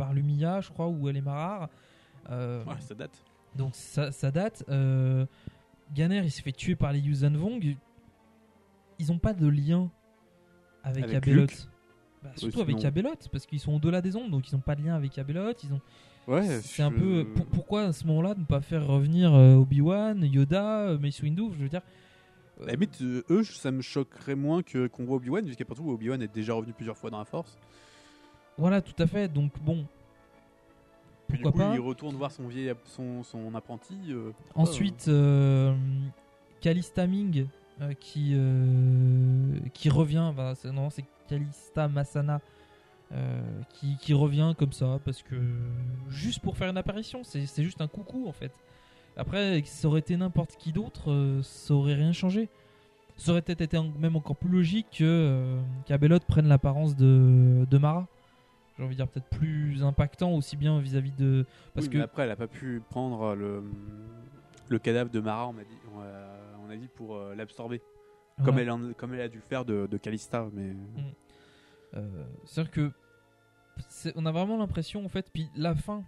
par 0.00 0.14
Lumia, 0.14 0.60
je 0.60 0.70
crois, 0.70 0.88
ou 0.88 1.08
elle 1.08 1.16
est 1.18 1.20
Marar. 1.20 1.68
Euh, 2.30 2.64
Ouais, 2.64 2.80
ça 2.80 2.94
date. 2.94 3.22
Donc 3.54 3.74
ça, 3.74 4.10
ça 4.12 4.30
date. 4.30 4.64
Euh, 4.68 5.26
Ganer, 5.94 6.22
il 6.24 6.30
s'est 6.30 6.42
fait 6.42 6.52
tuer 6.52 6.74
par 6.76 6.92
les 6.92 7.00
Yuuzhan 7.00 7.32
Vong. 7.36 7.76
Ils 8.98 9.12
ont 9.12 9.18
pas 9.18 9.32
de 9.34 9.46
lien 9.48 9.90
avec, 10.84 11.04
Avec 11.04 11.16
Abelot. 11.16 11.46
Bah, 12.22 12.30
Oui, 12.34 12.38
surtout 12.40 12.60
avec 12.60 12.84
Abelot, 12.84 13.14
parce 13.32 13.46
qu'ils 13.46 13.60
sont 13.60 13.72
au-delà 13.74 14.00
des 14.00 14.14
ondes, 14.16 14.30
donc 14.30 14.48
ils 14.50 14.54
ont 14.56 14.60
pas 14.60 14.74
de 14.76 14.82
lien 14.82 14.94
avec 14.94 15.18
Abelot. 15.18 15.52
Ils 15.64 15.72
ont. 15.72 15.80
Ouais, 16.28 16.60
C'est 16.62 16.82
un 16.82 16.92
peu. 16.92 17.26
pour- 17.34 17.46
pourquoi 17.46 17.82
à 17.84 17.92
ce 17.92 18.06
moment-là 18.06 18.34
ne 18.36 18.44
pas 18.44 18.60
faire 18.60 18.86
revenir 18.86 19.34
euh, 19.34 19.54
Obi-Wan, 19.56 20.22
Yoda, 20.24 20.88
euh, 20.90 20.98
Mace 20.98 21.20
Windu 21.22 21.44
Je 21.52 21.62
veux 21.62 21.68
dire. 21.68 21.82
À 22.62 22.66
la 22.66 22.72
limite, 22.72 23.00
euh, 23.00 23.24
eux, 23.30 23.42
ça 23.42 23.70
me 23.70 23.80
choquerait 23.80 24.34
moins 24.34 24.62
que 24.62 24.86
qu'on 24.86 25.04
voit 25.06 25.16
Obi-Wan, 25.16 25.44
puisqu'après 25.44 25.74
tout, 25.74 25.90
Obi-Wan 25.90 26.20
est 26.22 26.32
déjà 26.32 26.52
revenu 26.54 26.72
plusieurs 26.74 26.96
fois 26.96 27.10
dans 27.10 27.18
la 27.18 27.24
Force. 27.24 27.58
Voilà, 28.60 28.80
tout 28.80 29.00
à 29.02 29.06
fait. 29.06 29.26
Donc 29.26 29.50
bon. 29.60 29.84
Puis 31.28 31.38
du 31.38 31.42
Pourquoi 31.44 31.64
coup, 31.66 31.70
pas 31.70 31.74
il 31.74 31.80
retourne 31.80 32.14
voir 32.16 32.30
son 32.30 32.46
vieil, 32.48 32.72
son, 32.84 33.22
son 33.22 33.54
apprenti. 33.54 33.96
euh, 34.10 34.30
Ensuite, 34.54 35.06
euh, 35.08 35.74
Calista 36.60 37.06
Ming 37.06 37.46
euh, 37.80 37.92
qui, 37.98 38.32
euh, 38.34 39.58
qui 39.72 39.88
revient. 39.90 40.32
bah, 40.36 40.54
c'est- 40.54 40.70
non, 40.72 40.90
c'est 40.90 41.04
Calista 41.28 41.88
Masana 41.88 42.40
euh, 43.12 43.40
qui, 43.74 43.96
qui 43.96 44.12
revient 44.12 44.52
comme 44.58 44.72
ça 44.72 44.98
parce 45.04 45.22
que 45.22 45.36
juste 46.08 46.40
pour 46.40 46.56
faire 46.56 46.68
une 46.68 46.76
apparition, 46.76 47.22
c'est 47.24 47.62
juste 47.62 47.80
un 47.80 47.88
coucou 47.88 48.26
en 48.28 48.32
fait. 48.32 48.52
Après, 49.16 49.62
ça 49.64 49.88
aurait 49.88 50.00
été 50.00 50.16
n'importe 50.16 50.56
qui 50.56 50.72
d'autre, 50.72 51.10
euh, 51.10 51.42
ça 51.42 51.74
aurait 51.74 51.94
rien 51.94 52.12
changé. 52.12 52.48
Ça 53.16 53.32
aurait 53.32 53.42
peut-être 53.42 53.60
été 53.60 53.78
même 53.98 54.16
encore 54.16 54.36
plus 54.36 54.48
logique 54.48 54.86
que 54.92 55.04
euh, 55.04 55.60
qu'Abelot 55.86 56.18
prenne 56.20 56.48
l'apparence 56.48 56.96
de, 56.96 57.66
de 57.70 57.78
Mara. 57.78 58.06
J'ai 58.80 58.84
envie 58.86 58.94
de 58.96 59.02
dire 59.02 59.08
peut-être 59.08 59.28
plus 59.28 59.82
impactant 59.84 60.32
aussi 60.32 60.56
bien 60.56 60.80
vis-à-vis 60.80 61.12
de 61.12 61.44
parce 61.74 61.84
oui, 61.86 61.92
que 61.92 61.98
mais 61.98 62.04
après, 62.04 62.22
elle 62.22 62.30
a 62.30 62.36
pas 62.36 62.46
pu 62.46 62.80
prendre 62.88 63.34
le, 63.34 63.62
le 64.70 64.78
cadavre 64.78 65.10
de 65.10 65.20
Mara, 65.20 65.48
on 65.48 65.52
m'a 65.52 65.64
dit, 65.64 65.76
on 65.94 66.00
a, 66.00 66.06
on 66.66 66.70
a 66.70 66.76
dit 66.76 66.88
pour 66.96 67.14
euh, 67.14 67.34
l'absorber. 67.34 67.82
Comme, 68.42 68.58
elle 68.58 68.70
en- 68.70 68.94
comme 68.96 69.12
elle 69.12 69.20
a 69.20 69.28
dû 69.28 69.36
le 69.36 69.42
faire 69.42 69.66
de, 69.66 69.86
de 69.86 69.96
Calista. 69.98 70.48
Mais... 70.54 70.72
Euh, 71.94 72.24
C'est-à-dire 72.46 72.70
que 72.72 72.90
c'est- 73.90 74.14
on 74.16 74.24
a 74.24 74.32
vraiment 74.32 74.56
l'impression 74.56 75.04
en 75.04 75.10
fait, 75.10 75.28
puis 75.30 75.50
la 75.54 75.74
fin 75.74 76.02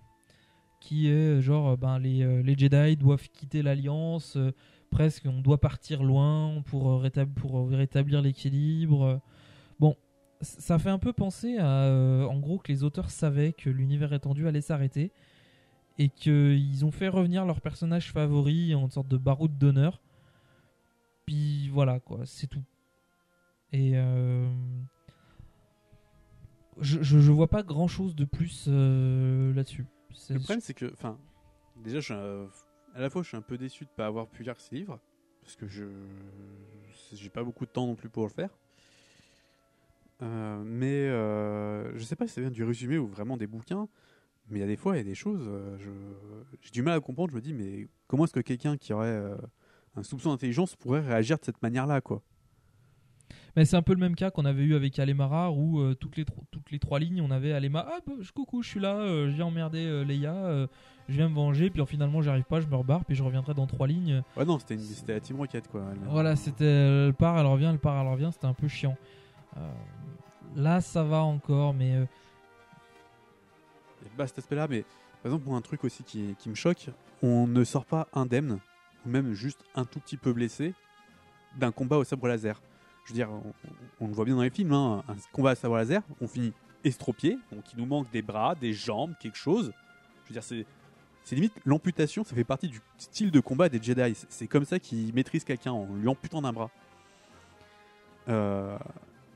qui 0.81 1.09
est 1.09 1.13
euh, 1.13 1.41
genre 1.43 1.73
euh, 1.73 1.77
ben, 1.77 1.99
les, 1.99 2.23
euh, 2.23 2.43
les 2.43 2.57
Jedi 2.57 2.97
doivent 2.97 3.29
quitter 3.29 3.61
l'alliance, 3.61 4.37
euh, 4.37 4.53
presque 4.91 5.25
on 5.27 5.43
doit 5.43 5.61
partir 5.61 6.03
loin 6.03 6.63
pour, 6.65 6.91
euh, 6.91 7.07
rétab- 7.07 7.35
pour 7.35 7.59
euh, 7.59 7.77
rétablir 7.77 8.23
l'équilibre. 8.23 9.21
Ça 10.43 10.79
fait 10.79 10.91
un 10.91 10.99
peu 10.99 11.13
penser 11.13 11.57
à 11.59 11.85
euh, 11.85 12.25
en 12.25 12.39
gros 12.39 12.59
que 12.59 12.71
les 12.71 12.85
auteurs 12.85 13.11
savaient 13.11 13.53
que 13.53 13.71
l'univers 13.71 14.13
étendu 14.13 14.47
allait 14.47 14.61
s'arrêter 14.61 15.13
et 15.99 16.09
qu'ils 16.09 16.85
ont 16.85 16.91
fait 16.91 17.09
revenir 17.09 17.45
leur 17.45 17.61
personnage 17.61 18.13
favori 18.13 18.75
en 18.75 18.89
sorte 18.89 19.09
de 19.09 19.17
baroud 19.17 19.57
d'honneur. 19.57 20.01
Puis 21.27 21.69
voilà 21.69 22.01
quoi, 22.01 22.21
c'est 22.25 22.49
tout. 22.49 22.65
Et 23.73 23.93
euh, 23.95 24.51
je, 26.81 27.03
je, 27.03 27.31
vois 27.31 27.49
pas 27.49 27.63
grand 27.63 27.89
chose 27.89 28.15
de 28.15 28.25
plus 28.25 28.67
euh, 28.69 29.55
là-dessus. 29.55 29.87
Le 30.29 30.39
problème, 30.39 30.61
c'est 30.61 30.75
que, 30.75 30.93
enfin, 30.93 31.19
déjà, 31.83 32.01
je 32.01 32.13
à 32.95 33.01
la 33.01 33.09
fois, 33.09 33.23
je 33.23 33.29
suis 33.29 33.37
un 33.37 33.43
peu 33.43 33.57
déçu 33.57 33.85
de 33.85 33.91
pas 33.91 34.07
avoir 34.07 34.27
pu 34.27 34.43
lire 34.43 34.61
ces 34.61 34.77
livres, 34.77 35.01
parce 35.41 35.57
que 35.57 35.67
je 35.67 35.85
j'ai 37.13 37.31
pas 37.31 37.43
beaucoup 37.43 37.65
de 37.65 37.71
temps 37.71 37.87
non 37.87 37.95
plus 37.95 38.09
pour 38.09 38.25
le 38.25 38.31
faire. 38.31 38.51
Euh, 40.23 40.63
mais 40.65 40.87
euh, 41.09 41.97
je 41.99 42.05
sais 42.05 42.17
pas 42.17 42.27
si 42.27 42.35
ça 42.35 42.41
vient 42.41 42.51
du 42.51 42.63
résumé 42.65 42.97
ou 42.99 43.07
vraiment 43.09 43.37
des 43.37 43.47
bouquins, 43.49 43.89
mais 44.49 44.59
il 44.59 44.61
y 44.61 44.65
a 44.65 44.69
des 44.69 44.77
fois, 44.77 44.95
il 44.95 44.99
y 44.99 45.01
a 45.01 45.05
des 45.05 45.15
choses, 45.17 45.45
euh, 45.49 45.77
je- 45.79 46.57
j'ai 46.61 46.71
du 46.71 46.83
mal 46.83 46.95
à 46.97 47.01
comprendre. 47.01 47.31
Je 47.31 47.37
me 47.37 47.41
dis, 47.41 47.53
mais 47.53 47.89
comment 48.07 48.25
est-ce 48.25 48.33
que 48.33 48.41
quelqu'un 48.41 48.77
qui 48.77 48.93
aurait 48.93 49.21
un 49.97 50.03
soupçon 50.03 50.31
d'intelligence 50.31 50.77
pourrait 50.77 51.01
réagir 51.01 51.39
de 51.39 51.45
cette 51.45 51.61
manière-là, 51.63 52.01
quoi? 52.01 52.23
Mais 53.57 53.65
c'est 53.67 53.77
un 53.77 53.83
peu 53.83 53.93
le 53.93 53.99
même 54.01 54.15
cas 54.15 54.31
qu'on 54.31 54.45
avait 54.47 54.63
eu 54.63 54.75
avec 54.75 54.99
Alemara 54.99 55.51
où 55.53 55.79
euh, 55.81 55.95
toutes, 55.95 56.17
les 56.17 56.25
toutes 56.51 56.71
les 56.71 56.79
trois 56.79 56.99
lignes 56.99 57.21
on 57.21 57.31
avait 57.31 57.53
Alema 57.53 57.87
ah 57.87 57.99
bah, 58.07 58.15
je- 58.21 58.33
coucou 58.33 58.63
je 58.63 58.69
suis 58.69 58.81
là 58.81 58.97
euh, 58.97 59.31
j'ai 59.31 59.43
emmerdé 59.43 59.85
euh, 59.85 60.05
Leia 60.05 60.67
je 61.09 61.15
viens 61.15 61.29
me 61.29 61.35
venger 61.35 61.69
puis 61.69 61.85
finalement 61.87 62.23
j'arrive 62.23 62.45
pas 62.45 62.61
je 62.61 62.67
me 62.67 62.75
rebarre 62.77 63.05
puis 63.05 63.15
je 63.15 63.23
reviendrai 63.23 63.53
dans 63.53 63.67
trois 63.67 63.87
lignes 63.87 64.23
Ouais, 64.39 64.47
non, 64.47 64.59
c'était 64.59 65.13
la 65.13 65.21
Team 65.21 65.37
Rocket, 65.37 65.69
quoi. 65.69 65.85
Elle- 65.93 66.09
voilà 66.09 66.35
c'était 66.35 66.65
elle 66.65 67.13
part 67.15 67.39
elle 67.39 67.45
revient 67.47 67.69
elle 67.73 67.79
part 67.79 68.01
elle 68.01 68.11
revient 68.11 68.31
c'était 68.33 68.47
un 68.47 68.55
peu 68.55 68.69
chiant 68.69 68.97
là 70.57 70.81
ça 70.81 71.03
va 71.03 71.23
encore 71.23 71.75
mais 71.75 71.97
euh, 71.97 72.07
Il 74.19 74.29
cet 74.29 74.39
aspect-là, 74.39 74.69
mais 74.69 74.85
par 75.23 75.33
exemple, 75.33 75.49
moi, 75.49 75.57
un 75.57 75.61
truc 75.61 75.85
aussi 75.85 76.03
qui, 76.03 76.37
me 76.47 76.55
choque, 76.55 76.89
on 77.23 77.47
ne 77.47 77.63
sort 77.65 77.85
pas 77.85 78.09
indemne, 78.13 78.59
ou 79.07 79.09
même 79.09 79.33
juste 79.35 79.65
un 79.75 79.85
tout 79.85 80.01
petit 80.01 80.17
peu 80.17 80.33
blessé, 80.33 80.75
d'un 81.57 81.71
combat 81.71 81.97
au 81.97 82.05
sabre 82.05 82.29
laser. 82.29 82.61
Je 83.05 83.11
veux 83.11 83.15
dire, 83.15 83.29
on, 84.01 84.07
le 84.09 84.13
voit 84.13 84.25
bien 84.25 84.35
dans 84.35 84.43
les 84.43 84.51
films, 84.51 84.73
hein, 84.73 85.05
un 85.09 85.15
combat 85.33 85.51
à 85.51 85.55
sabre 85.55 85.77
laser, 85.77 86.03
on 86.21 86.27
finit 86.27 86.53
estropié, 86.85 87.39
donc 87.53 87.73
il 87.73 87.79
nous 87.79 87.87
manque 87.87 88.11
des 88.11 88.23
bras, 88.23 88.55
des 88.55 88.73
jambes, 88.73 89.15
quelque 89.21 89.39
chose. 89.39 89.73
Je 90.25 90.29
veux 90.29 90.33
dire, 90.35 90.45
c'est. 90.45 90.67
C'est 91.25 91.37
limite 91.37 91.55
l'amputation, 91.65 92.25
ça 92.25 92.35
fait 92.35 92.43
partie 92.43 92.67
du 92.67 92.81
style 92.99 93.31
de 93.31 93.39
combat 93.39 93.69
des 93.69 93.81
Jedi. 93.81 94.13
C'est 94.29 94.49
comme 94.49 94.65
ça 94.65 94.81
qu'ils 94.81 95.15
maîtrisent 95.15 95.45
quelqu'un 95.45 95.71
en 95.71 95.87
lui 95.95 96.09
amputant 96.09 96.43
d'un 96.43 96.53
bras. 96.53 96.69
Euh, 98.29 98.77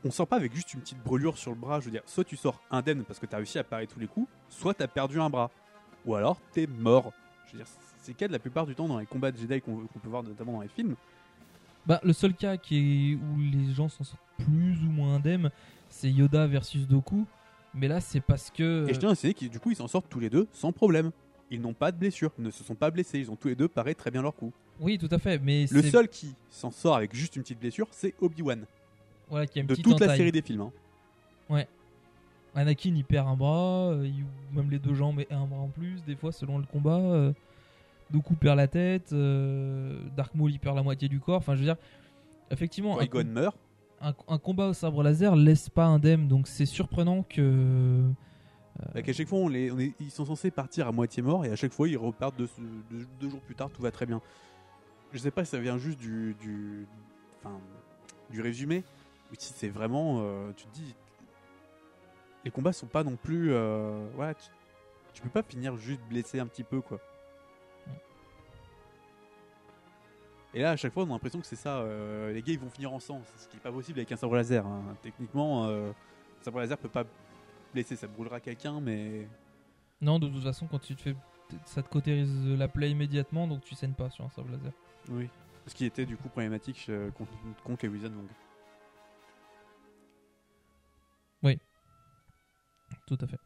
on 0.05 0.11
sort 0.11 0.27
pas 0.27 0.35
avec 0.35 0.53
juste 0.53 0.73
une 0.73 0.81
petite 0.81 1.01
brûlure 1.03 1.37
sur 1.37 1.51
le 1.51 1.57
bras. 1.57 1.79
Je 1.79 1.85
veux 1.85 1.91
dire, 1.91 2.03
soit 2.05 2.23
tu 2.23 2.35
sors 2.37 2.61
indemne 2.71 3.03
parce 3.03 3.19
que 3.19 3.25
tu 3.25 3.33
as 3.33 3.37
réussi 3.37 3.59
à 3.59 3.63
parer 3.63 3.87
tous 3.87 3.99
les 3.99 4.07
coups, 4.07 4.27
soit 4.49 4.73
tu 4.73 4.83
as 4.83 4.87
perdu 4.87 5.19
un 5.19 5.29
bras. 5.29 5.51
Ou 6.05 6.15
alors 6.15 6.39
t'es 6.53 6.67
mort. 6.67 7.11
Je 7.47 7.53
veux 7.53 7.57
dire, 7.59 7.67
c'est 8.01 8.11
le 8.11 8.17
cas 8.17 8.27
de 8.27 8.33
la 8.33 8.39
plupart 8.39 8.65
du 8.65 8.75
temps 8.75 8.87
dans 8.87 8.99
les 8.99 9.05
combats 9.05 9.31
de 9.31 9.37
Jedi 9.37 9.61
qu'on 9.61 9.77
peut 9.87 10.09
voir 10.09 10.23
notamment 10.23 10.53
dans 10.53 10.61
les 10.61 10.67
films. 10.69 10.95
bah, 11.85 11.99
le 12.03 12.13
seul 12.13 12.33
cas 12.33 12.57
qui 12.57 12.77
est 13.11 13.15
où 13.15 13.39
les 13.39 13.73
gens 13.73 13.89
s'en 13.89 14.03
sortent 14.03 14.21
plus 14.37 14.77
ou 14.83 14.89
moins 14.89 15.15
indemnes 15.15 15.49
c'est 15.89 16.09
Yoda 16.11 16.45
versus 16.47 16.87
Doku 16.87 17.25
mais 17.73 17.87
là 17.87 17.99
c'est 18.01 18.19
parce 18.21 18.51
que 18.51 18.85
Et 18.89 18.93
je 18.93 18.99
tiens 18.99 19.09
à 19.09 19.13
essayer 19.13 19.33
qu'ils 19.33 19.49
du 19.49 19.59
coup 19.59 19.71
ils 19.71 19.75
s'en 19.75 19.87
sortent 19.87 20.09
tous 20.09 20.19
les 20.19 20.29
deux 20.29 20.47
sans 20.53 20.71
problème. 20.71 21.11
Ils 21.49 21.61
n'ont 21.61 21.73
pas 21.73 21.93
de 21.93 21.97
blessure, 21.97 22.31
ils 22.37 22.43
ne 22.43 22.51
se 22.51 22.61
sont 22.63 22.75
pas 22.75 22.91
blessés, 22.91 23.19
ils 23.19 23.31
ont 23.31 23.37
tous 23.37 23.47
les 23.47 23.55
deux 23.55 23.69
paré 23.69 23.95
très 23.95 24.11
bien 24.11 24.21
leur 24.21 24.35
coup. 24.35 24.51
oui 24.81 24.97
tout 24.97 25.07
à 25.11 25.17
fait 25.17 25.39
mais 25.39 25.65
Le 25.71 25.81
seul 25.81 26.07
qui 26.09 26.35
s'en 26.49 26.71
sort 26.71 26.95
avec 26.95 27.15
juste 27.15 27.35
une 27.37 27.41
petite 27.41 27.59
blessure, 27.59 27.87
c'est 27.91 28.13
Obi-Wan. 28.19 28.65
Voilà, 29.29 29.45
qui 29.47 29.59
a 29.59 29.61
une 29.61 29.67
De 29.67 29.73
petite 29.73 29.85
toute 29.85 29.99
la 29.99 30.15
série 30.15 30.31
des 30.31 30.41
films. 30.41 30.61
hein. 30.61 30.71
Ouais. 31.49 31.67
Anakin 32.55 32.93
il 32.95 33.03
perd 33.05 33.27
un 33.27 33.35
bras, 33.35 33.91
euh, 33.91 34.07
il- 34.07 34.25
même 34.55 34.69
les 34.71 34.79
deux 34.79 34.93
jambes 34.95 35.19
et 35.19 35.27
un 35.31 35.45
bras 35.45 35.59
en 35.59 35.67
plus, 35.67 36.03
des 36.05 36.15
fois 36.15 36.31
selon 36.31 36.57
le 36.57 36.65
combat. 36.65 36.97
euh, 36.99 37.31
Dooku 38.09 38.35
perd 38.35 38.55
la 38.57 38.67
tête, 38.67 39.11
euh, 39.13 39.99
Dark 40.15 40.33
Maul 40.33 40.51
il 40.51 40.59
perd 40.59 40.75
la 40.75 40.81
moitié 40.83 41.07
du 41.09 41.19
corps. 41.19 41.37
Enfin, 41.37 41.53
je 41.55 41.59
veux 41.59 41.65
dire, 41.65 41.75
effectivement, 42.49 42.97
un, 42.99 43.23
meurt. 43.25 43.57
un, 44.01 44.13
un 44.29 44.37
combat 44.37 44.67
au 44.67 44.73
sabre 44.73 45.03
laser 45.03 45.35
laisse 45.35 45.69
pas 45.69 45.85
indemne, 45.85 46.27
donc 46.27 46.47
c'est 46.47 46.65
surprenant 46.65 47.23
que. 47.23 48.01
Bah, 48.93 49.01
qu'à 49.01 49.11
chaque 49.11 49.27
fois, 49.27 49.39
on 49.39 49.47
les, 49.49 49.71
on 49.71 49.79
est- 49.79 49.93
ils 49.99 50.09
sont 50.11 50.23
censés 50.25 50.51
partir 50.51 50.87
à 50.87 50.91
moitié 50.91 51.21
morts 51.23 51.43
et 51.45 51.51
à 51.51 51.55
chaque 51.55 51.73
fois, 51.73 51.87
ils 51.89 51.97
repartent 51.97 52.37
deux, 52.37 52.47
deux- 52.91 53.07
deux 53.19 53.29
jours 53.29 53.41
plus 53.41 53.55
tard, 53.55 53.69
tout 53.71 53.81
va 53.81 53.89
très 53.91 54.05
bien. 54.05 54.21
Je 55.13 55.17
sais 55.17 55.31
pas 55.31 55.43
si 55.45 55.51
ça 55.51 55.59
vient 55.59 55.77
juste 55.77 55.99
du, 55.99 56.35
du, 56.39 56.85
enfin, 57.43 57.57
du 58.29 58.41
résumé 58.41 58.83
ou 59.31 59.35
si 59.37 59.53
c'est 59.53 59.69
vraiment. 59.69 60.19
euh, 60.21 60.51
tu 60.55 60.65
te 60.65 60.73
dis. 60.73 60.95
Les 62.45 62.51
combats 62.51 62.73
sont 62.73 62.87
pas 62.87 63.03
non 63.03 63.15
plus. 63.15 63.51
euh, 63.53 64.07
ouais, 64.15 64.33
tu, 64.35 64.49
tu 65.13 65.21
peux 65.21 65.29
pas 65.29 65.43
finir 65.43 65.75
juste 65.77 66.01
blessé 66.09 66.39
un 66.39 66.47
petit 66.47 66.63
peu, 66.63 66.81
quoi. 66.81 66.99
Et 70.53 70.61
là, 70.61 70.71
à 70.71 70.75
chaque 70.77 70.93
fois, 70.93 71.03
on 71.03 71.07
a 71.07 71.09
l'impression 71.09 71.39
que 71.39 71.45
c'est 71.45 71.55
ça. 71.57 71.79
euh, 71.79 72.31
les 72.33 72.41
gars, 72.41 72.53
ils 72.53 72.59
vont 72.59 72.69
finir 72.69 72.91
ensemble. 72.93 73.23
Ce 73.37 73.47
qui 73.47 73.57
est 73.57 73.59
pas 73.59 73.71
possible 73.71 73.99
avec 73.99 74.11
un 74.11 74.15
sabre 74.15 74.35
laser. 74.35 74.65
hein. 74.65 74.81
Techniquement, 75.03 75.65
euh, 75.67 75.89
un 75.89 76.43
sabre 76.43 76.59
laser 76.59 76.77
peut 76.77 76.89
pas 76.89 77.03
blesser. 77.73 77.95
Ça 77.95 78.07
brûlera 78.07 78.39
quelqu'un, 78.39 78.79
mais. 78.79 79.27
Non, 80.01 80.19
de 80.19 80.27
toute 80.27 80.43
façon, 80.43 80.67
quand 80.67 80.79
tu 80.79 80.95
te 80.95 81.01
fais. 81.01 81.15
Ça 81.65 81.81
te 81.81 81.87
cautérise 81.89 82.45
la 82.45 82.67
plaie 82.67 82.91
immédiatement, 82.91 83.47
donc 83.47 83.61
tu 83.61 83.73
saignes 83.73 83.93
pas 83.93 84.09
sur 84.09 84.25
un 84.25 84.29
sabre 84.29 84.49
laser. 84.51 84.71
Oui. 85.09 85.29
Ce 85.65 85.73
qui 85.75 85.85
était 85.85 86.05
du 86.05 86.17
coup 86.17 86.27
problématique 86.29 86.85
euh, 86.89 87.09
contre, 87.11 87.31
contre 87.63 87.85
les 87.85 87.89
Wizard 87.89 88.11
Wong. 88.11 88.27
Oui. 91.43 91.57
Tout 93.07 93.17
à 93.21 93.27
fait. 93.27 93.37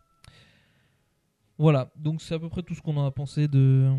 Voilà, 1.58 1.92
donc 1.96 2.22
c'est 2.22 2.34
à 2.36 2.40
peu 2.40 2.50
près 2.50 2.64
tout 2.64 2.74
ce 2.74 2.82
qu'on 2.82 2.98
en 2.98 3.06
a 3.06 3.12
pensé 3.12 3.48
de, 3.48 3.92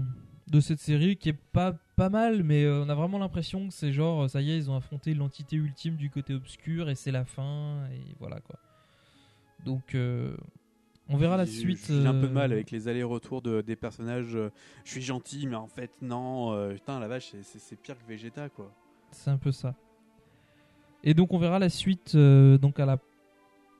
de 0.48 0.60
cette 0.60 0.80
série, 0.80 1.16
qui 1.16 1.28
est 1.28 1.38
pas, 1.52 1.72
pas 1.96 2.08
mal, 2.08 2.42
mais 2.42 2.64
euh, 2.64 2.82
on 2.84 2.88
a 2.88 2.94
vraiment 2.94 3.18
l'impression 3.18 3.68
que 3.68 3.72
c'est 3.74 3.92
genre, 3.92 4.28
ça 4.28 4.40
y 4.40 4.50
est, 4.50 4.56
ils 4.56 4.70
ont 4.70 4.76
affronté 4.76 5.14
l'entité 5.14 5.56
ultime 5.56 5.96
du 5.96 6.10
côté 6.10 6.34
obscur, 6.34 6.90
et 6.90 6.96
c'est 6.96 7.12
la 7.12 7.24
fin, 7.24 7.86
et 7.92 8.16
voilà 8.18 8.40
quoi. 8.40 8.56
Donc, 9.64 9.94
euh, 9.94 10.36
on 11.08 11.16
verra 11.16 11.36
la 11.36 11.46
suite. 11.46 11.86
J'ai 11.86 12.06
un 12.06 12.14
peu 12.14 12.22
de 12.22 12.26
euh, 12.26 12.30
mal 12.30 12.52
avec 12.52 12.72
les 12.72 12.88
allers-retours 12.88 13.42
de, 13.42 13.60
des 13.60 13.76
personnages. 13.76 14.36
je 14.84 14.90
suis 14.90 15.02
gentil, 15.02 15.46
mais 15.46 15.54
en 15.54 15.68
fait, 15.68 15.92
non. 16.00 16.68
putain, 16.74 16.98
la 16.98 17.06
vache, 17.06 17.32
c'est- 17.42 17.76
pire 17.76 17.96
que 17.96 18.08
Vegeta, 18.08 18.48
quoi. 18.48 18.72
C'est 19.12 19.30
un 19.30 19.38
peu 19.38 19.52
ça. 19.52 19.74
Et 21.04 21.14
donc 21.14 21.32
on 21.32 21.38
verra 21.38 21.58
la 21.58 21.68
suite 21.68 22.14
euh, 22.14 22.58
donc 22.58 22.78
à 22.80 22.86
la 22.86 22.98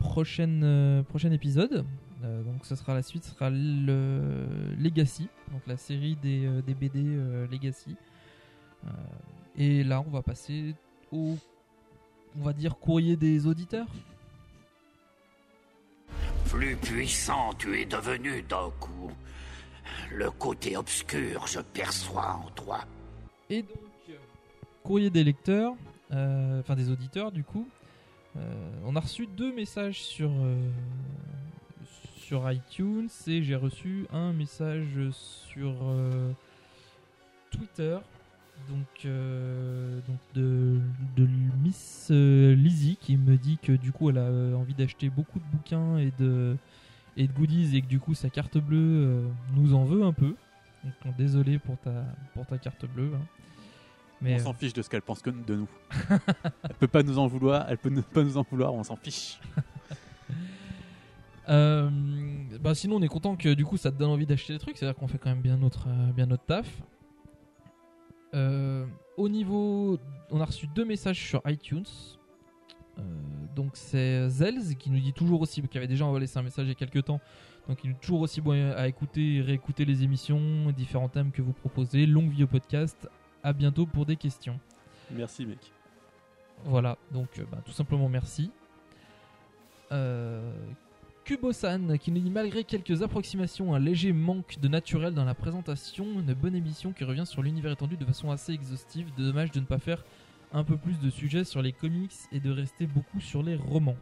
prochaine, 0.03 0.62
euh, 0.65 1.03
prochain 1.03 1.31
épisode. 1.33 1.85
Euh, 2.24 2.43
donc 2.43 2.65
ce 2.65 2.77
sera 2.77 2.95
la 2.95 3.03
suite, 3.03 3.24
ce 3.24 3.31
sera 3.31 3.51
le 3.51 4.74
Legacy, 4.79 5.29
donc 5.51 5.62
la 5.66 5.77
série 5.77 6.16
des, 6.16 6.47
euh, 6.47 6.62
des 6.62 6.74
BD 6.74 7.03
Legacy. 7.51 7.97
Et 9.57 9.85
là, 9.85 10.01
on 10.01 10.11
va 10.11 10.23
passer 10.23 10.74
au, 11.12 11.37
on 12.37 12.43
va 12.43 12.53
dire, 12.53 12.77
courrier 12.79 13.16
des 13.16 13.47
auditeurs. 13.47 13.87
Plus 16.47 16.77
puissant 16.77 17.53
tu 17.59 17.81
es 17.81 17.85
devenu 17.85 18.43
d'un 18.43 18.70
coup. 18.81 19.11
Le 20.11 20.31
côté 20.31 20.77
obscur, 20.77 21.47
je 21.47 21.61
perçois 21.61 22.41
en 22.45 22.51
toi. 22.51 22.81
Et 23.51 23.62
donc, 23.62 23.79
courrier 24.83 25.11
des 25.11 25.24
lecteurs, 25.24 25.74
euh, 26.12 26.61
enfin 26.61 26.74
des 26.74 26.91
auditeurs 26.91 27.33
du 27.33 27.45
coup. 27.45 27.69
Euh, 28.37 28.41
on 28.85 28.97
a 28.97 29.01
reçu 29.01 29.27
deux 29.27 29.55
messages 29.55 30.03
sur, 30.03 30.31
euh, 30.31 30.71
sur 32.17 32.51
iTunes 32.51 33.09
et 33.27 33.43
j'ai 33.43 33.57
reçu 33.57 34.07
un 34.13 34.33
message 34.33 35.11
sur 35.11 35.75
euh, 35.83 36.33
Twitter. 37.51 37.99
Donc, 38.69 38.87
de, 40.35 40.81
Miss 41.63 42.09
euh, 42.11 42.55
Lizzie 42.55 42.97
qui 43.01 43.17
me 43.17 43.37
dit 43.37 43.59
que 43.61 43.73
du 43.73 43.91
coup 43.91 44.09
elle 44.09 44.19
a 44.19 44.57
envie 44.57 44.75
d'acheter 44.75 45.11
beaucoup 45.11 45.41
de 45.41 45.45
bouquins 45.53 45.99
et 45.99 46.13
de, 46.19 46.57
goodies 47.19 47.77
et 47.77 47.83
que 47.83 47.89
du 47.89 47.99
coup 47.99 48.15
sa 48.15 48.31
carte 48.31 48.59
bleue 48.59 49.25
nous 49.57 49.75
en 49.75 49.85
veut 49.85 50.05
un 50.05 50.13
peu. 50.13 50.37
Donc 50.85 51.17
désolé 51.17 51.59
pour 51.59 51.77
ta, 51.79 52.05
pour 52.35 52.47
ta 52.47 52.59
carte 52.59 52.87
bleue. 52.87 53.13
hein. 53.15 53.27
Mais, 54.23 54.35
on 54.35 54.36
euh, 54.36 54.39
s'en 54.39 54.55
fiche 54.55 54.73
de 54.73 54.82
ce 54.82 54.89
qu'elle 54.89 55.03
pense 55.03 55.20
que 55.20 55.31
de 55.31 55.55
nous. 55.55 55.69
elle 56.62 56.74
peut 56.78 56.86
pas 56.86 57.03
nous 57.03 57.19
en 57.19 57.27
vouloir, 57.27 57.66
elle 57.69 57.78
peut 57.78 57.90
ne 57.90 58.01
pas 58.01 58.23
nous 58.23 58.36
en 58.36 58.47
vouloir, 58.49 58.73
on 58.73 58.85
s'en 58.85 58.97
fiche. 58.97 59.40
Euh, 61.49 61.90
bah 62.61 62.73
sinon 62.73 62.97
on 62.97 63.03
est 63.03 63.09
content 63.09 63.35
que 63.35 63.53
du 63.53 63.65
coup 63.65 63.77
ça 63.77 63.90
te 63.90 63.99
donne 63.99 64.11
envie 64.11 64.27
d'acheter 64.27 64.53
des 64.53 64.61
trucs, 64.61 64.77
c'est-à-dire 64.77 64.97
qu'on 64.97 65.09
fait 65.09 65.19
quand 65.19 65.31
même 65.31 65.40
bien 65.40 65.57
notre, 65.57 65.89
euh, 65.89 66.12
bien 66.12 66.27
notre 66.27 66.44
taf. 66.44 66.82
Euh, 68.35 68.86
au 69.16 69.28
niveau, 69.28 69.99
on 70.31 70.40
a 70.40 70.44
reçu 70.44 70.66
deux 70.69 70.85
messages 70.85 71.19
sur 71.19 71.43
iTunes. 71.47 71.85
Euh, 72.99 73.03
donc 73.57 73.73
c'est 73.74 74.28
Zelz 74.28 74.77
qui 74.77 74.90
nous 74.90 75.01
dit 75.01 75.12
toujours 75.12 75.40
aussi, 75.40 75.62
qui 75.62 75.78
avait 75.78 75.89
déjà 75.89 76.07
envoyé 76.07 76.27
un 76.35 76.43
message 76.43 76.66
il 76.66 76.69
y 76.69 76.73
a 76.73 76.77
quelques 76.77 77.05
temps, 77.05 77.20
donc 77.69 77.78
il 77.85 77.90
est 77.90 78.01
toujours 78.01 78.20
aussi 78.20 78.40
bon 78.40 78.53
à 78.74 78.86
écouter 78.86 79.36
et 79.36 79.40
réécouter 79.43 79.85
les 79.85 80.05
émissions, 80.05 80.70
différents 80.70 81.09
thèmes 81.09 81.32
que 81.32 81.43
vous 81.43 81.53
proposez. 81.53 82.07
Longue 82.07 82.31
vie 82.31 82.44
au 82.44 82.47
podcast. 82.49 83.09
À 83.43 83.52
bientôt 83.52 83.86
pour 83.86 84.06
des 84.06 84.16
questions. 84.16 84.59
Merci 85.10 85.47
mec. 85.47 85.59
Voilà, 86.64 86.97
donc 87.10 87.28
euh, 87.39 87.44
bah, 87.51 87.59
tout 87.64 87.73
simplement 87.73 88.09
merci. 88.09 88.51
Euh, 89.90 90.52
Kubosan 91.24 91.98
qui 91.98 92.10
nous 92.10 92.20
dit 92.20 92.31
malgré 92.31 92.64
quelques 92.64 93.02
approximations, 93.02 93.74
un 93.74 93.78
léger 93.78 94.12
manque 94.12 94.59
de 94.60 94.69
naturel 94.69 95.14
dans 95.14 95.24
la 95.24 95.35
présentation, 95.35 96.05
une 96.05 96.35
bonne 96.35 96.55
émission 96.55 96.93
qui 96.93 97.05
revient 97.05 97.27
sur 97.27 97.43
l'univers 97.43 97.73
étendu 97.73 97.97
de 97.97 98.05
façon 98.05 98.31
assez 98.31 98.52
exhaustive. 98.52 99.09
Dommage 99.16 99.51
de 99.51 99.60
ne 99.60 99.66
pas 99.66 99.78
faire 99.78 100.05
un 100.52 100.64
peu 100.64 100.77
plus 100.77 100.98
de 101.01 101.10
sujets 101.10 101.44
sur 101.44 101.62
les 101.62 101.73
comics 101.73 102.12
et 102.31 102.40
de 102.40 102.51
rester 102.51 102.86
beaucoup 102.86 103.20
sur 103.20 103.43
les 103.43 103.56
romans. 103.56 103.97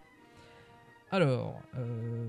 Alors, 1.12 1.60
euh, 1.76 2.26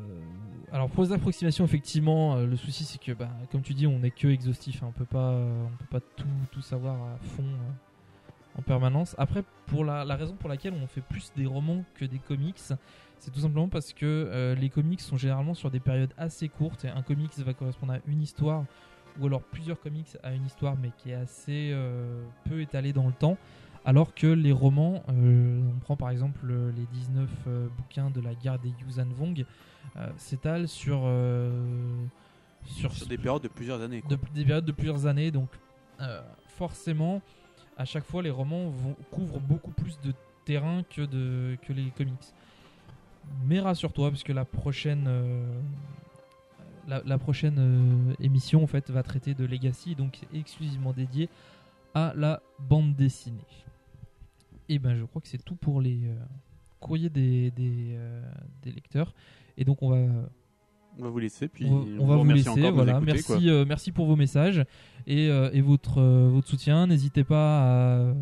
alors 0.71 0.89
pour 0.89 1.03
les 1.03 1.11
approximations, 1.11 1.63
effectivement, 1.63 2.35
euh, 2.35 2.47
le 2.47 2.55
souci 2.55 2.83
c'est 2.83 2.99
que, 2.99 3.11
bah, 3.11 3.29
comme 3.51 3.61
tu 3.61 3.73
dis, 3.75 3.85
on 3.85 3.99
n'est 3.99 4.09
que 4.09 4.27
exhaustif, 4.27 4.81
hein, 4.81 4.87
on 4.89 4.91
peut 4.91 5.05
pas, 5.05 5.31
euh, 5.33 5.65
on 5.65 5.77
peut 5.77 5.99
pas 5.99 5.99
tout, 6.15 6.25
tout 6.51 6.61
savoir 6.61 6.95
à 6.95 7.17
fond 7.19 7.45
en 8.57 8.61
permanence. 8.63 9.15
Après, 9.19 9.43
pour 9.67 9.85
la, 9.85 10.03
la 10.03 10.15
raison 10.15 10.35
pour 10.35 10.49
laquelle 10.49 10.73
on 10.73 10.87
fait 10.87 11.01
plus 11.01 11.31
des 11.35 11.45
romans 11.45 11.83
que 11.93 12.05
des 12.05 12.17
comics, 12.17 12.59
c'est 13.19 13.31
tout 13.31 13.39
simplement 13.39 13.69
parce 13.69 13.93
que 13.93 14.55
les 14.59 14.69
comics 14.69 14.99
sont 14.99 15.15
généralement 15.15 15.53
sur 15.53 15.71
des 15.71 15.79
périodes 15.79 16.13
assez 16.17 16.49
courtes. 16.49 16.83
Et 16.83 16.89
un 16.89 17.01
comics 17.01 17.31
va 17.37 17.53
correspondre 17.53 17.93
à 17.93 17.99
une 18.07 18.21
histoire, 18.21 18.65
ou 19.21 19.27
alors 19.27 19.41
plusieurs 19.41 19.79
comics 19.79 20.17
à 20.23 20.33
une 20.33 20.45
histoire, 20.45 20.75
mais 20.75 20.91
qui 20.97 21.11
est 21.11 21.15
assez 21.15 21.73
peu 22.43 22.59
étalée 22.59 22.91
dans 22.91 23.07
le 23.07 23.13
temps. 23.13 23.37
Alors 23.85 24.13
que 24.13 24.27
les 24.27 24.51
romans, 24.51 25.03
euh, 25.09 25.59
on 25.75 25.79
prend 25.79 25.95
par 25.95 26.11
exemple 26.11 26.41
euh, 26.49 26.71
les 26.75 26.85
19 26.85 27.29
euh, 27.47 27.67
bouquins 27.77 28.11
de 28.11 28.21
la 28.21 28.35
guerre 28.35 28.59
des 28.59 28.69
Yuuzhan 28.81 29.07
Vong, 29.15 29.45
s'étalent 30.15 30.67
sur, 30.67 31.09
sur, 32.63 32.93
Sur 32.93 33.07
des 33.07 33.17
périodes 33.17 33.43
de 33.43 33.47
plusieurs 33.49 33.81
années. 33.81 34.01
quoi. 34.01 34.15
de, 34.15 34.21
des 34.33 34.45
périodes 34.45 34.65
de 34.65 34.71
plusieurs 34.71 35.05
années. 35.05 35.31
Donc, 35.31 35.49
forcément, 36.47 37.21
à 37.77 37.85
chaque 37.85 38.05
fois, 38.05 38.21
les 38.21 38.29
romans 38.29 38.69
vont, 38.69 38.95
couvrent 39.11 39.39
beaucoup 39.39 39.71
plus 39.71 39.99
de 40.01 40.13
terrain 40.45 40.83
que, 40.83 41.01
de, 41.01 41.57
que 41.61 41.73
les 41.73 41.89
comics. 41.91 42.33
Mais 43.45 43.59
rassure-toi, 43.59 44.09
parce 44.09 44.23
que 44.23 44.33
la 44.33 44.45
prochaine, 44.45 45.05
euh, 45.07 45.61
la, 46.87 47.01
la 47.05 47.17
prochaine 47.17 47.55
euh, 47.57 48.13
émission 48.19 48.63
en 48.63 48.67
fait, 48.67 48.89
va 48.89 49.03
traiter 49.03 49.33
de 49.33 49.45
Legacy, 49.45 49.95
donc 49.95 50.19
exclusivement 50.33 50.93
dédiée 50.93 51.29
à 51.93 52.13
la 52.15 52.41
bande 52.59 52.95
dessinée. 52.95 53.45
Et 54.69 54.79
ben, 54.79 54.95
je 54.95 55.03
crois 55.05 55.21
que 55.21 55.27
c'est 55.27 55.43
tout 55.43 55.55
pour 55.55 55.81
les 55.81 56.05
euh, 56.05 56.15
courriers 56.79 57.09
des, 57.09 57.51
des, 57.51 57.93
euh, 57.95 58.21
des 58.63 58.71
lecteurs. 58.71 59.13
Et 59.57 59.65
donc, 59.65 59.81
on 59.83 59.89
va 59.89 59.97
On 60.99 61.03
va 61.03 61.09
vous 61.09 61.19
laisser, 61.19 61.47
puis 61.47 61.65
on, 61.65 61.73
on 61.81 61.99
on 62.01 62.07
va 62.07 62.15
vous 62.15 62.21
remercie 62.21 62.45
laisser. 62.55 62.71
Voilà, 62.71 62.93
écouter, 62.97 63.05
merci, 63.13 63.49
euh, 63.49 63.65
merci 63.67 63.91
pour 63.91 64.05
vos 64.05 64.15
messages 64.15 64.63
et, 65.07 65.25
et 65.27 65.61
votre, 65.61 66.01
votre 66.01 66.47
soutien. 66.47 66.87
N'hésitez 66.87 67.23
pas 67.23 68.13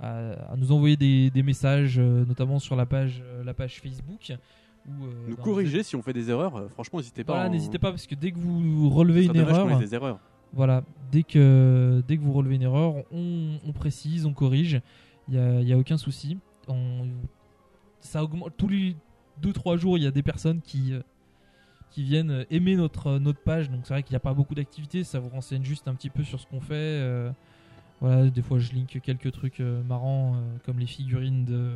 à, 0.00 0.30
à, 0.50 0.56
nous 0.56 0.70
envoyer 0.72 0.96
des, 0.96 1.30
des 1.30 1.42
messages, 1.42 1.98
euh, 1.98 2.24
notamment 2.24 2.58
sur 2.60 2.76
la 2.76 2.86
page, 2.86 3.20
euh, 3.24 3.42
la 3.42 3.54
page 3.54 3.80
Facebook. 3.80 4.30
Euh, 4.30 5.02
Nous 5.28 5.36
corriger 5.36 5.82
si 5.82 5.96
on 5.96 6.02
fait 6.02 6.12
des 6.12 6.30
erreurs, 6.30 6.70
franchement, 6.70 6.98
n'hésitez 7.00 7.24
pas. 7.24 7.32
Voilà, 7.34 7.48
en- 7.48 7.52
n'hésitez 7.52 7.78
pas 7.78 7.90
parce 7.90 8.06
que 8.06 8.14
dès 8.14 8.30
que 8.32 8.38
vous 8.38 8.88
relevez 8.90 9.24
une 9.26 9.36
erreur, 9.36 9.78
des 9.78 9.94
erreurs. 9.94 10.20
Voilà, 10.52 10.82
dès 11.10 11.22
que 11.22 12.02
vous 12.20 12.32
relevez 12.32 12.56
une 12.56 12.62
erreur, 12.62 13.04
on, 13.12 13.72
précise, 13.74 14.26
on 14.26 14.32
corrige. 14.32 14.80
Il 15.28 15.34
y 15.34 15.72
a, 15.72 15.78
aucun 15.78 15.98
souci. 15.98 16.38
Ça 18.00 18.22
augmente 18.22 18.54
tous 18.56 18.68
les 18.68 18.96
2-3 19.42 19.76
jours. 19.76 19.98
Il 19.98 20.04
y 20.04 20.06
a 20.06 20.10
des 20.10 20.22
personnes 20.22 20.60
qui 20.60 20.92
euh, 20.92 21.00
viennent 21.96 22.46
aimer 22.50 22.76
notre 22.76 23.08
euh, 23.08 23.18
notre 23.18 23.40
page. 23.40 23.70
Donc 23.70 23.80
c'est 23.84 23.94
vrai 23.94 24.02
qu'il 24.02 24.12
n'y 24.12 24.18
a 24.18 24.20
pas 24.20 24.34
beaucoup 24.34 24.54
d'activités. 24.54 25.04
Ça 25.04 25.18
vous 25.18 25.28
renseigne 25.28 25.64
juste 25.64 25.88
un 25.88 25.94
petit 25.94 26.10
peu 26.10 26.24
sur 26.24 26.40
ce 26.40 26.46
qu'on 26.46 26.60
fait. 26.60 26.74
euh, 26.74 27.30
voilà, 28.00 28.30
des 28.30 28.42
fois 28.42 28.58
je 28.58 28.72
link 28.72 29.00
quelques 29.02 29.32
trucs 29.32 29.58
marrants 29.58 30.40
comme 30.64 30.78
les 30.78 30.86
figurines 30.86 31.44
de 31.44 31.74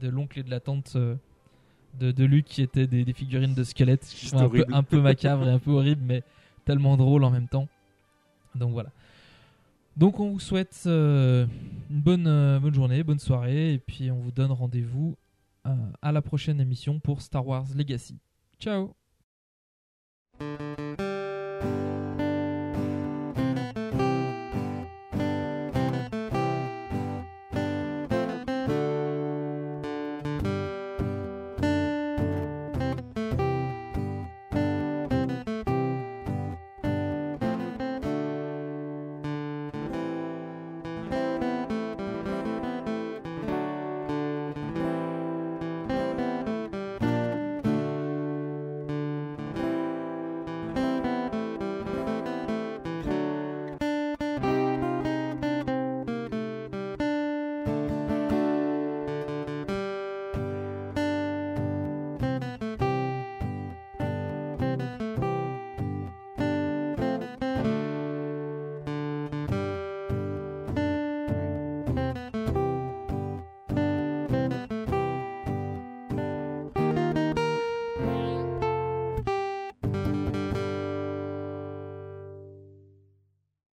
de 0.00 0.08
l'oncle 0.08 0.38
et 0.38 0.42
de 0.44 0.50
la 0.50 0.60
tante 0.60 0.96
de, 1.98 2.12
de 2.12 2.24
Luc 2.24 2.44
qui 2.46 2.62
étaient 2.62 2.86
des, 2.86 3.12
figurines 3.12 3.54
de 3.54 3.64
squelettes 3.64 4.06
qui 4.06 4.26
sont 4.26 4.38
un 4.38 4.82
peu, 4.82 4.98
un 4.98 5.00
macabres 5.00 5.48
et 5.48 5.50
un 5.50 5.58
peu 5.58 5.72
horribles, 5.72 6.02
mais 6.04 6.22
tellement 6.64 6.96
drôles 6.96 7.24
en 7.24 7.30
même 7.30 7.48
temps. 7.48 7.68
Donc 8.54 8.72
voilà. 8.72 8.90
Donc 9.96 10.20
on 10.20 10.30
vous 10.30 10.40
souhaite 10.40 10.84
euh, 10.86 11.46
une 11.90 12.00
bonne, 12.00 12.26
euh, 12.26 12.58
bonne 12.60 12.74
journée, 12.74 13.02
bonne 13.02 13.18
soirée, 13.18 13.74
et 13.74 13.78
puis 13.78 14.10
on 14.10 14.20
vous 14.20 14.30
donne 14.30 14.52
rendez-vous 14.52 15.16
euh, 15.66 15.74
à 16.00 16.12
la 16.12 16.22
prochaine 16.22 16.60
émission 16.60 17.00
pour 17.00 17.22
Star 17.22 17.46
Wars 17.46 17.66
Legacy. 17.74 18.16
Ciao 18.58 18.94